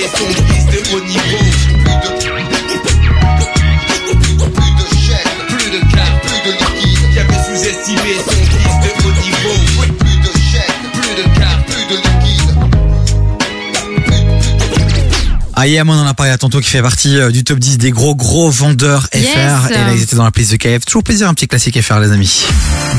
Sous-estimé 0.05 0.17
son 0.17 0.43
vice 0.45 0.67
de 0.67 0.97
haut 0.97 1.01
niveau. 1.01 1.54
Ayam, 15.65 15.89
on 15.89 15.95
en 15.95 16.07
a 16.07 16.13
parlé 16.13 16.31
à 16.31 16.37
tantôt 16.37 16.61
qui 16.61 16.69
fait 16.69 16.83
partie 16.83 17.19
euh, 17.19 17.31
du 17.31 17.43
top 17.43 17.59
10 17.59 17.79
des 17.79 17.91
gros 17.91 18.15
gros 18.15 18.51
vendeurs 18.51 19.05
FR. 19.15 19.17
Yes. 19.17 19.71
Et 19.71 19.73
là, 19.73 19.95
ils 19.95 20.03
étaient 20.03 20.15
dans 20.15 20.25
la 20.25 20.31
playlist 20.31 20.53
de 20.53 20.57
KF. 20.59 20.85
Toujours 20.85 21.03
plaisir, 21.03 21.27
un 21.27 21.33
petit 21.33 21.49
classique 21.49 21.81
FR, 21.81 22.01
les 22.01 22.13
amis. 22.13 22.45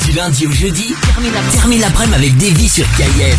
Du 0.03 0.13
lundi 0.13 0.47
au 0.47 0.51
jeudi, 0.51 0.95
termine 1.13 1.31
la- 1.31 1.51
termine 1.59 1.79
l'après-midi 1.81 2.15
avec 2.15 2.37
Davy 2.37 2.67
sur 2.67 2.85
KIF. 2.97 3.37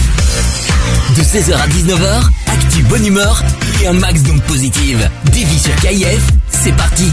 De 1.16 1.22
16h 1.24 1.56
à 1.56 1.66
19h, 1.66 2.30
actu 2.46 2.82
bonne 2.84 3.04
humeur 3.04 3.42
et 3.82 3.88
un 3.88 3.94
max 3.94 4.22
d'ondes 4.22 4.42
positives. 4.42 5.10
Davy 5.24 5.58
sur 5.58 5.74
KIF, 5.76 6.22
c'est 6.62 6.76
parti. 6.76 7.10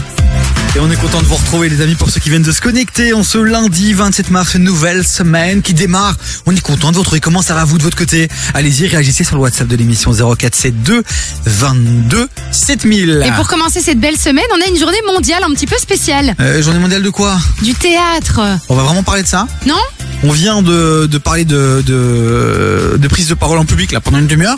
Et 0.76 0.80
on 0.80 0.90
est 0.90 0.96
content 0.96 1.20
de 1.20 1.26
vous 1.26 1.36
retrouver 1.36 1.68
les 1.68 1.80
amis 1.82 1.94
pour 1.94 2.10
ceux 2.10 2.18
qui 2.20 2.30
viennent 2.30 2.42
de 2.42 2.50
se 2.50 2.60
connecter 2.60 3.12
en 3.12 3.22
ce 3.22 3.38
lundi 3.38 3.92
27 3.92 4.30
mars, 4.30 4.54
une 4.54 4.64
nouvelle 4.64 5.06
semaine 5.06 5.62
qui 5.62 5.72
démarre. 5.72 6.16
On 6.46 6.52
est 6.52 6.60
content 6.60 6.88
de 6.90 6.94
vous 6.96 7.02
retrouver. 7.02 7.20
Comment 7.20 7.42
ça 7.42 7.54
va 7.54 7.64
vous 7.64 7.78
de 7.78 7.84
votre 7.84 7.96
côté? 7.96 8.28
Allez-y, 8.54 8.88
réagissez 8.88 9.22
sur 9.22 9.36
le 9.36 9.42
WhatsApp 9.42 9.68
de 9.68 9.76
l'émission 9.76 10.12
0472 10.12 11.02
22 11.46 12.28
7000. 12.50 13.22
Et 13.24 13.30
pour 13.36 13.46
commencer 13.46 13.80
cette 13.80 14.00
belle 14.00 14.16
semaine, 14.16 14.44
on 14.52 14.60
a 14.60 14.66
une 14.66 14.78
journée 14.78 14.98
mondiale 15.06 15.44
un 15.48 15.54
petit 15.54 15.68
peu 15.68 15.76
spéciale. 15.78 16.34
Euh, 16.40 16.60
journée 16.60 16.80
mondiale 16.80 17.02
de 17.04 17.10
quoi? 17.10 17.38
Du 17.62 17.74
théâtre. 17.74 18.40
On 18.68 18.74
va 18.74 18.82
vraiment 18.82 19.04
parler 19.04 19.22
de 19.22 19.28
ça? 19.28 19.46
Non? 19.66 19.78
On 20.24 20.32
vient 20.32 20.60
de, 20.62 21.06
de 21.06 21.18
parler 21.18 21.44
de, 21.44 21.84
de, 21.86 22.96
de 22.98 23.08
prise 23.08 23.28
de 23.28 23.34
parole 23.34 23.58
en 23.58 23.64
public 23.64 23.92
là 23.92 24.00
pendant 24.00 24.18
une 24.18 24.26
demi-heure. 24.26 24.56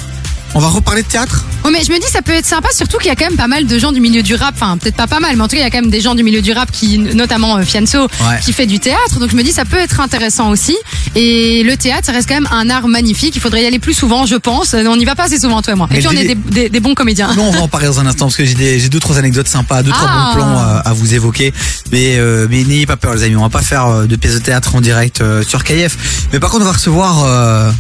On 0.55 0.59
va 0.61 0.68
reparler 0.68 1.03
de 1.03 1.09
théâtre 1.09 1.44
Oh 1.64 1.68
mais 1.70 1.82
je 1.84 1.90
me 1.92 1.99
dis 1.99 2.07
ça 2.11 2.22
peut 2.22 2.32
être 2.32 2.47
sympa 2.47 2.68
surtout 2.72 2.97
qu'il 2.99 3.09
y 3.09 3.11
a 3.11 3.16
quand 3.16 3.26
même 3.26 3.36
pas 3.36 3.49
mal 3.49 3.66
de 3.66 3.78
gens 3.78 3.92
du 3.92 4.01
milieu 4.01 4.22
du 4.22 4.34
rap 4.36 4.55
enfin 4.55 4.78
peut-être 4.78 4.97
pas 4.97 5.07
pas 5.07 5.18
mal 5.20 5.36
mais 5.36 5.42
en 5.42 5.49
tout 5.49 5.57
cas 5.57 5.62
il 5.62 5.64
y 5.64 5.66
a 5.66 5.70
quand 5.70 5.80
même 5.82 5.90
des 5.90 6.01
gens 6.01 6.14
du 6.14 6.22
milieu 6.22 6.40
du 6.40 6.53
rap 6.53 6.70
qui 6.70 6.99
notamment 6.99 7.57
euh, 7.59 7.62
Fianso 7.62 8.03
Ouais. 8.05 8.40
qui 8.42 8.53
fait 8.53 8.66
du 8.66 8.78
théâtre 8.78 9.18
donc 9.18 9.30
je 9.30 9.36
me 9.36 9.42
dis 9.42 9.53
ça 9.53 9.64
peut 9.64 9.76
être 9.76 10.01
intéressant 10.01 10.49
aussi 10.51 10.76
et 11.14 11.62
le 11.64 11.76
théâtre 11.76 12.07
ça 12.07 12.12
reste 12.12 12.28
quand 12.28 12.36
même 12.36 12.49
un 12.53 12.70
art 12.70 12.86
magnifique 12.88 13.34
il 13.36 13.40
faudrait 13.42 13.64
y 13.64 13.66
aller 13.66 13.78
plus 13.80 13.92
souvent 13.94 14.24
je 14.26 14.36
pense 14.36 14.72
Euh, 14.74 14.84
on 14.86 14.97
n'y 14.97 15.05
va 15.05 15.14
pas 15.14 15.24
assez 15.24 15.38
souvent 15.40 15.61
toi 15.61 15.72
et 15.74 15.76
moi 15.76 15.88
Mais 15.90 15.97
et 15.97 15.99
puis 15.99 16.09
on 16.09 16.12
le 16.12 16.18
est 16.18 16.24
des, 16.24 16.34
délai- 16.36 16.51
des- 16.51 16.68
des 16.70 16.80
bons 16.80 16.94
comédiens 16.94 17.34
Non, 17.34 17.49
on 17.49 17.51
va 17.51 17.61
en 17.62 17.68
parler 17.68 17.86
dans 17.88 18.01
un 18.01 18.07
instant 18.07 18.26
parce 18.26 18.36
que 18.36 18.44
j'ai 18.44 18.55
des, 18.55 18.78
j'ai 18.78 18.88
deux 18.88 19.01
trois 19.01 19.18
anecdotes 19.18 19.49
sympas, 19.49 19.82
deux 19.82 19.90
trois 19.90 20.09
Ah. 20.09 20.30
bons 20.32 20.38
plans 20.40 20.59
euh, 20.59 20.78
à 20.84 20.92
vous 20.92 21.14
évoquer. 21.14 21.53
Mais 21.92 22.16
euh, 22.16 22.47
mais 22.49 22.62
n'ayez 22.64 22.86
pas 22.86 22.97
peur 22.97 23.14
les 23.14 23.24
amis, 23.24 23.36
on 23.36 23.42
va 23.42 23.49
pas 23.51 23.62
faire 23.62 23.86
euh, 23.86 24.07
de 24.07 24.16
pièces 24.16 24.34
de 24.34 24.38
théâtre 24.38 24.74
en 24.76 24.80
direct 24.80 25.20
euh, 25.20 25.42
sur 25.42 25.64
KF. 25.64 25.97
Mais 26.32 26.38
par 26.40 26.51
contre, 26.51 26.62
on 26.62 26.66
va 26.66 26.72
recevoir 26.72 27.24
euh, 27.24 27.70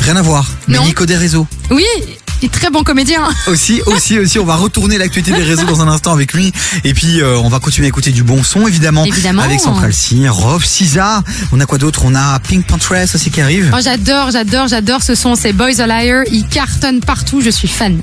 rien 0.00 0.16
à 0.16 0.22
voir. 0.22 0.46
Mais. 0.66 0.78
Nico 0.80 1.06
des 1.06 1.16
réseaux. 1.16 1.46
oui 1.70 1.84
il 2.42 2.46
est 2.46 2.52
très 2.52 2.70
bon 2.70 2.82
comédien 2.82 3.22
Aussi, 3.46 3.80
aussi, 3.86 4.18
aussi, 4.18 4.38
on 4.38 4.44
va 4.44 4.56
retourner 4.56 4.98
l'actualité 4.98 5.32
des 5.32 5.42
réseaux 5.42 5.64
dans 5.64 5.80
un 5.82 5.88
instant 5.88 6.12
avec 6.12 6.32
lui. 6.32 6.52
Et 6.84 6.94
puis, 6.94 7.20
euh, 7.20 7.36
on 7.38 7.48
va 7.48 7.58
continuer 7.60 7.86
à 7.86 7.88
écouter 7.88 8.10
du 8.10 8.22
bon 8.22 8.42
son, 8.42 8.66
évidemment. 8.66 9.04
Évidemment. 9.04 9.42
Avec 9.42 9.60
Central 9.60 9.92
C, 9.92 10.28
Rob, 10.28 10.62
Cisa. 10.62 11.22
On 11.52 11.60
a 11.60 11.66
quoi 11.66 11.78
d'autre? 11.78 12.02
On 12.04 12.14
a 12.14 12.38
Pink 12.40 12.66
Pantress 12.66 13.14
aussi 13.14 13.30
qui 13.30 13.40
arrive. 13.40 13.72
Oh, 13.74 13.80
j'adore 13.82 14.30
j'adore 14.30 14.68
j'adore 14.68 15.02
ce 15.02 15.14
son 15.14 15.34
c'est 15.34 15.52
Boys 15.52 15.80
a 15.80 15.86
Liar 15.86 16.24
il 16.30 16.46
cartonne 16.46 17.00
partout 17.00 17.40
je 17.40 17.50
suis 17.50 17.68
fan 17.68 17.98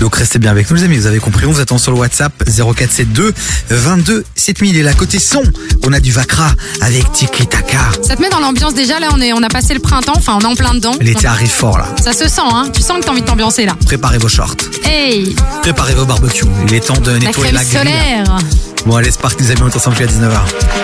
Donc 0.00 0.16
restez 0.16 0.38
bien 0.38 0.50
avec 0.50 0.70
nous 0.70 0.76
les 0.76 0.84
amis, 0.84 0.96
vous 0.96 1.06
avez 1.06 1.18
compris, 1.18 1.46
on 1.46 1.52
vous 1.52 1.60
attend 1.60 1.78
sur 1.78 1.92
le 1.92 1.98
WhatsApp 1.98 2.32
0472 2.48 3.32
22 3.70 4.24
7000 4.34 4.76
et 4.76 4.82
là 4.82 4.92
côté 4.94 5.18
son, 5.18 5.42
on 5.84 5.92
a 5.92 6.00
du 6.00 6.12
Vakra 6.12 6.52
avec 6.80 7.10
Tiki 7.12 7.46
Taka. 7.46 7.78
ça 8.02 8.16
te 8.16 8.22
met 8.22 8.28
dans 8.28 8.40
l'ambiance 8.40 8.74
déjà 8.74 8.98
là 9.00 9.08
on 9.12 9.20
est 9.20 9.32
on 9.32 9.42
a 9.42 9.48
passé 9.48 9.74
le 9.74 9.80
printemps 9.80 10.14
enfin 10.16 10.34
on 10.36 10.40
est 10.40 10.46
en 10.46 10.54
plein 10.54 10.74
dedans 10.74 10.94
L'été 11.00 11.26
arrive 11.26 11.50
fort 11.50 11.78
là. 11.78 11.86
ça 12.02 12.12
se 12.12 12.28
sent 12.28 12.40
hein 12.44 12.70
tu 12.72 12.82
sens 12.82 12.98
que 13.00 13.04
t'as 13.04 13.12
envie 13.12 13.22
de 13.22 13.26
t'ambiancer 13.26 13.65
là. 13.66 13.76
Préparez 13.84 14.18
vos 14.18 14.28
shorts, 14.28 14.56
hey. 14.84 15.34
Préparez 15.62 15.94
vos 15.94 16.04
barbecues. 16.06 16.46
Il 16.66 16.74
est 16.74 16.80
temps 16.80 16.98
de 17.00 17.10
la 17.10 17.18
nettoyer 17.18 17.52
crème 17.52 17.54
la, 17.54 17.64
grille. 17.64 17.78
solaire. 17.78 18.38
Bon 18.86 18.94
allez 18.94 19.10
c'est 19.10 19.20
parti 19.20 19.42
les 19.42 19.50
amis, 19.50 19.62
on 19.64 19.68
est 19.68 19.76
ensemble 19.76 19.96
jusqu'à 19.96 20.12
19h. 20.12 20.38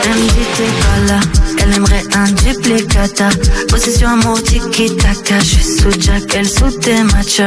Elle 0.04 0.18
me 0.18 0.28
dit 0.28 0.34
t'es 0.56 0.64
pas 0.64 1.12
là, 1.14 1.20
elle 1.62 1.72
aimerait 1.74 2.02
un 2.14 2.24
duplicata. 2.32 3.28
Possession 3.68 4.08
amour 4.08 4.42
tiki-taka. 4.42 5.38
Je 5.38 5.44
suis 5.44 5.62
sous 5.62 6.00
Jack, 6.00 6.24
elle 6.34 6.48
sous 6.48 6.70
tes 6.80 7.00
matchs. 7.04 7.42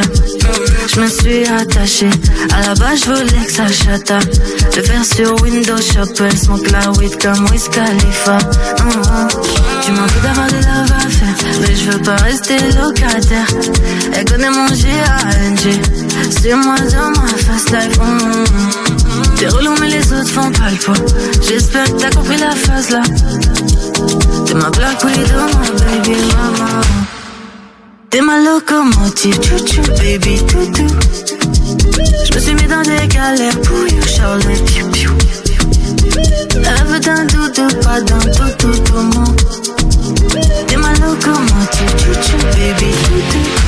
Je 0.94 1.00
me 1.02 1.08
suis 1.08 1.46
attachée. 1.46 2.10
À 2.54 2.62
la 2.68 2.74
base 2.76 3.02
je 3.02 3.12
voulais 3.12 3.46
que 3.46 3.52
ça 3.52 3.68
chata 3.68 4.20
Le 4.78 4.82
faire 4.82 5.04
sur 5.04 5.42
Windows 5.42 5.76
Shop 5.78 6.24
Elle 6.24 6.38
smoke 6.38 6.72
la 6.72 6.90
weed 6.92 7.22
comme 7.22 7.46
Wiz 7.52 7.68
Khalifa. 7.68 8.38
Hum, 8.80 9.28
Tu 9.86 9.92
m'en 9.92 10.02
veux 10.02 10.22
d'avoir 10.22 10.48
de 10.48 10.54
la 10.66 10.96
à 10.96 11.10
faire 11.10 11.36
Mais 11.62 11.76
je 11.76 11.92
veux 11.92 12.02
pas 12.02 12.16
rester 12.16 12.58
locataire. 12.82 13.46
Elle 14.14 14.26
connaît 14.26 14.50
mon 14.50 14.68
G-A-N-G 14.68 15.80
C'est 16.32 16.56
moi 16.56 16.76
dans 16.92 17.12
ma 17.12 17.28
fast 17.28 17.70
life 17.70 18.00
hum. 18.00 18.46
T'es 19.38 19.48
relou 19.48 19.76
mais 19.80 19.90
les 19.90 20.12
autres 20.12 20.30
font 20.30 20.52
pas 20.52 20.72
le 20.72 20.78
poids. 20.78 21.06
J'espère 21.48 21.86
que 21.86 22.00
t'as 22.00 22.10
compris 22.10 22.38
la 22.38 22.56
phase 22.56 22.90
là. 22.90 23.04
T'es 24.48 24.56
ma 24.56 24.72
black 24.72 25.04
widow, 25.04 25.46
ma 25.54 25.86
baby 25.86 26.18
mama 26.34 26.82
T'es 28.10 28.22
ma 28.22 28.40
locomotive, 28.40 29.40
chouchou 29.44 29.84
baby 30.00 30.44
toutou 30.48 30.88
Je 32.28 32.34
me 32.34 32.40
suis 32.40 32.56
mis 32.56 32.68
dans 32.68 32.82
des 32.82 33.08
galères 33.08 33.62
pour 33.62 33.88
you 33.88 34.02
Charlie 34.08 34.62
piou 34.66 34.90
piou 34.90 35.15
Elle 36.68 36.88
veut 36.88 37.00
d'un 37.00 37.26
doudou, 37.26 37.68
pas 37.84 38.02
d'un 38.02 38.20
toutou 38.20 38.72
tout 38.84 38.94
mon 38.96 39.26
T'es 40.68 40.78
ma 40.78 40.94
locomotive, 40.94 41.96
chouchou 42.00 42.38
baby 42.54 42.92
toutou 43.04 43.65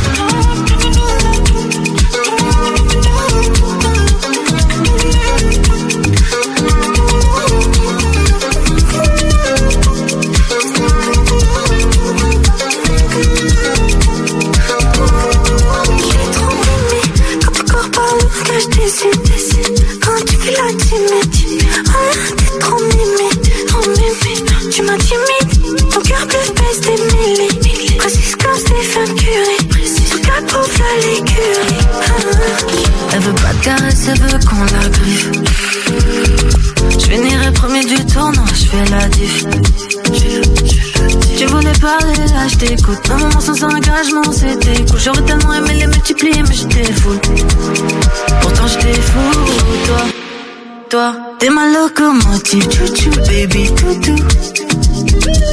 caresse, 33.68 34.08
elle 34.08 34.20
veut 34.22 34.40
qu'on 34.48 34.64
la 34.76 34.90
griffe. 34.90 35.32
Je 37.00 37.06
finirai 37.06 37.52
premier 37.52 37.84
du 37.84 38.06
tournoi, 38.06 38.46
je 38.56 38.66
fais 38.66 38.86
la 38.92 39.10
diff. 39.10 39.46
Tu 41.38 41.46
voulais 41.46 41.78
parler, 41.82 42.18
là 42.34 42.48
je 42.48 42.56
t'écoute. 42.56 43.04
Un 43.12 43.18
moment 43.18 43.42
sans 43.42 43.64
engagement, 43.64 44.32
c'était 44.32 44.86
cool. 44.86 45.00
J'aurais 45.04 45.22
tellement 45.24 45.54
aimé 45.54 45.74
les 45.80 45.88
multiplier, 45.88 46.42
mais 46.44 46.56
j'étais 46.56 46.94
fou. 46.94 47.12
Pourtant 48.42 48.68
j'étais 48.68 49.02
fou, 49.10 49.32
toi. 49.88 50.04
Toi, 50.90 51.16
t'es 51.40 51.50
ma 51.50 51.66
locomotive, 51.68 52.70
chouchou, 52.72 53.12
baby, 53.28 53.70
toutou. 53.76 54.16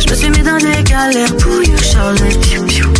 Je 0.01 0.11
me 0.11 0.15
suis 0.15 0.31
mis 0.31 0.43
dans 0.43 0.59
des 0.59 0.83
galères 0.85 1.37
pour 1.39 1.63
you, 1.65 1.77
Charlotte, 1.83 2.41
piou, 2.43 2.63
piou. 2.67 2.93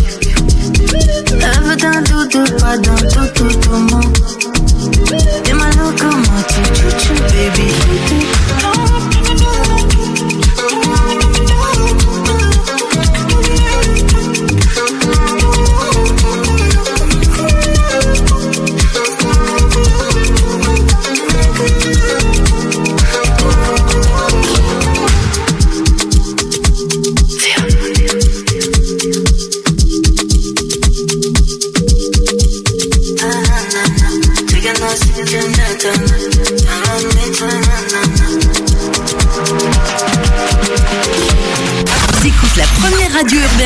Elle 1.31 1.63
veut 1.63 1.75
d'un 1.77 2.01
doudou, 2.01 2.43
pas 2.59 2.77
d'un 2.77 2.95
toutou, 2.95 3.47
tout 3.61 3.71
le 3.71 3.79
monde. 3.79 4.44
T'es 5.43 5.53
ma 5.53 5.69
locomotive, 5.71 6.73
chouchou, 6.73 7.15
baby, 7.31 7.67
toutou. 7.81 8.19
T'écoutes 8.59 9.04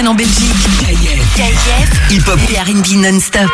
en 0.07 0.13
Belgique. 0.13 0.55
KIF. 1.35 2.11
Hip 2.11 2.27
Hop 2.27 2.39
et 2.49 2.59
R&B 2.59 3.01
non-stop. 3.01 3.49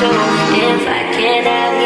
Just 0.00 0.16
want 0.16 0.56
you. 0.56 0.64
If 0.64 0.88
I 0.88 1.12
can't 1.12 1.46
have 1.46 1.79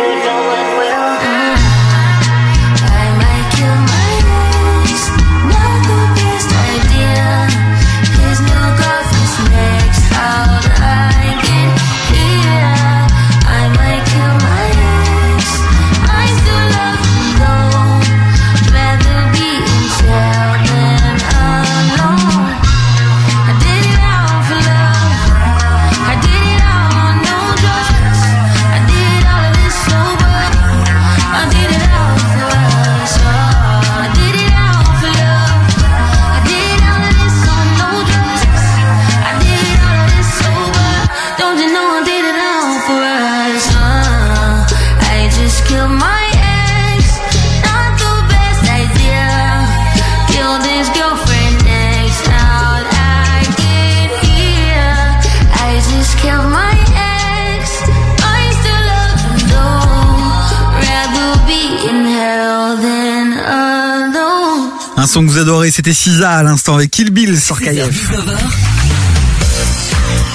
adorez, 65.64 65.70
c'était 65.70 65.92
Sisa 65.92 66.30
à 66.30 66.42
l'instant 66.42 66.74
avec 66.74 66.90
Kill 66.90 67.10
Bill 67.10 67.40
sur 67.40 67.58
KF. 67.60 68.83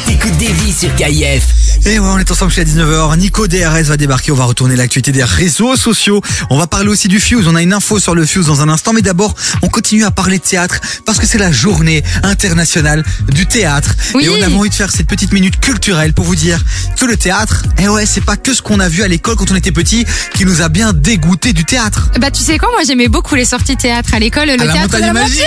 T'écoutes 0.10 0.38
des 0.38 0.52
vies 0.52 0.74
sur 0.74 0.94
KIF. 0.96 1.44
Et 1.86 2.00
ouais, 2.00 2.08
on 2.10 2.18
est 2.18 2.30
ensemble 2.32 2.52
chez 2.52 2.66
19h. 2.66 3.16
Nico 3.18 3.48
DRS 3.48 3.84
va 3.84 3.96
débarquer. 3.96 4.32
On 4.32 4.36
va 4.36 4.46
retourner 4.46 4.76
l'actualité 4.76 5.12
des 5.12 5.24
réseaux 5.24 5.76
sociaux. 5.76 6.20
On 6.50 6.58
va 6.58 6.66
parler 6.66 6.90
aussi 6.90 7.08
du 7.08 7.20
Fuse. 7.20 7.48
On 7.48 7.54
a 7.54 7.62
une 7.62 7.74
info 7.74 8.00
sur 8.00 8.16
le 8.16 8.26
Fuse 8.26 8.48
dans 8.48 8.62
un 8.62 8.70
instant. 8.70 8.92
Mais 8.92 9.04
d'abord, 9.04 9.36
on 9.62 9.68
continue 9.68 10.04
à 10.06 10.10
parler 10.12 10.40
de 10.40 10.44
théâtre 10.44 10.80
parce 11.06 11.20
que 11.20 11.28
c'est 11.28 11.38
la 11.38 11.52
journée 11.52 12.04
internationale 12.24 13.04
du 13.30 13.46
théâtre. 13.46 13.94
Oui. 14.16 14.26
Et 14.26 14.30
on 14.30 14.42
avait 14.44 14.56
envie 14.56 14.70
de 14.70 14.74
faire 14.74 14.90
cette 14.90 15.08
petite 15.08 15.32
minute 15.32 15.60
culturelle 15.60 16.14
pour 16.14 16.26
vous 16.26 16.36
dire 16.36 16.60
que 17.00 17.06
le 17.06 17.16
théâtre, 17.16 17.64
eh 17.78 17.88
ouais, 17.88 18.08
c'est 18.08 18.26
pas 18.26 18.36
que 18.36 18.54
ce 18.56 18.64
qu'on 18.64 18.80
a 18.80 18.90
vu 18.90 19.04
à 19.04 19.08
l'école 19.08 19.36
quand 19.36 19.52
on 19.52 19.56
était 19.56 19.72
petit 19.72 20.06
qui 20.34 20.44
nous 20.44 20.64
a 20.64 20.70
bien 20.70 20.92
dégoûté 20.92 21.54
du 21.54 21.66
théâtre. 21.66 22.10
Bah 22.20 22.32
tu 22.32 22.42
sais 22.44 22.58
quoi, 22.58 22.70
moi 22.72 22.82
j'aimais 22.86 23.10
beaucoup 23.10 23.36
les 23.36 23.46
sorties 23.46 23.78
théâtre 23.78 24.10
à 24.16 24.20
l'école, 24.20 24.48
le 24.48 24.56
la 24.58 24.74
théâtre 24.74 24.98
de 24.98 25.04
montagne 25.04 25.14
la. 25.14 25.14
Montagne. 25.14 25.40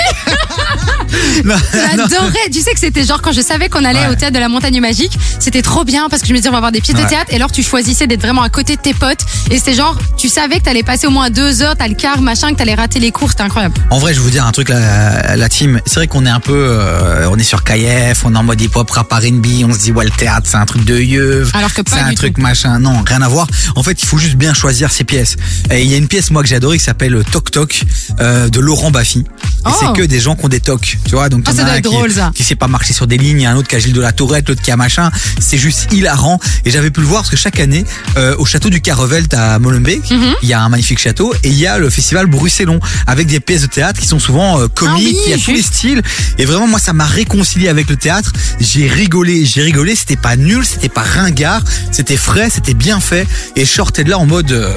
Non, 1.44 1.54
non. 1.96 2.04
J'adorais. 2.08 2.50
Tu 2.52 2.60
sais 2.62 2.72
que 2.72 2.80
c'était 2.80 3.04
genre 3.04 3.20
quand 3.20 3.32
je 3.32 3.40
savais 3.42 3.68
qu'on 3.68 3.84
allait 3.84 3.98
Ouais. 4.02 4.08
au 4.08 4.14
théâtre 4.14 4.34
de 4.34 4.38
la 4.40 4.48
Montagne 4.52 4.80
Magique, 4.80 5.18
c'était 5.38 5.62
trop 5.62 5.84
bien 5.84 6.08
parce 6.08 6.22
que 6.22 6.28
je 6.28 6.32
me 6.32 6.38
disais 6.38 6.48
on 6.48 6.52
va 6.52 6.58
avoir 6.58 6.72
des 6.72 6.80
pièces 6.80 6.96
Ouais. 6.96 7.04
de 7.04 7.08
théâtre 7.08 7.30
et 7.32 7.36
alors 7.36 7.50
tu 7.52 7.62
choisissais 7.62 8.06
d'être 8.06 8.20
vraiment 8.22 8.42
à 8.42 8.48
côté 8.48 8.76
de 8.76 8.80
tes 8.80 8.94
potes 8.94 9.20
et 9.50 9.58
c'était 9.58 9.74
genre 9.74 9.96
tu 10.16 10.28
savais 10.28 10.58
que 10.58 10.64
t'allais 10.64 10.82
passer 10.82 11.06
au 11.06 11.10
moins 11.10 11.30
deux 11.30 11.62
heures, 11.62 11.74
t'as 11.76 11.88
le 11.88 11.94
quart 11.94 12.20
machin, 12.20 12.52
que 12.52 12.56
t'allais 12.58 12.74
rater 12.74 13.00
les 13.00 13.10
cours, 13.10 13.30
c'était 13.30 13.42
incroyable. 13.42 13.74
En 13.90 13.98
vrai, 13.98 14.14
je 14.14 14.20
vous 14.20 14.30
dire 14.30 14.46
un 14.46 14.52
truc, 14.52 14.68
la, 14.68 15.36
la 15.36 15.48
team. 15.48 15.80
C'est 15.86 15.96
vrai 15.96 16.06
qu'on 16.06 16.26
est 16.26 16.30
un 16.30 16.40
peu, 16.40 16.52
euh, 16.54 17.28
on 17.30 17.36
est 17.38 17.42
sur 17.42 17.64
KF, 17.64 18.24
on 18.24 18.34
est 18.34 18.38
en 18.38 18.42
mode 18.42 18.60
hip-hop, 18.60 18.88
rap 18.90 19.12
R&B, 19.12 19.46
on 19.64 19.72
se 19.72 19.78
dit 19.80 19.92
ouais 19.92 20.04
le 20.04 20.10
théâtre 20.10 20.46
c'est 20.50 20.56
un 20.58 20.66
truc 20.66 20.84
de 20.84 20.96
yeux, 20.98 21.46
Alors 21.54 21.72
que 21.72 21.82
pas 21.82 21.96
c'est 21.96 22.02
un 22.02 22.14
truc 22.14 22.34
tout. 22.34 22.40
machin. 22.42 22.78
Non, 22.78 23.02
rien 23.06 23.22
à 23.22 23.28
voir. 23.28 23.46
En 23.76 23.82
fait, 23.82 24.02
il 24.02 24.06
faut 24.06 24.18
juste 24.18 24.34
bien 24.36 24.54
choisir 24.54 24.92
ses 24.92 25.04
pièces. 25.04 25.36
Et 25.70 25.82
il 25.82 25.90
y 25.90 25.94
a 25.94 25.96
une 25.96 26.08
pièce 26.08 26.30
moi 26.30 26.42
que 26.42 26.48
j'ai 26.48 26.56
adorée 26.56 26.78
qui 26.78 26.84
s'appelle 26.84 27.22
Toc 27.30 27.50
Toc 27.50 27.82
euh, 28.20 28.48
de 28.48 28.60
Laurent 28.60 28.90
Baffy. 28.90 29.20
Et 29.20 29.24
Oh. 29.64 29.70
c'est 29.78 29.92
que 30.00 30.04
des 30.04 30.18
gens 30.18 30.34
qui 30.34 30.44
ont 30.44 30.48
des 30.48 30.58
tocs. 30.58 30.98
Tu 31.04 31.14
vois, 31.14 31.28
donc 31.28 31.44
Ah, 31.46 31.50
t'en 31.52 31.56
ça 31.58 31.62
doit 31.64 31.76
être 31.76 31.88
qui, 31.88 31.94
drôle, 31.94 32.10
ça. 32.10 32.32
qui 32.34 32.42
sait 32.42 32.56
pas 32.56 32.66
marcher 32.66 32.92
sur 32.92 33.06
des 33.06 33.16
lignes, 33.16 33.38
il 33.38 33.42
y 33.44 33.46
a 33.46 33.52
un 33.52 33.56
autre 33.56 33.68
qui 33.68 33.76
a 33.76 33.78
Gilles 33.78 33.92
de 33.92 34.00
la 34.00 34.10
Tourette, 34.10 34.41
l'autre 34.48 34.62
qui 34.62 34.70
a 34.70 34.76
machin. 34.76 35.10
C'est 35.40 35.58
juste 35.58 35.92
hilarant. 35.92 36.38
Et 36.64 36.70
j'avais 36.70 36.90
pu 36.90 37.00
le 37.00 37.06
voir 37.06 37.22
parce 37.22 37.30
que 37.30 37.36
chaque 37.36 37.60
année, 37.60 37.84
euh, 38.16 38.34
au 38.38 38.44
château 38.44 38.70
du 38.70 38.80
Carrevelt 38.80 39.32
à 39.34 39.58
Molenbeek, 39.58 40.10
Mhm. 40.10 40.34
il 40.42 40.48
y 40.48 40.52
a 40.52 40.60
un 40.62 40.68
magnifique 40.68 40.98
château 40.98 41.32
et 41.42 41.48
il 41.48 41.58
y 41.58 41.66
a 41.66 41.78
le 41.78 41.90
festival 41.90 42.26
Bruxellon 42.26 42.80
avec 43.06 43.26
des 43.26 43.40
pièces 43.40 43.62
de 43.62 43.66
théâtre 43.66 44.00
qui 44.00 44.06
sont 44.06 44.18
souvent 44.18 44.60
euh, 44.60 44.68
comiques, 44.68 45.16
Ah 45.16 45.18
oui, 45.18 45.18
il 45.26 45.30
y 45.30 45.34
a 45.34 45.38
tous 45.38 45.52
les 45.52 45.62
styles. 45.62 46.02
Et 46.38 46.44
vraiment, 46.44 46.66
moi, 46.66 46.78
ça 46.78 46.92
m'a 46.92 47.04
réconcilié 47.06 47.68
avec 47.68 47.88
le 47.88 47.96
théâtre. 47.96 48.32
J'ai 48.60 48.86
rigolé, 48.88 49.44
j'ai 49.44 49.62
rigolé. 49.62 49.94
C'était 49.96 50.16
pas 50.16 50.36
nul, 50.36 50.64
c'était 50.64 50.88
pas 50.88 51.02
ringard, 51.02 51.62
c'était 51.90 52.16
frais, 52.16 52.48
c'était 52.50 52.74
bien 52.74 53.00
fait. 53.00 53.26
Et 53.56 53.64
je 53.64 53.70
sortais 53.70 54.04
de 54.04 54.10
là 54.10 54.18
en 54.18 54.26
mode, 54.26 54.52
euh, 54.52 54.72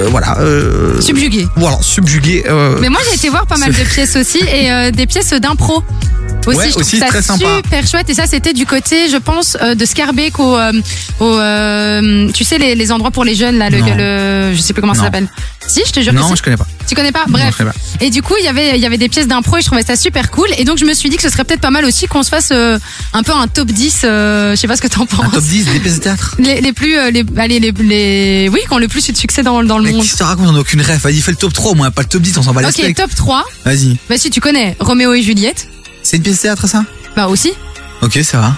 euh, 0.00 0.08
voilà. 0.10 0.38
Euh, 0.40 1.00
Subjugué. 1.00 1.46
Voilà, 1.56 1.78
subjugué. 1.80 2.44
Mais 2.80 2.88
moi, 2.88 3.00
j'ai 3.08 3.16
été 3.16 3.28
voir 3.28 3.46
pas 3.46 3.56
mal 3.58 3.72
de 3.72 3.84
pièces 3.84 4.16
aussi 4.16 4.38
et 4.38 4.90
des 4.92 5.06
pièces 5.06 5.30
d'impro. 5.30 5.82
Aussi, 6.46 6.58
Ouais, 6.58 6.70
je 6.72 6.78
aussi, 6.78 6.98
ça 6.98 7.06
très 7.06 7.22
sympa. 7.22 7.44
super 7.62 7.86
chouette. 7.86 8.10
Et 8.10 8.14
ça, 8.14 8.26
c'était 8.26 8.52
du 8.52 8.66
côté, 8.66 9.08
je 9.08 9.16
pense, 9.16 9.56
euh, 9.62 9.74
de 9.76 9.84
Scarbeck 9.84 10.40
au, 10.40 10.56
euh, 10.56 10.72
au 11.20 11.38
euh, 11.38 12.28
tu 12.32 12.42
sais, 12.42 12.58
les, 12.58 12.74
les 12.74 12.90
endroits 12.92 13.12
pour 13.12 13.22
les 13.24 13.34
jeunes, 13.36 13.58
là, 13.58 13.70
le, 13.70 13.78
Non. 13.78 13.94
le- 13.96 14.52
je 14.54 14.60
sais 14.60 14.72
plus 14.72 14.80
comment 14.80 14.94
ça 14.94 15.00
Non. 15.00 15.04
s'appelle. 15.06 15.28
Si, 15.68 15.80
je 15.86 15.92
te 15.92 16.00
jure. 16.00 16.12
que 16.12 16.18
Non, 16.18 16.28
si. 16.30 16.36
je 16.36 16.42
connais 16.42 16.56
pas. 16.56 16.66
Tu 16.88 16.96
connais 16.96 17.12
pas 17.12 17.24
Non, 17.28 17.34
Bref. 17.34 17.56
connais 17.56 17.70
pas. 17.70 17.76
Et 18.04 18.10
du 18.10 18.22
coup, 18.22 18.34
il 18.40 18.44
y 18.44 18.48
avait, 18.48 18.70
il 18.76 18.82
y 18.82 18.86
avait 18.86 18.98
des 18.98 19.08
pièces 19.08 19.28
d'impro 19.28 19.58
et 19.58 19.60
je 19.60 19.66
trouvais 19.66 19.84
ça 19.84 19.94
super 19.94 20.32
cool. 20.32 20.48
Et 20.58 20.64
donc, 20.64 20.78
je 20.78 20.84
me 20.84 20.94
suis 20.94 21.08
dit 21.08 21.16
que 21.16 21.22
ce 21.22 21.28
serait 21.30 21.44
peut-être 21.44 21.60
pas 21.60 21.70
mal 21.70 21.84
aussi 21.84 22.06
qu'on 22.08 22.24
se 22.24 22.28
fasse 22.28 22.48
euh, 22.50 22.76
un 23.12 23.22
peu 23.22 23.32
un 23.32 23.46
top 23.46 23.68
10, 23.70 24.00
euh, 24.04 24.50
je 24.50 24.56
sais 24.56 24.66
pas 24.66 24.76
ce 24.76 24.82
que 24.82 24.88
t'en 24.88 25.06
penses. 25.06 25.24
Un 25.24 25.28
top 25.30 25.44
10 25.44 25.66
des 25.66 25.78
pièces 25.78 25.94
de 25.98 26.00
théâtre? 26.02 26.34
Les, 26.40 26.60
les 26.60 26.72
plus, 26.72 26.98
euh, 26.98 27.12
les, 27.12 27.24
allez, 27.38 27.60
les, 27.60 27.70
les, 27.70 28.48
oui, 28.52 28.58
qui 28.66 28.72
ont 28.74 28.78
le 28.78 28.88
plus 28.88 29.08
eu 29.08 29.12
de 29.12 29.16
succès 29.16 29.44
dans, 29.44 29.62
dans 29.62 29.78
le 29.78 29.84
Mais 29.84 29.92
monde. 29.92 30.02
qu'est-ce 30.02 30.12
que 30.14 30.18
tu 30.18 30.22
racontes 30.24 30.48
On 30.48 30.56
a 30.56 30.60
aucune 30.60 30.80
ref. 30.82 30.98
Vas-y, 31.02 31.20
fais 31.20 31.30
le 31.30 31.36
top 31.36 31.52
3 31.52 31.70
au 31.70 31.74
moins, 31.76 31.92
pas 31.92 32.02
le 32.02 32.08
top 32.08 32.22
10, 32.22 32.36
on 32.38 32.42
s'en 32.42 32.52
les 32.52 32.66
Ok, 32.66 32.72
steaks. 32.72 32.96
top 32.96 33.14
3. 33.14 33.44
Vas-y. 33.64 33.96
Bah 34.10 34.18
si 34.18 34.28
tu 34.30 34.40
connais 34.40 34.76
Roméo 34.80 35.14
et 35.14 35.22
Juliette. 35.22 35.68
C'est 36.02 36.16
une 36.16 36.22
pièce 36.22 36.36
de 36.36 36.42
théâtre, 36.42 36.66
ça? 36.68 36.84
Bah 37.16 37.26
aussi. 37.28 37.52
Ok, 38.02 38.18
ça 38.22 38.40
va. 38.40 38.54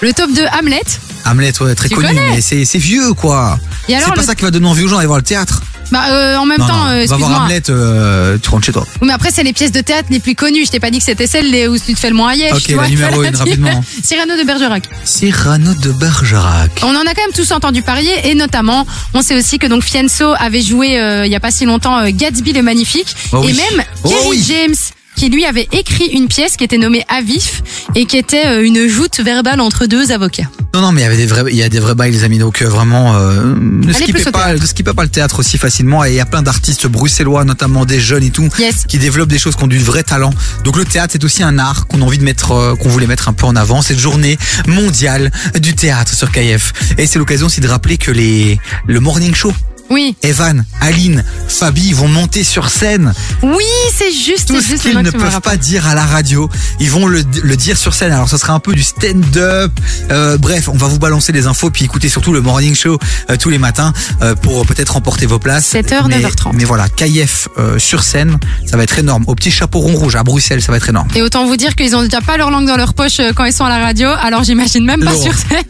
Le 0.00 0.12
top 0.12 0.30
2, 0.32 0.42
Hamlet. 0.58 0.82
Hamlet, 1.24 1.52
ouais, 1.62 1.74
très 1.74 1.88
Tu 1.88 1.94
connu, 1.94 2.08
connais 2.08 2.20
mais 2.34 2.40
c'est 2.40 2.64
c'est 2.64 2.78
vieux, 2.78 3.14
quoi. 3.14 3.58
Et 3.88 3.92
C'est 3.92 3.96
alors, 3.98 4.14
pas 4.14 4.20
le- 4.20 4.26
ça 4.26 4.34
qui 4.34 4.42
va 4.42 4.50
donner 4.50 4.66
envie 4.66 4.82
aux 4.84 4.88
gens 4.88 4.96
d'aller 4.96 5.06
voir 5.06 5.18
le 5.18 5.24
théâtre. 5.24 5.62
Bah 5.90 6.02
euh, 6.10 6.36
en 6.36 6.46
même 6.46 6.58
non, 6.58 6.66
temps, 6.66 6.84
non, 6.84 6.90
euh, 6.90 7.04
va 7.06 7.16
voir 7.16 7.20
excuse-moi. 7.20 7.40
Hamlet, 7.44 7.62
euh, 7.70 8.38
tu 8.42 8.48
rentres 8.50 8.66
chez 8.66 8.72
toi. 8.72 8.86
Oui, 9.00 9.06
mais 9.06 9.12
après, 9.12 9.30
c'est 9.30 9.42
les 9.42 9.52
pièces 9.52 9.70
de 9.70 9.80
théâtre 9.80 10.08
les 10.10 10.18
plus 10.18 10.34
connues. 10.34 10.64
Je 10.66 10.70
t'ai 10.70 10.80
pas 10.80 10.90
dit 10.90 10.98
que 10.98 11.04
c'était 11.04 11.26
celles 11.26 11.50
les- 11.50 11.68
où 11.68 11.78
tu 11.78 11.94
te 11.94 11.98
fais 12.00 12.08
le 12.08 12.16
moins 12.16 12.30
à 12.32 12.54
Ok, 12.54 12.62
tu 12.62 12.70
la 12.72 12.76
vois, 12.78 12.88
numéro 12.88 13.22
une, 13.22 13.36
rapidement. 13.36 13.84
Cyrano 14.02 14.36
de 14.36 14.42
Bergerac. 14.44 14.84
Cyrano 15.04 15.72
de 15.74 15.92
Bergerac. 15.92 16.70
On 16.82 16.88
en 16.96 17.00
a 17.02 17.14
quand 17.14 17.22
même 17.22 17.32
tous 17.34 17.52
entendu 17.52 17.82
parler 17.82 18.12
et 18.24 18.34
notamment, 18.34 18.86
on 19.14 19.22
sait 19.22 19.38
aussi 19.38 19.58
que 19.58 19.66
donc 19.66 19.82
Fienso 19.84 20.34
avait 20.38 20.62
joué 20.62 20.98
euh, 20.98 21.26
il 21.26 21.32
y 21.32 21.36
a 21.36 21.40
pas 21.40 21.50
si 21.50 21.64
longtemps 21.64 21.98
euh, 21.98 22.08
Gatsby 22.12 22.52
le 22.52 22.62
Magnifique 22.62 23.14
Oh 23.32 23.42
et 23.42 23.46
oui. 23.46 23.52
même 23.54 23.84
Oh 24.04 24.08
Kerry 24.08 24.26
oui. 24.28 24.44
James 24.46 24.74
qui 25.16 25.28
lui 25.28 25.44
avait 25.44 25.68
écrit 25.72 26.06
une 26.06 26.28
pièce 26.28 26.56
qui 26.56 26.64
était 26.64 26.78
nommée 26.78 27.04
Avif 27.08 27.62
et 27.94 28.06
qui 28.06 28.16
était 28.16 28.46
euh, 28.46 28.64
une 28.64 28.88
joute 28.88 29.20
verbale 29.20 29.60
entre 29.60 29.86
deux 29.86 30.12
avocats. 30.12 30.48
Non, 30.74 30.80
non, 30.80 30.90
mais 30.90 31.02
il 31.02 31.04
y 31.04 31.06
avait 31.06 31.16
des 31.16 31.26
vrais, 31.26 31.44
il 31.50 31.56
y 31.56 31.62
a 31.62 31.68
des 31.68 31.78
vrais 31.78 31.94
bails, 31.94 32.10
les 32.10 32.24
amis. 32.24 32.38
Donc 32.38 32.60
euh, 32.60 32.68
vraiment, 32.68 33.14
euh, 33.14 33.54
ne 33.60 33.92
skippez 33.92 34.24
pas, 34.32 34.54
ne 34.54 34.66
skippez 34.66 34.92
pas 34.92 35.04
le 35.04 35.08
théâtre 35.08 35.38
aussi 35.38 35.56
facilement. 35.56 36.04
Et 36.04 36.10
il 36.10 36.14
y 36.16 36.20
a 36.20 36.26
plein 36.26 36.42
d'artistes 36.42 36.88
bruxellois, 36.88 37.44
notamment 37.44 37.84
des 37.84 38.00
jeunes 38.00 38.24
et 38.24 38.30
tout, 38.30 38.48
qui 38.88 38.98
développent 38.98 39.28
des 39.28 39.38
choses 39.38 39.54
qui 39.54 39.62
ont 39.62 39.68
du 39.68 39.78
vrai 39.78 40.02
talent. 40.02 40.30
Donc 40.64 40.76
le 40.76 40.84
théâtre 40.84 41.12
c'est 41.12 41.22
aussi 41.22 41.44
un 41.44 41.60
art 41.60 41.86
qu'on 41.86 42.02
a 42.02 42.04
envie 42.04 42.18
de 42.18 42.24
mettre, 42.24 42.50
euh, 42.50 42.74
qu'on 42.74 42.88
voulait 42.88 43.06
mettre 43.06 43.28
un 43.28 43.32
peu 43.32 43.46
en 43.46 43.54
avant. 43.54 43.82
Cette 43.82 44.00
journée 44.00 44.36
mondiale 44.66 45.30
du 45.60 45.76
théâtre 45.76 46.12
sur 46.12 46.32
KF. 46.32 46.72
Et 46.98 47.06
c'est 47.06 47.20
l'occasion 47.20 47.46
aussi 47.46 47.60
de 47.60 47.68
rappeler 47.68 47.96
que 47.96 48.10
les, 48.10 48.58
le 48.88 48.98
morning 48.98 49.32
show. 49.32 49.52
Oui. 49.90 50.16
Evan, 50.22 50.64
Aline, 50.80 51.24
Fabi 51.48 51.92
vont 51.92 52.08
monter 52.08 52.42
sur 52.42 52.70
scène. 52.70 53.12
Oui, 53.42 53.64
c'est 53.94 54.12
juste, 54.12 54.48
Tout 54.48 54.60
ce 54.60 54.74
qu'ils 54.74 54.98
ne 54.98 55.10
peuvent 55.10 55.40
pas 55.40 55.56
dire 55.56 55.86
à 55.86 55.94
la 55.94 56.04
radio, 56.04 56.48
ils 56.80 56.90
vont 56.90 57.06
le, 57.06 57.22
le 57.42 57.56
dire 57.56 57.76
sur 57.76 57.94
scène. 57.94 58.12
Alors 58.12 58.28
ça 58.28 58.38
sera 58.38 58.54
un 58.54 58.60
peu 58.60 58.72
du 58.74 58.82
stand-up. 58.82 59.72
Euh, 60.10 60.38
bref, 60.38 60.68
on 60.68 60.76
va 60.76 60.86
vous 60.88 60.98
balancer 60.98 61.32
les 61.32 61.46
infos 61.46 61.70
puis 61.70 61.84
écoutez 61.84 62.08
surtout 62.08 62.32
le 62.32 62.40
morning 62.40 62.74
show 62.74 62.98
euh, 63.30 63.36
tous 63.36 63.50
les 63.50 63.58
matins 63.58 63.92
euh, 64.22 64.34
pour 64.34 64.66
peut-être 64.66 64.94
remporter 64.94 65.26
vos 65.26 65.38
places. 65.38 65.72
7h, 65.72 66.08
mais, 66.08 66.20
9h30. 66.20 66.52
Mais 66.54 66.64
voilà, 66.64 66.88
KF 66.88 67.48
sur 67.78 68.02
scène, 68.02 68.38
ça 68.66 68.76
va 68.76 68.82
être 68.84 68.98
énorme. 68.98 69.24
Au 69.26 69.34
petit 69.34 69.50
chapeau 69.50 69.80
rond 69.80 69.94
rouge 69.94 70.16
à 70.16 70.22
Bruxelles, 70.22 70.62
ça 70.62 70.72
va 70.72 70.78
être 70.78 70.88
énorme. 70.88 71.08
Et 71.14 71.22
autant 71.22 71.46
vous 71.46 71.56
dire 71.56 71.74
qu'ils 71.74 71.94
ont 71.94 72.02
déjà 72.02 72.20
pas 72.20 72.36
leur 72.36 72.50
langue 72.50 72.66
dans 72.66 72.76
leur 72.76 72.94
poche 72.94 73.20
quand 73.36 73.44
ils 73.44 73.52
sont 73.52 73.64
à 73.64 73.68
la 73.68 73.84
radio, 73.84 74.08
alors 74.22 74.44
j'imagine 74.44 74.84
même 74.84 75.00
pas 75.00 75.12
Laurent. 75.12 75.22
sur 75.22 75.34
scène. 75.34 75.64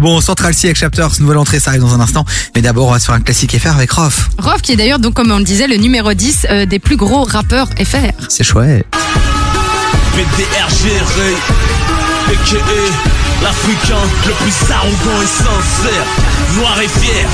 Bon, 0.00 0.18
Central 0.22 0.54
C 0.54 0.68
avec 0.68 0.78
Chapters, 0.78 1.20
nouvelle 1.20 1.36
entrée, 1.36 1.60
ça 1.60 1.70
arrive 1.70 1.82
dans 1.82 1.92
un 1.92 2.00
instant. 2.00 2.24
Mais 2.54 2.62
d'abord, 2.62 2.88
on 2.88 2.92
va 2.92 2.98
se 2.98 3.04
faire 3.04 3.14
un 3.14 3.20
classique 3.20 3.58
FR 3.58 3.76
avec 3.76 3.90
Rof. 3.92 4.30
Rof 4.38 4.62
qui 4.62 4.72
est 4.72 4.76
d'ailleurs 4.76 4.98
donc 4.98 5.12
comme 5.12 5.30
on 5.30 5.36
le 5.38 5.44
disait 5.44 5.66
le 5.66 5.76
numéro 5.76 6.14
10 6.14 6.46
euh, 6.50 6.64
des 6.64 6.78
plus 6.78 6.96
gros 6.96 7.24
rappeurs 7.24 7.68
FR. 7.78 8.26
C'est 8.30 8.42
chouette. 8.42 8.86
PDRG 10.14 10.90
Ray, 11.18 11.34
a.k.a. 12.28 13.19
l'Africain 13.42 14.02
le 14.26 14.32
plus 14.34 14.54
arrogant 14.72 15.22
et 15.22 15.26
sincère, 15.26 16.04
noir 16.56 16.80
et 16.80 16.88
fier. 16.88 17.26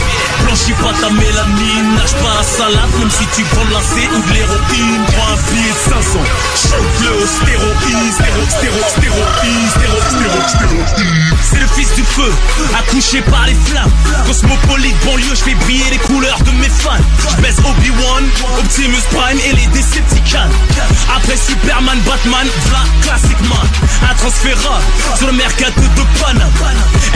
Blanchis 0.44 0.72
pas 0.74 0.92
ta 1.00 1.10
mélanine, 1.10 1.94
nage 1.96 2.14
pas 2.22 2.34
la 2.38 2.42
salade, 2.42 2.90
même 2.98 3.10
si 3.10 3.26
tu 3.34 3.42
prends 3.44 3.64
de 3.64 3.72
la 3.72 3.80
C 3.80 4.08
ou 4.14 4.28
de 4.28 4.32
l'héroïne. 4.32 5.04
Prends 5.06 5.32
un 5.32 5.52
billet 5.52 5.72
de 5.72 5.92
500, 5.94 6.18
shoot-le 6.54 7.10
au 7.22 7.26
stéroïde, 7.26 8.12
stéro, 8.12 8.42
stéro, 8.48 8.80
stéroïde, 8.88 9.70
stéro, 9.70 9.98
stéro, 10.08 10.38
stéroïde. 10.48 11.36
C'est 11.50 11.60
le 11.60 11.66
fils 11.68 11.92
du 11.94 12.02
feu, 12.02 12.32
accouché 12.78 13.20
par 13.22 13.46
les 13.46 13.56
flammes. 13.66 13.90
Cosmopolite 14.26 14.96
banlieue, 15.04 15.34
je 15.34 15.42
fais 15.42 15.54
briller 15.54 15.90
les 15.90 15.98
couleurs 15.98 16.38
de 16.40 16.50
mes 16.52 16.68
fans. 16.68 17.02
Je 17.30 17.42
baisse 17.42 17.58
Obi-Wan, 17.58 18.24
Optimus 18.58 19.02
Prime 19.10 19.38
et 19.38 19.52
les 19.54 19.66
Decepticons. 19.68 20.50
Après 21.16 21.36
Superman, 21.36 21.98
Batman, 22.04 22.46
v'là 22.66 22.80
Classic 23.02 23.40
Man. 23.48 23.68
Un 24.10 24.14
transférable 24.14 24.84
sur 25.16 25.26
le 25.28 25.32
mercato 25.32 25.80
de 25.97 26.20
Paname. 26.20 26.52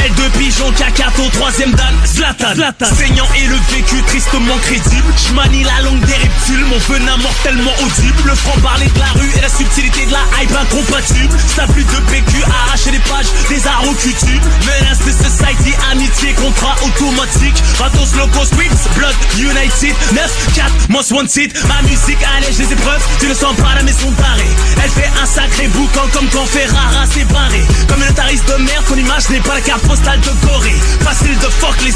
L2 0.00 0.30
pigeon, 0.38 0.72
Kakato, 0.72 1.28
troisième 1.32 1.72
dan, 1.72 1.94
Zlatan. 2.06 2.54
Saignant 2.96 3.28
et 3.36 3.46
le 3.46 3.56
vécu 3.70 4.02
tristement 4.06 4.56
crédible. 4.62 5.12
J'manie 5.28 5.64
la 5.64 5.82
langue 5.82 6.00
des 6.00 6.14
reptiles, 6.14 6.64
mon 6.70 6.78
venin 6.78 7.16
mortellement 7.18 7.72
audible. 7.84 8.22
Le 8.24 8.34
franc-parler 8.34 8.88
de 8.88 8.98
la 8.98 9.12
rue 9.20 9.30
et 9.36 9.40
la 9.40 9.48
subtilité 9.48 10.06
de 10.06 10.12
la 10.12 10.24
hype 10.40 10.56
incompatible. 10.56 11.36
Ça 11.54 11.66
plus 11.66 11.84
de 11.84 12.00
PQ, 12.10 12.42
arracher 12.44 12.92
les 12.92 12.98
pages 13.00 13.26
des 13.48 13.60
au 13.60 13.92
YouTube. 13.92 14.42
Menace 14.64 15.04
de 15.04 15.12
society, 15.12 15.74
amitié, 15.92 16.32
contrat 16.34 16.76
automatique. 16.82 17.56
Ratos 17.78 18.16
locaux, 18.16 18.44
Sweeps, 18.44 18.88
Blood 18.96 19.14
United. 19.38 19.94
9, 20.12 20.48
4, 20.54 20.88
most 20.88 21.12
wanted. 21.12 21.52
Ma 21.68 21.82
musique 21.82 22.18
allège 22.36 22.58
les 22.58 22.72
épreuves, 22.72 23.02
tu 23.20 23.26
ne 23.26 23.34
sens 23.34 23.54
pas 23.56 23.74
la 23.74 23.82
maison 23.82 24.10
d'arrêt. 24.12 24.54
Elle 24.82 24.90
fait 24.90 25.10
un 25.20 25.26
sacré 25.26 25.68
boucan 25.68 26.08
comme 26.12 26.28
quand 26.30 26.46
Ferrara 26.46 27.06
s'est 27.06 27.24
barré. 27.24 27.62
Comme 27.88 28.02
une 28.02 28.14
tariste 28.14 28.48
de 28.48 28.56
merde, 28.70 28.84
ton 28.86 28.96
image 28.96 29.28
n'est 29.30 29.40
pas 29.40 29.54
la 29.54 29.60
carte 29.60 29.86
postale 29.86 30.20
de 30.20 30.46
Corée. 30.46 30.80
Facile 31.00 31.38
de 31.38 31.48
fuck 31.60 31.76
les 31.84 31.94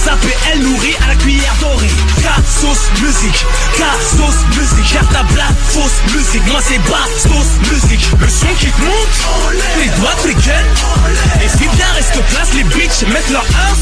elle 0.52 0.60
nourrit 0.60 0.96
à 1.04 1.08
la 1.08 1.14
cuillère 1.16 1.54
dorée. 1.60 1.94
K-sauce 2.18 2.90
musique, 3.00 3.46
K-sauce 3.76 4.42
musique. 4.56 4.96
À 4.96 5.22
blague, 5.22 5.56
fausse 5.68 6.14
musique. 6.14 6.46
Moi 6.46 6.60
c'est 6.66 6.78
bas, 6.90 7.06
sauce 7.18 7.70
musique. 7.70 8.10
Le 8.20 8.28
son 8.28 8.52
qui 8.58 8.66
te 8.66 8.80
monte, 8.80 9.14
les 9.78 9.88
doigts 10.00 10.16
te 10.22 10.28
les 10.28 11.48
filles 11.48 11.76
bien 11.76 11.86
restent 11.94 12.22
place, 12.30 12.54
les 12.54 12.64
bitches 12.64 13.06
mettent 13.08 13.30
leur 13.30 13.44
ins. 13.44 13.76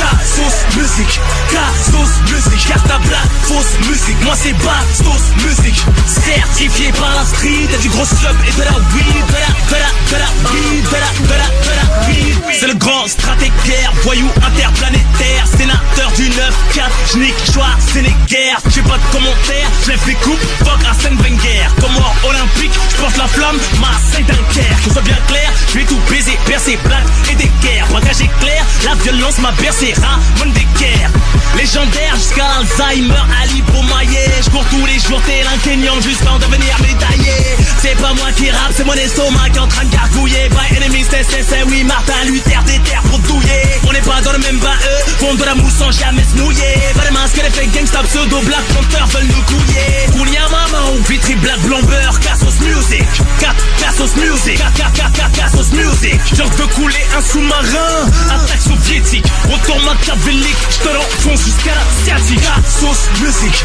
K-sauce 0.00 0.76
musique, 0.76 1.20
K-sauce 1.50 2.16
musique. 2.32 2.70
À 2.70 2.98
blague, 2.98 3.30
fausse 3.42 3.88
musique. 3.88 4.24
Moi 4.24 4.34
c'est 4.40 4.52
bas, 4.64 4.82
sauce 4.94 5.44
musique. 5.44 5.84
Certifié 6.06 6.92
par 6.92 7.14
la 7.14 7.24
street, 7.24 7.68
y'a 7.70 7.78
du 7.78 7.88
gros 7.88 8.04
sub 8.04 8.36
et 8.46 8.52
de 8.52 8.62
la 8.62 8.76
weed, 8.94 9.26
de 9.26 9.40
la, 9.40 9.52
de 9.70 9.82
la, 9.82 9.90
de 10.10 10.22
la 10.22 10.50
weed, 10.50 10.84
de 10.84 10.90
la, 10.90 11.28
de 11.28 11.38
la, 11.38 11.46
de 11.46 11.76
la. 11.76 11.89
C'est 12.58 12.66
le 12.66 12.74
grand 12.74 13.06
stratégaire, 13.06 13.92
voyou 14.02 14.28
interplanétaire, 14.44 15.46
sénateur 15.46 16.10
du 16.16 16.28
9-4, 16.28 16.32
j'nique, 17.12 17.52
choix, 17.52 17.70
Sénéguerre. 17.92 18.58
J'ai 18.68 18.82
pas 18.82 18.98
de 18.98 19.12
commentaires, 19.12 19.70
j'lève 19.84 20.04
des 20.04 20.14
coupes, 20.14 20.40
fuck 20.58 20.84
Arsène 20.86 21.16
Wenger. 21.16 21.66
Comme 21.80 21.92
mort 21.92 22.14
olympique, 22.28 22.72
j'porte 22.90 23.16
la 23.16 23.26
flamme, 23.28 23.58
Marseille 23.80 24.24
Dunkerque. 24.24 24.76
Que 24.76 24.84
ce 24.84 24.90
soit 24.90 25.02
bien 25.02 25.18
clair, 25.26 25.50
j'vais 25.72 25.84
tout 25.84 25.98
baiser, 26.10 26.38
percer, 26.46 26.78
blague 26.84 27.06
et 27.30 27.34
des 27.36 27.50
guerres. 27.62 27.86
Braquage 27.88 28.20
éclair, 28.20 28.64
la 28.84 28.94
violence 28.96 29.38
m'a 29.38 29.52
bercé, 29.52 29.94
Ramon 29.94 30.52
des 30.52 30.66
guerres. 30.78 31.10
Légendaire 31.56 32.14
jusqu'à 32.16 32.44
l'Alzheimer, 32.44 33.14
Ali 33.42 33.62
Bromaillé. 33.62 34.24
J'cours 34.44 34.64
tous 34.70 34.86
les 34.86 34.98
jours 34.98 35.20
un 35.20 35.58
Kenyan 35.58 36.00
jusqu'à 36.00 36.32
en 36.32 36.38
devenir 36.38 36.76
médaillé. 36.80 37.32
C'est 37.82 37.96
pas 38.00 38.12
moi 38.14 38.30
qui 38.36 38.50
rappe, 38.50 38.72
c'est 38.76 38.84
mon 38.84 38.94
estomac 38.94 39.50
qui 39.50 39.58
est 39.58 39.60
en 39.60 39.68
train 39.68 39.84
de 39.84 39.90
gargouiller. 39.90 40.48
By 40.50 40.76
enemies, 40.76 41.06
c'est, 41.10 41.24
c'est, 41.24 41.62
oui, 41.64 41.79
Martin 41.84 42.24
Luther, 42.26 42.62
des 42.66 42.78
terres 42.80 43.02
pour 43.02 43.18
douiller. 43.20 43.62
On 43.88 43.92
n'est 43.92 44.00
pas 44.00 44.20
dans 44.22 44.32
le 44.32 44.38
même 44.38 44.58
bain, 44.58 44.74
eux, 44.84 45.10
font 45.18 45.34
de 45.34 45.44
la 45.44 45.54
mousse 45.54 45.74
sans 45.78 45.90
jamais 45.90 46.22
se 46.24 46.40
mouiller. 46.40 46.74
Pas 46.94 47.06
de 47.06 47.12
masque, 47.12 47.40
les 47.42 47.50
fake 47.50 47.72
gangsta, 47.72 48.02
pseudo, 48.02 48.40
black 48.42 48.62
panther 48.74 49.04
veulent 49.12 49.28
nous 49.28 49.42
couiller. 49.42 50.06
Koulia 50.12 50.42
maman 50.48 50.92
ou 50.92 51.02
vitri, 51.08 51.34
black 51.36 51.60
blanc 51.60 51.82
beurre, 51.82 52.20
Cassos 52.20 52.60
music. 52.60 53.04
Cat, 53.38 53.54
Cassos 53.78 54.16
music. 54.16 54.58
Cat, 54.58 54.72
cat, 54.76 54.90
cat, 54.94 55.10
cat, 55.14 55.30
Cassos 55.34 55.72
music. 55.72 56.20
Genre 56.34 56.50
de 56.50 56.64
couler 56.74 57.06
un 57.16 57.22
sous-marin, 57.22 58.06
attaque 58.30 58.62
soviétique. 58.62 59.24
Retour 59.50 59.80
machiavélique, 60.10 60.56
j'te 60.70 60.92
l'enfonce 60.92 61.44
jusqu'à 61.44 61.74
la 61.74 62.04
sciatique. 62.04 62.40
Sauce 62.66 63.08
musique, 63.20 63.64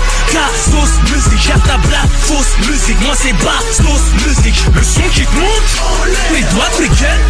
y'a 1.47 1.59
ta 1.59 1.77
blague, 1.77 2.09
fausse 2.21 2.67
musique, 2.67 2.99
moi 3.01 3.13
c'est 3.15 3.33
bastos 3.33 4.01
musique, 4.25 4.63
le 4.73 4.83
son 4.83 5.01
qui 5.13 5.25
te 5.25 5.35
monte, 5.35 6.07
les 6.33 6.41
doigts 6.53 6.69
de 6.77 6.83
week-end, 6.83 7.21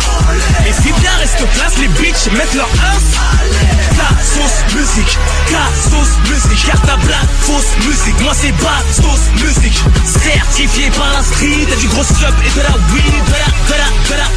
les 0.66 0.74
filles 0.74 0.94
restent 1.20 1.50
classe, 1.54 1.78
les 1.80 1.88
bitches 1.88 2.32
mettent 2.32 2.54
leur 2.56 2.70
ta 3.96 4.10
sauce 4.24 4.76
musique, 4.76 5.18
sauce 5.90 6.18
musique, 6.30 6.68
y'a 6.68 6.78
ta 6.88 6.98
blague, 6.98 7.30
fausse 7.42 7.86
musique, 7.86 8.20
moi 8.22 8.34
c'est 8.34 8.54
bastos 8.54 9.44
musique, 9.44 9.84
certifié 10.06 10.90
par 10.92 11.12
la 11.14 11.24
street, 11.24 11.68
du 11.80 11.88
gros 11.88 12.04
sub 12.04 12.36
et 12.46 12.52
de 12.58 12.62
la 12.62 12.76
weed, 12.94 13.26
de 13.26 13.32
la, 13.32 13.50
de 13.70 13.78
la, 13.78 14.06
de 14.08 14.20
la 14.20 14.36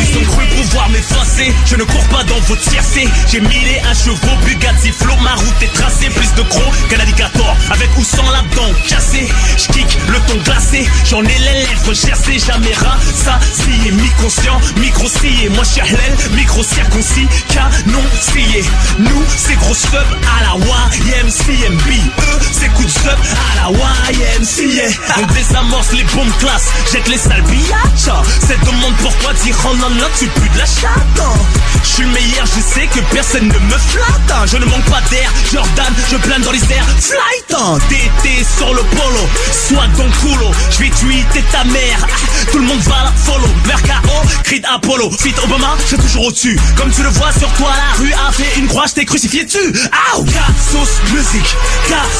ils 0.00 0.18
ont 0.18 0.24
cru 0.24 0.46
pouvoir 0.46 0.88
m'effacer, 0.90 1.54
je 1.66 1.76
ne 1.76 1.84
cours 1.84 2.04
pas 2.08 2.24
dans 2.24 2.40
votre 2.40 2.62
tiercé, 2.98 3.08
j'ai 3.30 3.40
mille 3.40 3.68
et 3.68 3.80
un 3.80 3.94
chevaux, 3.94 4.36
Bugatti, 4.44 4.92
flow, 4.92 5.14
ma 5.22 5.34
route 5.34 5.62
est 5.62 5.72
tracée, 5.72 6.08
plus 6.10 6.32
de 6.34 6.42
crocs 6.48 6.88
qu'un 6.88 7.00
alligator, 7.00 7.56
avec 7.70 7.90
ou 7.96 8.04
sans 8.04 8.28
la 8.30 8.42
dent 8.54 8.72
cassée, 8.88 9.28
j'kick 9.56 9.98
le 10.08 10.18
ton 10.26 10.36
glacé, 10.42 10.88
j'en 11.04 11.22
ai 11.22 11.38
les 11.38 11.66
lèvres 11.66 11.94
gercées, 11.94 12.38
jamais 12.38 12.72
si 13.52 13.90
mi-conscient, 13.92 14.60
micro-scié, 14.76 15.48
moi 15.50 15.64
je 15.64 15.84
suis 15.84 16.36
micro 16.36 16.62
circoncis, 16.62 17.28
canon 17.48 18.02
scié, 18.20 18.64
nous 18.98 19.22
c'est 19.36 19.56
gros 19.56 19.74
sub 19.74 19.94
à 19.94 20.44
la 20.44 20.56
YMCMB, 20.58 21.90
eux 22.18 22.38
c'est 22.52 22.68
coup 22.74 22.84
de 22.84 22.90
sub 22.90 23.08
à 23.08 23.70
la 23.70 24.12
YMCA, 24.12 24.88
on 25.18 25.32
désamorce 25.32 25.92
les 25.92 26.04
bombes 26.04 26.36
classes, 26.38 26.68
jette 26.92 27.08
les 27.08 27.18
sales 27.18 27.42
biatchs, 27.42 28.10
cette 28.46 28.60
demande 28.64 28.94
pourquoi 29.02 29.32
dire 29.34 29.56
oh 29.68 29.74
non 29.76 29.90
non 29.90 30.06
tu 30.18 30.26
pues 30.26 30.48
de 30.52 30.58
la 30.58 30.66
chatte, 30.66 31.22
je 31.82 31.88
suis 31.88 32.02
le 32.02 32.10
meilleur, 32.10 32.46
je 32.46 32.60
sais 32.60 32.87
que 32.94 33.00
personne 33.12 33.48
ne 33.48 33.58
me 33.58 33.78
flatte, 33.78 34.30
hein. 34.30 34.44
je 34.46 34.56
ne 34.56 34.64
manque 34.64 34.84
pas 34.84 35.00
d'air, 35.10 35.30
Jordan, 35.52 35.92
je 36.10 36.16
plane 36.16 36.42
dans 36.42 36.52
les 36.52 36.62
airs, 36.72 36.86
flight, 37.00 37.54
hein. 37.56 37.78
TT 37.88 38.44
sur 38.56 38.72
le 38.72 38.82
polo, 38.82 39.28
soit 39.68 39.86
dans 39.96 40.08
culo, 40.20 40.50
je 40.70 40.78
vais 40.78 40.90
tweeter 40.90 41.44
ta 41.50 41.64
mère, 41.64 41.98
Ah, 42.02 42.46
tout 42.50 42.58
le 42.58 42.64
monde 42.64 42.80
va 42.80 43.04
la 43.04 43.12
follow, 43.12 43.48
Mercao, 43.66 44.22
cri 44.44 44.62
Apollo, 44.72 45.10
fit 45.18 45.34
Obama, 45.44 45.76
je 45.82 45.86
suis 45.86 45.96
toujours 45.98 46.26
au-dessus, 46.26 46.58
comme 46.76 46.90
tu 46.90 47.02
le 47.02 47.08
vois 47.10 47.32
sur 47.32 47.50
toi, 47.54 47.70
la 47.70 47.98
rue 47.98 48.12
a 48.12 48.32
fait 48.32 48.58
une 48.58 48.68
croix, 48.68 48.86
je 48.86 48.94
t'ai 48.94 49.04
crucifié 49.04 49.44
dessus, 49.44 49.72
Aouh, 50.14 50.24
sauce 50.70 51.12
musique, 51.12 51.56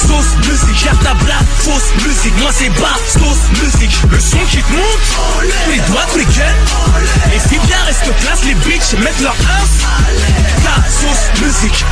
sauce 0.06 0.48
musique, 0.48 0.84
y'a 0.84 0.94
ta 1.04 1.14
blague, 1.14 1.46
fausse 1.58 2.04
musique, 2.06 2.36
moi 2.38 2.50
c'est 2.52 2.70
sauce 3.18 3.62
musique, 3.62 3.98
le 4.10 4.18
son 4.18 4.38
qui 4.50 4.58
te 4.58 4.72
monte, 4.72 5.48
les 5.70 5.80
doigts 5.90 6.06
de 6.12 6.18
week-end, 6.18 6.98
les 7.32 7.38
filles 7.38 7.66
bien 7.66 7.82
restent 7.86 8.08
classe, 8.20 8.44
les 8.44 8.54
bitches 8.54 8.98
mettent 8.98 9.20
leur 9.20 9.32
ins, 9.32 10.57
sauce 10.88 11.42
musique, 11.42 11.84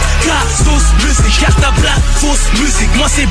sauce 0.65 1.05
musique, 1.05 1.41
y'a 1.43 1.49
ta 1.49 1.71
blague, 1.73 2.03
fausse 2.17 2.61
musique, 2.61 2.95
moi 2.97 3.07
c'est 3.09 3.27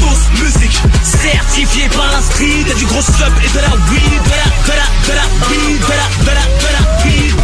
sauce 0.00 0.42
musique, 0.42 0.80
certifié 1.04 1.88
par 1.88 2.10
la 2.12 2.20
street, 2.20 2.64
du 2.76 2.86
gros 2.86 3.02
sub 3.02 3.32
et 3.44 3.48
de 3.48 3.60
la 3.60 3.74
weed, 3.90 4.22
de 4.24 4.30
la, 4.30 4.48
de 4.66 4.74
la, 4.76 4.86
de 5.06 5.12
la 5.14 5.26
weed, 5.48 5.80
de 5.80 5.92
la, 5.92 6.08
de 6.24 6.34
la, 6.34 6.44
de 6.60 6.68
la 6.72 7.04
weed. 7.04 7.34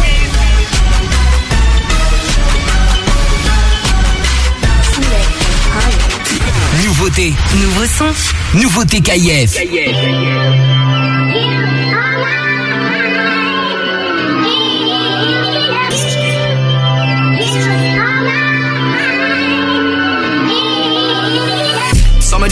Nouveauté, 6.85 7.33
nouveau 7.55 7.85
son, 7.85 8.59
nouveauté 8.59 9.01
KIF. 9.01 9.57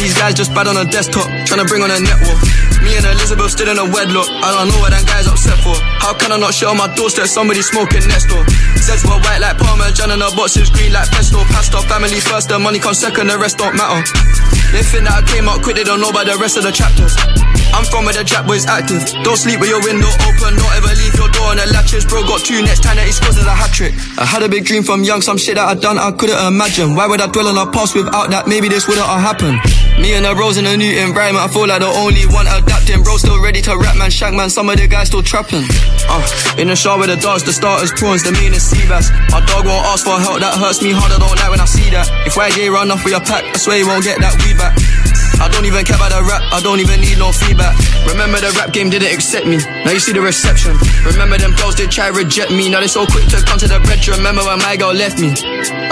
These 0.05 0.13
guys 0.13 0.37
just 0.37 0.53
bad 0.53 0.69
on 0.69 0.77
a 0.77 0.85
desktop, 0.85 1.25
trying 1.49 1.57
to 1.57 1.65
bring 1.65 1.81
on 1.81 1.89
a 1.89 1.97
network. 1.97 2.37
Me 2.85 2.93
and 2.93 3.09
Elizabeth 3.09 3.49
still 3.49 3.65
in 3.73 3.81
a 3.81 3.87
wedlock. 3.89 4.29
I 4.29 4.53
don't 4.53 4.69
know 4.69 4.77
what 4.77 4.93
that 4.93 5.01
guy's 5.01 5.25
upset 5.25 5.57
for. 5.65 5.73
How 5.97 6.13
can 6.13 6.29
I 6.29 6.37
not 6.37 6.53
show 6.53 6.69
my 6.77 6.85
doorstep 6.93 7.25
somebody 7.25 7.65
smoking 7.65 8.05
next 8.05 8.29
door? 8.29 8.45
Zeds 8.77 9.01
were 9.01 9.17
white 9.25 9.41
like 9.41 9.57
Parmesan 9.57 10.13
and 10.13 10.21
our 10.21 10.29
boxes 10.37 10.69
green 10.69 10.93
like 10.93 11.09
pesto. 11.09 11.41
Pasta 11.49 11.81
family 11.89 12.21
first, 12.21 12.53
the 12.53 12.61
money 12.61 12.77
comes 12.77 13.01
second, 13.01 13.33
the 13.33 13.37
rest 13.41 13.57
don't 13.57 13.73
matter. 13.73 14.05
They 14.69 14.85
think 14.85 15.09
that 15.09 15.17
I 15.17 15.25
came 15.25 15.49
out 15.49 15.65
quick, 15.65 15.81
they 15.81 15.87
don't 15.87 15.97
know 15.97 16.13
about 16.13 16.29
the 16.29 16.37
rest 16.37 16.53
of 16.53 16.69
the 16.69 16.69
chapters. 16.69 17.17
I'm 17.73 17.83
from 17.89 18.05
where 18.05 18.13
the 18.13 18.21
jack 18.21 18.45
boys 18.45 18.69
active. 18.69 19.01
Don't 19.25 19.41
sleep 19.41 19.57
with 19.57 19.73
your 19.73 19.81
window 19.81 20.07
open, 20.21 20.53
don't 20.53 20.73
ever 20.77 20.93
leave 21.01 21.17
your 21.17 21.33
door 21.33 21.49
on 21.49 21.57
the 21.57 21.65
latches. 21.73 22.05
Bro 22.05 22.29
got 22.29 22.45
two 22.45 22.61
next 22.61 22.85
time 22.85 23.01
that 23.01 23.09
he 23.09 23.13
scores 23.15 23.41
is 23.41 23.49
a 23.49 23.55
hat 23.57 23.73
trick. 23.73 23.97
I 24.21 24.29
had 24.29 24.45
a 24.45 24.49
big 24.49 24.69
dream 24.69 24.85
from 24.85 25.01
young, 25.01 25.25
some 25.25 25.41
shit 25.41 25.57
that 25.57 25.65
I 25.65 25.73
done 25.73 25.97
I 25.97 26.13
couldn't 26.13 26.37
imagine. 26.37 26.93
Why 26.93 27.09
would 27.09 27.25
I 27.25 27.27
dwell 27.33 27.49
on 27.49 27.57
our 27.57 27.73
past 27.73 27.97
without 27.97 28.29
that? 28.29 28.45
Maybe 28.45 28.69
this 28.69 28.85
wouldn't 28.85 29.09
have 29.09 29.25
happened. 29.25 29.57
Me 29.99 30.13
and 30.13 30.25
the 30.25 30.33
bros 30.35 30.57
in 30.57 30.65
a 30.65 30.75
new 30.75 30.91
environment, 30.91 31.45
I 31.45 31.47
feel 31.47 31.67
like 31.67 31.79
the 31.79 31.87
only 31.87 32.27
one 32.27 32.47
adapting. 32.47 33.01
Bro 33.03 33.17
still 33.17 33.41
ready 33.41 33.61
to 33.63 33.77
rap, 33.77 33.95
man, 33.95 34.11
shank 34.11 34.35
man. 34.35 34.49
Some 34.49 34.69
of 34.69 34.75
the 34.77 34.87
guys 34.87 35.07
still 35.07 35.23
trapping. 35.23 35.63
Uh, 36.07 36.21
in 36.59 36.67
the 36.67 36.75
shower 36.75 36.99
with 36.99 37.09
the 37.09 37.15
dogs, 37.15 37.43
the 37.43 37.53
starters, 37.53 37.91
prawns, 37.95 38.23
the 38.23 38.31
mean 38.33 38.53
is 38.53 38.63
sea 38.63 38.83
bass. 38.87 39.09
My 39.31 39.39
dog 39.45 39.65
won't 39.65 39.85
ask 39.87 40.03
for 40.03 40.19
help, 40.19 40.39
that 40.43 40.59
hurts 40.59 40.83
me 40.83 40.91
harder, 40.91 41.15
don't 41.17 41.39
like 41.39 41.49
when 41.49 41.61
I 41.61 41.65
see 41.65 41.89
that. 41.95 42.07
If 42.27 42.35
YJ 42.35 42.71
run 42.71 42.91
off 42.91 43.03
with 43.03 43.13
your 43.13 43.23
pack, 43.23 43.43
I 43.45 43.57
swear 43.57 43.77
you 43.79 43.87
won't 43.87 44.03
get 44.03 44.19
that 44.19 44.35
weed 44.43 44.57
back. 44.59 44.75
I 45.41 45.49
don't 45.49 45.65
even 45.65 45.85
care 45.85 45.95
about 45.95 46.11
the 46.11 46.23
rap, 46.23 46.41
I 46.51 46.59
don't 46.61 46.79
even 46.79 47.01
need 47.01 47.17
no 47.17 47.31
feedback. 47.31 47.75
Remember 48.07 48.39
the 48.39 48.51
rap 48.57 48.71
game 48.71 48.89
didn't 48.89 49.11
accept 49.11 49.45
me, 49.45 49.57
now 49.83 49.91
you 49.91 49.99
see 49.99 50.13
the 50.13 50.21
reception. 50.21 50.77
Remember 51.05 51.37
them 51.37 51.53
girls 51.55 51.75
did 51.75 51.91
try 51.91 52.07
reject 52.07 52.51
me, 52.51 52.69
now 52.69 52.79
they 52.79 52.87
so 52.87 53.05
quick 53.05 53.27
to 53.29 53.41
come 53.43 53.59
to 53.59 53.67
the 53.67 53.79
bed. 53.83 53.99
Remember 54.07 54.43
when 54.43 54.59
my 54.59 54.75
girl 54.75 54.93
left 54.93 55.19
me, 55.19 55.33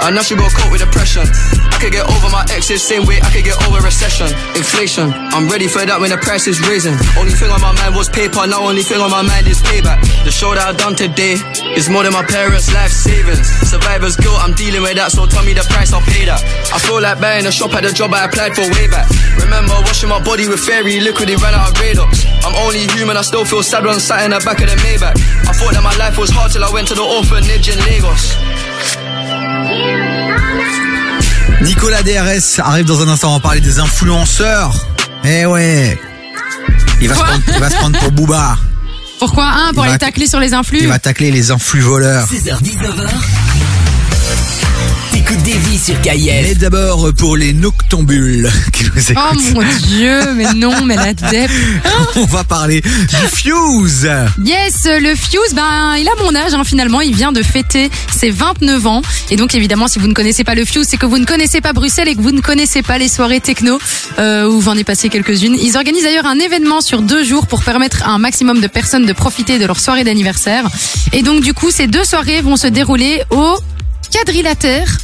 I 0.00 0.10
now 0.10 0.22
she 0.22 0.36
go 0.36 0.46
cope 0.48 0.70
with 0.72 0.80
depression. 0.80 1.26
I 1.70 1.76
could 1.80 1.92
get 1.92 2.06
over 2.06 2.28
my 2.30 2.46
exes, 2.54 2.82
same 2.82 3.04
way 3.04 3.20
I 3.20 3.28
could 3.30 3.44
get 3.44 3.58
over 3.66 3.82
recession. 3.82 4.30
Inflation, 4.56 5.10
I'm 5.34 5.48
ready 5.48 5.68
for 5.68 5.84
that 5.84 6.00
when 6.00 6.10
the 6.10 6.20
price 6.22 6.46
is 6.46 6.60
raising. 6.68 6.94
Only 7.18 7.34
thing 7.34 7.50
on 7.50 7.60
my 7.60 7.72
mind 7.76 7.94
was 7.94 8.08
paper, 8.08 8.46
now 8.46 8.64
only 8.64 8.82
thing 8.82 9.00
on 9.00 9.10
my 9.10 9.22
mind 9.22 9.46
is 9.46 9.60
payback. 9.60 10.00
The 10.24 10.32
show 10.32 10.54
that 10.54 10.64
I 10.64 10.72
done 10.72 10.94
today 10.94 11.36
is 11.76 11.90
more 11.90 12.02
than 12.02 12.12
my 12.12 12.24
parents' 12.24 12.72
life 12.72 12.92
savings. 12.92 13.44
Survivor's 13.68 14.16
guilt, 14.16 14.38
I'm 14.40 14.54
dealing 14.54 14.82
with 14.82 14.96
that, 14.96 15.12
so 15.12 15.26
tell 15.26 15.44
me 15.44 15.52
the 15.52 15.66
price, 15.68 15.92
I'll 15.92 16.04
pay 16.04 16.24
that. 16.24 16.40
I 16.72 16.78
feel 16.78 17.02
like 17.02 17.20
buying 17.20 17.46
a 17.46 17.52
shop 17.52 17.74
at 17.74 17.82
the 17.82 17.92
job 17.92 18.14
I 18.14 18.24
applied 18.26 18.54
for 18.54 18.64
way 18.70 18.86
back. 18.88 19.06
Remember 19.42 19.74
washing 19.86 20.08
my 20.08 20.20
body 20.22 20.48
with 20.48 20.60
fairy 20.60 21.00
liquid, 21.00 21.28
it 21.30 21.40
ran 21.42 21.54
out 21.54 21.70
of 21.70 21.74
Radox. 21.76 22.24
I'm 22.44 22.54
only 22.66 22.86
human, 22.94 23.16
I 23.16 23.22
still 23.22 23.44
feel 23.44 23.62
sad 23.62 23.84
when 23.84 23.94
I'm 23.94 24.00
sat 24.00 24.24
in 24.24 24.30
the 24.30 24.40
back 24.44 24.60
of 24.60 24.68
the 24.68 24.76
Maybach. 24.76 25.14
I 25.48 25.52
thought 25.52 25.72
that 25.74 25.82
my 25.82 25.94
life 25.96 26.16
was 26.18 26.30
hard 26.30 26.52
till 26.52 26.64
I 26.64 26.70
went 26.72 26.88
to 26.88 26.94
the 26.94 27.02
orphanage 27.02 27.68
in 27.68 27.78
Lagos. 27.86 28.36
Nicolas 31.62 32.02
DRS 32.02 32.58
arrive 32.60 32.84
dans 32.86 33.00
un 33.02 33.08
instant, 33.08 33.30
on 33.30 33.34
va 33.36 33.40
parler 33.40 33.60
des 33.60 33.78
influenceurs. 33.78 34.72
Eh 35.24 35.46
ouais. 35.46 35.98
Il 37.00 37.08
va, 37.08 37.14
se 37.14 37.20
prendre, 37.22 37.42
il 37.54 37.60
va 37.60 37.70
se 37.70 37.76
prendre 37.76 37.98
pour 37.98 38.12
Booba. 38.12 38.56
Pourquoi 39.18 39.44
un 39.46 39.72
Pour 39.72 39.84
Il 39.84 39.86
va- 39.88 39.90
aller 39.94 39.98
tacler 39.98 40.26
sur 40.26 40.40
les 40.40 40.52
influx 40.54 40.78
Il 40.82 40.88
va 40.88 40.98
tacler 40.98 41.30
les 41.30 41.50
influx 41.50 41.80
voleurs. 41.80 42.26
16h-19h. 42.28 43.08
T'écoutes 45.26 45.42
des 45.42 45.52
vies 45.56 45.78
sur 45.78 45.98
KIF. 46.02 46.48
Mais 46.48 46.54
d'abord 46.54 47.10
pour 47.16 47.36
les 47.36 47.54
noctambules 47.54 48.50
qui 48.72 48.84
nous 48.84 48.90
Oh 49.16 49.32
écoutent. 49.32 49.54
mon 49.54 49.62
dieu, 49.86 50.34
mais 50.34 50.52
non, 50.54 50.84
mais 50.84 50.96
la 50.96 51.14
dep. 51.14 51.50
On 52.16 52.24
va 52.26 52.44
parler 52.44 52.82
du 52.82 53.16
Fuse. 53.32 54.10
Yes, 54.44 54.84
le 54.84 55.14
Fuse, 55.14 55.54
ben, 55.54 55.96
il 55.98 56.06
a 56.08 56.22
mon 56.22 56.34
âge 56.34 56.52
hein, 56.52 56.62
finalement. 56.64 57.00
Il 57.00 57.14
vient 57.14 57.32
de 57.32 57.42
fêter 57.42 57.90
ses 58.14 58.30
29 58.30 58.86
ans. 58.86 59.02
Et 59.30 59.36
donc 59.36 59.54
évidemment, 59.54 59.88
si 59.88 59.98
vous 59.98 60.08
ne 60.08 60.12
connaissez 60.12 60.44
pas 60.44 60.54
le 60.54 60.64
Fuse, 60.66 60.86
c'est 60.88 60.98
que 60.98 61.06
vous 61.06 61.18
ne 61.18 61.24
connaissez 61.24 61.62
pas 61.62 61.72
Bruxelles 61.72 62.08
et 62.08 62.14
que 62.16 62.20
vous 62.20 62.32
ne 62.32 62.42
connaissez 62.42 62.82
pas 62.82 62.98
les 62.98 63.08
soirées 63.08 63.40
techno 63.40 63.78
euh, 64.18 64.46
où 64.46 64.60
j'en 64.60 64.76
ai 64.76 64.84
passé 64.84 65.08
quelques-unes. 65.08 65.56
Ils 65.58 65.76
organisent 65.76 66.04
d'ailleurs 66.04 66.26
un 66.26 66.38
événement 66.38 66.82
sur 66.82 67.00
deux 67.00 67.24
jours 67.24 67.46
pour 67.46 67.62
permettre 67.62 68.02
à 68.06 68.10
un 68.10 68.18
maximum 68.18 68.60
de 68.60 68.66
personnes 68.66 69.06
de 69.06 69.12
profiter 69.14 69.58
de 69.58 69.64
leur 69.64 69.80
soirée 69.80 70.04
d'anniversaire. 70.04 70.68
Et 71.12 71.22
donc 71.22 71.42
du 71.42 71.54
coup, 71.54 71.70
ces 71.70 71.86
deux 71.86 72.04
soirées 72.04 72.42
vont 72.42 72.56
se 72.56 72.66
dérouler 72.66 73.22
au 73.30 73.56
quadrilatère 74.12 74.98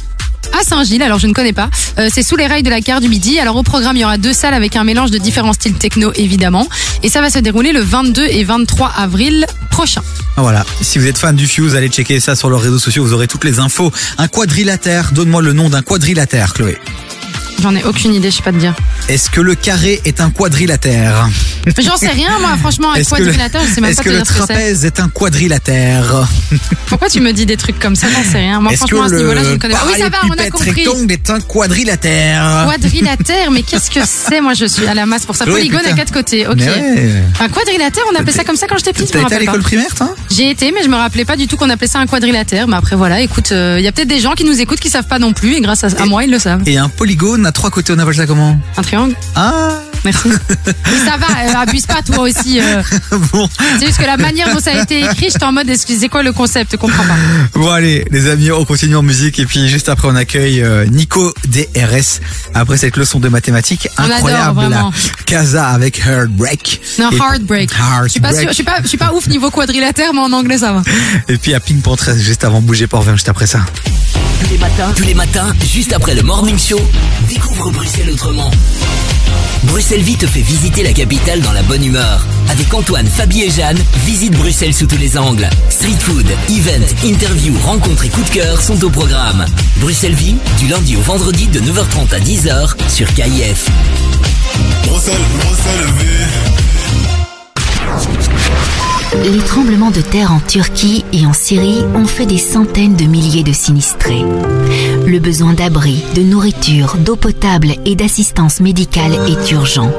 à 0.59 0.63
Saint-Gilles, 0.63 1.01
alors 1.03 1.19
je 1.19 1.27
ne 1.27 1.33
connais 1.33 1.53
pas. 1.53 1.69
Euh, 1.99 2.09
c'est 2.11 2.23
sous 2.23 2.35
les 2.35 2.47
rails 2.47 2.63
de 2.63 2.69
la 2.69 2.81
gare 2.81 3.01
du 3.01 3.09
Midi. 3.09 3.39
Alors 3.39 3.55
au 3.55 3.63
programme, 3.63 3.95
il 3.97 4.01
y 4.01 4.05
aura 4.05 4.17
deux 4.17 4.33
salles 4.33 4.53
avec 4.53 4.75
un 4.75 4.83
mélange 4.83 5.11
de 5.11 5.17
différents 5.17 5.53
styles 5.53 5.73
techno, 5.73 6.11
évidemment. 6.15 6.67
Et 7.03 7.09
ça 7.09 7.21
va 7.21 7.29
se 7.29 7.39
dérouler 7.39 7.71
le 7.71 7.81
22 7.81 8.25
et 8.25 8.43
23 8.43 8.91
avril 8.97 9.45
prochain. 9.69 10.01
Ah, 10.37 10.41
Voilà, 10.41 10.65
si 10.81 10.99
vous 10.99 11.07
êtes 11.07 11.17
fan 11.17 11.35
du 11.35 11.47
Fuse, 11.47 11.75
allez 11.75 11.89
checker 11.89 12.19
ça 12.19 12.35
sur 12.35 12.49
leurs 12.49 12.61
réseaux 12.61 12.79
sociaux, 12.79 13.03
vous 13.03 13.13
aurez 13.13 13.27
toutes 13.27 13.43
les 13.43 13.59
infos. 13.59 13.91
Un 14.17 14.27
quadrilatère, 14.27 15.11
donne-moi 15.11 15.41
le 15.41 15.53
nom 15.53 15.69
d'un 15.69 15.81
quadrilatère, 15.81 16.53
Chloé. 16.53 16.77
J'en 17.61 17.75
ai 17.75 17.83
aucune 17.83 18.13
idée, 18.15 18.31
je 18.31 18.37
sais 18.37 18.41
pas 18.41 18.51
te 18.51 18.57
dire. 18.57 18.73
Est-ce 19.07 19.29
que 19.29 19.39
le 19.39 19.53
carré 19.55 20.01
est 20.05 20.19
un 20.19 20.31
quadrilatère? 20.31 21.29
J'en 21.77 21.95
sais 21.97 22.07
rien, 22.09 22.39
moi, 22.39 22.57
franchement, 22.59 22.91
un 22.91 22.95
Est-ce 22.95 23.09
que 23.11 23.15
le- 23.19 23.25
quadrilatère, 23.25 23.61
je 23.67 23.73
sais 23.75 23.81
même 23.81 23.91
est-ce 23.91 23.97
pas 23.97 24.03
que 24.03 24.09
te 24.09 24.13
le 24.13 24.21
dire 24.21 24.25
ce 24.27 24.33
que 24.33 24.39
c'est. 24.39 24.53
trapèze 24.53 24.85
est 24.85 24.99
un 24.99 25.09
quadrilatère? 25.09 26.27
Pourquoi 26.87 27.07
tu 27.09 27.21
me 27.21 27.31
dis 27.33 27.45
des 27.45 27.57
trucs 27.57 27.77
comme 27.79 27.95
ça 27.95 28.07
J'en 28.11 28.23
sais 28.31 28.39
rien. 28.39 28.59
Moi, 28.59 28.71
Est-ce 28.71 28.79
franchement, 28.79 29.03
à 29.03 29.05
que 29.05 29.11
ce 29.11 29.17
niveau-là, 29.17 29.41
je 29.43 29.47
ne 29.49 29.53
le 29.53 29.59
connais 29.59 29.73
pas. 29.75 29.81
Oui, 29.85 29.99
ça 29.99 30.09
va, 30.09 30.17
on 30.27 30.31
a 30.31 30.49
compris. 30.49 30.71
rectangle 30.71 31.11
est 31.11 31.29
un 31.29 31.39
quadrilatère? 31.39 32.65
Quadrilatère, 32.67 33.51
mais 33.51 33.61
qu'est-ce 33.63 33.91
que 33.91 33.99
c'est? 34.05 34.41
Moi, 34.41 34.53
je 34.53 34.65
suis 34.65 34.87
à 34.87 34.93
la 34.93 35.05
masse 35.05 35.25
pour 35.25 35.35
ça. 35.35 35.45
Polygone 35.45 35.85
à 35.85 35.93
quatre 35.93 36.13
côtés. 36.13 36.47
Ok. 36.47 36.61
Un 37.39 37.49
quadrilatère, 37.49 38.03
on 38.11 38.15
appelait 38.19 38.31
ça 38.33 38.43
comme 38.43 38.55
ça 38.55 38.67
quand 38.67 38.77
j'étais 38.77 38.93
petite. 38.93 39.11
T'as 39.11 39.19
me 39.19 39.25
été 39.25 39.35
à 39.35 39.39
l'école 39.39 39.61
primaire, 39.61 39.93
toi? 39.95 40.15
J'ai 40.31 40.49
été, 40.49 40.71
mais 40.71 40.83
je 40.83 40.89
me 40.89 40.95
rappelais 40.95 41.25
pas 41.25 41.35
du 41.37 41.47
tout 41.47 41.57
qu'on 41.57 41.69
appelait 41.69 41.87
ça 41.87 41.99
un 41.99 42.07
quadrilatère. 42.07 42.67
Mais 42.67 42.75
après, 42.77 42.95
voilà, 42.95 43.21
écoute, 43.21 43.51
il 43.51 43.81
y 43.83 43.87
a 43.87 43.91
peut-être 43.91 44.07
des 44.07 44.19
gens 44.19 44.33
qui 44.33 44.43
nous 44.45 44.59
écoutent 44.59 44.79
qui 44.79 44.89
savent 44.89 45.07
pas 45.07 45.19
non 45.19 45.33
plus, 45.33 45.55
et 45.55 45.61
grâce 45.61 45.83
à 45.83 46.05
moi, 46.05 46.23
ils 46.23 46.31
le 46.31 46.39
savent. 46.39 46.61
Et 46.65 46.77
un 46.77 46.89
polygone 46.89 47.45
à 47.51 47.53
trois 47.53 47.69
côtés, 47.69 47.91
on 47.93 47.99
appelle 47.99 48.15
ça 48.15 48.25
comment 48.25 48.57
Un 48.77 48.81
triangle 48.81 49.13
Ah 49.35 49.71
Merci. 50.05 50.29
Oui, 50.29 50.97
ça 51.05 51.15
va, 51.17 51.27
euh, 51.27 51.61
abuse 51.61 51.85
pas 51.85 52.01
toi 52.01 52.21
aussi. 52.21 52.59
euh. 52.59 52.81
C'est 53.79 53.85
juste 53.85 53.99
que 53.99 54.05
la 54.05 54.17
manière 54.17 54.51
dont 54.51 54.59
ça 54.59 54.71
a 54.71 54.81
été 54.81 55.01
écrit, 55.01 55.27
j'étais 55.31 55.43
en 55.43 55.51
mode, 55.51 55.69
excusez 55.69 56.09
quoi 56.09 56.23
le 56.23 56.31
concept, 56.33 56.71
je 56.71 56.77
comprends 56.77 57.03
pas. 57.03 57.13
Bon 57.53 57.69
allez, 57.69 58.03
les 58.09 58.27
amis, 58.29 58.49
on 58.51 58.65
continue 58.65 58.95
en 58.95 59.03
musique 59.03 59.37
et 59.37 59.45
puis 59.45 59.67
juste 59.67 59.89
après 59.89 60.07
on 60.07 60.15
accueille 60.15 60.63
euh, 60.63 60.85
Nico 60.87 61.31
DRS 61.47 62.19
après 62.55 62.77
cette 62.77 62.97
leçon 62.97 63.19
de 63.19 63.29
mathématiques 63.29 63.89
On 63.99 64.03
adore, 64.05 64.15
incroyable. 64.15 64.55
vraiment. 64.55 64.91
Casa 65.27 65.67
avec 65.67 65.99
Heartbreak. 66.03 66.81
Non, 66.97 67.09
Et- 67.11 67.17
heartbreak. 67.17 67.69
Je 68.05 68.07
suis 68.09 68.19
pas 68.21 68.33
sûr, 68.33 68.47
je 68.49 68.53
suis 68.53 68.63
pas, 68.63 68.77
je 68.81 68.87
suis 68.87 68.97
pas 68.97 69.11
ouf 69.13 69.27
niveau 69.27 69.51
quadrilatère, 69.51 70.13
mais 70.15 70.21
en 70.21 70.31
anglais 70.33 70.57
ça 70.57 70.71
va. 70.73 70.81
Et 71.27 71.37
puis 71.37 71.53
à 71.53 71.59
Pink 71.59 71.83
Panther 71.83 72.13
juste 72.17 72.43
avant 72.43 72.61
bouger 72.61 72.87
pour 72.87 73.01
revient 73.01 73.11
juste 73.13 73.29
après 73.29 73.45
ça. 73.45 73.59
Tous 74.43 74.49
les 74.49 74.57
matins, 74.57 74.91
tous 74.95 75.03
les 75.03 75.13
matins, 75.13 75.53
juste 75.71 75.93
après 75.93 76.15
le 76.15 76.23
morning 76.23 76.57
show, 76.57 76.81
découvre 77.41 77.71
Bruxelles 77.71 78.11
autrement. 78.11 78.51
Bruxelles 79.63 80.01
Vie 80.01 80.17
te 80.17 80.27
fait 80.27 80.41
visiter 80.41 80.83
la 80.83 80.93
capitale 80.93 81.41
dans 81.41 81.53
la 81.53 81.63
bonne 81.63 81.83
humeur. 81.83 82.25
Avec 82.49 82.71
Antoine, 82.73 83.07
Fabie 83.07 83.43
et 83.43 83.49
Jeanne, 83.49 83.79
visite 84.05 84.33
Bruxelles 84.33 84.73
sous 84.73 84.85
tous 84.85 84.97
les 84.97 85.17
angles. 85.17 85.49
Street 85.69 85.97
food, 85.99 86.27
event, 86.49 86.85
interview, 87.03 87.53
rencontres 87.63 88.05
et 88.05 88.09
coups 88.09 88.29
de 88.29 88.35
cœur 88.35 88.61
sont 88.61 88.83
au 88.83 88.89
programme. 88.89 89.45
Bruxelles 89.77 90.15
Vie, 90.15 90.35
du 90.59 90.67
lundi 90.67 90.95
au 90.95 91.01
vendredi 91.01 91.47
de 91.47 91.59
9h30 91.59 92.13
à 92.13 92.19
10h 92.19 92.89
sur 92.89 93.11
KIF. 93.13 93.65
Bruxelles, 94.85 95.15
Bruxelles, 95.43 95.91
Les 99.13 99.39
tremblements 99.39 99.91
de 99.91 99.99
terre 99.99 100.31
en 100.31 100.39
Turquie 100.39 101.03
et 101.11 101.25
en 101.25 101.33
Syrie 101.33 101.83
ont 101.95 102.05
fait 102.05 102.25
des 102.25 102.37
centaines 102.37 102.95
de 102.95 103.03
milliers 103.03 103.43
de 103.43 103.51
sinistrés. 103.51 104.23
Le 105.05 105.19
besoin 105.19 105.53
d'abri, 105.53 106.03
de 106.15 106.21
nourriture, 106.21 106.95
d'eau 106.97 107.17
potable 107.17 107.73
et 107.85 107.95
d'assistance 107.95 108.61
médicale 108.61 109.11
est 109.27 109.51
urgent. 109.51 109.91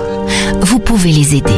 Vous 0.62 0.78
pouvez 0.78 1.12
les 1.12 1.36
aider. 1.36 1.52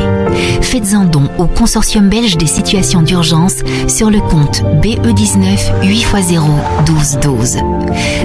Faites 0.63 0.95
un 0.95 1.05
don 1.05 1.31
au 1.39 1.47
Consortium 1.47 2.09
belge 2.09 2.37
des 2.37 2.49
situations 2.49 3.03
d'urgence 3.03 3.59
sur 3.87 4.11
le 4.11 4.21
compte 4.21 4.63
BE19 4.83 5.83
8x0 5.83 6.41
12 6.87 7.19
12. 7.23 7.57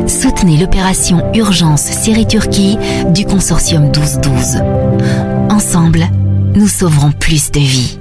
Soutenez 0.08 0.58
l'opération 0.58 1.22
Urgence 1.36 1.84
Syrie-Turquie 1.84 2.78
du 3.14 3.26
Consortium 3.26 3.92
12 3.92 4.20
12. 4.22 4.34
Ensemble, 5.52 6.08
nous 6.56 6.68
sauverons 6.68 7.12
plus 7.12 7.52
de 7.52 7.60
vies. 7.60 8.00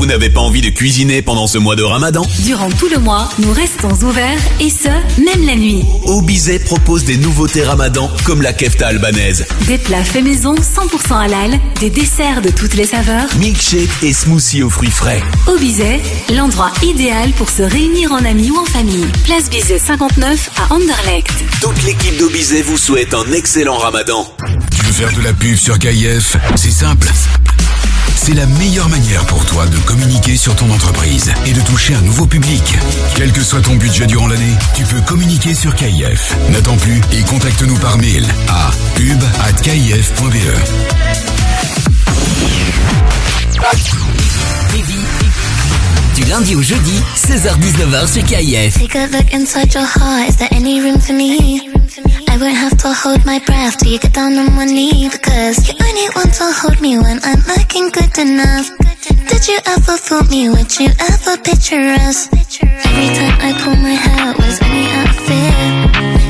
Vous 0.00 0.06
n'avez 0.06 0.30
pas 0.30 0.40
envie 0.40 0.62
de 0.62 0.70
cuisiner 0.70 1.20
pendant 1.20 1.46
ce 1.46 1.58
mois 1.58 1.76
de 1.76 1.82
ramadan 1.82 2.26
Durant 2.38 2.70
tout 2.70 2.88
le 2.88 2.98
mois, 2.98 3.28
nous 3.38 3.52
restons 3.52 3.92
ouverts 4.02 4.40
et 4.58 4.70
ce, 4.70 4.88
même 5.20 5.44
la 5.46 5.54
nuit. 5.54 5.82
Obizet 6.06 6.58
propose 6.58 7.04
des 7.04 7.18
nouveautés 7.18 7.62
ramadan 7.62 8.10
comme 8.24 8.40
la 8.40 8.54
kefta 8.54 8.86
albanaise, 8.86 9.44
Des 9.66 9.76
plats 9.76 10.02
faits 10.02 10.24
maison 10.24 10.54
100% 10.54 11.20
halal, 11.22 11.60
des 11.80 11.90
desserts 11.90 12.40
de 12.40 12.48
toutes 12.48 12.72
les 12.76 12.86
saveurs. 12.86 13.28
milkshake 13.40 13.90
et 14.02 14.14
smoothie 14.14 14.62
aux 14.62 14.70
fruits 14.70 14.90
frais. 14.90 15.22
Au 15.46 15.58
Bizet, 15.58 16.00
l'endroit 16.34 16.72
idéal 16.82 17.32
pour 17.32 17.50
se 17.50 17.60
réunir 17.62 18.10
en 18.12 18.24
amis 18.24 18.50
ou 18.50 18.56
en 18.56 18.64
famille. 18.64 19.04
Place 19.24 19.50
Bizet 19.50 19.78
59 19.78 20.50
à 20.56 20.72
Anderlecht. 20.72 21.30
Toute 21.60 21.82
l'équipe 21.84 22.16
d'Obizet 22.16 22.62
vous 22.62 22.78
souhaite 22.78 23.12
un 23.12 23.30
excellent 23.32 23.76
ramadan. 23.76 24.26
Tu 24.74 24.82
veux 24.82 24.92
faire 24.92 25.12
de 25.14 25.20
la 25.22 25.34
pub 25.34 25.56
sur 25.56 25.78
KIF 25.78 26.38
C'est 26.56 26.70
simple. 26.70 27.06
C'est 28.22 28.34
la 28.34 28.44
meilleure 28.44 28.90
manière 28.90 29.24
pour 29.24 29.46
toi 29.46 29.66
de 29.66 29.78
communiquer 29.78 30.36
sur 30.36 30.54
ton 30.54 30.70
entreprise 30.70 31.32
et 31.46 31.54
de 31.54 31.60
toucher 31.62 31.94
un 31.94 32.02
nouveau 32.02 32.26
public. 32.26 32.76
Quel 33.14 33.32
que 33.32 33.42
soit 33.42 33.62
ton 33.62 33.76
budget 33.76 34.06
durant 34.06 34.26
l'année, 34.26 34.54
tu 34.74 34.84
peux 34.84 35.00
communiquer 35.00 35.54
sur 35.54 35.74
KIF. 35.74 36.36
N'attends 36.50 36.76
plus 36.76 37.00
et 37.12 37.22
contacte-nous 37.22 37.78
par 37.78 37.96
mail 37.96 38.28
à 38.48 38.70
pub@kif.be. 38.94 40.34
Du 46.14 46.24
lundi 46.24 46.56
au 46.56 46.62
jeudi, 46.62 47.02
16h-19h 47.16 48.06
sur 48.12 48.22
KIF. 48.22 48.74
Take 48.74 48.98
a 48.98 49.06
look 49.06 49.32
inside 49.32 49.72
your 49.72 49.86
heart. 49.86 50.28
Is 50.28 50.36
there 50.36 50.52
any 50.52 50.82
room 50.82 51.00
for 51.00 51.14
me? 51.14 51.69
I 52.30 52.36
won't 52.38 52.54
have 52.54 52.78
to 52.86 52.92
hold 52.94 53.26
my 53.26 53.40
breath 53.40 53.78
till 53.78 53.90
you 53.90 53.98
get 53.98 54.14
down 54.14 54.38
on 54.38 54.54
one 54.54 54.68
knee 54.68 55.10
because 55.10 55.66
you 55.66 55.74
only 55.82 56.06
want 56.14 56.32
to 56.38 56.46
hold 56.62 56.80
me 56.80 56.96
when 56.96 57.18
I'm 57.26 57.42
looking 57.42 57.90
good 57.90 58.14
enough. 58.22 58.70
Did 59.26 59.42
you 59.50 59.58
ever 59.66 59.98
fool 59.98 60.22
me? 60.30 60.48
Would 60.48 60.70
you 60.78 60.94
ever 61.10 61.34
picture 61.42 61.82
us? 62.06 62.30
Every 62.30 63.10
time 63.18 63.34
I 63.42 63.50
pull 63.58 63.74
my 63.82 63.98
hair, 63.98 64.30
was 64.38 64.62
only 64.62 64.86
out 64.94 65.10
of 65.10 65.18
fear 65.26 65.50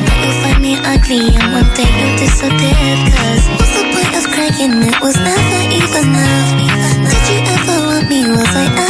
that 0.08 0.16
you'll 0.24 0.40
find 0.40 0.60
me 0.64 0.72
ugly 0.88 1.36
and 1.36 1.48
one 1.52 1.68
day 1.76 1.84
you'll 1.84 2.16
disappear. 2.16 2.92
Cause 3.12 3.44
what's 3.60 3.74
the 3.76 3.84
point 3.92 4.14
of 4.16 4.24
crying? 4.32 4.72
It 4.80 4.98
was 5.04 5.16
never 5.20 5.60
even 5.68 6.08
enough. 6.16 6.48
Did 7.12 7.24
you 7.28 7.38
ever 7.44 7.76
want 7.92 8.08
me? 8.08 8.20
Was 8.24 8.48
I 8.56 8.72
ever 8.72 8.89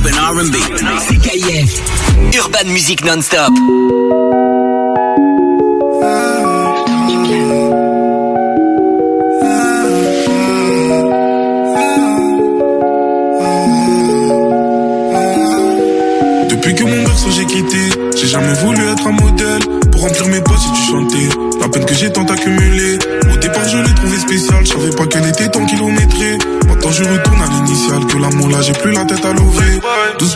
Hip 0.00 0.06
hop 0.06 0.12
and 0.12 0.34
R&B. 0.34 0.56
C'est 1.08 1.16
KIF. 1.16 1.82
Urban 2.32 2.70
Music 2.70 3.04
Non-Stop. 3.04 3.52
que 17.30 17.30
j'ai 17.36 17.46
quitté. 17.46 17.90
J'ai 18.16 18.26
jamais 18.26 18.54
voulu 18.54 18.80
être 18.88 19.06
un 19.06 19.12
modèle. 19.12 19.60
Pour 19.92 20.02
remplir 20.02 20.26
mes 20.28 20.40
poches, 20.40 20.60
j'ai 20.64 20.70
dû 20.70 20.90
chanter. 20.90 21.28
La 21.60 21.68
peine 21.68 21.84
que 21.84 21.94
j'ai 21.94 22.10
tant 22.10 22.24
accumulée. 22.24 22.98
Au 23.32 23.36
départ, 23.36 23.68
je 23.68 23.78
l'ai 23.78 23.94
trouvé 23.94 24.18
spécial. 24.18 24.64
Je 24.64 24.72
savais 24.72 24.90
pas 24.90 25.06
qu'elle 25.06 25.28
était 25.28 25.48
tant 25.48 25.64
kilométrée. 25.66 26.38
Maintenant, 26.66 26.90
je 26.90 27.04
retourne 27.04 27.42
à 27.42 27.46
l'initial. 27.46 28.06
Que 28.06 28.18
l'amour 28.18 28.48
là, 28.48 28.62
j'ai 28.62 28.72
plus 28.72 28.92
la 28.92 29.04
tête 29.04 29.24
à 29.24 29.32
lever. 29.32 29.79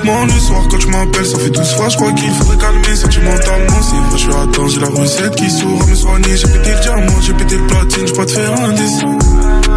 Doucement 0.05 0.27
le 0.27 0.39
soir, 0.39 0.63
quand 0.71 0.77
tu 0.77 0.87
m'appelles, 0.89 1.25
ça 1.25 1.39
fait 1.39 1.49
12 1.49 1.75
fois. 1.77 1.89
Je 1.89 1.97
crois 1.97 2.13
qu'il 2.13 2.31
faudrait 2.31 2.59
calmer 2.59 2.95
sentimentalement. 2.95 3.83
C'est 3.83 3.97
vrai, 3.97 4.11
je 4.13 4.17
suis 4.19 4.33
atteint. 4.33 4.69
J'ai 4.69 4.81
la 4.81 4.89
recette 4.89 5.35
qui 5.35 5.51
saura 5.51 5.87
me 5.87 5.95
soigner. 5.95 6.37
J'ai 6.37 6.47
pété 6.49 6.71
le 6.75 6.81
diamant, 6.81 7.21
j'ai 7.23 7.33
pété 7.33 7.57
le 7.57 7.67
platine. 7.67 8.07
Je 8.07 8.13
pas 8.13 8.27
te 8.27 8.33
faire 8.33 8.53
un 8.53 8.73
dessin. 8.73 9.19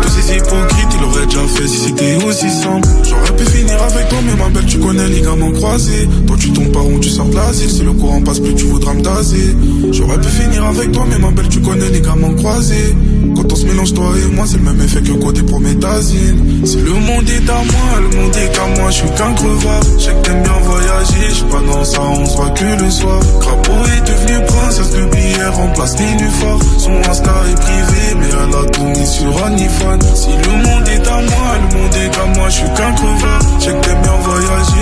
Ces 0.09 0.35
hypocrites, 0.35 0.87
il 0.97 1.03
aurait 1.03 1.25
déjà 1.25 1.47
fait 1.47 1.67
si 1.67 1.77
c'était 1.77 2.15
aussi 2.25 2.49
simple. 2.49 2.87
J'aurais 3.07 3.35
pu 3.35 3.45
finir 3.45 3.81
avec 3.83 4.09
toi, 4.09 4.19
mais 4.25 4.35
ma 4.35 4.49
belle, 4.49 4.65
tu 4.65 4.79
connais 4.79 5.07
les 5.07 5.21
gamins 5.21 5.51
croisés. 5.51 6.07
Toi, 6.25 6.35
tu 6.39 6.51
tombes 6.51 6.71
par 6.71 6.85
où 6.87 6.99
tu 6.99 7.09
sors 7.09 7.27
de 7.27 7.35
l'asile. 7.35 7.69
Si 7.69 7.81
le 7.83 7.93
courant 7.93 8.21
passe 8.21 8.39
plus, 8.39 8.55
tu 8.55 8.65
voudras 8.65 8.93
me 8.93 9.01
taser. 9.01 9.55
J'aurais 9.91 10.19
pu 10.19 10.27
finir 10.29 10.65
avec 10.65 10.91
toi, 10.91 11.05
mais 11.09 11.19
ma 11.19 11.31
belle, 11.31 11.49
tu 11.49 11.59
connais 11.59 11.89
les 11.89 12.01
gamins 12.01 12.33
croisés. 12.33 12.95
Quand 13.35 13.51
on 13.51 13.55
se 13.55 13.65
mélange, 13.65 13.93
toi 13.93 14.11
et 14.17 14.35
moi, 14.35 14.45
c'est 14.47 14.57
le 14.57 14.63
même 14.63 14.81
effet 14.81 15.01
que 15.01 15.11
côté 15.11 15.43
prométhazine. 15.43 16.65
Si 16.65 16.77
le 16.77 16.93
monde 16.93 17.29
est 17.29 17.49
à 17.49 17.55
moi, 17.55 17.99
le 18.01 18.17
monde 18.17 18.35
est 18.35 18.51
qu'à 18.51 18.81
moi, 18.81 18.89
je 18.89 18.95
suis 18.95 19.09
qu'un 19.09 19.33
crevard. 19.33 19.81
Je 19.97 20.03
sais 20.03 20.11
que 20.13 20.21
t'aimes 20.25 20.43
bien 20.43 20.59
je 20.81 21.43
pas 21.45 21.61
dans 21.61 21.83
ça, 21.83 22.01
on 22.01 22.25
se 22.25 22.37
que 22.37 22.83
le 22.83 22.91
soir. 22.91 23.19
Crapaud 23.39 23.85
est 23.97 24.07
devenu 24.07 24.45
princesse 24.45 24.91
de 24.91 25.05
billets, 25.05 25.47
remplace 25.53 25.97
Nénuphar. 25.99 26.57
Son 26.77 26.95
Insta 27.09 27.33
est 27.49 27.59
privé, 27.59 28.15
mais 28.19 28.27
elle 28.27 28.55
a 28.55 28.89
mis 28.89 29.07
sur 29.07 29.45
Anifan. 29.45 29.99
Si 30.15 30.29
le 30.29 30.51
monde 30.63 30.87
est 30.87 31.07
à 31.07 31.15
moi, 31.15 31.49
le 31.61 31.77
monde 31.77 31.95
est 31.95 32.09
qu'à 32.09 32.25
moi, 32.25 32.49
je 32.49 32.55
suis 32.55 32.69
qu'un 32.75 32.93
crevard. 32.93 33.41
Je 33.59 33.65
sais 33.65 33.73
que 33.73 33.79
t'aimes 33.85 34.01
bien 34.01 34.17
voyager, 34.21 34.76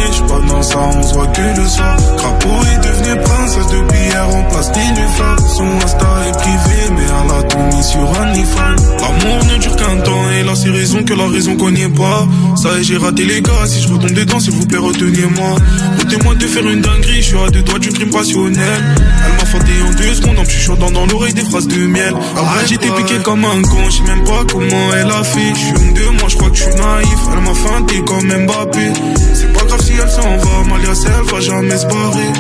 dans 0.47 0.61
ça, 0.61 0.77
on 0.79 1.03
se 1.03 1.13
voit 1.13 1.27
que 1.27 1.41
le 1.61 1.67
soir. 1.67 1.97
Crapaud 2.17 2.61
est 2.73 2.87
devenu 2.87 3.21
princesse 3.21 3.67
de 3.67 3.81
billets, 3.91 4.19
remplace 4.19 4.71
Nénuphar. 4.75 5.39
Son 5.55 5.67
Insta 5.83 6.07
est 6.27 6.37
privé, 6.37 6.93
mais 6.95 7.03
elle 7.03 7.39
a 7.39 7.43
tout 7.43 7.75
mis 7.75 7.83
sur 7.83 8.21
Anifan. 8.21 8.75
L'amour 8.99 9.45
ne 9.45 9.57
dure 9.59 9.75
qu'un 9.75 9.97
temps, 10.03 10.31
et 10.39 10.43
là 10.43 10.53
c'est 10.55 10.71
raison 10.71 11.03
que 11.03 11.13
la 11.13 11.27
raison 11.27 11.55
connaît 11.55 11.89
pas. 11.89 12.27
Ça 12.55 12.77
y 12.77 12.81
est, 12.81 12.83
j'ai 12.83 12.97
raté 12.97 13.23
les 13.25 13.41
gars, 13.41 13.65
si 13.65 13.81
je 13.81 13.87
retombe 13.87 14.11
dedans, 14.11 14.39
s'il 14.39 14.53
vous 14.53 14.65
plaît, 14.65 14.79
retenez-moi. 14.79 15.55
Retenez-moi 15.99 16.35
de 16.35 16.47
faire 16.47 16.67
une 16.67 16.81
dinguerie, 16.81 17.21
je 17.21 17.27
suis 17.27 17.37
à 17.37 17.49
deux 17.49 17.61
doigts 17.61 17.79
du 17.79 17.89
crime 17.89 18.09
passionnel. 18.09 18.83
Elle 18.97 19.33
m'a 19.33 19.45
feinté 19.45 19.71
en 19.87 19.91
deux 19.91 20.13
secondes, 20.15 20.39
en 20.39 20.41
me 20.43 20.49
chuchotant 20.49 20.91
dans 20.91 21.05
l'oreille 21.05 21.33
des 21.33 21.45
phrases 21.45 21.67
de 21.67 21.85
miel. 21.85 22.13
Après, 22.35 22.67
j'étais 22.67 22.89
piqué 22.89 23.15
comme 23.23 23.45
un 23.45 23.61
con, 23.61 23.77
je 23.89 23.97
sais 23.97 24.03
même 24.03 24.23
pas 24.23 24.43
comment 24.51 24.93
elle 24.99 25.11
a 25.11 25.23
fait. 25.23 25.53
Je 25.53 25.59
suis 25.59 25.85
une 25.85 25.93
de 25.93 26.05
moi, 26.19 26.29
je 26.29 26.35
crois 26.35 26.49
que 26.49 26.55
je 26.55 26.63
suis 26.63 26.75
naïf. 26.75 27.19
Elle 27.33 27.41
m'a 27.41 27.53
feinté 27.53 28.01
comme 28.05 28.27
Mbappé. 28.45 28.93
Grave 29.67 29.81
si 29.81 29.93
elle 29.93 30.09
s'en 30.09 30.21
va, 30.21 30.69
Malia, 30.69 30.91
elle 31.05 31.31
va 31.31 31.39
jamais 31.39 31.77
se 31.77 31.85
barrer. 31.85 32.31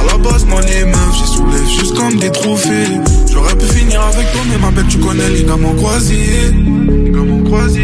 À 0.00 0.12
la 0.12 0.18
base, 0.18 0.44
moi, 0.46 0.60
les 0.62 0.84
meufs, 0.84 1.16
j'ai 1.18 1.26
soulève 1.26 1.68
juste 1.68 1.96
comme 1.96 2.16
des 2.16 2.30
trophées. 2.30 2.88
J'aurais 3.32 3.54
pu 3.56 3.66
finir 3.66 4.00
avec 4.02 4.32
toi, 4.32 4.40
mais 4.50 4.58
ma 4.58 4.70
belle, 4.70 4.86
tu 4.88 4.98
connais 4.98 5.28
les 5.30 5.44
gamins 5.44 5.74
croisés. 5.76 6.52
Les 7.04 7.10
gamins 7.10 7.44
croisés. 7.44 7.82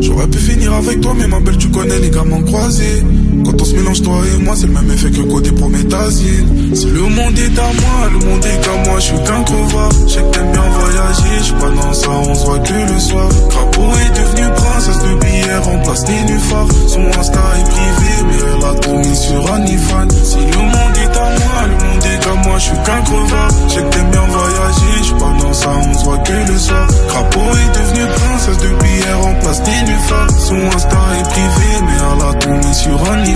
J'aurais 0.00 0.26
pu 0.28 0.38
finir 0.38 0.72
avec 0.74 1.00
toi, 1.00 1.14
mais 1.18 1.26
ma 1.26 1.40
belle, 1.40 1.58
tu 1.58 1.68
connais 1.68 1.98
les 1.98 2.10
gamins 2.10 2.42
croisés. 2.42 3.02
Quand 3.44 3.60
on 3.60 3.64
se 3.64 3.74
mélange, 3.74 4.02
toi 4.02 4.20
et 4.34 4.42
moi, 4.42 4.54
c'est 4.56 4.66
le 4.66 4.72
même 4.72 4.90
effet 4.90 5.10
que 5.10 5.22
côté 5.22 5.50
prométhazine. 5.52 6.74
Si 6.74 6.86
le 6.86 7.02
monde 7.02 7.38
est 7.38 7.58
à 7.58 7.70
moi, 7.82 8.10
le 8.12 8.18
monde 8.26 8.44
est 8.44 8.60
qu'à 8.64 8.90
moi, 8.90 8.98
je 8.98 9.04
suis 9.04 9.22
qu'un 9.24 9.42
crevard. 9.42 9.90
Je 10.06 10.12
sais 10.12 10.20
bien 10.20 10.62
voyager, 10.62 11.38
je 11.38 11.44
suis 11.44 11.54
pas 11.54 11.70
dans 11.70 11.92
ça, 11.92 12.10
on 12.10 12.34
se 12.34 12.46
voit 12.46 12.58
que 12.60 12.72
le 12.92 13.00
soir. 13.00 13.28
Crapaud 13.50 13.92
est 13.98 14.20
devenu 14.20 14.54
princesse 14.54 14.98
de 14.98 15.14
billets, 15.20 15.58
remplace 15.58 16.08
Nénuphar. 16.08 16.66
Son 16.86 17.06
Insta 17.18 17.40
est 17.58 17.70
privé, 17.70 18.12
mais 18.28 18.38
elle 18.46 18.64
a 18.64 18.98
mis 18.98 19.16
sur 19.16 19.52
Anifan. 19.52 20.08
Si 20.22 20.36
le 20.36 20.62
monde 20.62 20.96
est 21.02 21.16
à 21.16 21.24
moi, 21.24 21.58
le 21.66 21.84
monde 21.84 22.04
est 22.04 22.24
qu'à 22.24 22.34
moi, 22.48 22.58
je 22.58 22.64
suis 22.64 22.82
qu'un 22.84 23.02
crevard. 23.02 23.50
Je 23.68 23.74
sais 23.74 23.82
bien 23.82 24.26
voyager, 24.28 24.98
je 24.98 25.04
suis 25.04 25.14
pas 25.14 25.34
dans 25.42 25.52
ça, 25.52 25.70
on 25.88 25.98
se 25.98 26.04
voit 26.04 26.18
que 26.18 26.32
le 26.32 26.58
soir. 26.58 26.86
Crapaud 27.08 27.50
est 27.52 27.78
devenu 27.78 28.06
princesse 28.06 28.58
de 28.58 28.68
billets, 28.82 29.12
remplace 29.20 29.62
Nénuphar. 29.66 30.30
Son 30.38 30.76
Insta 30.76 31.00
est 31.18 31.28
privé, 31.28 31.68
mais 31.82 31.98
elle 31.98 32.52
a 32.52 32.56
mis 32.56 32.74
sur 32.74 33.10
Anifan. 33.10 33.31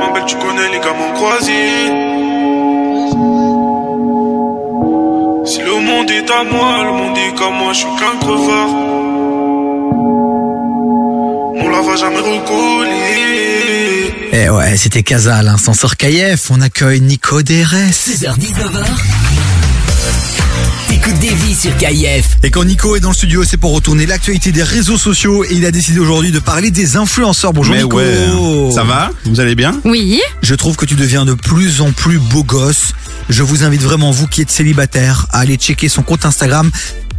Ma 0.00 0.12
belle, 0.12 0.24
tu 0.26 0.36
connais 0.36 0.68
les 0.72 0.80
gamins 0.80 1.12
croisés. 1.14 1.86
Si 5.44 5.60
le 5.60 5.80
monde 5.80 6.10
est 6.10 6.30
à 6.30 6.44
moi, 6.44 6.84
le 6.84 6.92
monde 6.92 7.16
est 7.16 7.34
qu'à 7.38 7.50
moi, 7.50 7.72
je 7.72 7.78
suis 7.78 7.88
qu'un 7.98 8.18
crevard. 8.20 8.70
On 11.60 11.68
la 11.70 11.80
va 11.80 11.96
jamais 11.96 12.20
recoller. 12.20 12.98
Eh 14.32 14.50
ouais, 14.50 14.76
c'était 14.76 15.02
Casa 15.02 15.36
à 15.36 15.42
l'instant 15.42 15.74
sur 15.74 15.96
KF. 15.96 16.50
On 16.50 16.60
accueille 16.60 17.00
Nico 17.00 17.42
DRS. 17.42 17.90
16h-19h. 17.90 18.84
T'écoutes 20.88 21.18
des 21.18 21.34
vies 21.34 21.54
sur 21.54 21.76
KIF. 21.76 22.38
Et 22.42 22.50
quand 22.50 22.64
Nico 22.64 22.96
est 22.96 23.00
dans 23.00 23.10
le 23.10 23.14
studio, 23.14 23.44
c'est 23.44 23.56
pour 23.56 23.74
retourner 23.74 24.06
l'actualité 24.06 24.52
des 24.52 24.62
réseaux 24.62 24.96
sociaux 24.96 25.44
et 25.44 25.48
il 25.52 25.66
a 25.66 25.70
décidé 25.70 25.98
aujourd'hui 25.98 26.30
de 26.30 26.38
parler 26.38 26.70
des 26.70 26.96
influenceurs. 26.96 27.52
Bonjour 27.52 27.74
Mais 27.74 27.82
Nico. 27.82 27.96
ouais, 27.96 28.72
ça 28.74 28.84
va 28.84 29.10
Vous 29.26 29.40
allez 29.40 29.54
bien 29.54 29.78
Oui. 29.84 30.20
Je 30.42 30.54
trouve 30.54 30.76
que 30.76 30.84
tu 30.86 30.94
deviens 30.94 31.24
de 31.24 31.34
plus 31.34 31.80
en 31.82 31.92
plus 31.92 32.18
beau 32.18 32.42
gosse. 32.42 32.92
Je 33.28 33.42
vous 33.42 33.64
invite 33.64 33.82
vraiment, 33.82 34.10
vous 34.10 34.26
qui 34.26 34.40
êtes 34.40 34.50
célibataire, 34.50 35.26
à 35.32 35.40
aller 35.40 35.56
checker 35.56 35.88
son 35.88 36.02
compte 36.02 36.24
Instagram 36.24 36.70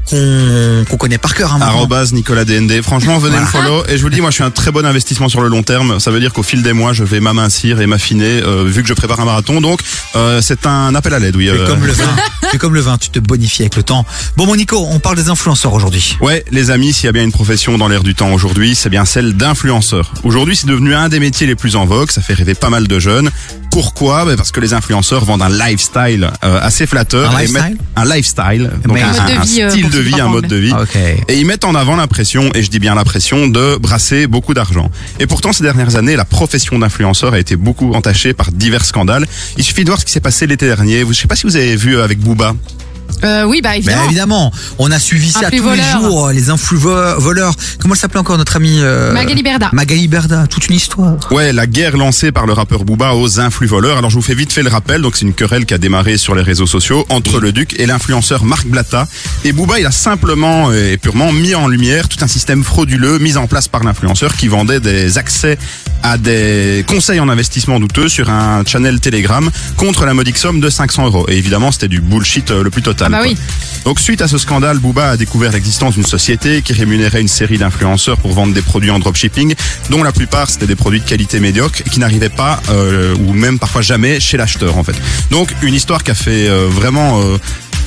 qu'on 0.10 0.98
connaît 0.98 1.18
par 1.18 1.34
cœur. 1.34 1.54
Hein. 1.54 1.60
Arrobase 1.62 2.14
Nicolas 2.14 2.46
DND. 2.46 2.82
Franchement, 2.82 3.18
venez 3.18 3.40
me 3.40 3.46
follow. 3.46 3.84
Et 3.88 3.98
je 3.98 4.02
vous 4.02 4.10
le 4.10 4.16
dis, 4.16 4.22
moi, 4.22 4.30
je 4.30 4.36
suis 4.36 4.44
un 4.44 4.52
très 4.52 4.72
bon 4.72 4.86
investissement 4.86 5.30
sur 5.30 5.42
le 5.42 5.48
long 5.48 5.64
terme. 5.64 6.00
Ça 6.00 6.12
veut 6.12 6.20
dire 6.20 6.34
qu'au 6.34 6.44
fil 6.44 6.64
des 6.64 6.74
mois, 6.74 6.94
je 6.94 7.04
vais 7.04 7.20
m'amincir 7.20 7.82
et 7.82 7.88
m'affiner, 7.88 8.42
euh, 8.44 8.64
vu 8.66 8.82
que 8.82 8.88
je 8.88 8.94
prépare 8.94 9.20
un 9.20 9.26
marathon. 9.26 9.62
Donc, 9.62 9.80
euh, 10.16 10.42
c'est 10.42 10.66
un 10.66 10.96
appel 10.96 11.14
à 11.14 11.20
l'aide, 11.20 11.36
oui. 11.36 11.50
C'est 11.52 11.60
euh. 11.60 11.68
comme 11.68 11.86
le 11.86 11.94
vin. 11.94 12.04
C'est 12.52 12.58
comme 12.58 12.74
le 12.74 12.82
vin, 12.82 12.98
tu 12.98 13.12
te 13.12 13.20
bonifies 13.20 13.62
avec 13.62 13.76
le 13.76 13.84
temps. 13.84 14.04
Bon, 14.36 14.48
mon 14.48 14.56
Nico, 14.56 14.84
on 14.90 14.98
parle 14.98 15.18
des 15.18 15.30
influenceurs 15.30 15.72
aujourd'hui. 15.72 16.18
Ouais, 16.20 16.44
les 16.50 16.72
amis, 16.72 16.94
s'il 16.94 17.06
y 17.06 17.08
a 17.08 17.12
bien 17.12 17.24
une 17.24 17.32
profession 17.32 17.78
dans 17.78 17.88
l'air 17.88 18.02
du 18.02 18.16
temps 18.16 18.34
aujourd'hui, 18.34 18.74
c'est 18.74 18.90
bien 18.90 19.06
celle 19.06 19.34
d'influenceur. 19.34 20.14
Aujourd'hui, 20.24 20.56
c'est 20.56 20.66
devenu 20.66 20.96
un 20.96 21.10
des 21.10 21.20
métiers 21.20 21.46
les 21.46 21.54
plus 21.54 21.76
en 21.76 21.86
vogue. 21.86 22.10
Ça 22.10 22.24
fait 22.24 22.34
rêver 22.34 22.56
pas 22.56 22.70
mal 22.70 22.88
de 22.88 22.98
jeunes. 23.00 23.30
Pourquoi? 23.70 24.26
Ben, 24.26 24.36
Parce 24.36 24.52
que 24.52 24.62
les 24.62 24.74
influenceurs 24.74 25.26
vendent 25.26 25.44
un 25.44 25.50
lifestyle 25.50 26.32
assez 26.42 26.88
flatteur. 26.88 27.36
Un 27.36 27.40
lifestyle 27.40 27.78
Un 27.96 28.06
lifestyle. 28.06 28.72
Donc 28.84 28.96
Mais- 28.96 29.04
un, 29.04 29.10
Un 29.10 29.82
mode 29.82 29.92
de 29.92 29.99
de 30.00 30.04
vie, 30.04 30.20
un 30.22 30.28
mode 30.30 30.48
de 30.48 30.56
vie. 30.56 30.74
Ok. 30.74 30.96
Et 31.28 31.38
ils 31.38 31.46
mettent 31.46 31.66
en 31.66 31.76
avant 31.76 31.96
l'impression, 31.96 32.50
et 32.56 32.64
je 32.64 32.70
dis 32.70 32.80
bien 32.80 32.96
l'impression, 32.96 33.48
de 33.48 33.78
brasser 33.78 34.28
beaucoup 34.28 34.54
d'argent. 34.54 34.90
Et 35.20 35.28
pourtant, 35.28 35.54
ces 35.54 35.64
dernières 35.64 35.96
années, 35.96 36.16
la 36.16 36.26
profession 36.26 36.80
d'influenceur 36.80 37.34
a 37.34 37.40
été 37.40 37.56
beaucoup 37.56 37.94
entachée 37.94 38.34
par 38.34 38.52
divers 38.52 38.86
scandales. 38.86 39.26
Il 39.58 39.64
suffit 39.64 39.84
de 39.84 39.90
voir 39.90 40.00
ce 40.00 40.06
qui 40.06 40.12
s'est 40.12 40.20
passé 40.20 40.48
l'été 40.48 40.66
dernier. 40.66 41.04
Vous- 41.04 41.14
Je 41.14 41.20
sais 41.22 41.28
pas 41.28 41.36
si 41.36 41.46
vous 41.46 41.56
avez 41.56 41.76
vu 41.76 41.98
euh, 41.98 42.04
avec 42.04 42.20
Booba. 42.20 42.56
Euh, 43.24 43.44
oui, 43.44 43.62
bah 43.62 43.70
Ben 43.72 43.78
évidemment. 43.78 44.06
évidemment, 44.06 44.52
on 44.78 44.92
a 44.92 45.00
suivi 45.00 45.32
ça 45.32 45.50
tous 45.52 45.58
voleur. 45.62 45.76
les 45.86 45.92
jours, 46.08 46.30
les 46.30 46.50
influx 46.50 46.78
vo- 46.78 47.20
voleurs. 47.20 47.54
Comment 47.80 47.94
elle 47.94 48.00
s'appelait 48.00 48.20
encore 48.20 48.38
notre 48.38 48.56
amie 48.56 48.80
euh, 48.82 49.12
Magali 49.14 49.44
Berda. 49.44 49.70
Magali 49.74 50.08
Berda, 50.08 50.48
toute 50.48 50.68
une 50.68 50.76
histoire. 50.76 51.18
Ouais, 51.32 51.52
la 51.54 51.68
guerre 51.68 51.98
lancée 51.98 52.32
par 52.32 52.46
le 52.46 52.54
rappeur 52.54 52.84
Booba 52.86 53.14
aux 53.16 53.40
influx 53.40 53.68
voleurs. 53.68 53.98
Alors 53.98 54.10
je 54.10 54.16
vous 54.16 54.22
fais 54.22 54.36
vite 54.36 54.52
fait 54.52 54.64
le 54.64 54.70
rappel. 54.70 55.02
Donc 55.02 55.16
c'est 55.16 55.26
une 55.26 55.34
querelle 55.34 55.66
qui 55.66 55.74
a 55.74 55.78
démarré 55.78 56.18
sur 56.18 56.36
les 56.36 56.42
réseaux 56.44 56.68
sociaux 56.68 57.06
entre 57.10 57.40
le 57.40 57.52
duc 57.52 57.76
et 57.80 57.86
l'influenceur 57.86 58.44
Marc 58.46 58.66
Blatta. 58.68 59.08
Et 59.44 59.52
Booba, 59.52 59.80
il 59.80 59.86
a 59.86 59.92
simplement 59.92 60.72
et 60.74 60.98
purement 60.98 61.32
mis 61.32 61.56
en 61.56 61.68
lumière 61.68 62.08
tout 62.10 62.18
un 62.22 62.28
système 62.28 62.64
frauduleux 62.64 63.20
mis 63.20 63.38
en 63.38 63.48
place 63.48 63.68
par 63.68 63.84
l'influenceur 63.84 64.36
qui 64.36 64.48
vendait 64.48 64.80
des 64.80 65.18
accès 65.18 65.58
à 66.04 66.18
des 66.18 66.86
conseils 66.88 67.20
en 67.20 67.28
investissement 67.28 67.80
douteux 67.80 68.08
sur 68.08 68.30
un 68.30 68.64
channel 68.66 69.00
Telegram 69.02 69.50
contre 69.76 70.06
la 70.06 70.14
modique 70.14 70.38
somme 70.38 70.60
de 70.62 70.70
500 70.70 71.06
euros. 71.08 71.26
Et 71.30 71.38
évidemment, 71.38 71.72
c'était 71.72 71.88
du 71.90 72.00
bullshit 72.02 72.52
euh, 72.52 72.64
le 72.64 72.70
plus 72.70 72.82
total. 72.82 73.09
Ah 73.10 73.18
bah 73.18 73.24
oui. 73.24 73.36
Donc 73.86 74.00
suite 74.00 74.22
à 74.22 74.28
ce 74.28 74.38
scandale, 74.38 74.78
Booba 74.80 75.12
a 75.12 75.18
découvert 75.18 75.52
l'existence 75.52 75.96
d'une 75.96 76.06
société 76.06 76.62
qui 76.62 76.74
rémunérait 76.74 77.22
une 77.22 77.28
série 77.28 77.58
d'influenceurs 77.58 78.18
pour 78.18 78.34
vendre 78.34 78.54
des 78.54 78.62
produits 78.62 78.92
en 78.92 79.00
dropshipping, 79.00 79.56
dont 79.90 80.04
la 80.04 80.12
plupart 80.12 80.50
c'était 80.50 80.68
des 80.68 80.76
produits 80.76 81.00
de 81.00 81.06
qualité 81.06 81.40
médiocre 81.40 81.82
et 81.86 81.90
qui 81.90 82.00
n'arrivaient 82.00 82.30
pas, 82.30 82.62
euh, 82.70 83.16
ou 83.16 83.34
même 83.34 83.58
parfois 83.58 83.82
jamais, 83.82 84.20
chez 84.20 84.38
l'acheteur 84.38 84.78
en 84.78 84.84
fait. 84.84 84.96
Donc 85.32 85.54
une 85.62 85.74
histoire 85.74 86.04
qui 86.04 86.12
a 86.12 86.16
fait 86.16 86.48
euh, 86.50 86.68
vraiment... 86.70 87.22
euh, 87.22 87.38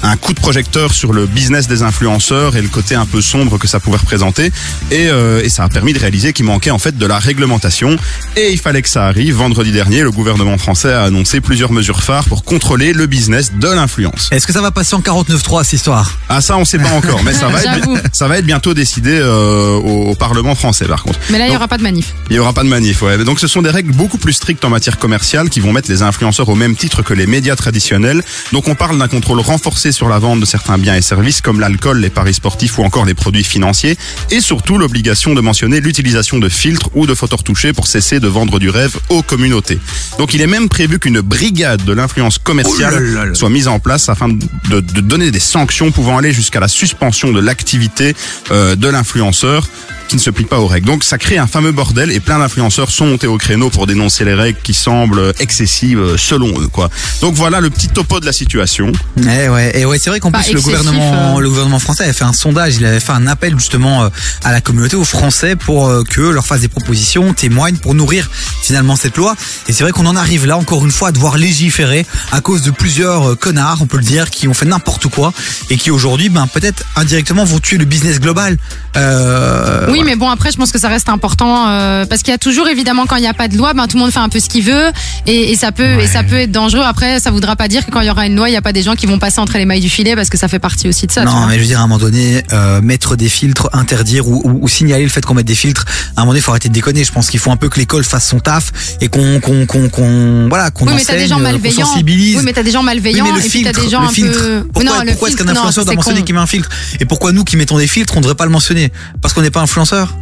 un 0.03 0.17
coup 0.17 0.33
de 0.33 0.41
projecteur 0.41 0.93
sur 0.93 1.13
le 1.13 1.27
business 1.27 1.69
des 1.69 1.83
influenceurs 1.83 2.57
et 2.57 2.63
le 2.63 2.69
côté 2.69 2.95
un 2.95 3.07
peu 3.07 3.21
sombre 3.21 3.59
que 3.59 3.69
ça 3.69 3.81
pouvait 3.81 3.99
représenter 3.99 4.51
et, 4.91 5.09
euh, 5.09 5.43
et 5.45 5.49
ça 5.49 5.65
a 5.65 5.69
permis 5.69 5.93
de 5.93 5.99
réaliser 5.99 6.33
qu'il 6.33 6.45
manquait 6.45 6.71
en 6.71 6.79
fait 6.79 6.97
de 6.99 7.07
la 7.07 7.19
réglementation 7.19 7.97
et 8.37 8.51
il 8.53 8.59
fallait 8.59 8.83
que 8.83 8.89
ça 8.89 9.07
arrive 9.07 9.35
vendredi 9.37 9.71
dernier 9.73 10.03
le 10.03 10.11
gouvernement 10.11 10.59
français 10.59 10.93
a 10.93 11.05
annoncé 11.05 11.41
plusieurs 11.41 11.73
mesures 11.73 12.03
phares 12.03 12.25
pour 12.25 12.45
contrôler 12.45 12.93
le 12.93 13.07
business 13.07 13.53
de 13.55 13.69
l'influence 13.69 14.29
Est-ce 14.33 14.47
que 14.47 14.53
ça 14.53 14.61
va 14.63 14.71
passer 14.71 14.95
en 14.95 15.01
49.3 15.01 15.63
cette 15.65 15.73
histoire? 15.75 16.19
Ah 16.29 16.41
ça 16.41 16.57
on 16.57 16.65
sait 16.65 16.79
pas 16.79 16.91
encore, 16.91 17.23
mais 17.23 17.33
ça 17.33 17.49
va 17.49 17.63
être 17.63 17.89
ça 18.13 18.29
va 18.29 18.39
être 18.39 18.47
bientôt 18.47 18.75
décidé 18.75 19.19
euh, 19.21 19.75
au, 19.77 20.11
au 20.11 20.15
Parlement 20.15 20.55
français 20.55 20.87
par 20.87 21.03
contre. 21.05 21.19
Mais 21.31 21.39
là, 21.39 21.45
il 21.45 21.49
n'y 21.49 21.55
Donc, 21.55 21.61
aura 21.61 21.69
pas 21.69 21.79
de 21.79 21.83
manif. 21.83 22.13
il 22.31 22.37
y 22.37 22.39
aura 22.39 22.53
pas 22.53 22.63
de 22.65 22.69
manif, 22.69 23.03
ouais. 23.03 23.19
Donc 23.25 23.39
ce 23.41 23.47
sont 23.47 23.63
des 23.63 23.71
règles 23.71 23.93
beaucoup 23.93 24.19
plus 24.19 24.33
strictes 24.33 24.65
en 24.65 24.71
matière 24.71 24.99
commerciale 24.99 25.49
qui 25.51 25.61
vont 25.61 25.73
mettre 25.73 25.91
les 25.91 26.03
influenceurs 26.03 26.49
au 26.49 26.55
même 26.55 26.75
titre 26.77 27.03
que 27.03 27.15
les 27.15 27.27
médias 27.27 27.57
traditionnels. 27.57 28.23
Donc 28.53 28.69
on 28.69 28.75
parle 28.75 28.99
d'un 28.99 29.09
contrôle 29.09 29.41
renforcé 29.41 29.92
sur 29.93 30.09
la 30.09 30.19
vente 30.19 30.41
de 30.41 30.45
certains 30.47 30.79
biens 30.79 30.97
et 30.97 31.03
services 31.03 31.41
comme 31.41 31.61
l'alcool, 31.61 31.99
les 32.01 32.11
paris 32.11 32.35
sportifs 32.35 32.79
ou 32.79 32.83
encore 32.85 33.05
les 33.05 33.15
produits 33.15 33.45
financiers, 33.45 33.97
et 34.31 34.41
surtout 34.41 34.79
l'obligation 34.79 35.35
de 35.35 35.41
mentionner 35.41 35.81
l'utilisation 35.81 36.39
de 36.39 36.49
filtres 36.49 36.91
ou 36.95 37.07
de 37.07 37.15
photos 37.15 37.41
retouchées 37.41 37.73
pour 37.73 37.87
cesser 37.87 38.21
de 38.21 38.29
vendre 38.29 38.59
du 38.59 38.71
rêve 38.71 38.97
aux 39.09 39.23
communautés. 39.23 39.79
Donc 40.19 40.35
il 40.35 40.41
est 40.41 40.47
même 40.47 40.69
prévu 40.69 40.99
qu'une 40.99 41.21
brigade 41.21 41.85
de 41.85 41.93
l'influence 41.93 42.39
commerciale 42.39 42.95
Oh 42.97 43.01
là 43.01 43.21
là 43.21 43.27
là. 43.27 43.35
soit 43.35 43.51
mise 43.51 43.69
en 43.69 43.79
place 43.79 44.09
afin 44.09 44.29
de, 44.29 44.81
de 44.81 45.01
donner 45.01 45.31
des 45.31 45.41
sanctions 45.41 45.91
pouvant 45.91 46.19
aller 46.19 46.33
jusqu'à 46.33 46.61
la 46.61 46.69
suspension 46.69 47.33
de 47.33 47.41
l'activité 47.41 48.15
euh, 48.51 48.77
de 48.77 48.89
l'influenceur 48.89 49.67
qui 50.09 50.17
ne 50.17 50.21
se 50.21 50.31
plie 50.31 50.45
pas 50.45 50.59
aux 50.59 50.67
règles. 50.67 50.87
Donc 50.87 51.05
ça 51.05 51.17
crée 51.17 51.39
un 51.39 51.47
fameux 51.47 51.73
bordel 51.73 52.11
et 52.13 52.21
plein 52.21 52.39
d'influenceurs 52.39 52.91
sont 52.91 53.07
montés 53.07 53.27
au 53.27 53.39
créneau 53.39 53.71
pour 53.71 53.87
dénoncer 53.87 54.25
les 54.27 54.35
règles 54.35 54.59
qui 54.63 54.75
semblent 54.75 55.33
excessives 55.41 55.99
euh, 56.01 56.17
selon 56.19 56.49
eux 56.61 56.69
quoi. 56.69 56.91
Donc 57.23 57.35
voilà 57.35 57.61
le 57.61 57.71
petit 57.71 57.89
topo 57.89 58.21
de 58.21 58.27
la 58.27 58.33
situation. 58.33 58.93
Eh 59.19 59.49
ouais, 59.49 59.73
et 59.79 59.82
ouais, 59.85 59.99
c'est 59.99 60.11
vrai 60.11 60.21
qu'en 60.21 60.31
plus 60.31 60.53
le 60.53 60.59
excessif, 60.59 60.65
gouvernement, 60.65 61.37
euh. 61.37 61.41
le 61.41 61.49
gouvernement 61.49 61.79
français 61.79 62.05
avait 62.05 62.13
fait 62.13 62.25
un 62.25 62.33
sondage, 62.33 62.77
il 62.77 62.85
avait 62.85 63.01
fait 63.01 63.13
un 63.13 63.27
appel 63.27 63.59
justement 63.59 64.05
euh, 64.05 64.09
à 64.45 64.53
la 64.53 64.61
communauté, 64.61 64.97
aux 64.97 65.05
Français, 65.05 65.57
pour 65.57 65.89
euh, 65.89 66.03
que 66.03 66.21
leur 66.21 66.47
fasse 66.47 66.61
des 66.61 66.69
propositions, 66.69 67.33
témoignent 67.33 67.77
pour 67.77 67.95
nourrir 67.95 68.29
finalement 68.63 68.97
cette 68.97 69.17
loi. 69.17 69.35
Et 69.69 69.73
c'est 69.73 69.83
vrai 69.83 69.93
qu'on 69.93 70.07
en 70.07 70.17
arrive 70.17 70.47
là 70.47 70.57
encore 70.57 70.85
une 70.85 70.91
fois 70.91 71.09
à 71.09 71.13
devoir 71.13 71.37
légiférer 71.37 72.07
à 72.33 72.41
cause 72.41 72.63
de 72.63 72.71
plusieurs 72.71 73.39
connards, 73.39 73.79
on 73.81 73.87
peut 73.87 73.99
le 73.99 74.05
dire, 74.05 74.31
qui 74.31 74.49
ont 74.49 74.55
fait 74.55 74.67
n'importe 74.67 75.09
quoi 75.09 75.33
et 75.71 75.77
qui 75.77 75.91
aujourd'hui, 75.91 76.29
ben 76.29 76.47
peut-être 76.47 76.85
indirectement 76.97 77.45
vont 77.45 77.59
tuer 77.59 77.79
le 77.79 77.85
business 77.85 78.21
global. 78.21 78.59
Euh, 78.97 79.89
Oui, 79.91 80.03
mais 80.05 80.17
bon, 80.17 80.29
après, 80.29 80.51
je 80.53 80.57
pense 80.57 80.73
que 80.73 80.79
ça 80.79 80.89
reste 80.89 81.09
important 81.09 81.69
euh, 81.69 82.05
parce 82.07 82.23
qu'il 82.23 82.33
y 82.33 82.35
a 82.35 82.39
toujours, 82.39 82.69
évidemment, 82.69 83.07
quand 83.07 83.17
il 83.17 83.23
n'y 83.23 83.29
a 83.29 83.35
pas 83.35 83.49
de 83.49 83.57
loi, 83.57 83.75
ben, 83.75 83.87
tout 83.87 83.97
le 83.97 84.03
monde 84.03 84.13
fait 84.13 84.19
un 84.19 84.29
peu 84.29 84.41
ce 84.41 84.49
qu'il 84.49 84.65
veut 84.65 84.91
et, 85.27 85.53
et 85.53 85.57
ça 85.57 85.73
peut 85.73 86.01
et 86.01 86.07
ça 86.07 86.23
peut 86.23 86.37
être 86.37 86.53
dangereux. 86.53 86.85
Après, 86.85 87.21
ça 87.21 87.31
voudra 87.31 87.57
pas 87.57 87.69
dire 87.69 87.85
que 87.87 87.91
quand 87.91 88.01
il 88.01 88.07
y 88.07 88.11
aura 88.11 88.27
une 88.27 88.37
loi, 88.37 88.49
il 88.49 88.53
n'y 88.53 88.59
a 88.59 88.63
pas 88.63 88.73
des 88.73 88.83
gens 88.83 88.95
qui 88.95 89.07
vont 89.07 89.19
passer 89.19 89.41
entre 89.41 89.57
les 89.59 89.65
mailles 89.73 89.81
du 89.81 89.89
filet 89.89 90.15
parce 90.15 90.29
que 90.29 90.39
ça 90.39 90.49
fait 90.49 90.59
partie 90.59 90.89
aussi 90.89 91.07
de 91.07 91.13
ça. 91.13 91.25
Non, 91.25 91.47
mais 91.47 91.55
je 91.57 91.61
veux 91.61 91.67
dire, 91.67 91.81
à 91.81 91.83
un 91.83 91.87
moment 91.87 91.99
donné, 91.99 92.43
euh, 92.53 92.81
mettre 92.81 93.17
des 93.17 93.29
filtres, 93.29 93.69
interdire 93.73 94.29
ou, 94.29 94.41
ou, 94.45 94.59
ou 94.63 94.69
signaler 94.69 95.03
le 95.05 95.09
fait 95.11 95.25
qu'on 95.25 95.35
mette 95.35 95.47
des 95.47 95.55
filtres, 95.55 95.85
à 96.17 96.21
un 96.21 96.23
moment 96.23 96.33
donné, 96.33 96.39
il 96.41 96.43
faut 96.43 96.51
arrêter 96.53 96.69
de 96.69 96.75
déconner. 96.75 97.05
Je 97.05 97.13
pense 97.13 97.31
qu'il 97.31 97.41
faut 97.41 97.51
un 97.51 97.57
peu 97.57 97.69
que 97.69 97.79
l'école 97.79 98.05
fasse 98.05 98.27
son 98.29 98.41
taf 98.41 98.73
et 99.01 99.09
qu'on, 99.09 99.41
qu'on, 99.41 99.67
qu'on, 99.67 99.89
qu'on- 99.89 100.49
voilà, 100.49 100.71
qu'on 100.71 100.87
oui, 100.87 100.93
mais 100.97 101.05
t'as 101.05 101.13
enseigne, 101.15 101.23
des 101.23 101.29
gens 101.29 101.39
euh, 101.39 101.43
malveillants. 101.43 101.87
sensibilise. 101.87 102.37
Oui, 102.39 102.43
mais 102.45 102.53
t'as 102.53 102.63
des 102.63 102.71
gens 102.71 102.81
Oui, 102.81 102.87
malveillants 102.87 103.25
mais 103.27 103.33
le 103.33 103.39
et 103.39 103.41
puis 103.43 103.51
filtre, 103.51 103.73
t'as 103.73 103.81
des 103.83 103.89
gens 103.91 104.01
le 104.03 104.07
un 104.09 104.11
filtre. 104.11 104.39
peu. 104.39 104.69
Pourquoi, 104.73 105.05
non, 105.05 105.11
pourquoi 105.13 105.29
est-ce 105.29 105.37
qu'un 105.37 105.49
influenceur 105.49 105.85
doit 105.85 105.95
mentionner 105.95 106.23
qu'il 106.23 106.35
met 106.35 106.41
un 106.41 106.47
filtre 106.47 106.69
Et 107.01 107.05
pourquoi 107.05 107.33
nous 107.33 107.45
qui 107.45 107.57
mettons 107.57 107.79
des 107.79 107.87
filtres, 107.87 108.13
on 108.15 108.21
ne 108.21 108.23
devrait 108.23 108.35
pas 108.37 108.45
le 108.47 108.51
mentionner? 108.53 108.93
Parce 109.21 109.33
qu'on 109.35 109.43
n'est 109.43 109.51
pas 109.51 109.61
influenceur 109.61 110.15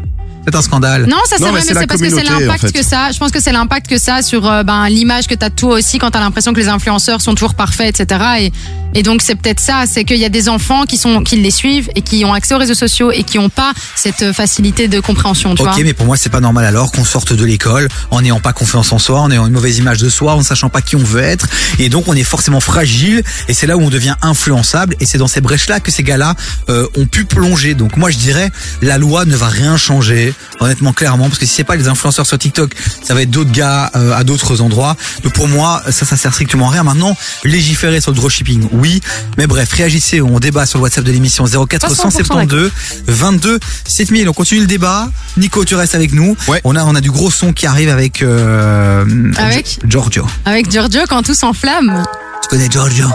C'est 0.47 0.55
un 0.55 0.63
scandale. 0.63 1.07
Non, 1.07 1.19
ça 1.27 1.37
c'est 1.37 1.45
vrai, 1.45 1.53
mais 1.55 1.61
c'est 1.61 1.87
parce 1.87 2.01
que 2.01 2.09
c'est 2.11 2.23
l'impact 2.23 2.73
que 2.73 2.83
ça. 2.83 3.11
Je 3.13 3.19
pense 3.19 3.31
que 3.31 3.41
c'est 3.41 3.53
l'impact 3.53 3.89
que 3.89 3.99
ça 3.99 4.23
sur 4.23 4.47
euh, 4.49 4.63
ben, 4.63 4.89
l'image 4.89 5.27
que 5.27 5.35
t'as 5.35 5.51
de 5.51 5.55
toi 5.55 5.75
aussi 5.77 5.99
quand 5.99 6.11
t'as 6.11 6.21
l'impression 6.21 6.53
que 6.53 6.61
les 6.61 6.69
influenceurs 6.69 7.21
sont 7.21 7.35
toujours 7.35 7.55
parfaits, 7.55 8.01
etc. 8.01 8.21
Et, 8.41 8.53
et 8.95 9.03
donc 9.03 9.21
c'est 9.23 9.35
peut-être 9.35 9.61
ça, 9.61 9.85
c'est 9.87 10.05
qu'il 10.05 10.17
y 10.17 10.25
a 10.25 10.29
des 10.31 10.49
enfants 10.49 10.85
qui 10.85 10.97
sont 10.97 11.23
qui 11.23 11.37
les 11.37 11.51
suivent 11.51 11.91
et 11.95 12.03
qui 12.03 12.25
ont 12.25 12.33
accès 12.33 12.55
aux 12.55 12.59
réseaux 12.59 12.75
sociaux 12.75 13.13
et 13.13 13.23
qui 13.23 13.39
n'ont 13.39 13.51
pas 13.51 13.73
cette 13.95 14.23
euh, 14.23 14.33
facilité 14.33 14.89
de 14.89 14.99
compréhension, 15.01 15.55
tu 15.55 15.63
Ok, 15.63 15.69
vois. 15.69 15.85
mais 15.85 15.93
pour 15.93 16.07
moi, 16.07 16.17
c'est 16.17 16.31
pas 16.31 16.41
normal 16.41 16.65
alors 16.65 16.91
qu'on 16.91 17.05
sorte 17.05 17.33
de 17.35 17.45
l'école 17.45 17.89
en 18.11 18.23
n'ayant 18.23 18.41
pas 18.41 18.53
confiance 18.53 18.93
en 18.93 18.99
soi, 18.99 19.21
en 19.21 19.31
ayant 19.31 19.47
une 19.47 19.53
mauvaise 19.53 19.79
image 19.79 19.99
de 19.99 20.09
soi, 20.09 20.35
en 20.35 20.39
ne 20.39 20.43
sachant 20.43 20.71
pas 20.71 20.81
qui 20.81 20.97
on 20.97 21.05
veut 21.05 21.23
être. 21.23 21.47
Et 21.79 21.89
donc, 21.91 22.09
on 22.09 22.15
est 22.15 22.25
forcément 22.25 22.61
fragile. 22.61 23.23
Et 23.49 23.55
c'est 23.55 23.67
là 23.67 23.77
où 23.77 23.83
on 23.83 23.91
devient 23.91 24.15
influençable. 24.23 24.97
Et 25.01 25.07
c'est 25.07 25.19
dans 25.19 25.29
ces 25.29 25.41
brèches-là 25.41 25.81
que 25.81 25.91
ces 25.91 26.03
gars-là 26.03 26.35
euh, 26.71 26.87
ont 26.97 27.07
pu 27.07 27.25
plonger. 27.27 27.75
Donc, 27.75 27.97
moi, 27.97 28.11
je 28.11 28.17
dirais, 28.17 28.51
la 28.83 28.97
loi 28.99 29.25
ne 29.27 29.37
va 29.37 29.49
rien 29.49 29.77
changer. 29.77 30.30
Honnêtement, 30.61 30.93
clairement. 30.93 31.29
Parce 31.29 31.39
que 31.39 31.47
si 31.47 31.55
c'est 31.55 31.65
pas 31.65 31.77
les 31.77 31.89
influenceurs 31.89 32.27
sur 32.27 32.39
TikTok, 32.39 32.75
ça 33.03 33.15
va 33.15 33.23
être 33.23 33.31
d'autres 33.31 33.53
gars 33.53 33.91
euh, 33.97 34.15
à 34.17 34.25
d'autres 34.25 34.61
endroits. 34.61 34.97
Donc, 35.23 35.33
pour 35.33 35.49
moi, 35.49 35.83
ça, 35.91 36.05
ça 36.05 36.17
sert 36.17 36.33
strictement 36.33 36.69
à 36.69 36.73
rien. 36.73 36.83
Maintenant, 36.83 37.17
légiférer 37.45 38.01
sur 38.01 38.13
le 38.13 38.17
dropshipping, 38.17 38.69
oui. 38.73 39.01
Mais 39.39 39.47
bref, 39.47 39.73
réagissez. 39.73 40.21
On 40.21 40.39
débat 40.39 40.67
sur 40.67 40.79
le 40.79 40.85
WhatsApp 40.85 41.05
de 41.05 41.13
l'émission 41.13 41.45
0472 41.47 42.71
22 43.07 43.61
7000. 43.87 44.29
On 44.29 44.33
continue 44.33 44.61
le 44.61 44.67
débat. 44.67 45.09
Nico, 45.37 45.65
tu 45.65 45.75
restes 45.75 45.95
avec 45.95 46.13
nous. 46.13 46.37
On 46.65 46.77
a 46.77 46.85
on 46.85 46.95
a 46.95 47.01
du 47.01 47.11
gros 47.11 47.31
son 47.31 47.53
qui 47.53 47.67
arrive 47.67 47.89
avec 47.89 48.23
euh, 48.23 49.05
Avec 49.37 49.79
Giorgio. 49.87 50.27
Avec 50.45 50.71
Giorgio 50.71 51.01
quand 51.09 51.23
tout 51.23 51.35
s'enflamme. 51.35 52.03
Tu 52.43 52.49
connais 52.49 52.69
Giorgio? 52.69 53.07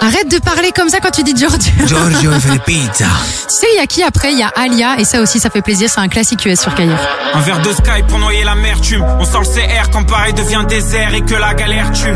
Arrête 0.00 0.30
de 0.30 0.38
parler 0.38 0.70
comme 0.72 0.88
ça 0.88 1.00
quand 1.00 1.10
tu 1.10 1.22
dis 1.22 1.34
Giorgio. 1.36 1.72
Giorgio 1.86 2.32
fait 2.32 2.50
des 2.50 2.58
pizzas. 2.58 3.06
Tu 3.48 3.54
sais, 3.54 3.66
il 3.74 3.78
y 3.78 3.80
a 3.80 3.86
qui 3.86 4.02
après? 4.02 4.32
Il 4.32 4.38
y 4.38 4.42
a 4.42 4.48
Alia 4.54 4.98
et 4.98 5.04
ça 5.04 5.20
aussi, 5.22 5.40
ça 5.40 5.48
fait 5.48 5.62
plaisir. 5.62 5.88
C'est 5.88 6.00
un 6.00 6.08
classique 6.08 6.44
US 6.44 6.60
sur 6.60 6.74
Kayer. 6.74 6.94
Un 7.32 7.40
verre 7.40 7.60
de 7.60 7.72
sky 7.72 8.02
pour 8.06 8.18
noyer 8.18 8.44
l'amertume. 8.44 9.02
On 9.18 9.24
sort 9.24 9.40
le 9.42 9.46
CR 9.46 9.90
quand 9.90 10.04
Paris 10.04 10.34
devient 10.34 10.64
désert 10.68 11.14
et 11.14 11.22
que 11.22 11.34
la 11.34 11.54
galère 11.54 11.90
tue. 11.92 12.14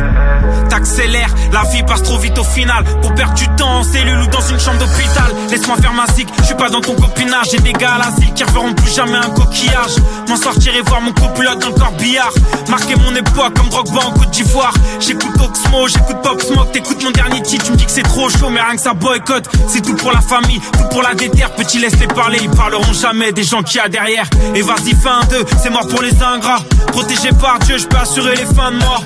T'accélères, 0.69 1.35
la 1.53 1.63
vie 1.71 1.83
passe 1.83 2.03
trop 2.03 2.19
vite 2.19 2.39
au 2.39 2.45
final. 2.45 2.85
Pour 3.01 3.15
perdre 3.15 3.35
du 3.35 3.49
temps 3.57 3.79
en 3.79 3.83
cellule 3.83 4.19
ou 4.21 4.27
dans 4.27 4.41
une 4.43 4.61
chambre 4.61 4.79
d'hôpital. 4.79 5.33
Laisse-moi 5.51 5.77
faire 5.77 5.93
ma 5.95 6.07
zig, 6.15 6.29
je 6.41 6.45
suis 6.45 6.55
pas 6.57 6.69
dans 6.69 6.81
ton 6.83 6.95
copinage. 6.95 7.49
J'ai 7.53 7.59
des 7.59 7.73
gars 7.73 7.93
à 7.95 7.99
l'asile 7.99 8.35
qui 8.35 8.45
reverront 8.45 8.75
plus 8.75 8.93
jamais 8.95 9.17
un 9.17 9.31
coquillage. 9.31 9.97
M'en 10.29 10.37
sortir 10.37 10.75
et 10.75 10.83
voir 10.83 11.01
mon 11.01 11.13
copilote 11.13 11.59
dans 11.61 11.69
le 11.69 11.75
corbillard. 11.75 12.33
Marquer 12.69 12.97
mon 12.97 13.15
époque 13.15 13.55
comme 13.57 13.71
Drogba 13.71 14.01
en 14.07 14.13
Côte 14.13 14.31
d'Ivoire. 14.31 14.75
J'écoute 15.01 15.33
Oxmo, 15.41 15.89
j'écoute 15.89 16.19
Pop 16.23 16.43
Smoke. 16.43 16.73
T'écoutes 16.73 17.03
mon 17.03 17.11
dernier 17.13 17.43
titre, 17.43 17.65
que 17.85 17.91
c'est 17.91 18.03
trop 18.03 18.29
chaud, 18.29 18.51
mais 18.51 18.61
rien 18.61 18.77
que 18.77 18.81
ça 18.81 18.95
boycotte. 18.95 19.49
C'est 19.69 19.83
tout 19.83 19.95
pour 19.95 20.13
la 20.13 20.21
famille, 20.21 20.61
tout 20.61 20.89
pour 20.91 21.03
la 21.03 21.15
déterre. 21.15 21.53
Petit, 21.53 21.79
laisse-les 21.79 22.07
parler, 22.09 22.39
ils 22.43 22.51
parleront 22.51 22.93
jamais 22.93 23.33
des 23.33 23.45
gens 23.45 23.63
qu'il 23.63 23.77
y 23.77 23.81
a 23.81 23.89
derrière. 23.89 24.29
Et 24.55 24.63
vas-y, 24.63 24.95
fais 24.95 25.09
un 25.09 25.25
deux, 25.31 25.45
c'est 25.63 25.71
mort 25.71 25.87
pour 25.89 26.03
les 26.03 26.15
ingrats. 26.23 26.61
Protégé 26.89 27.31
par 27.41 27.59
Dieu, 27.61 27.79
je 27.79 27.87
peux 27.87 27.97
assurer 27.97 28.37
les 28.37 28.47
fins 28.47 28.73
de 28.73 28.79
mort. 28.79 29.05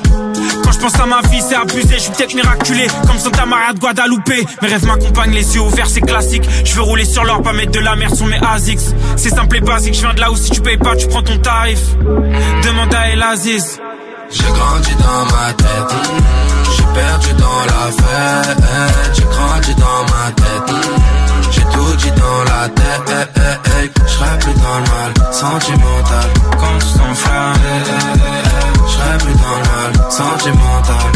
Quand 0.65 0.73
je 0.73 0.79
pense 0.79 0.99
à 1.01 1.07
ma 1.07 1.21
vie, 1.23 1.43
c'est 1.47 1.55
abusé, 1.55 1.95
je 1.95 1.99
suis 1.99 2.13
peut-être 2.13 2.35
miraculé, 2.35 2.87
comme 3.07 3.19
Santa 3.19 3.47
Maria 3.47 3.73
de 3.73 3.79
Guadalupe. 3.79 4.47
Mes 4.63 4.69
rêves 4.69 4.87
m'accompagnent, 4.87 5.33
les 5.33 5.55
yeux 5.55 5.61
ouverts, 5.61 5.89
c'est 5.89 6.01
classique. 6.01 6.45
Je 6.65 6.75
veux 6.75 6.83
rouler 6.83 7.05
sur 7.05 7.25
l'or, 7.25 7.43
pas 7.43 7.53
mettre 7.53 7.73
de 7.73 7.81
la 7.81 7.97
merde 7.97 8.15
sur 8.15 8.27
mes 8.27 8.39
ASICS. 8.39 8.95
C'est 9.17 9.31
simple 9.31 9.57
et 9.57 9.61
basique, 9.61 9.95
je 9.95 10.01
viens 10.01 10.15
de 10.15 10.21
là 10.21 10.31
où 10.31 10.37
si 10.37 10.51
tu 10.51 10.61
payes 10.61 10.79
pas, 10.79 10.97
tu 10.97 11.07
prends 11.09 11.23
ton 11.23 11.37
tarif. 11.39 11.81
Demande 11.99 12.95
à 12.95 13.09
El 13.09 13.23
Aziz. 13.23 13.81
J'ai 14.31 14.45
grandi 14.45 14.95
dans 14.95 15.37
ma 15.37 15.53
tête, 15.53 15.95
perdu 16.95 17.33
dans 17.35 17.65
la 17.73 17.85
fête, 17.93 18.65
j'ai 19.15 19.25
grandi 19.25 19.75
dans 19.75 20.03
ma 20.13 20.31
tête, 20.33 20.75
j'ai 21.51 21.63
tout 21.63 21.97
dit 21.97 22.11
dans 22.11 22.45
la 22.45 22.69
tête, 22.69 23.31
je 24.07 24.11
serai 24.13 24.39
plus 24.39 24.55
dans 24.55 24.79
le 24.79 24.87
mal, 24.93 25.33
sentimental, 25.33 26.29
quand 26.59 26.79
tout 26.79 26.87
s'enflamme, 26.87 27.55
je 28.87 28.93
serai 28.93 29.19
plus 29.19 29.35
dans 29.35 29.57
le 29.59 29.67
mal, 29.73 30.11
sentimental, 30.11 31.13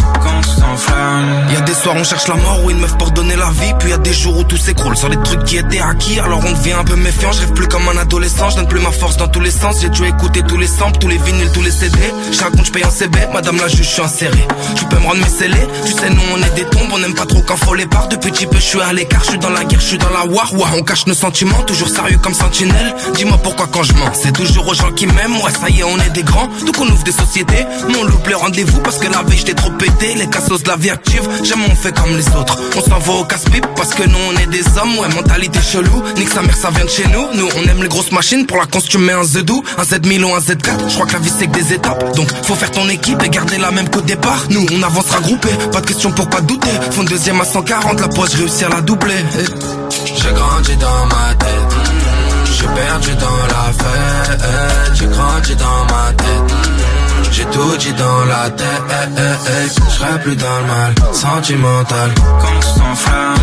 quand 0.47 0.55
tout 0.55 0.61
s'enflamme. 0.61 1.49
Y 1.53 1.57
a 1.57 1.61
des 1.61 1.75
soirs 1.75 1.97
on 1.97 2.05
cherche 2.05 2.29
la 2.29 2.35
mort 2.37 2.65
où 2.65 2.71
une 2.71 2.79
meuf 2.79 2.97
pour 2.99 3.11
donner 3.11 3.37
la 3.37 3.51
vie. 3.51 3.73
Puis 3.79 3.91
y 3.91 3.93
a 3.93 3.99
des 3.99 4.13
jours 4.13 4.39
où 4.39 4.45
tout 4.45 4.57
s'écroule 4.57 4.97
sur 4.97 5.09
les 5.09 5.17
trucs 5.23 5.45
qui 5.45 5.57
étaient 5.57 5.81
acquis. 5.81 6.19
Alors 6.21 6.41
on 6.45 6.53
devient 6.53 6.73
un 6.73 6.85
peu 6.85 6.97
méfiant, 6.97 7.33
je 7.33 7.41
rêve 7.41 7.53
plus 7.53 7.69
comme 7.69 7.89
un 7.89 7.97
adolescent. 7.97 8.51
Je 8.51 8.57
donne 8.57 8.69
plus 8.69 8.81
ma 8.81 8.91
force 8.91 9.17
dans 9.17 9.29
tous 9.29 9.41
les 9.41 9.51
sens. 9.51 9.81
J'ai 9.81 9.89
dû 9.89 10.07
écouter 10.07 10.43
tous 10.43 10.59
les 10.59 10.67
samples, 10.67 10.99
tous 10.99 11.09
les 11.09 11.19
vinyles, 11.19 11.51
tous 11.53 11.63
les 11.63 11.71
CD 11.71 11.99
Je 12.33 12.41
raconte, 12.41 12.67
je 12.67 12.73
paye 12.73 12.85
en 12.85 12.91
CB, 12.91 13.19
madame 13.33 13.57
la 13.57 13.69
juge, 13.69 13.87
je 13.87 13.93
suis 13.93 14.03
inséré. 14.03 14.47
Tu 14.77 14.85
peux 14.87 14.99
me 14.99 15.05
rendre 15.05 15.21
mes 15.21 15.29
scellés, 15.29 15.67
tu 15.85 15.93
sais 15.93 16.11
nous 16.11 16.21
on 16.35 16.43
est 16.43 16.55
des 16.55 16.65
tombes. 16.65 16.91
On 16.93 17.03
aime 17.03 17.15
pas 17.15 17.27
trop 17.27 17.43
quand 17.47 17.57
faut 17.57 17.75
les 17.75 17.87
barres, 17.87 18.09
depuis 18.09 18.31
petit 18.31 18.47
peu. 18.47 18.57
Je 18.57 18.63
suis 18.63 18.81
à 18.81 18.93
l'écart 18.93 19.23
Je 19.25 19.31
suis 19.31 19.39
dans 19.39 19.51
la 19.51 19.65
guerre, 19.65 19.81
je 19.81 19.87
suis 19.87 19.99
dans 19.99 20.11
la 20.11 20.25
war, 20.27 20.53
Ouah, 20.55 20.69
On 20.77 20.83
cache 20.83 21.07
nos 21.07 21.15
sentiments, 21.15 21.63
toujours 21.67 21.89
sérieux 21.89 22.19
comme 22.19 22.35
sentinelle. 22.35 22.95
Dis-moi 23.15 23.39
pourquoi 23.43 23.67
quand 23.71 23.83
je 23.83 23.93
mens, 23.95 24.13
c'est 24.15 24.33
toujours 24.33 24.69
aux 24.69 24.75
gens 24.75 24.93
qui 24.93 25.07
m'aiment. 25.07 25.37
Ouais 25.43 25.53
ça 25.53 25.69
y 25.69 25.81
est 25.81 25.85
on 25.85 25.99
est 25.99 26.11
des 26.11 26.23
grands, 26.23 26.49
donc 26.65 26.79
on 26.81 26.89
ouvre 26.89 27.05
des 27.05 27.13
sociétés. 27.13 27.65
Mais 27.89 27.97
on 27.97 28.05
loupe 28.05 28.27
les 28.29 28.35
rendez-vous 28.35 28.81
parce 28.81 28.99
que 28.99 29.11
la 29.11 29.23
veille 29.23 29.39
j'étais 29.39 29.55
trop 29.55 29.71
pété. 29.71 30.15
Les 30.15 30.27
la 30.67 30.77
vie 30.77 30.91
active, 30.91 31.29
j'aime 31.43 31.61
on 31.71 31.75
fait 31.75 31.95
comme 31.95 32.17
les 32.17 32.27
autres. 32.37 32.59
On 32.77 32.81
s'en 32.81 32.99
va 32.99 33.13
au 33.21 33.25
casse-pipe 33.25 33.67
parce 33.77 33.95
que 33.95 34.03
nous 34.03 34.19
on 34.29 34.37
est 34.37 34.47
des 34.47 34.65
hommes 34.79 34.99
Ouais 34.99 35.09
mentalité 35.09 35.59
chelou, 35.61 36.03
nique 36.17 36.29
sa 36.29 36.43
mère 36.43 36.57
ça 36.57 36.71
vient 36.71 36.85
de 36.85 36.91
chez 36.91 37.07
nous. 37.09 37.29
Nous 37.35 37.49
on 37.57 37.63
aime 37.69 37.83
les 37.83 37.89
grosses 37.89 38.13
machines, 38.13 38.47
pour 38.47 38.59
la 38.59 38.67
cons 38.67 38.81
tu 38.81 38.99
mets 38.99 39.13
un 39.13 39.23
Z2 39.23 39.63
Un 39.79 39.83
Z1000 39.83 40.25
ou 40.25 40.35
un 40.35 40.39
Z4, 40.39 40.89
je 40.89 40.95
crois 40.95 41.07
que 41.07 41.13
la 41.15 41.19
vie 41.21 41.33
c'est 41.39 41.47
que 41.47 41.53
des 41.53 41.73
étapes. 41.73 42.15
Donc 42.17 42.29
faut 42.45 42.55
faire 42.55 42.71
ton 42.71 42.89
équipe 42.89 43.23
et 43.23 43.29
garder 43.29 43.59
la 43.59 43.71
même 43.71 43.89
qu'au 43.89 44.01
départ. 44.03 44.45
Nous 44.51 44.67
on 44.73 44.83
avancera 44.83 45.21
groupé, 45.21 45.49
pas 45.73 45.81
de 45.81 45.87
question 45.87 46.11
pour 46.11 46.29
pas 46.29 46.41
douter. 46.41 46.71
Fond 46.91 47.05
deuxième 47.05 47.41
à 47.41 47.45
140, 47.45 48.01
la 48.01 48.09
poche 48.09 48.35
réussir 48.35 48.69
à 48.71 48.77
la 48.77 48.81
doubler. 48.83 49.15
J'ai 50.05 50.33
grandi 50.33 50.77
dans 50.77 51.07
ma 51.07 51.35
tête, 51.35 51.77
j'ai 52.45 52.67
perdu 52.67 53.15
dans 53.15 53.47
la 53.55 53.73
fête, 53.73 54.95
j'ai 54.95 55.07
grandi 55.07 55.57
dans 55.57 55.85
ma 55.95 56.13
tête, 56.13 56.66
j'ai 57.31 57.45
tout 57.47 57.77
dit 57.77 57.93
dans 57.93 58.25
la 58.25 58.51
tête, 58.51 58.67
je 59.85 59.91
serai 59.91 60.19
plus 60.21 60.37
dans 60.37 60.59
le 60.61 60.67
mal, 60.67 60.95
sentimental, 61.13 62.11
quand 62.41 62.61
tout 62.61 62.69
s'enflamme, 62.69 63.37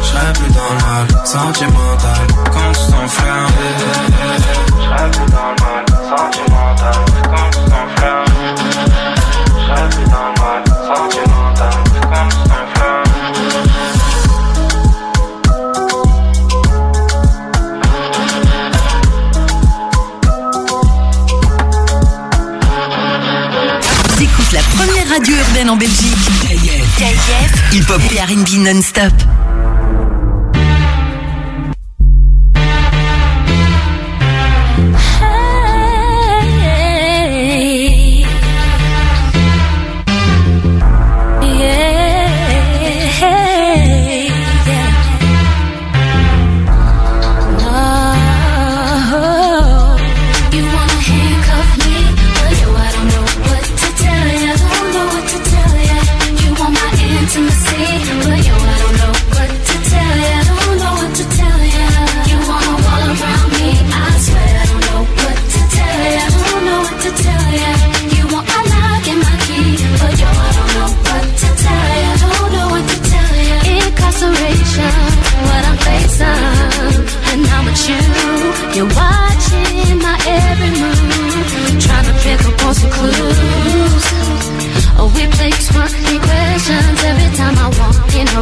je 0.00 0.06
serai 0.06 0.32
plus 0.32 0.52
dans 0.52 0.74
le 0.74 0.80
mal, 0.86 1.26
sentimental, 1.26 2.26
quand 2.52 2.72
tout 2.72 2.80
s'enflamme, 2.80 3.52
je 4.78 4.84
serai 4.84 5.10
plus 5.10 5.32
dans 5.32 5.50
le 5.50 5.62
mal, 5.62 5.84
sentimental, 6.08 6.49
radio 25.20 25.36
urbaine 25.36 25.68
en 25.68 25.76
Belgique. 25.76 26.16
KIF, 26.96 27.72
hip-hop 27.72 28.00
et 28.10 28.20
R&B 28.20 28.64
non-stop. 28.64 29.12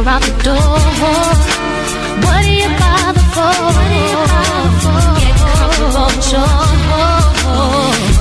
Out 0.09 0.21
the 0.23 0.33
door. 0.43 0.79
What 2.25 2.39
do 2.45 2.51
you 2.61 2.69
bother 2.81 3.25
for? 3.35 3.53
What 3.75 3.87
do 3.93 3.97
you 4.09 4.21
bother 4.33 4.73
for? 4.83 5.05
Get 5.21 5.37
comfortable 5.53 6.13
your 6.33 6.53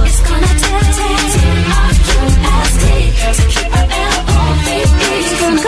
It's 0.05 0.21
gonna 0.29 0.53
to 3.37 3.45
keep 3.55 3.73
our 3.79 3.89
L-O-V-E. 4.13 5.09
It's 5.19 5.33
gonna 5.41 5.63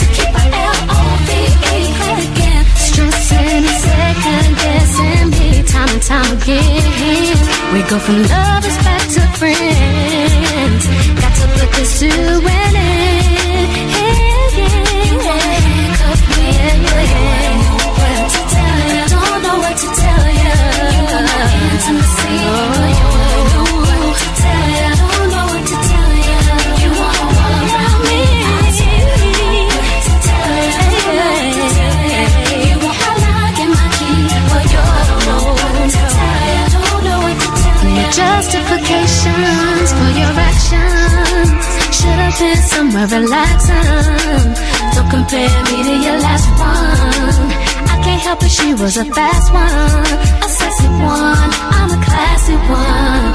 to 0.00 0.06
keep 0.16 0.32
our 0.42 0.50
L-O-V-E. 0.72 1.80
Again, 2.24 2.64
stressing 2.86 3.66
second 3.84 4.50
guessing 4.62 5.28
me 5.36 5.48
time 5.72 5.90
and 5.96 6.02
time 6.10 6.30
again. 6.38 7.36
We 7.74 7.80
go 7.90 7.96
from 7.98 8.18
lovers 8.32 8.78
back 8.86 9.02
to 9.14 9.22
friends. 9.38 10.43
Got 11.64 11.72
to 11.72 11.78
put 11.78 11.80
this 11.80 12.00
to 12.00 12.06
an 12.06 12.76
end. 12.76 13.23
Relaxing. 43.06 44.54
Don't 44.94 45.10
compare 45.10 45.62
me 45.68 45.76
to 45.88 45.94
your 46.06 46.18
last 46.20 46.48
one. 46.58 47.48
I 47.92 47.96
can't 48.04 48.22
help 48.22 48.42
it, 48.42 48.50
she 48.50 48.74
was 48.74 48.96
a 48.96 49.04
fast 49.04 49.52
one, 49.52 50.06
a 50.44 50.48
sexy 50.48 50.88
one. 50.88 51.50
I'm 51.78 51.90
a 51.90 52.00
classy 52.04 52.56
one. 52.56 53.26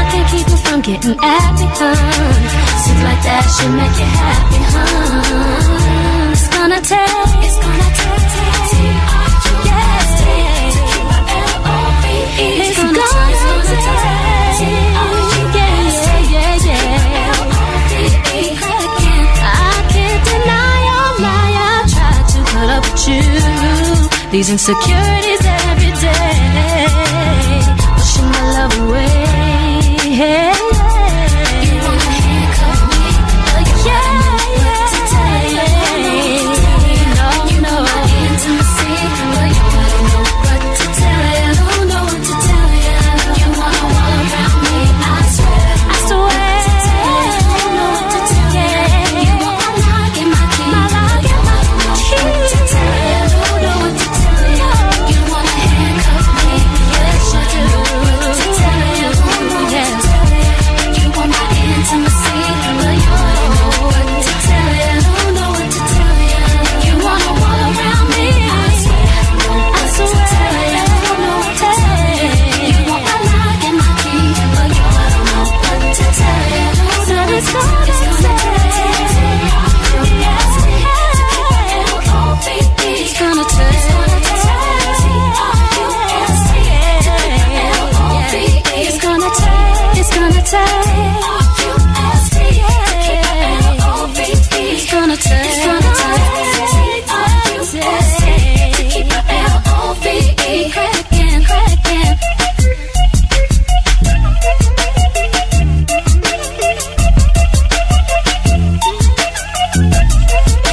I 0.00 0.02
can't 0.10 0.28
keep 0.32 0.46
it 0.46 0.60
from 0.66 0.80
getting 0.80 1.16
at 1.18 1.50
me, 1.58 1.66
hun. 1.78 1.96
Seems 2.82 3.02
like 3.08 3.22
that 3.28 3.44
should 3.54 3.74
make 3.80 3.96
you 4.02 4.08
happy, 4.22 4.60
hun. 4.74 6.32
It's 6.32 6.48
gonna 6.54 6.80
take, 6.80 7.44
it's 7.46 7.58
gonna 7.64 7.90
take, 8.00 8.23
These 24.34 24.50
insecurities 24.50 25.53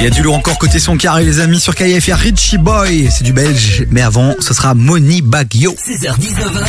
Il 0.02 0.06
y 0.06 0.08
a 0.08 0.10
du 0.10 0.22
lourd 0.24 0.34
encore 0.34 0.58
côté 0.58 0.80
son 0.80 0.96
carré 0.96 1.24
les 1.24 1.38
amis 1.38 1.60
sur 1.60 1.76
KF, 1.76 2.08
il 2.08 2.08
y 2.08 2.12
a 2.12 2.16
Richie 2.16 2.58
Boy, 2.58 3.08
c'est 3.16 3.22
du 3.22 3.32
belge, 3.32 3.86
mais 3.92 4.02
avant 4.02 4.34
ce 4.40 4.52
sera 4.52 4.74
Moni 4.74 5.22
Baggio. 5.22 5.76
16h-19h. 5.76 6.66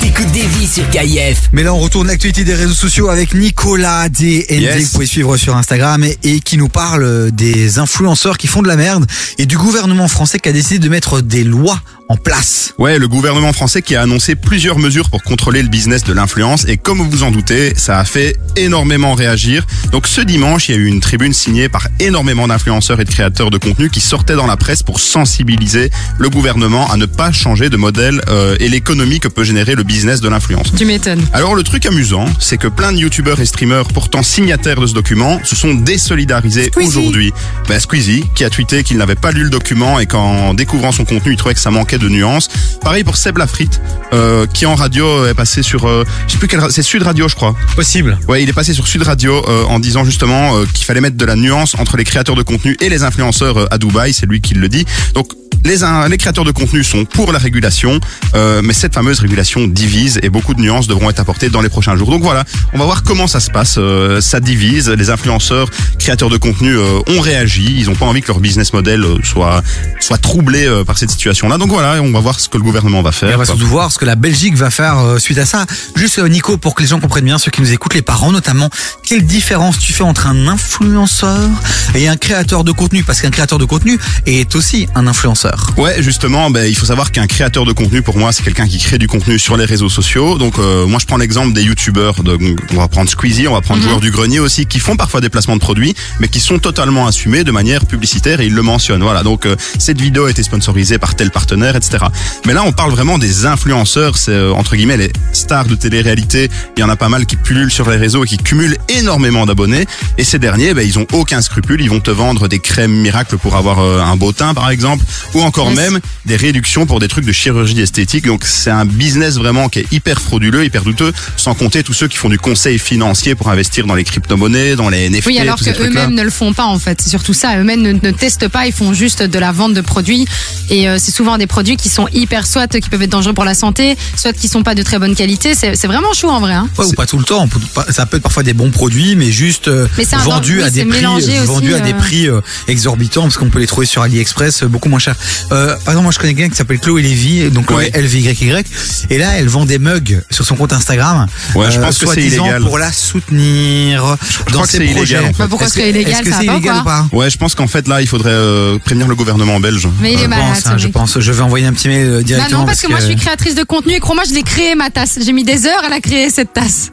T'écoutes 0.00 0.30
des 0.30 0.46
vies 0.46 0.68
sur 0.68 0.88
KIF. 0.90 1.48
Mais 1.50 1.64
là 1.64 1.74
on 1.74 1.80
retourne 1.80 2.06
l'actualité 2.06 2.44
des 2.44 2.54
réseaux 2.54 2.72
sociaux 2.74 3.08
avec 3.08 3.34
Nicolas 3.34 4.08
DND, 4.08 4.44
Yes. 4.48 4.84
vous 4.84 4.90
pouvez 4.92 5.06
suivre 5.06 5.36
sur 5.36 5.56
Instagram 5.56 6.04
et, 6.04 6.16
et 6.22 6.38
qui 6.38 6.56
nous 6.56 6.68
parle 6.68 7.32
des 7.32 7.80
influenceurs 7.80 8.38
qui 8.38 8.46
font 8.46 8.62
de 8.62 8.68
la 8.68 8.76
merde 8.76 9.04
et 9.38 9.46
du 9.46 9.56
gouvernement 9.58 10.06
français 10.06 10.38
qui 10.38 10.48
a 10.48 10.52
décidé 10.52 10.78
de 10.78 10.88
mettre 10.88 11.20
des 11.20 11.42
lois 11.42 11.80
en 12.08 12.16
place. 12.16 12.74
Ouais, 12.78 12.98
le 12.98 13.08
gouvernement 13.08 13.52
français 13.52 13.82
qui 13.82 13.96
a 13.96 14.02
annoncé 14.02 14.34
plusieurs 14.34 14.78
mesures 14.78 15.08
pour 15.08 15.22
contrôler 15.22 15.62
le 15.62 15.68
business 15.68 16.04
de 16.04 16.12
l'influence 16.12 16.66
et 16.68 16.76
comme 16.76 16.98
vous 16.98 17.08
vous 17.08 17.22
en 17.22 17.30
doutez, 17.30 17.74
ça 17.76 17.98
a 17.98 18.04
fait 18.04 18.36
énormément 18.56 19.14
réagir. 19.14 19.64
Donc 19.90 20.06
ce 20.06 20.20
dimanche, 20.20 20.68
il 20.68 20.74
y 20.74 20.78
a 20.78 20.80
eu 20.80 20.86
une 20.86 21.00
tribune 21.00 21.32
signée 21.32 21.68
par 21.68 21.88
énormément 22.00 22.46
d'influenceurs 22.46 23.00
et 23.00 23.04
de 23.04 23.10
créateurs 23.10 23.50
de 23.50 23.58
contenu 23.58 23.88
qui 23.90 24.00
sortaient 24.00 24.36
dans 24.36 24.46
la 24.46 24.56
presse 24.56 24.82
pour 24.82 25.00
sensibiliser 25.00 25.90
le 26.18 26.28
gouvernement 26.28 26.90
à 26.90 26.96
ne 26.96 27.06
pas 27.06 27.32
changer 27.32 27.70
de 27.70 27.76
modèle 27.76 28.20
euh, 28.28 28.56
et 28.60 28.68
l'économie 28.68 29.20
que 29.20 29.28
peut 29.28 29.44
générer 29.44 29.74
le 29.74 29.82
business 29.82 30.20
de 30.20 30.28
l'influence. 30.28 30.72
Tu 30.76 30.84
m'étonnes. 30.84 31.24
Alors 31.32 31.54
le 31.54 31.62
truc 31.62 31.86
amusant, 31.86 32.26
c'est 32.38 32.58
que 32.58 32.68
plein 32.68 32.92
de 32.92 32.98
youtubeurs 32.98 33.40
et 33.40 33.46
streamers 33.46 33.88
pourtant 33.88 34.22
signataires 34.22 34.80
de 34.80 34.86
ce 34.86 34.94
document 34.94 35.40
se 35.44 35.56
sont 35.56 35.74
désolidarisés 35.74 36.70
aujourd'hui. 36.76 37.32
Ben, 37.68 37.80
Squeezie, 37.80 38.24
qui 38.34 38.44
a 38.44 38.50
tweeté 38.50 38.82
qu'il 38.82 38.98
n'avait 38.98 39.14
pas 39.14 39.32
lu 39.32 39.44
le 39.44 39.50
document 39.50 39.98
et 39.98 40.06
qu'en 40.06 40.54
découvrant 40.54 40.92
son 40.92 41.04
contenu, 41.04 41.32
il 41.32 41.36
trouvait 41.36 41.54
que 41.54 41.60
ça 41.60 41.70
manquait 41.70 41.93
de 41.98 42.08
nuances. 42.08 42.48
Pareil 42.80 43.04
pour 43.04 43.16
Seb 43.16 43.38
Lafrite, 43.38 43.80
euh, 44.12 44.46
qui 44.46 44.66
en 44.66 44.74
radio 44.74 45.26
est 45.26 45.34
passé 45.34 45.62
sur, 45.62 45.86
euh, 45.86 46.04
je 46.26 46.32
sais 46.32 46.38
plus 46.38 46.48
quelle, 46.48 46.60
c'est 46.70 46.82
Sud 46.82 47.02
Radio, 47.02 47.28
je 47.28 47.34
crois. 47.34 47.54
Possible. 47.76 48.18
Ouais, 48.28 48.42
il 48.42 48.48
est 48.48 48.52
passé 48.52 48.74
sur 48.74 48.86
Sud 48.86 49.02
Radio 49.02 49.44
euh, 49.48 49.64
en 49.64 49.78
disant 49.78 50.04
justement 50.04 50.64
qu'il 50.72 50.84
fallait 50.84 51.00
mettre 51.00 51.16
de 51.16 51.24
la 51.24 51.36
nuance 51.36 51.74
entre 51.78 51.96
les 51.96 52.04
créateurs 52.04 52.36
de 52.36 52.42
contenu 52.42 52.76
et 52.80 52.88
les 52.88 53.02
influenceurs 53.02 53.72
à 53.72 53.78
Dubaï. 53.78 54.12
C'est 54.12 54.26
lui 54.26 54.40
qui 54.40 54.54
le 54.54 54.68
dit. 54.68 54.84
Donc 55.14 55.28
les, 55.64 55.78
les 56.08 56.18
créateurs 56.18 56.44
de 56.44 56.50
contenu 56.50 56.84
sont 56.84 57.04
pour 57.04 57.32
la 57.32 57.38
régulation, 57.38 57.98
euh, 58.34 58.60
mais 58.62 58.72
cette 58.72 58.94
fameuse 58.94 59.20
régulation 59.20 59.66
divise 59.66 60.20
et 60.22 60.28
beaucoup 60.28 60.54
de 60.54 60.60
nuances 60.60 60.86
devront 60.86 61.10
être 61.10 61.20
apportées 61.20 61.48
dans 61.48 61.60
les 61.60 61.68
prochains 61.68 61.96
jours. 61.96 62.10
Donc 62.10 62.22
voilà, 62.22 62.44
on 62.72 62.78
va 62.78 62.84
voir 62.84 63.02
comment 63.02 63.26
ça 63.26 63.40
se 63.40 63.50
passe. 63.50 63.76
Euh, 63.78 64.20
ça 64.20 64.40
divise. 64.40 64.90
Les 64.90 65.10
influenceurs, 65.10 65.68
créateurs 65.98 66.30
de 66.30 66.36
contenu 66.36 66.76
euh, 66.76 67.00
ont 67.06 67.20
réagi. 67.20 67.74
Ils 67.78 67.86
n'ont 67.86 67.94
pas 67.94 68.06
envie 68.06 68.20
que 68.20 68.28
leur 68.28 68.40
business 68.40 68.72
model 68.72 69.02
euh, 69.04 69.18
soit 69.22 69.62
soit 70.00 70.18
troublé 70.18 70.66
euh, 70.66 70.84
par 70.84 70.98
cette 70.98 71.10
situation-là. 71.10 71.58
Donc 71.58 71.70
voilà, 71.70 72.02
on 72.02 72.12
va 72.12 72.20
voir 72.20 72.38
ce 72.40 72.48
que 72.48 72.58
le 72.58 72.62
gouvernement 72.62 73.02
va 73.02 73.12
faire. 73.12 73.30
Et 73.30 73.34
on 73.34 73.38
va 73.38 73.44
surtout 73.44 73.66
voir 73.66 73.90
ce 73.90 73.98
que 73.98 74.04
la 74.04 74.16
Belgique 74.16 74.56
va 74.56 74.70
faire 74.70 74.98
euh, 74.98 75.18
suite 75.18 75.38
à 75.38 75.46
ça. 75.46 75.66
Juste 75.96 76.18
Nico, 76.18 76.56
pour 76.56 76.74
que 76.74 76.82
les 76.82 76.88
gens 76.88 77.00
comprennent 77.00 77.24
bien, 77.24 77.38
ceux 77.38 77.50
qui 77.50 77.60
nous 77.60 77.72
écoutent, 77.72 77.94
les 77.94 78.02
parents 78.02 78.32
notamment, 78.32 78.70
quelle 79.02 79.24
différence 79.24 79.78
tu 79.78 79.92
fais 79.92 80.04
entre 80.04 80.26
un 80.26 80.48
influenceur 80.48 81.48
et 81.94 82.08
un 82.08 82.16
créateur 82.16 82.64
de 82.64 82.72
contenu? 82.72 83.02
Parce 83.04 83.20
qu'un 83.20 83.30
créateur 83.30 83.58
de 83.58 83.64
contenu 83.64 83.98
est 84.26 84.54
aussi 84.54 84.88
un 84.94 85.06
influenceur. 85.06 85.53
Ouais, 85.76 86.02
justement, 86.02 86.50
ben, 86.50 86.66
il 86.66 86.74
faut 86.76 86.86
savoir 86.86 87.12
qu'un 87.12 87.26
créateur 87.26 87.64
de 87.64 87.72
contenu, 87.72 88.02
pour 88.02 88.16
moi, 88.18 88.32
c'est 88.32 88.42
quelqu'un 88.42 88.66
qui 88.66 88.78
crée 88.78 88.98
du 88.98 89.08
contenu 89.08 89.38
sur 89.38 89.56
les 89.56 89.64
réseaux 89.64 89.88
sociaux. 89.88 90.38
Donc, 90.38 90.58
euh, 90.58 90.86
moi, 90.86 90.98
je 91.00 91.06
prends 91.06 91.16
l'exemple 91.16 91.52
des 91.52 91.62
youtubeurs. 91.62 92.22
De, 92.22 92.38
on 92.72 92.76
va 92.76 92.88
prendre 92.88 93.08
Squeezie, 93.10 93.48
on 93.48 93.52
va 93.52 93.60
prendre 93.60 93.80
Mhm. 93.82 93.88
Joueur 93.88 94.00
du 94.00 94.10
Grenier 94.10 94.40
aussi, 94.40 94.66
qui 94.66 94.78
font 94.78 94.96
parfois 94.96 95.20
des 95.20 95.28
placements 95.28 95.56
de 95.56 95.60
produits, 95.60 95.94
mais 96.20 96.28
qui 96.28 96.40
sont 96.40 96.58
totalement 96.58 97.06
assumés 97.06 97.44
de 97.44 97.50
manière 97.50 97.86
publicitaire 97.86 98.40
et 98.40 98.46
ils 98.46 98.54
le 98.54 98.62
mentionnent. 98.62 99.02
Voilà, 99.02 99.22
donc 99.22 99.46
euh, 99.46 99.56
cette 99.78 100.00
vidéo 100.00 100.26
a 100.26 100.30
été 100.30 100.42
sponsorisée 100.42 100.98
par 100.98 101.14
tel 101.14 101.30
partenaire, 101.30 101.76
etc. 101.76 102.04
Mais 102.46 102.52
là, 102.52 102.62
on 102.64 102.72
parle 102.72 102.90
vraiment 102.90 103.18
des 103.18 103.46
influenceurs, 103.46 104.16
c'est 104.16 104.32
euh, 104.32 104.52
entre 104.52 104.76
guillemets 104.76 104.96
les 104.96 105.12
stars 105.32 105.66
de 105.66 105.74
télé-réalité. 105.74 106.50
Il 106.76 106.80
y 106.80 106.82
en 106.82 106.88
a 106.88 106.96
pas 106.96 107.08
mal 107.08 107.26
qui 107.26 107.36
pullulent 107.36 107.70
sur 107.70 107.88
les 107.90 107.96
réseaux 107.96 108.24
et 108.24 108.28
qui 108.28 108.38
cumulent 108.38 108.76
énormément 108.88 109.46
d'abonnés. 109.46 109.86
Et 110.18 110.24
ces 110.24 110.38
derniers, 110.38 110.74
ben, 110.74 110.86
ils 110.86 110.98
ont 110.98 111.06
aucun 111.12 111.40
scrupule. 111.42 111.80
Ils 111.80 111.90
vont 111.90 112.00
te 112.00 112.10
vendre 112.10 112.48
des 112.48 112.58
crèmes 112.58 112.92
miracles 112.94 113.38
pour 113.38 113.56
avoir 113.56 113.80
euh, 113.80 114.00
un 114.00 114.16
beau 114.16 114.32
teint, 114.32 114.54
par 114.54 114.70
exemple, 114.70 115.04
ou 115.34 115.42
encore 115.44 115.70
Yes. 115.70 115.78
même 115.78 116.00
des 116.26 116.36
réductions 116.36 116.86
pour 116.86 117.00
des 117.00 117.08
trucs 117.08 117.24
de 117.24 117.32
chirurgie 117.32 117.80
esthétique. 117.80 118.26
Donc 118.26 118.44
c'est 118.44 118.70
un 118.70 118.84
business 118.84 119.36
vraiment 119.36 119.68
qui 119.68 119.80
est 119.80 119.92
hyper 119.92 120.20
frauduleux, 120.20 120.64
hyper 120.64 120.82
douteux, 120.82 121.12
sans 121.36 121.54
compter 121.54 121.82
tous 121.82 121.92
ceux 121.94 122.08
qui 122.08 122.16
font 122.16 122.28
du 122.28 122.38
conseil 122.38 122.78
financier 122.78 123.34
pour 123.34 123.48
investir 123.50 123.86
dans 123.86 123.94
les 123.94 124.04
crypto-monnaies, 124.04 124.76
dans 124.76 124.88
les 124.88 125.08
NFT, 125.08 125.26
Oui, 125.26 125.38
alors 125.38 125.56
tous 125.56 125.64
que 125.64 125.70
ces 125.70 125.76
trucs-là. 125.76 126.02
eux-mêmes 126.02 126.14
ne 126.14 126.22
le 126.22 126.30
font 126.30 126.52
pas 126.52 126.64
en 126.66 126.78
fait. 126.78 127.00
C'est 127.00 127.10
surtout 127.10 127.34
ça. 127.34 127.58
Eux-mêmes 127.58 127.82
ne, 127.82 127.92
ne 127.92 128.10
testent 128.10 128.48
pas. 128.48 128.66
Ils 128.66 128.72
font 128.72 128.92
juste 128.92 129.22
de 129.22 129.38
la 129.38 129.52
vente 129.52 129.74
de 129.74 129.80
produits. 129.80 130.26
Et 130.70 130.88
euh, 130.88 130.96
c'est 130.98 131.12
souvent 131.12 131.38
des 131.38 131.46
produits 131.46 131.76
qui 131.76 131.88
sont 131.88 132.08
hyper, 132.12 132.46
soit 132.46 132.68
qui 132.80 132.88
peuvent 132.88 133.02
être 133.02 133.10
dangereux 133.10 133.34
pour 133.34 133.44
la 133.44 133.54
santé, 133.54 133.96
soit 134.16 134.32
qui 134.32 134.48
sont 134.48 134.62
pas 134.62 134.74
de 134.74 134.82
très 134.82 134.98
bonne 134.98 135.14
qualité. 135.14 135.54
C'est 135.54 135.76
c'est 135.76 135.86
vraiment 135.86 136.12
chaud 136.12 136.30
en 136.30 136.40
vrai. 136.40 136.54
Hein. 136.54 136.68
Ouais, 136.78 136.86
ou 136.86 136.92
pas 136.92 137.06
tout 137.06 137.18
le 137.18 137.24
temps. 137.24 137.48
Ça 137.90 138.06
peut 138.06 138.16
être 138.16 138.22
parfois 138.22 138.42
des 138.42 138.54
bons 138.54 138.70
produits, 138.70 139.16
mais 139.16 139.30
juste 139.30 139.68
euh, 139.68 139.86
Mais 139.98 140.04
vendus 140.24 140.58
oui, 140.58 140.62
à 140.64 140.70
des 140.70 140.84
prix, 140.84 141.06
aussi, 141.06 141.30
à 141.74 141.80
des 141.80 141.92
euh. 141.92 141.96
prix 141.98 142.28
euh, 142.28 142.40
exorbitants, 142.68 143.22
parce 143.22 143.36
qu'on 143.36 143.50
peut 143.50 143.58
les 143.58 143.66
trouver 143.66 143.86
sur 143.86 144.02
AliExpress 144.02 144.62
euh, 144.62 144.66
beaucoup 144.68 144.88
moins 144.88 144.98
cher. 144.98 145.14
Euh, 145.52 145.68
par 145.84 145.88
exemple, 145.94 146.02
moi 146.04 146.12
je 146.12 146.18
connais 146.18 146.34
quelqu'un 146.34 146.50
qui 146.50 146.56
s'appelle 146.56 146.78
Chloé 146.78 147.02
Lévy, 147.02 147.50
donc 147.50 147.66
Chloé 147.66 147.90
LVYY, 147.94 148.64
et 149.10 149.18
là 149.18 149.32
elle 149.36 149.48
vend 149.48 149.64
des 149.64 149.78
mugs 149.78 150.22
sur 150.30 150.44
son 150.44 150.56
compte 150.56 150.72
Instagram. 150.72 151.26
Ouais, 151.54 151.70
je 151.70 151.78
pense 151.80 151.98
que 151.98 152.06
c'est 152.06 152.22
illégal. 152.22 152.62
pour 152.62 152.78
la 152.78 152.92
soutenir 152.92 154.16
Je 154.20 154.38
dans 154.44 154.52
crois 154.52 154.62
que 154.66 154.72
ses 154.72 154.78
c'est 154.78 154.84
projets. 154.92 155.14
illégal. 155.16 155.24
en 155.24 155.26
fait. 155.34 155.38
Bah, 155.38 155.46
pourquoi 155.48 155.66
Est-ce 155.66 155.74
ce 155.74 155.80
serait 155.80 155.92
que- 155.92 155.96
illégal, 155.96 156.12
Est-ce 156.14 156.22
que 156.22 156.30
ça 156.30 156.36
c'est 156.40 156.46
illégal 156.46 156.76
ou 156.80 156.84
pas 156.84 157.06
Ouais, 157.12 157.30
je 157.30 157.36
pense 157.38 157.54
qu'en 157.54 157.66
fait 157.66 157.86
là, 157.88 158.00
il 158.00 158.06
faudrait 158.06 158.30
euh, 158.32 158.78
prévenir 158.78 159.08
le 159.08 159.14
gouvernement 159.14 159.60
belge. 159.60 159.88
Mais 160.00 160.12
il 160.12 160.18
est 160.20 160.22
Je 160.24 160.28
malade. 160.28 160.46
pense, 160.54 160.66
hein, 160.66 160.74
ce 160.76 160.82
je 160.82 160.88
pense. 160.88 161.18
Je 161.20 161.32
vais 161.32 161.42
envoyer 161.42 161.66
un 161.66 161.72
petit 161.72 161.88
mail 161.88 162.06
euh, 162.06 162.16
Bah 162.18 162.22
directement. 162.22 162.60
non, 162.60 162.66
parce 162.66 162.80
que 162.80 162.88
moi 162.88 163.00
je 163.00 163.06
suis 163.06 163.16
créatrice 163.16 163.54
de 163.54 163.62
contenu 163.64 163.94
et 163.94 164.00
crois-moi, 164.00 164.24
je 164.28 164.34
l'ai 164.34 164.42
créé 164.42 164.74
ma 164.74 164.90
tasse. 164.90 165.18
J'ai 165.24 165.32
mis 165.32 165.44
des 165.44 165.66
heures 165.66 165.84
à 165.84 165.88
la 165.88 166.00
créer 166.00 166.30
cette 166.30 166.52
tasse. 166.52 166.90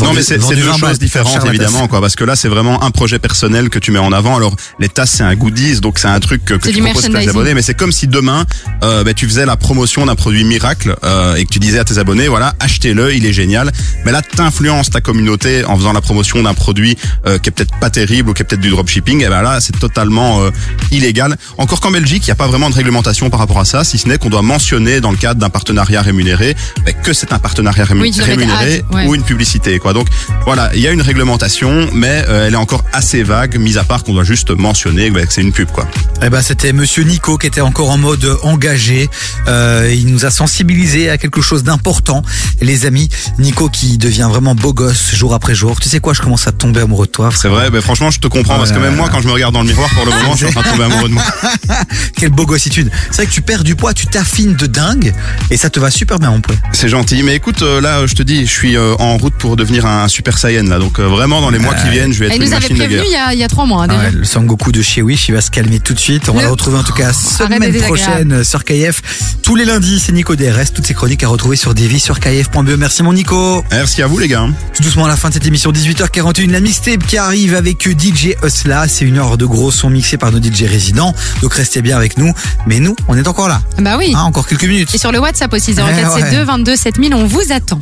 Non 0.00 0.12
mais 0.12 0.22
c'est 0.22 0.38
deux 0.38 0.54
20 0.54 0.78
balles, 0.78 0.90
choses 0.90 0.98
différentes 0.98 1.46
évidemment 1.46 1.80
tasse. 1.80 1.88
quoi 1.88 2.00
parce 2.00 2.16
que 2.16 2.24
là 2.24 2.36
c'est 2.36 2.48
vraiment 2.48 2.82
un 2.82 2.90
projet 2.90 3.18
personnel 3.18 3.70
que 3.70 3.78
tu 3.78 3.90
mets 3.90 3.98
en 3.98 4.12
avant. 4.12 4.36
Alors 4.36 4.56
les 4.78 4.88
tasses 4.88 5.12
c'est 5.12 5.22
un 5.22 5.34
goodies 5.34 5.80
donc 5.80 5.98
c'est 5.98 6.08
un 6.08 6.20
truc 6.20 6.44
que, 6.44 6.54
tu 6.54 6.80
proposes 6.80 7.06
à 7.06 7.08
tes 7.08 7.28
abonnés. 7.28 7.54
Mais 7.54 7.62
c'est 7.62 7.74
comme 7.74 7.92
si 7.92 8.06
demain 8.06 8.44
euh, 8.82 9.04
ben, 9.04 9.14
tu 9.14 9.26
faisais 9.26 9.46
la 9.46 9.56
promotion 9.56 10.06
d'un 10.06 10.14
produit 10.14 10.44
miracle 10.44 10.96
euh, 11.04 11.36
et 11.36 11.44
que 11.44 11.50
tu 11.50 11.58
disais 11.58 11.78
à 11.78 11.84
tes 11.84 11.98
abonnés 11.98 12.28
voilà 12.28 12.54
achetez-le 12.60 13.14
il 13.14 13.26
est 13.26 13.32
génial. 13.32 13.70
Mais 14.04 14.12
là 14.12 14.22
t'influences 14.22 14.90
ta 14.90 15.00
communauté 15.00 15.64
en 15.64 15.76
faisant 15.76 15.92
la 15.92 16.00
promotion 16.00 16.42
d'un 16.42 16.54
produit 16.54 16.96
euh, 17.26 17.38
qui 17.38 17.48
est 17.48 17.52
peut-être 17.52 17.76
pas 17.78 17.90
terrible 17.90 18.30
ou 18.30 18.34
qui 18.34 18.42
est 18.42 18.44
peut-être 18.44 18.60
du 18.60 18.70
dropshipping. 18.70 19.22
Et 19.22 19.28
ben 19.28 19.42
là 19.42 19.60
c'est 19.60 19.78
totalement 19.78 20.42
euh, 20.42 20.50
illégal. 20.90 21.36
Encore 21.58 21.80
qu'en 21.80 21.90
Belgique 21.90 22.24
il 22.26 22.28
n'y 22.28 22.32
a 22.32 22.36
pas 22.36 22.46
vraiment 22.46 22.70
de 22.70 22.74
réglementation 22.74 23.30
par 23.30 23.40
rapport 23.40 23.60
à 23.60 23.64
ça 23.64 23.84
si 23.84 23.98
ce 23.98 24.08
n'est 24.08 24.18
qu'on 24.18 24.30
doit 24.30 24.42
mentionner 24.42 25.00
dans 25.00 25.10
le 25.10 25.16
cadre 25.16 25.40
d'un 25.40 25.50
partenariat 25.50 26.02
rémunéré 26.02 26.56
ben, 26.84 26.94
que 27.02 27.12
c'est 27.12 27.32
un 27.32 27.38
partenariat 27.38 27.84
Oui, 27.94 28.12
rémunéré 28.18 28.84
ad, 28.90 28.94
ouais. 28.94 29.06
ou 29.06 29.14
une 29.14 29.22
publicité 29.22 29.63
quoi 29.80 29.92
donc 29.92 30.08
voilà 30.44 30.70
il 30.74 30.80
y 30.80 30.86
a 30.86 30.90
une 30.90 31.00
réglementation 31.00 31.88
mais 31.94 32.24
euh, 32.28 32.46
elle 32.46 32.54
est 32.54 32.58
encore 32.58 32.84
assez 32.92 33.22
vague 33.22 33.58
mis 33.58 33.78
à 33.78 33.84
part 33.84 34.04
qu'on 34.04 34.12
doit 34.12 34.24
juste 34.24 34.50
mentionner 34.50 35.10
ben, 35.10 35.26
que 35.26 35.32
c'est 35.32 35.40
une 35.40 35.52
pub 35.52 35.68
quoi 35.70 35.86
Eh 36.22 36.28
ben, 36.28 36.42
c'était 36.42 36.72
Monsieur 36.72 37.02
Nico 37.04 37.38
qui 37.38 37.46
était 37.46 37.60
encore 37.60 37.90
en 37.90 37.96
mode 37.98 38.26
engagé. 38.42 39.08
Euh, 39.48 39.92
il 39.94 40.06
nous 40.12 40.26
a 40.26 40.30
sensibilisé 40.30 41.08
à 41.10 41.18
quelque 41.18 41.40
chose 41.40 41.64
d'important. 41.64 42.22
Les 42.60 42.86
amis, 42.86 43.08
Nico 43.38 43.68
qui 43.68 43.98
devient 43.98 44.28
vraiment 44.30 44.54
beau 44.54 44.72
gosse 44.72 45.14
jour 45.14 45.34
après 45.34 45.54
jour. 45.54 45.80
Tu 45.80 45.88
sais 45.88 46.00
quoi, 46.00 46.12
je 46.12 46.20
commence 46.20 46.46
à 46.46 46.52
tomber 46.52 46.80
amoureux 46.80 47.06
de 47.06 47.12
toi. 47.12 47.30
c'est 47.34 47.48
vrai 47.48 47.70
ben, 47.70 47.80
franchement 47.80 48.10
je 48.10 48.20
te 48.20 48.28
comprends 48.28 48.58
parce 48.58 48.72
que 48.72 48.78
même 48.78 48.96
moi 48.96 49.08
quand 49.10 49.20
je 49.20 49.26
me 49.28 49.32
regarde 49.32 49.54
dans 49.54 49.62
le 49.62 49.68
miroir 49.68 49.88
pour 49.94 50.04
le 50.04 50.10
moment 50.12 50.32
je 50.32 50.38
suis 50.38 50.46
en 50.46 50.50
train 50.50 50.62
de 50.62 50.68
tomber 50.68 50.84
amoureux 50.84 51.08
de 51.08 51.14
moi 51.14 51.24
Quelle 52.16 52.30
beau 52.30 52.46
gossitude. 52.46 52.90
C'est 53.10 53.16
vrai 53.16 53.26
que 53.26 53.32
tu 53.32 53.42
perds 53.42 53.64
du 53.64 53.76
poids, 53.76 53.94
tu 53.94 54.06
t'affines 54.06 54.54
de 54.54 54.66
dingue 54.66 55.12
et 55.50 55.56
ça 55.56 55.70
te 55.70 55.80
va 55.80 55.90
super 55.90 56.18
bien, 56.18 56.30
mon 56.30 56.40
pote. 56.40 56.56
c'est 56.72 56.88
gentil 56.88 57.22
mais 57.22 57.34
écoute 57.34 57.62
euh, 57.62 57.80
là 57.80 58.06
je 58.06 58.14
te 58.14 58.22
dis 58.22 58.46
je 58.46 58.50
suis 58.50 58.76
en 58.78 59.16
route 59.16 59.34
pour 59.34 59.53
devenir 59.56 59.86
un 59.86 60.08
super 60.08 60.38
saiyan 60.38 60.64
là 60.64 60.78
donc 60.78 60.98
euh, 60.98 61.06
vraiment 61.06 61.40
dans 61.40 61.50
les 61.50 61.58
mois 61.58 61.74
qui 61.74 61.88
viennent 61.88 62.12
je 62.12 62.18
vais 62.20 62.26
Et 62.26 62.28
être 62.28 62.36
une 62.36 62.42
nous 62.42 62.52
avait 62.52 62.60
machine 62.60 62.76
de 62.76 62.80
prévenu 62.80 62.96
guerre 62.98 63.04
il 63.06 63.12
y 63.12 63.16
a, 63.16 63.32
il 63.34 63.38
y 63.38 63.44
a 63.44 63.48
trois 63.48 63.66
mois 63.66 63.82
hein, 63.84 63.86
Ah 63.90 63.94
déjà. 63.94 64.04
ouais, 64.08 64.12
le 64.12 64.24
Sangoku 64.24 64.72
de 64.72 64.82
chez 64.82 65.02
Wish, 65.02 65.28
il 65.28 65.34
va 65.34 65.40
se 65.40 65.50
calmer 65.50 65.80
tout 65.80 65.94
de 65.94 65.98
suite. 65.98 66.28
On 66.28 66.32
va 66.32 66.40
Le- 66.40 66.46
le 66.46 66.50
retrouver 66.52 66.78
en 66.78 66.82
tout 66.84 66.92
cas 66.92 67.12
semaine 67.12 67.60
d'être 67.70 67.84
prochaine 67.86 68.44
sur 68.44 68.64
KF. 68.64 69.00
Tous 69.42 69.56
les 69.56 69.64
lundis, 69.64 70.00
c'est 70.00 70.12
Nico 70.12 70.36
DRS. 70.36 70.72
Toutes 70.74 70.86
ces 70.86 70.94
chroniques 70.94 71.22
à 71.24 71.28
retrouver 71.28 71.56
sur 71.56 71.74
Davy 71.74 72.00
sur 72.00 72.18
KF.be. 72.20 72.70
Merci 72.78 73.02
mon 73.02 73.12
Nico. 73.12 73.64
merci 73.70 74.02
à 74.02 74.06
vous 74.06 74.18
les 74.18 74.28
gars 74.28 74.46
Tout 74.74 74.82
doucement 74.82 75.04
à 75.04 75.08
la 75.08 75.16
fin 75.16 75.28
de 75.28 75.34
cette 75.34 75.46
émission 75.46 75.70
18h41 75.72 76.50
la 76.50 76.60
mixtape 76.60 77.06
qui 77.06 77.16
arrive 77.18 77.54
avec 77.54 77.82
DJ 77.88 78.34
Usla 78.42 78.86
c'est 78.88 79.04
une 79.04 79.18
heure 79.18 79.36
de 79.38 79.46
gros 79.46 79.70
son 79.70 79.90
mixés 79.90 80.16
par 80.16 80.32
nos 80.32 80.38
DJ 80.42 80.62
résidents 80.68 81.14
donc 81.42 81.54
restez 81.54 81.82
bien 81.82 81.96
avec 81.96 82.18
nous 82.18 82.32
mais 82.66 82.80
nous 82.80 82.94
on 83.08 83.16
est 83.16 83.26
encore 83.28 83.48
là 83.48 83.60
Bah 83.78 83.96
oui. 83.98 84.12
Hein, 84.16 84.22
encore 84.22 84.46
quelques 84.46 84.64
minutes 84.64 84.94
Et 84.94 84.98
sur 84.98 85.12
le 85.12 85.18
WhatsApp 85.20 85.52
aussi, 85.52 85.74
04 85.74 85.86
Ouais, 85.86 85.94
ouais. 85.94 86.04
72 86.04 86.46
22 86.46 86.76
7000, 86.76 87.14
on 87.14 87.26
vous 87.26 87.42
attend. 87.50 87.80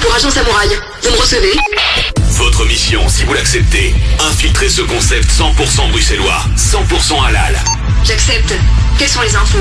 Pour 0.00 0.14
agent 0.14 0.30
samouraï. 0.30 0.70
Vous 1.02 1.10
me 1.10 1.16
recevez 1.18 1.52
Votre 2.30 2.64
mission, 2.64 3.06
si 3.10 3.24
vous 3.24 3.34
l'acceptez, 3.34 3.94
infiltrer 4.30 4.70
ce 4.70 4.80
concept 4.80 5.30
100% 5.30 5.90
bruxellois, 5.90 6.42
100% 6.56 7.22
halal. 7.28 7.62
J'accepte. 8.04 8.54
Quelles 8.98 9.08
sont 9.08 9.20
les 9.20 9.36
infos 9.36 9.58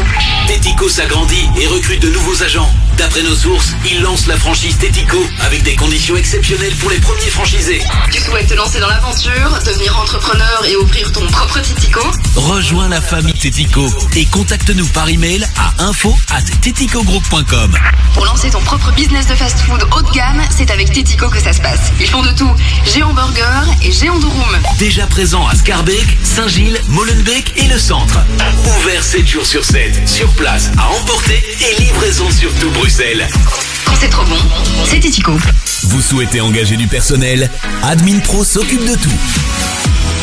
Tético 0.48 0.88
s'agrandit 0.88 1.50
et 1.60 1.68
recrute 1.68 2.02
de 2.02 2.10
nouveaux 2.10 2.42
agents. 2.42 2.72
D'après 2.98 3.24
nos 3.24 3.36
sources, 3.36 3.74
il 3.86 4.02
lance 4.02 4.28
la 4.28 4.38
franchise 4.38 4.78
Tético 4.78 5.18
avec 5.42 5.64
des 5.64 5.76
conditions 5.76 6.16
exceptionnelles 6.16 6.76
pour 6.76 6.90
les 6.90 7.00
premiers 7.00 7.30
franchisés. 7.30 7.82
Tu 8.12 8.22
souhaites 8.22 8.48
te 8.48 8.54
lancer 8.54 8.80
dans 8.80 8.88
l'aventure, 8.88 9.60
devenir 9.66 10.00
entrepreneur 10.00 10.64
et 10.70 10.78
ouvrir 10.78 11.12
ton 11.12 11.28
propre 11.28 11.60
Titico 11.60 12.00
Rejoins 12.36 12.88
la 12.88 13.02
famille 13.02 13.34
Tético 13.34 13.86
et 14.16 14.26
contacte-nous 14.26 14.88
par 14.88 15.10
email 15.10 15.46
à 15.58 15.84
info 15.84 16.16
at. 16.32 16.42
Pour 18.14 18.26
lancer 18.26 18.50
ton 18.50 18.62
propre 18.62 18.92
business 18.94 19.28
de 19.28 19.36
fast-food 19.36 19.84
haut 19.84 20.02
de 20.02 20.12
gamme, 20.12 20.42
c'est 20.56 20.72
avec 20.72 20.92
Titico 20.92 21.28
que 21.30 21.42
ça 21.42 21.52
se 21.52 21.60
passe. 21.60 21.92
Ils 22.00 22.08
font 22.08 22.22
de 22.22 22.32
tout. 22.32 22.52
Géant 22.86 23.14
burger 23.14 23.72
et 23.84 23.92
géant 23.92 24.20
de 24.20 24.26
room. 24.26 24.58
Déjà 24.80 25.06
présent 25.08 25.46
à 25.48 25.56
Scarbeck, 25.56 26.18
Saint-Gilles, 26.24 26.80
Molenbeek 26.88 27.54
et 27.58 27.68
le 27.68 27.78
centre. 27.78 28.15
Ouvert 28.80 29.04
7 29.04 29.28
jours 29.28 29.46
sur 29.46 29.64
7, 29.64 30.08
sur 30.08 30.30
place, 30.34 30.72
à 30.78 30.90
emporter 30.90 31.44
et 31.62 31.82
livraison 31.82 32.30
sur 32.32 32.54
tout 32.56 32.70
Bruxelles. 32.72 33.28
Quand 33.86 33.94
c'est 34.00 34.10
trop 34.10 34.26
bon, 34.26 34.38
c'est 34.86 35.00
Titico. 35.00 35.34
Vous 35.88 36.02
souhaitez 36.02 36.42
engager 36.42 36.78
du 36.78 36.88
personnel 36.88 37.50
Admin 37.84 38.20
Pro 38.20 38.44
s'occupe 38.44 38.84
de 38.86 38.96
tout. 38.96 39.10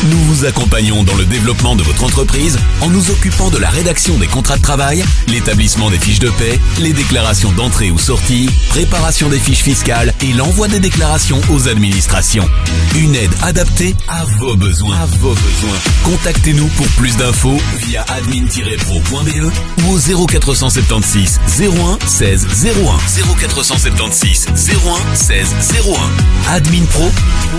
Nous 0.05 0.17
vous 0.25 0.43
accompagnons 0.43 1.03
dans 1.03 1.15
le 1.15 1.23
développement 1.23 1.77
de 1.77 1.83
votre 1.83 2.03
entreprise 2.03 2.59
en 2.81 2.89
nous 2.89 3.09
occupant 3.09 3.49
de 3.49 3.57
la 3.57 3.69
rédaction 3.69 4.17
des 4.17 4.27
contrats 4.27 4.57
de 4.57 4.61
travail, 4.61 5.01
l'établissement 5.27 5.89
des 5.89 5.97
fiches 5.97 6.19
de 6.19 6.29
paie, 6.29 6.59
les 6.81 6.91
déclarations 6.91 7.53
d'entrée 7.53 7.89
ou 7.89 7.97
sortie, 7.97 8.49
préparation 8.69 9.29
des 9.29 9.39
fiches 9.39 9.63
fiscales 9.63 10.13
et 10.21 10.33
l'envoi 10.33 10.67
des 10.67 10.81
déclarations 10.81 11.39
aux 11.49 11.69
administrations. 11.69 12.49
Une 12.95 13.15
aide 13.15 13.31
adaptée 13.43 13.95
à 14.09 14.25
vos 14.39 14.57
besoins. 14.57 14.97
À 14.97 15.05
vos 15.05 15.33
besoins. 15.33 15.79
Contactez-nous 16.03 16.67
pour 16.67 16.87
plus 16.97 17.15
d'infos 17.15 17.57
via 17.87 18.03
admin-pro.be 18.09 19.51
ou 19.85 19.93
au 19.93 20.27
0476 20.27 21.39
01 21.61 22.05
16 22.05 22.47
01 22.65 23.37
0476 23.37 24.47
01 24.51 25.15
16 25.15 25.52
01. 25.59 26.55
Admin 26.55 26.85
Pro, 26.85 27.11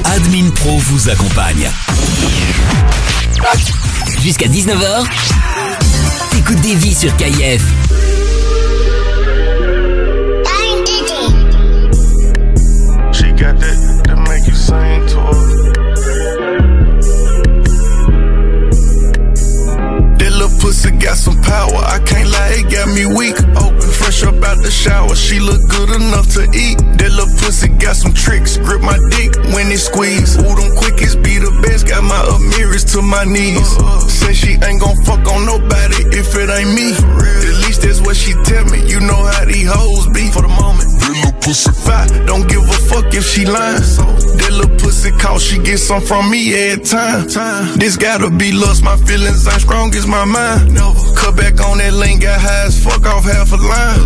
Admin 0.05 0.51
Pro 0.51 0.79
vous 0.79 1.09
accompagne. 1.09 1.71
Jusqu'à 4.23 4.47
19h, 4.47 5.05
T'écoutes 6.31 6.61
des 6.63 6.75
vies 6.75 6.95
sur 6.95 7.15
KIF. 7.17 7.63
She 13.13 13.31
got 13.33 13.59
that 13.61 14.03
that 14.05 14.19
make 14.29 14.47
you 14.47 14.55
sing 14.55 15.07
to 15.07 15.21
her. 15.21 15.55
That 20.19 20.33
little 20.33 20.59
pussy 20.59 20.91
got 20.93 21.17
some 21.17 21.41
power. 21.43 21.83
I 21.87 22.01
can't 22.05 22.29
lie, 22.29 22.57
it 22.59 22.71
got 22.71 22.89
me 22.89 23.07
weak. 23.07 23.37
Open, 23.57 23.74
fresh 24.05 24.23
up 24.25 24.37
out 24.45 24.61
the 24.61 24.71
shower. 24.71 25.17
She 25.17 25.41
look 25.41 25.65
good 25.73 25.89
enough 25.97 26.29
to 26.37 26.45
eat. 26.53 26.77
That 27.01 27.11
little 27.17 27.33
pussy 27.41 27.69
got 27.81 27.97
some 27.97 28.13
tricks. 28.13 28.59
Grip 28.59 28.83
my 28.83 29.01
dick 29.17 29.33
when 29.57 29.73
it 29.73 29.81
squeeze. 29.81 30.37
Ooh, 30.37 30.55
them 30.55 30.77
quickest 30.77 31.25
be 31.25 31.41
the 31.41 31.49
best. 31.65 31.89
Got 31.89 32.05
my 32.05 32.21
Amiris 32.37 32.85
to 32.93 33.01
my 33.01 33.25
knees. 33.25 33.65
Say 34.13 34.35
she 34.35 34.53
ain't 34.61 34.81
gon' 34.85 34.97
fuck 35.09 35.25
on 35.25 35.49
nobody 35.49 36.05
if 36.13 36.37
it 36.37 36.53
ain't 36.53 36.73
me. 36.77 36.93
At 36.93 37.57
least 37.65 37.81
that's 37.81 38.05
what 38.05 38.17
she 38.17 38.37
tell 38.45 38.65
me. 38.69 38.85
You 38.85 39.01
know 39.01 39.21
how 39.25 39.45
these 39.49 39.73
hoes 39.73 40.07
be 40.13 40.29
for 40.29 40.45
the 40.45 40.53
moment. 40.53 40.85
That 41.01 41.17
little 41.25 41.41
pussy 41.41 41.73
fat. 41.73 42.13
Don't 42.29 42.45
give 42.45 42.61
a 42.61 42.79
fuck 42.93 43.09
if 43.17 43.25
she 43.25 43.49
lying. 43.49 43.81
That 44.37 44.53
little 44.53 44.77
pussy 44.77 45.13
call, 45.17 45.39
she 45.39 45.57
get 45.65 45.79
some 45.79 46.03
from 46.05 46.29
me 46.29 46.53
every 46.53 46.85
time. 46.85 47.25
This 47.81 47.97
gotta 47.97 48.29
be 48.29 48.53
lust. 48.53 48.85
My 48.85 48.97
feelings 49.09 49.49
ain't 49.49 49.65
strong 49.65 49.95
as 49.97 50.07
my 50.07 50.25
mind. 50.29 50.77
Cut 51.17 51.37
back 51.37 51.57
on 51.65 51.79
that 51.79 51.95
lane, 51.95 52.21
got 52.21 52.41
high 52.41 52.67
as 52.69 52.77
fuck 52.85 53.07
off 53.07 53.25
half 53.25 53.53
a 53.53 53.57
line. 53.57 54.04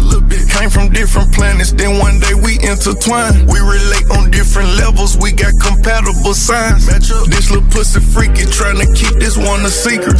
Came 0.58 0.70
from 0.70 0.90
different 0.90 1.32
planets, 1.32 1.70
then 1.72 1.98
one 1.98 2.18
day 2.18 2.34
we 2.34 2.58
intertwine. 2.66 3.46
We 3.46 3.60
relate 3.62 4.10
on 4.10 4.30
different 4.30 4.74
levels, 4.74 5.16
we 5.16 5.30
got 5.30 5.54
compatible 5.60 6.34
signs. 6.34 6.86
This 6.86 7.50
little 7.50 7.62
pussy 7.70 8.00
freaky, 8.00 8.44
trying 8.50 8.78
to 8.82 8.88
keep 8.94 9.14
this 9.22 9.36
one 9.38 9.64
a 9.64 9.70
secret. 9.70 10.18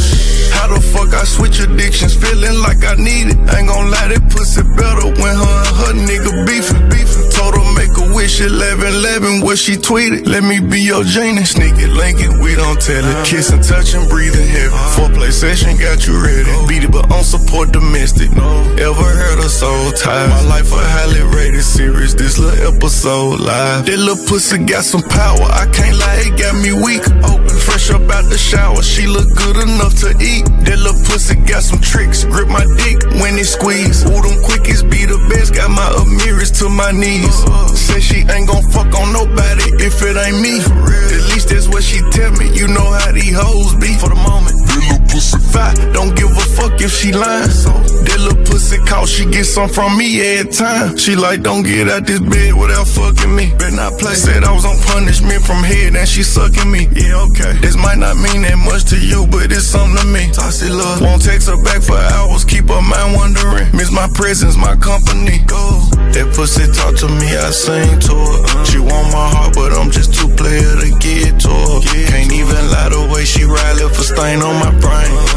How 0.55 0.71
the 0.71 0.79
fuck 0.79 1.13
I 1.13 1.23
switch 1.23 1.59
addictions, 1.59 2.15
feeling 2.15 2.55
like 2.63 2.83
I 2.87 2.95
need 2.95 3.35
it. 3.35 3.37
Ain't 3.51 3.67
gon' 3.67 3.91
lie, 3.91 4.07
that 4.15 4.23
pussy 4.31 4.63
better 4.79 5.11
when 5.19 5.35
her 5.35 5.59
and 5.67 5.75
her 5.75 5.93
nigga 6.07 6.31
beefing. 6.47 6.87
beefing. 6.87 7.27
Told 7.35 7.59
her 7.59 7.65
make 7.75 7.91
a 7.99 8.07
wish 8.15 8.39
11 8.39 8.87
11 8.95 9.41
what 9.41 9.57
she 9.57 9.75
tweeted. 9.75 10.27
Let 10.27 10.43
me 10.43 10.59
be 10.59 10.79
your 10.79 11.03
genie. 11.03 11.43
Sneak 11.43 11.75
it, 11.75 11.91
link 11.91 12.19
it, 12.19 12.31
we 12.39 12.55
don't 12.55 12.79
tell 12.79 13.03
it. 13.03 13.27
Kiss 13.27 13.51
and 13.51 13.63
touch 13.63 13.93
and 13.93 14.07
breathe 14.07 14.35
in 14.35 14.47
heaven. 14.47 14.79
Foreplay 14.95 15.31
session 15.31 15.75
got 15.75 16.07
you 16.07 16.15
ready. 16.15 16.47
Beat 16.67 16.87
it, 16.87 16.91
but 16.91 17.11
on 17.11 17.23
support 17.23 17.71
domestic. 17.71 18.31
Ever 18.31 19.09
heard 19.19 19.39
of 19.39 19.51
soul 19.59 19.91
ties? 19.91 20.29
My 20.31 20.55
life 20.55 20.71
a 20.71 20.79
highly 20.79 21.23
rated 21.35 21.67
series. 21.67 22.15
This 22.15 22.39
little 22.39 22.55
episode 22.71 23.43
live. 23.43 23.85
That 23.85 23.99
little 23.99 24.23
pussy 24.23 24.63
got 24.63 24.87
some 24.87 25.03
power. 25.03 25.47
I 25.51 25.67
can't 25.75 25.99
lie, 25.99 26.23
it 26.23 26.39
got 26.39 26.55
me 26.63 26.71
weak. 26.71 27.03
Open, 27.27 27.57
fresh 27.67 27.91
up 27.91 28.07
out 28.07 28.31
the 28.31 28.39
shower. 28.39 28.79
She 28.81 29.03
look 29.05 29.27
good 29.35 29.59
enough 29.59 29.99
to 30.07 30.15
eat. 30.23 30.47
That 30.63 30.79
little 30.79 31.03
pussy 31.03 31.35
got 31.43 31.63
some 31.67 31.83
tricks. 31.83 32.23
Grip 32.23 32.47
my 32.47 32.63
dick 32.79 33.03
when 33.19 33.35
it 33.35 33.51
squeeze. 33.51 34.07
Ooh, 34.07 34.23
them 34.23 34.39
quickies 34.47 34.79
be 34.87 35.03
the 35.03 35.19
best. 35.27 35.51
Got 35.51 35.75
my 35.75 35.87
Amiris 35.99 36.55
to 36.63 36.71
my 36.71 36.95
knees. 36.95 37.35
Say 37.75 37.99
she 37.99 38.19
ain't 38.31 38.47
gon' 38.47 38.63
fuck 38.71 38.95
on 38.95 39.11
nobody 39.11 39.67
if 39.83 39.99
it 39.99 40.15
ain't 40.15 40.39
me. 40.39 40.63
At 40.63 41.35
least 41.35 41.51
that's 41.51 41.67
what 41.67 41.83
she 41.83 41.99
tell 42.15 42.31
me. 42.39 42.47
You 42.55 42.71
know 42.71 42.87
how 42.95 43.11
these 43.11 43.35
hoes 43.35 43.75
be 43.75 43.91
for 43.99 44.07
the 44.07 44.19
moment. 44.23 44.68
That 44.69 44.81
little 44.85 45.01
pussy 45.09 45.39
fat. 45.51 45.75
Don't 45.93 46.15
give 46.15 46.29
a 46.29 46.45
fuck 46.55 46.79
if 46.81 46.93
she 46.93 47.11
lying. 47.11 47.49
That 48.05 48.19
little 48.21 48.45
pussy 48.45 48.77
call, 48.85 49.05
she 49.05 49.25
get 49.25 49.45
some 49.45 49.69
from 49.69 49.97
me 49.97 50.21
every 50.21 50.51
time. 50.51 50.97
She 50.97 51.15
like, 51.15 51.41
don't 51.41 51.63
get 51.63 51.89
out 51.89 52.05
this 52.05 52.19
bed 52.19 52.53
without 52.53 52.87
fucking 52.87 53.33
me. 53.35 53.51
Better 53.57 53.75
not 53.75 53.97
play. 53.99 54.13
Said 54.13 54.43
I 54.43 54.53
was 54.53 54.65
on 54.65 54.77
punishment 54.85 55.41
from 55.43 55.63
head 55.63 55.95
and 55.95 56.07
she 56.07 56.23
sucking 56.23 56.69
me. 56.69 56.87
Yeah, 56.93 57.25
okay. 57.29 57.57
This 57.59 57.75
might 57.75 57.97
not 57.97 58.15
mean 58.17 58.45
that 58.45 58.57
much 58.57 58.85
to 58.93 58.97
you, 58.99 59.25
but 59.27 59.51
it's 59.51 59.65
something 59.65 59.97
to 59.97 60.05
me. 60.05 60.29
Toxic 60.31 60.69
love. 60.69 61.01
Won't 61.01 61.23
text 61.25 61.49
her 61.49 61.59
back 61.61 61.81
for 61.81 61.97
hours. 61.97 62.45
Keep 62.45 62.69
her 62.69 62.81
mind 62.81 63.15
wondering. 63.15 63.67
Miss 63.73 63.91
my 63.91 64.07
presence, 64.13 64.55
my 64.55 64.75
company. 64.77 65.41
Go. 65.49 65.81
That 66.13 66.33
pussy 66.35 66.65
talk 66.73 66.95
to 67.01 67.07
me, 67.07 67.37
I 67.37 67.49
sing 67.51 67.99
to 68.09 68.13
her. 68.13 68.37
Uh-huh. 68.45 68.65
She 68.65 68.79
want 68.79 69.13
my 69.13 69.27
heart, 69.29 69.53
but 69.53 69.73
I'm 69.73 69.91
just 69.91 70.13
too 70.13 70.29
player 70.35 70.73
to 70.77 70.89
get 70.99 71.39
to 71.45 71.51
her. 71.53 71.79
Can't 72.09 72.33
even 72.33 72.63
lie 72.69 72.89
the 72.89 73.07
way 73.13 73.25
she 73.25 73.45
ride, 73.45 73.77
left 73.77 73.97
a 73.97 74.03
stain 74.03 74.41
on 74.41 74.58
my 74.59 74.71
brain. 74.81 75.28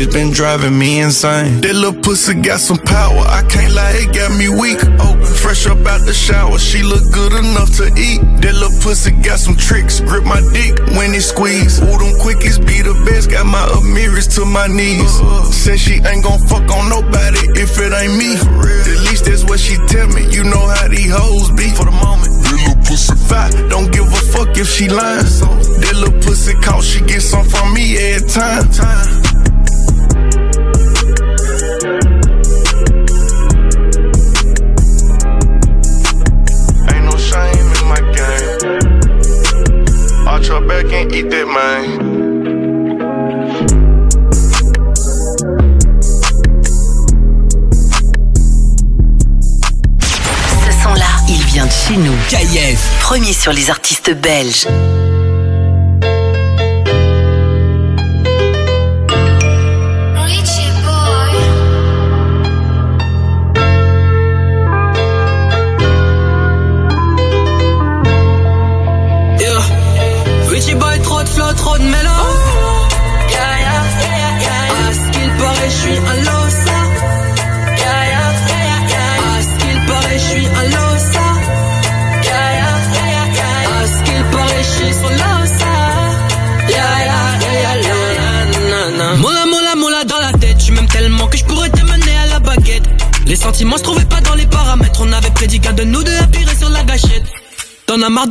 Has 0.00 0.08
been 0.14 0.32
driving 0.32 0.78
me 0.78 1.04
insane. 1.04 1.60
That 1.60 1.76
little 1.76 1.92
pussy 1.92 2.32
got 2.32 2.56
some 2.56 2.80
power. 2.80 3.20
I 3.20 3.44
can't 3.52 3.76
lie, 3.76 4.00
it 4.00 4.08
got 4.16 4.32
me 4.32 4.48
weak. 4.48 4.80
Open, 4.96 5.20
fresh 5.28 5.68
up 5.68 5.84
out 5.84 6.08
the 6.08 6.16
shower. 6.16 6.56
She 6.56 6.80
look 6.80 7.04
good 7.12 7.36
enough 7.36 7.68
to 7.76 7.92
eat. 8.00 8.24
That 8.40 8.56
little 8.56 8.72
pussy 8.80 9.12
got 9.20 9.36
some 9.36 9.60
tricks. 9.60 10.00
Grip 10.00 10.24
my 10.24 10.40
dick 10.56 10.80
when 10.96 11.12
it 11.12 11.20
squeeze. 11.20 11.84
Ooh, 11.84 12.00
them 12.00 12.16
quickies 12.16 12.56
be 12.56 12.80
the 12.80 12.96
best. 13.04 13.28
Got 13.28 13.44
my 13.44 13.60
Amiris 13.76 14.24
to 14.40 14.48
my 14.48 14.72
knees. 14.72 15.20
Said 15.52 15.76
she 15.76 16.00
ain't 16.00 16.24
gon' 16.24 16.40
fuck 16.48 16.64
on 16.72 16.88
nobody 16.88 17.60
if 17.60 17.76
it 17.76 17.92
ain't 17.92 18.16
me. 18.16 18.40
At 18.40 19.04
least 19.04 19.28
that's 19.28 19.44
what 19.44 19.60
she 19.60 19.76
tell 19.84 20.08
me. 20.16 20.24
You 20.32 20.48
know 20.48 20.64
how 20.64 20.88
these 20.88 21.12
hoes 21.12 21.52
be 21.52 21.68
for 21.76 21.84
the 21.84 21.92
moment. 21.92 22.32
That 22.48 22.56
little 22.56 22.80
pussy 22.88 23.20
fat. 23.28 23.52
Don't 23.68 23.92
give 23.92 24.08
a 24.08 24.20
fuck 24.32 24.56
if 24.56 24.64
she 24.64 24.88
lying. 24.88 25.28
That 25.84 25.92
little 25.92 26.16
pussy 26.24 26.56
call, 26.64 26.80
she 26.80 27.04
get 27.04 27.20
some 27.20 27.44
from 27.44 27.76
me 27.76 28.00
every 28.00 28.24
time. 28.32 29.29
Premier 53.00 53.32
sur 53.32 53.52
les 53.52 53.70
artistes 53.70 54.14
belges. 54.14 54.68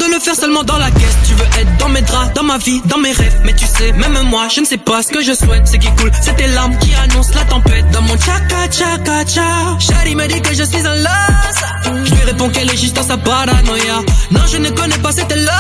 De 0.09 0.15
le 0.15 0.19
faire 0.19 0.35
seulement 0.35 0.63
dans 0.63 0.77
la 0.77 0.91
caisse. 0.91 1.17
Tu 1.27 1.33
veux 1.33 1.45
être 1.59 1.77
dans 1.77 1.89
mes 1.89 2.01
draps, 2.01 2.33
dans 2.33 2.43
ma 2.43 2.57
vie, 2.57 2.81
dans 2.85 2.97
mes 2.97 3.11
rêves. 3.11 3.39
Mais 3.43 3.53
tu 3.53 3.65
sais, 3.65 3.91
même 3.93 4.17
moi, 4.23 4.47
je 4.53 4.61
ne 4.61 4.65
sais 4.65 4.77
pas 4.77 5.01
ce 5.03 5.09
que 5.09 5.21
je 5.21 5.33
souhaite. 5.33 5.63
C'est 5.65 5.79
qui 5.79 5.89
coule, 5.95 6.11
c'est 6.21 6.35
tes 6.35 6.47
larmes 6.47 6.77
qui 6.77 6.93
annoncent 6.95 7.33
la 7.35 7.45
tempête. 7.45 7.89
Dans 7.91 8.01
mon 8.01 8.15
tchaka 8.17 8.67
tchaka 8.69 9.25
tcha. 9.25 9.77
Chérie 9.79 10.15
me 10.15 10.27
dit 10.27 10.41
que 10.41 10.53
je 10.53 10.63
suis 10.63 10.85
un 10.85 10.95
las 10.95 12.03
Je 12.05 12.13
lui 12.13 12.23
réponds 12.25 12.49
qu'elle 12.49 12.69
est 12.69 12.77
juste 12.77 12.95
dans 12.95 13.03
sa 13.03 13.17
paranoïa. 13.17 13.99
Non, 14.31 14.41
je 14.51 14.57
ne 14.57 14.69
connais 14.69 14.97
pas 14.97 15.11
cette 15.11 15.35
là 15.35 15.59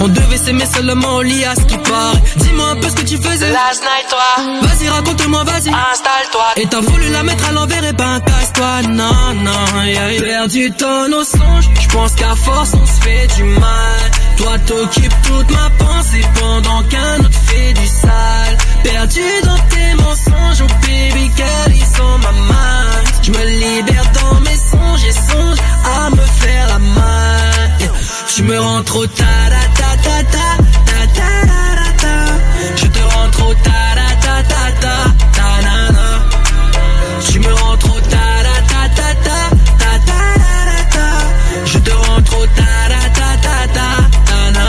On 0.00 0.08
devait 0.08 0.38
s'aimer 0.38 0.66
seulement 0.66 1.16
au 1.16 1.22
lit 1.22 1.44
à 1.44 1.54
ce 1.54 1.62
qui 1.62 1.76
paraît. 1.76 2.22
Dis-moi 2.36 2.70
un 2.70 2.76
peu 2.76 2.88
ce 2.88 2.94
que 2.94 3.02
tu 3.02 3.16
faisais. 3.16 3.50
Last 3.50 3.82
night, 3.82 4.06
toi. 4.08 4.68
Vas-y, 4.68 4.88
raconte-moi, 4.88 5.44
vas-y. 5.44 5.70
Installe-toi. 5.70 6.46
Et 6.56 6.66
t'as 6.66 6.80
voulu 6.80 7.10
la 7.10 7.22
mettre 7.22 7.48
à 7.48 7.52
l'envers, 7.52 7.84
et 7.84 7.92
ben 7.92 8.20
casse-toi. 8.20 8.82
Non, 8.90 9.34
non, 9.34 9.82
yeah, 9.84 10.20
perdu 10.20 10.70
dans 10.70 11.08
nos 11.08 11.24
songes 11.24 11.68
Je 11.88 11.94
pense 11.94 12.12
qu'à 12.12 12.34
force 12.36 12.72
on 12.74 12.84
se 12.86 13.00
fait 13.00 13.26
du 13.36 13.44
mal. 13.44 14.10
Toi 14.36 14.58
t'occupes 14.66 15.14
toute 15.24 15.50
ma 15.50 15.70
pensée 15.70 16.22
Pendant 16.38 16.82
qu'un 16.84 17.20
autre 17.20 17.40
fait 17.46 17.72
du 17.72 17.86
sale. 17.86 18.58
Perdu 18.84 19.22
dans 19.44 19.56
tes 19.56 19.94
mensonges 20.02 20.62
Oh 20.62 20.72
baby 20.82 21.30
girl, 21.34 21.72
ils 21.74 21.96
sont 21.96 22.18
ma 22.18 22.32
main. 22.32 22.84
Je 23.22 23.30
me 23.30 23.44
libère 23.44 24.04
dans 24.20 24.40
mes 24.40 24.56
songes 24.56 25.04
Et 25.04 25.12
songe 25.12 25.58
à 25.96 26.10
me 26.10 26.26
faire 26.40 26.66
la 26.68 26.78
main. 26.78 27.38
Tu 28.34 28.42
me 28.42 28.60
rends 28.60 28.82
trop 28.82 29.06
ta 29.06 29.24
ta 29.50 29.62
ta 29.74 29.96
ta 30.02 30.22
ta 30.24 30.48
ta 30.86 31.06
ta 31.16 31.30
ta 31.46 31.92
ta 32.02 32.76
Je 32.76 32.86
te 32.86 32.98
rends 33.14 33.30
trop 33.30 33.54
ta 33.54 33.97
trop 42.28 42.46
ta 42.58 42.70
ta 43.18 43.28
ta 43.44 43.56
ta 43.74 44.38
na 44.56 44.66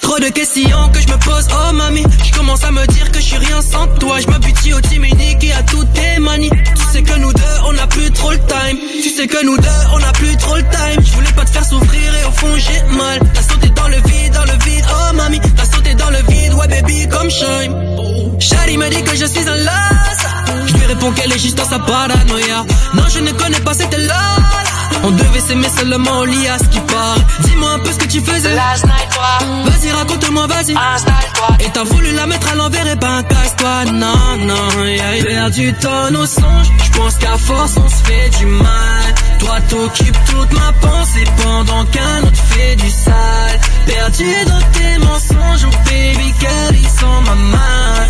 Trop 0.00 0.18
de 0.18 0.28
questions 0.30 0.88
que 0.92 1.00
je 1.00 1.08
me 1.08 1.18
pose, 1.18 1.46
oh 1.52 1.72
mamie 1.72 2.06
Je 2.24 2.32
commence 2.38 2.64
à 2.64 2.70
me 2.70 2.86
dire 2.86 3.10
que 3.12 3.20
je 3.20 3.38
sans 3.72 3.86
toi. 3.98 4.18
Je 4.20 4.26
m'habitue 4.28 4.74
au 4.74 4.80
team 4.80 5.04
unique 5.04 5.42
et 5.44 5.52
à 5.52 5.62
toutes 5.62 5.92
tes 5.92 6.18
manies. 6.20 6.50
Tu 6.50 6.84
sais 6.92 7.02
que 7.02 7.16
nous 7.18 7.32
deux, 7.32 7.56
on 7.68 7.72
n'a 7.72 7.86
plus 7.86 8.10
trop 8.10 8.30
le 8.30 8.38
time. 8.38 8.78
Tu 9.02 9.10
sais 9.10 9.26
que 9.26 9.44
nous 9.44 9.56
deux, 9.56 9.80
on 9.94 9.98
n'a 9.98 10.12
plus 10.12 10.36
trop 10.36 10.56
le 10.56 10.62
time. 10.62 11.00
Je 11.04 11.12
voulais 11.12 11.32
pas 11.32 11.44
te 11.44 11.50
faire 11.50 11.64
souffrir 11.64 12.14
et 12.20 12.24
au 12.24 12.32
fond 12.32 12.54
j'ai 12.56 12.82
mal. 12.96 13.18
T'as 13.34 13.42
sauté 13.42 13.68
dans 13.70 13.88
le 13.88 13.96
vide, 14.08 14.32
dans 14.32 14.44
le 14.52 14.56
vide, 14.64 14.84
oh 14.90 15.12
mamie. 15.14 15.40
T'as 15.56 15.64
sauté 15.64 15.94
dans 15.94 16.10
le 16.10 16.22
vide, 16.28 16.54
ouais 16.54 16.68
baby, 16.68 17.08
comme 17.08 17.30
shine. 17.30 17.72
Shari 18.40 18.76
me 18.76 18.88
dit 18.90 19.02
que 19.02 19.16
je 19.16 19.26
suis 19.26 19.48
un 19.48 19.56
las. 19.56 20.18
Je 20.66 20.72
lui 20.74 20.86
réponds 20.86 21.12
qu'elle 21.12 21.32
est 21.32 21.38
juste 21.38 21.58
dans 21.58 21.68
sa 21.68 21.78
paranoïa. 21.78 22.64
Non, 22.94 23.04
je 23.14 23.20
ne 23.20 23.32
connais 23.32 23.60
pas 23.60 23.74
cette 23.74 23.96
là. 23.96 24.67
On 25.04 25.10
devait 25.10 25.40
s'aimer 25.40 25.68
seulement 25.68 26.18
au 26.20 26.24
lit 26.24 26.48
à 26.48 26.58
ce 26.58 26.64
qui 26.64 26.80
parle. 26.80 27.20
Dis-moi 27.40 27.70
un 27.72 27.78
peu 27.78 27.92
ce 27.92 27.98
que 27.98 28.06
tu 28.06 28.20
faisais. 28.20 28.54
Last 28.54 28.84
night, 28.84 29.08
toi. 29.12 29.46
Vas-y, 29.64 29.90
raconte-moi, 29.92 30.46
vas-y. 30.46 30.74
Installe-toi. 30.76 31.56
Et 31.60 31.70
t'as 31.70 31.84
voulu 31.84 32.12
la 32.12 32.26
mettre 32.26 32.48
à 32.52 32.54
l'envers 32.54 32.86
et 32.86 32.96
ben 32.96 33.22
casse-toi. 33.22 33.84
Non, 33.92 34.36
non, 34.40 34.84
yeah. 34.84 35.22
Perdu 35.24 35.74
ton 35.80 36.10
nos 36.10 36.26
songes. 36.26 36.68
Je 36.84 36.90
pense 36.98 37.14
qu'à 37.16 37.36
force 37.38 37.76
on 37.76 37.88
se 37.88 38.02
fait 38.04 38.30
du 38.38 38.46
mal. 38.46 39.14
Toi 39.38 39.60
t'occupes 39.68 40.18
toute 40.26 40.52
ma 40.52 40.72
pensée 40.72 41.24
pendant 41.42 41.84
qu'un 41.86 42.22
autre 42.24 42.42
fait 42.50 42.76
du 42.76 42.90
sale. 42.90 43.60
Perdu 43.86 44.24
dans 44.46 44.62
tes 44.72 44.98
mensonges, 44.98 45.66
oh 45.66 45.76
baby 45.84 46.34
girl, 46.40 46.74
ils 46.74 47.00
sont 47.00 47.20
ma 47.24 47.34
main. 47.34 48.07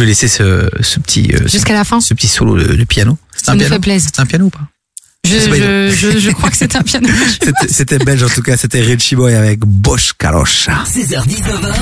J'ai 0.00 0.04
voulu 0.06 0.08
laisser 0.12 0.28
ce, 0.28 0.70
ce 0.80 0.98
petit 0.98 1.30
euh, 1.34 1.46
Jusqu'à 1.46 1.74
la 1.74 1.84
fin. 1.84 2.00
ce 2.00 2.14
petit 2.14 2.26
solo 2.26 2.56
de, 2.56 2.74
de 2.74 2.84
piano. 2.84 3.18
Ça 3.36 3.52
un 3.52 3.54
nous 3.54 3.60
piano. 3.60 3.74
fait 3.74 3.80
plaisir. 3.80 4.10
C'est 4.14 4.22
un 4.22 4.24
piano 4.24 4.46
ou 4.46 4.50
pas 4.50 4.60
Je, 5.26 5.34
je, 5.38 5.94
je, 5.94 6.18
je 6.18 6.30
crois 6.30 6.48
que 6.48 6.56
c'est 6.56 6.74
un 6.74 6.80
piano. 6.80 7.06
C'était- 7.42 7.68
C'était 7.68 7.98
belge 7.98 8.22
en 8.22 8.30
tout 8.30 8.40
cas, 8.40 8.56
c'était 8.56 8.80
Richie 8.80 9.14
Boy 9.14 9.34
avec 9.34 9.60
Bosch 9.60 10.14
Kalosha. 10.18 10.84
16h-19h. 10.90 11.74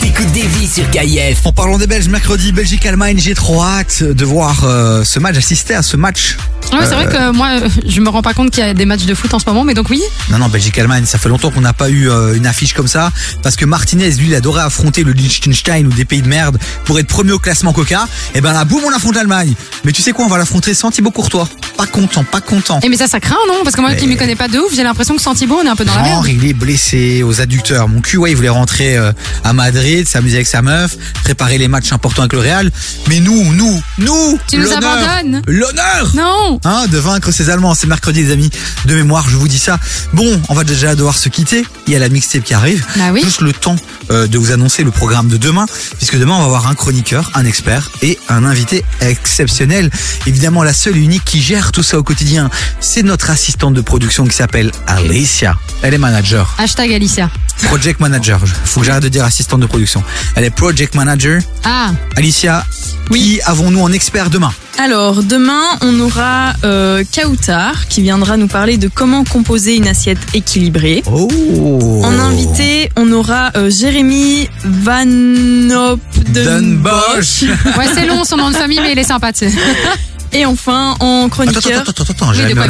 T'écoutes 0.00 0.32
des 0.32 0.46
vies 0.46 0.66
sur 0.66 0.88
KIF. 0.90 1.44
En 1.44 1.52
parlant 1.52 1.76
des 1.76 1.86
Belges, 1.86 2.08
mercredi, 2.08 2.52
Belgique-Allemagne, 2.52 3.18
j'ai 3.18 3.34
trop 3.34 3.62
hâte 3.62 4.02
de 4.02 4.24
voir 4.24 4.64
euh, 4.64 5.04
ce 5.04 5.18
match, 5.18 5.36
assister 5.36 5.74
à 5.74 5.82
ce 5.82 5.98
match. 5.98 6.38
Ouais, 6.72 6.80
c'est 6.88 6.94
vrai 6.94 7.06
Euh, 7.06 7.30
que 7.30 7.36
moi, 7.36 7.48
je 7.86 8.00
me 8.00 8.08
rends 8.08 8.22
pas 8.22 8.34
compte 8.34 8.50
qu'il 8.50 8.64
y 8.64 8.66
a 8.68 8.74
des 8.74 8.84
matchs 8.86 9.04
de 9.04 9.14
foot 9.14 9.32
en 9.34 9.38
ce 9.38 9.44
moment, 9.46 9.64
mais 9.64 9.74
donc 9.74 9.88
oui. 9.90 10.02
Non, 10.30 10.38
non, 10.38 10.48
Belgique-Allemagne, 10.48 11.04
ça 11.06 11.18
fait 11.18 11.28
longtemps 11.28 11.50
qu'on 11.50 11.60
n'a 11.60 11.72
pas 11.72 11.88
eu 11.90 12.10
euh, 12.10 12.34
une 12.34 12.46
affiche 12.46 12.72
comme 12.72 12.88
ça, 12.88 13.10
parce 13.42 13.54
que 13.56 13.64
Martinez, 13.64 14.10
lui, 14.12 14.26
il 14.28 14.34
adorait 14.34 14.62
affronter 14.62 15.04
le 15.04 15.12
Liechtenstein 15.12 15.86
ou 15.86 15.90
des 15.90 16.04
pays 16.04 16.22
de 16.22 16.28
merde 16.28 16.58
pour 16.84 16.98
être 16.98 17.06
premier 17.06 17.32
au 17.32 17.38
classement 17.38 17.72
Coca. 17.72 18.08
Et 18.34 18.40
ben 18.40 18.52
là, 18.52 18.64
boum, 18.64 18.82
on 18.84 18.92
affronte 18.92 19.14
l'Allemagne. 19.14 19.54
Mais 19.84 19.92
tu 19.92 20.02
sais 20.02 20.12
quoi, 20.12 20.24
on 20.24 20.28
va 20.28 20.38
l'affronter 20.38 20.74
sans 20.74 20.90
Thibaut 20.90 21.10
Courtois. 21.10 21.48
Pas 21.76 21.86
content, 21.86 22.24
pas 22.24 22.40
content. 22.40 22.80
Et 22.82 22.88
mais 22.88 22.96
ça, 22.96 23.06
ça 23.06 23.20
craint, 23.20 23.36
non? 23.48 23.60
Parce 23.62 23.76
que 23.76 23.80
moi, 23.80 23.94
qui 23.94 24.06
Mais- 24.06 24.12
m'y 24.14 24.16
connais 24.16 24.36
pas 24.36 24.48
de 24.48 24.58
ouf, 24.58 24.74
j'ai 24.74 24.82
l'impression 24.82 25.14
que 25.16 25.22
sans 25.22 25.34
Thibaut, 25.34 25.58
on 25.62 25.66
est 25.66 25.68
un 25.68 25.76
peu 25.76 25.84
dans 25.84 25.94
la 25.94 26.02
merde. 26.02 26.26
il 26.28 26.44
est 26.46 26.54
blessé 26.54 27.22
aux 27.22 27.40
adducteurs. 27.40 27.88
Mon 27.88 28.00
cul, 28.00 28.16
ouais, 28.16 28.30
il 28.32 28.36
voulait 28.36 28.48
rentrer 28.48 28.96
euh, 28.96 29.12
à 29.44 29.52
Madrid, 29.52 30.06
s'amuser 30.08 30.36
avec 30.36 30.46
sa 30.46 30.62
meuf, 30.62 30.96
préparer 31.22 31.58
les 31.58 31.68
matchs 31.68 31.92
importants 31.92 32.22
avec 32.22 32.32
le 32.32 32.40
Real. 32.40 32.70
Mais 33.08 33.20
nous, 33.20 33.52
nous, 33.54 33.80
nous, 33.98 34.38
Tu 34.48 34.56
nous 34.58 34.72
abandonnes 34.72 35.42
L'honneur 35.46 36.12
Non 36.14 36.53
Hein, 36.64 36.86
de 36.88 36.98
vaincre 36.98 37.30
ces 37.30 37.50
Allemands. 37.50 37.74
C'est 37.74 37.86
mercredi, 37.86 38.22
les 38.22 38.32
amis. 38.32 38.50
De 38.86 38.94
mémoire, 38.94 39.28
je 39.28 39.36
vous 39.36 39.48
dis 39.48 39.58
ça. 39.58 39.78
Bon, 40.12 40.40
on 40.48 40.54
va 40.54 40.64
déjà 40.64 40.94
devoir 40.94 41.16
se 41.16 41.28
quitter. 41.28 41.64
Il 41.86 41.92
y 41.92 41.96
a 41.96 41.98
la 41.98 42.08
mixtape 42.08 42.44
qui 42.44 42.54
arrive. 42.54 42.84
Bah 42.96 43.10
oui. 43.12 43.22
Juste 43.22 43.40
le 43.40 43.52
temps 43.52 43.76
euh, 44.10 44.26
de 44.26 44.38
vous 44.38 44.52
annoncer 44.52 44.84
le 44.84 44.90
programme 44.90 45.28
de 45.28 45.36
demain, 45.36 45.66
puisque 45.96 46.18
demain, 46.18 46.34
on 46.34 46.40
va 46.40 46.44
avoir 46.44 46.66
un 46.66 46.74
chroniqueur, 46.74 47.30
un 47.34 47.44
expert 47.44 47.90
et 48.02 48.18
un 48.28 48.44
invité 48.44 48.84
exceptionnel. 49.00 49.90
Évidemment, 50.26 50.62
la 50.62 50.72
seule 50.72 50.96
et 50.96 51.00
unique 51.00 51.24
qui 51.24 51.40
gère 51.40 51.72
tout 51.72 51.82
ça 51.82 51.98
au 51.98 52.02
quotidien, 52.02 52.50
c'est 52.80 53.02
notre 53.02 53.30
assistante 53.30 53.74
de 53.74 53.80
production 53.80 54.24
qui 54.26 54.34
s'appelle 54.36 54.70
Alicia. 54.86 55.56
Elle 55.82 55.94
est 55.94 55.98
manager. 55.98 56.54
Hashtag 56.58 56.92
Alicia. 56.92 57.30
Project 57.64 58.00
manager. 58.00 58.40
Faut 58.64 58.80
que 58.80 58.86
j'arrête 58.86 59.02
de 59.02 59.08
dire 59.08 59.24
assistante 59.24 59.60
de 59.60 59.66
production. 59.66 60.02
Elle 60.34 60.44
est 60.44 60.50
project 60.50 60.94
manager. 60.94 61.40
Ah, 61.64 61.92
Alicia, 62.16 62.66
qui 63.10 63.40
avons-nous 63.42 63.80
en 63.80 63.92
expert 63.92 64.30
demain? 64.30 64.52
Alors, 64.78 65.22
demain, 65.22 65.62
on 65.82 66.00
aura 66.00 66.52
euh, 66.64 67.04
Kautar 67.14 67.86
qui 67.88 68.02
viendra 68.02 68.36
nous 68.36 68.48
parler 68.48 68.76
de 68.76 68.88
comment 68.88 69.24
composer 69.24 69.76
une 69.76 69.86
assiette 69.86 70.18
équilibrée. 70.34 71.02
Oh 71.10 71.28
En 72.02 72.18
invité, 72.18 72.90
on 72.96 73.10
aura 73.12 73.52
euh, 73.56 73.70
Jérémy 73.70 74.48
Van 74.64 75.06
Opdenbosch. 75.70 77.42
ouais, 77.78 77.86
c'est 77.94 78.06
long 78.06 78.24
son 78.24 78.36
nom 78.36 78.50
de 78.50 78.56
famille, 78.56 78.80
mais 78.80 78.92
il 78.92 78.98
est 78.98 79.04
sympa, 79.04 79.32
tu 79.32 79.48
sais. 79.48 79.54
Et 80.34 80.44
enfin, 80.44 80.96
en 80.98 81.28
chroniqueur. 81.28 81.80
Attends, 81.80 81.90
attends, 81.90 82.04
attends, 82.10 82.32
Jérémy 82.32 82.54
quoi 82.54 82.64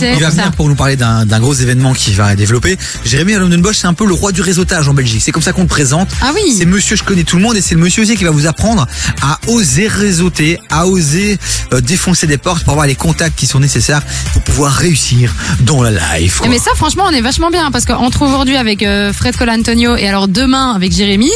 il 0.00 0.20
va 0.22 0.30
venir 0.30 0.52
pour 0.52 0.68
nous 0.68 0.74
parler 0.74 0.96
d'un 0.96 1.40
gros 1.40 1.52
événement 1.52 1.92
qui 1.92 2.12
va 2.12 2.34
développer. 2.34 2.78
Jérémy 3.04 3.34
Allen 3.34 3.60
Bosch, 3.60 3.76
c'est 3.76 3.86
un 3.86 3.94
peu 3.94 4.06
le 4.06 4.14
roi 4.14 4.32
du 4.32 4.40
réseautage 4.40 4.88
en 4.88 4.94
Belgique. 4.94 5.20
C'est 5.22 5.32
comme 5.32 5.42
ça 5.42 5.52
qu'on 5.52 5.62
le 5.62 5.68
présente. 5.68 6.08
Ah 6.22 6.32
oui. 6.34 6.54
C'est 6.56 6.64
monsieur, 6.64 6.96
je 6.96 7.04
connais 7.04 7.24
tout 7.24 7.36
le 7.36 7.42
monde 7.42 7.56
et 7.56 7.60
c'est 7.60 7.74
le 7.74 7.80
monsieur 7.80 8.02
aussi 8.02 8.16
qui 8.16 8.24
va 8.24 8.30
vous 8.30 8.46
apprendre 8.46 8.86
à 9.22 9.38
oser 9.48 9.86
réseauter, 9.86 10.58
à 10.70 10.86
oser 10.86 11.38
euh, 11.72 11.80
défoncer 11.80 12.26
des 12.26 12.38
portes 12.38 12.64
pour 12.64 12.72
avoir 12.72 12.86
les 12.86 12.94
contacts 12.94 13.38
qui 13.38 13.46
sont 13.46 13.60
nécessaires 13.60 14.02
pour 14.32 14.42
pouvoir 14.42 14.72
réussir 14.72 15.34
dans 15.60 15.82
la 15.82 15.90
life. 16.18 16.40
Eh, 16.44 16.48
Mais 16.48 16.58
ça, 16.58 16.70
franchement, 16.74 17.04
on 17.06 17.12
est 17.12 17.20
vachement 17.20 17.50
bien 17.50 17.70
parce 17.70 17.84
qu'entre 17.84 18.22
aujourd'hui 18.22 18.56
avec 18.56 18.82
euh, 18.82 19.12
Fred 19.12 19.36
Colantonio 19.36 19.96
et 19.96 20.08
alors 20.08 20.28
demain 20.28 20.74
avec 20.74 20.92
Jérémy, 20.92 21.30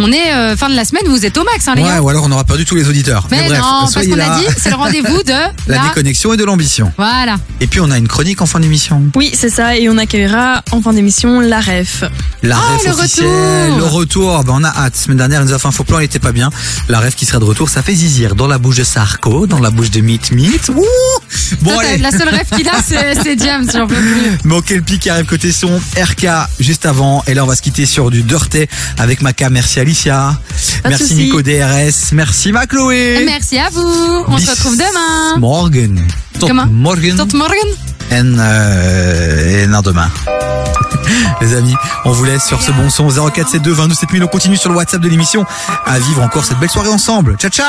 on 0.00 0.12
est 0.12 0.32
euh, 0.32 0.56
fin 0.56 0.68
de 0.68 0.74
la 0.76 0.84
semaine, 0.84 1.02
vous 1.06 1.24
êtes 1.26 1.36
au 1.38 1.44
max, 1.44 1.66
hein, 1.68 1.74
les 1.76 1.82
Ouais, 1.82 1.88
gars. 1.88 2.00
ou 2.02 2.08
alors 2.08 2.24
on 2.24 2.32
aura 2.32 2.44
perdu 2.44 2.64
tous 2.64 2.74
les 2.74 2.88
auditeurs. 2.88 3.26
Mais, 3.30 3.46
bref, 3.48 3.58
non, 3.60 3.64
parce 3.80 3.92
soyez 3.92 4.10
qu'on 4.10 4.16
là. 4.16 4.34
a 4.34 4.38
dit, 4.38 4.46
c'est 4.56 4.70
le 4.70 4.76
rendez-vous 4.76 5.22
de 5.22 5.32
la 5.66 5.78
déconnexion 5.88 6.32
et 6.32 6.36
de 6.36 6.44
l'ambition. 6.44 6.92
Voilà. 6.96 7.36
Et 7.60 7.66
puis 7.66 7.80
on 7.80 7.90
a 7.90 7.98
une 7.98 8.08
chronique 8.08 8.40
en 8.42 8.46
fin 8.46 8.60
d'émission. 8.60 9.02
Oui, 9.16 9.30
c'est 9.34 9.48
ça, 9.50 9.76
et 9.76 9.88
on 9.88 9.98
accueillera 9.98 10.62
en 10.72 10.80
fin 10.82 10.92
d'émission 10.92 11.40
la 11.40 11.60
ref. 11.60 12.04
La 12.42 12.56
Ah, 12.56 12.74
ref 12.76 12.84
le 12.86 12.92
officielle, 12.92 13.26
retour 13.72 13.78
le 13.78 13.84
retour. 13.84 14.44
Ben, 14.44 14.52
on 14.56 14.64
a 14.64 14.68
hâte. 14.68 14.96
Semaine 14.96 15.18
dernière, 15.18 15.40
elle 15.40 15.46
nous 15.48 15.54
a 15.54 15.58
fait 15.58 15.68
un 15.68 15.72
faux 15.72 15.84
plan, 15.84 15.98
il 15.98 16.04
était 16.04 16.18
pas 16.18 16.32
bien. 16.32 16.50
La 16.88 17.00
ref 17.00 17.14
qui 17.16 17.26
sera 17.26 17.38
de 17.38 17.44
retour, 17.44 17.68
ça 17.68 17.82
fait 17.82 17.94
zizir. 17.94 18.34
Dans 18.34 18.46
la 18.46 18.58
bouche 18.58 18.76
de 18.76 18.84
Sarko, 18.84 19.46
dans 19.46 19.58
la 19.60 19.70
bouche 19.70 19.90
de 19.90 20.00
Meet 20.00 20.30
Meet. 20.32 20.68
Ouh 20.70 20.74
bon, 21.62 21.72
Toi, 21.72 21.82
t'as- 21.82 21.88
allez. 21.90 21.98
la 21.98 22.10
seule 22.10 22.28
rêve 22.28 22.46
qu'il 22.56 22.68
a, 22.68 22.72
c'est 22.86 23.14
c'est 23.22 23.38
James, 23.38 23.66
j'en 23.72 23.86
peux 23.86 23.94
plus. 23.94 24.38
Bon, 24.44 24.60
quel 24.64 24.82
pic 24.82 25.00
qui 25.00 25.10
arrive 25.10 25.26
côté 25.26 25.50
son. 25.52 25.80
RK, 25.96 26.26
juste 26.60 26.86
avant. 26.86 27.22
Et 27.26 27.34
là, 27.34 27.44
on 27.44 27.46
va 27.46 27.56
se 27.56 27.62
quitter 27.62 27.86
sur 27.86 28.10
du 28.10 28.22
Dirty 28.22 28.66
avec 28.98 29.20
Maca. 29.22 29.50
Merci 29.50 29.80
Alicia. 29.88 30.38
Pas 30.82 30.90
de 30.90 30.96
Merci. 30.98 31.14
Nico 31.14 31.40
DRS. 31.40 32.12
Merci 32.12 32.52
ma 32.52 32.66
Chloé. 32.66 33.22
Merci 33.24 33.56
à 33.56 33.70
vous. 33.70 33.80
On 34.28 34.36
Bis 34.36 34.44
se 34.44 34.50
retrouve 34.50 34.76
demain. 34.76 35.38
Morgen. 35.38 36.06
Tot 36.38 36.48
Comment 36.48 36.66
morgen. 36.66 37.16
Tot 37.16 37.34
morgen. 37.34 37.56
En, 38.12 38.38
euh, 38.38 39.64
et 39.64 39.66
non, 39.66 39.80
demain. 39.80 40.10
Les 41.40 41.54
amis, 41.54 41.74
on 42.04 42.12
vous 42.12 42.24
laisse 42.24 42.44
sur 42.44 42.60
ce 42.60 42.70
bon 42.72 42.90
son 42.90 43.08
0472 43.08 43.76
22 43.78 43.94
7000. 43.94 44.24
On 44.24 44.26
continue 44.26 44.58
sur 44.58 44.68
le 44.68 44.76
WhatsApp 44.76 45.00
de 45.00 45.08
l'émission 45.08 45.46
à 45.86 45.98
vivre 45.98 46.22
encore 46.22 46.44
cette 46.44 46.58
belle 46.58 46.68
soirée 46.68 46.90
ensemble. 46.90 47.36
Ciao, 47.38 47.50
ciao 47.50 47.66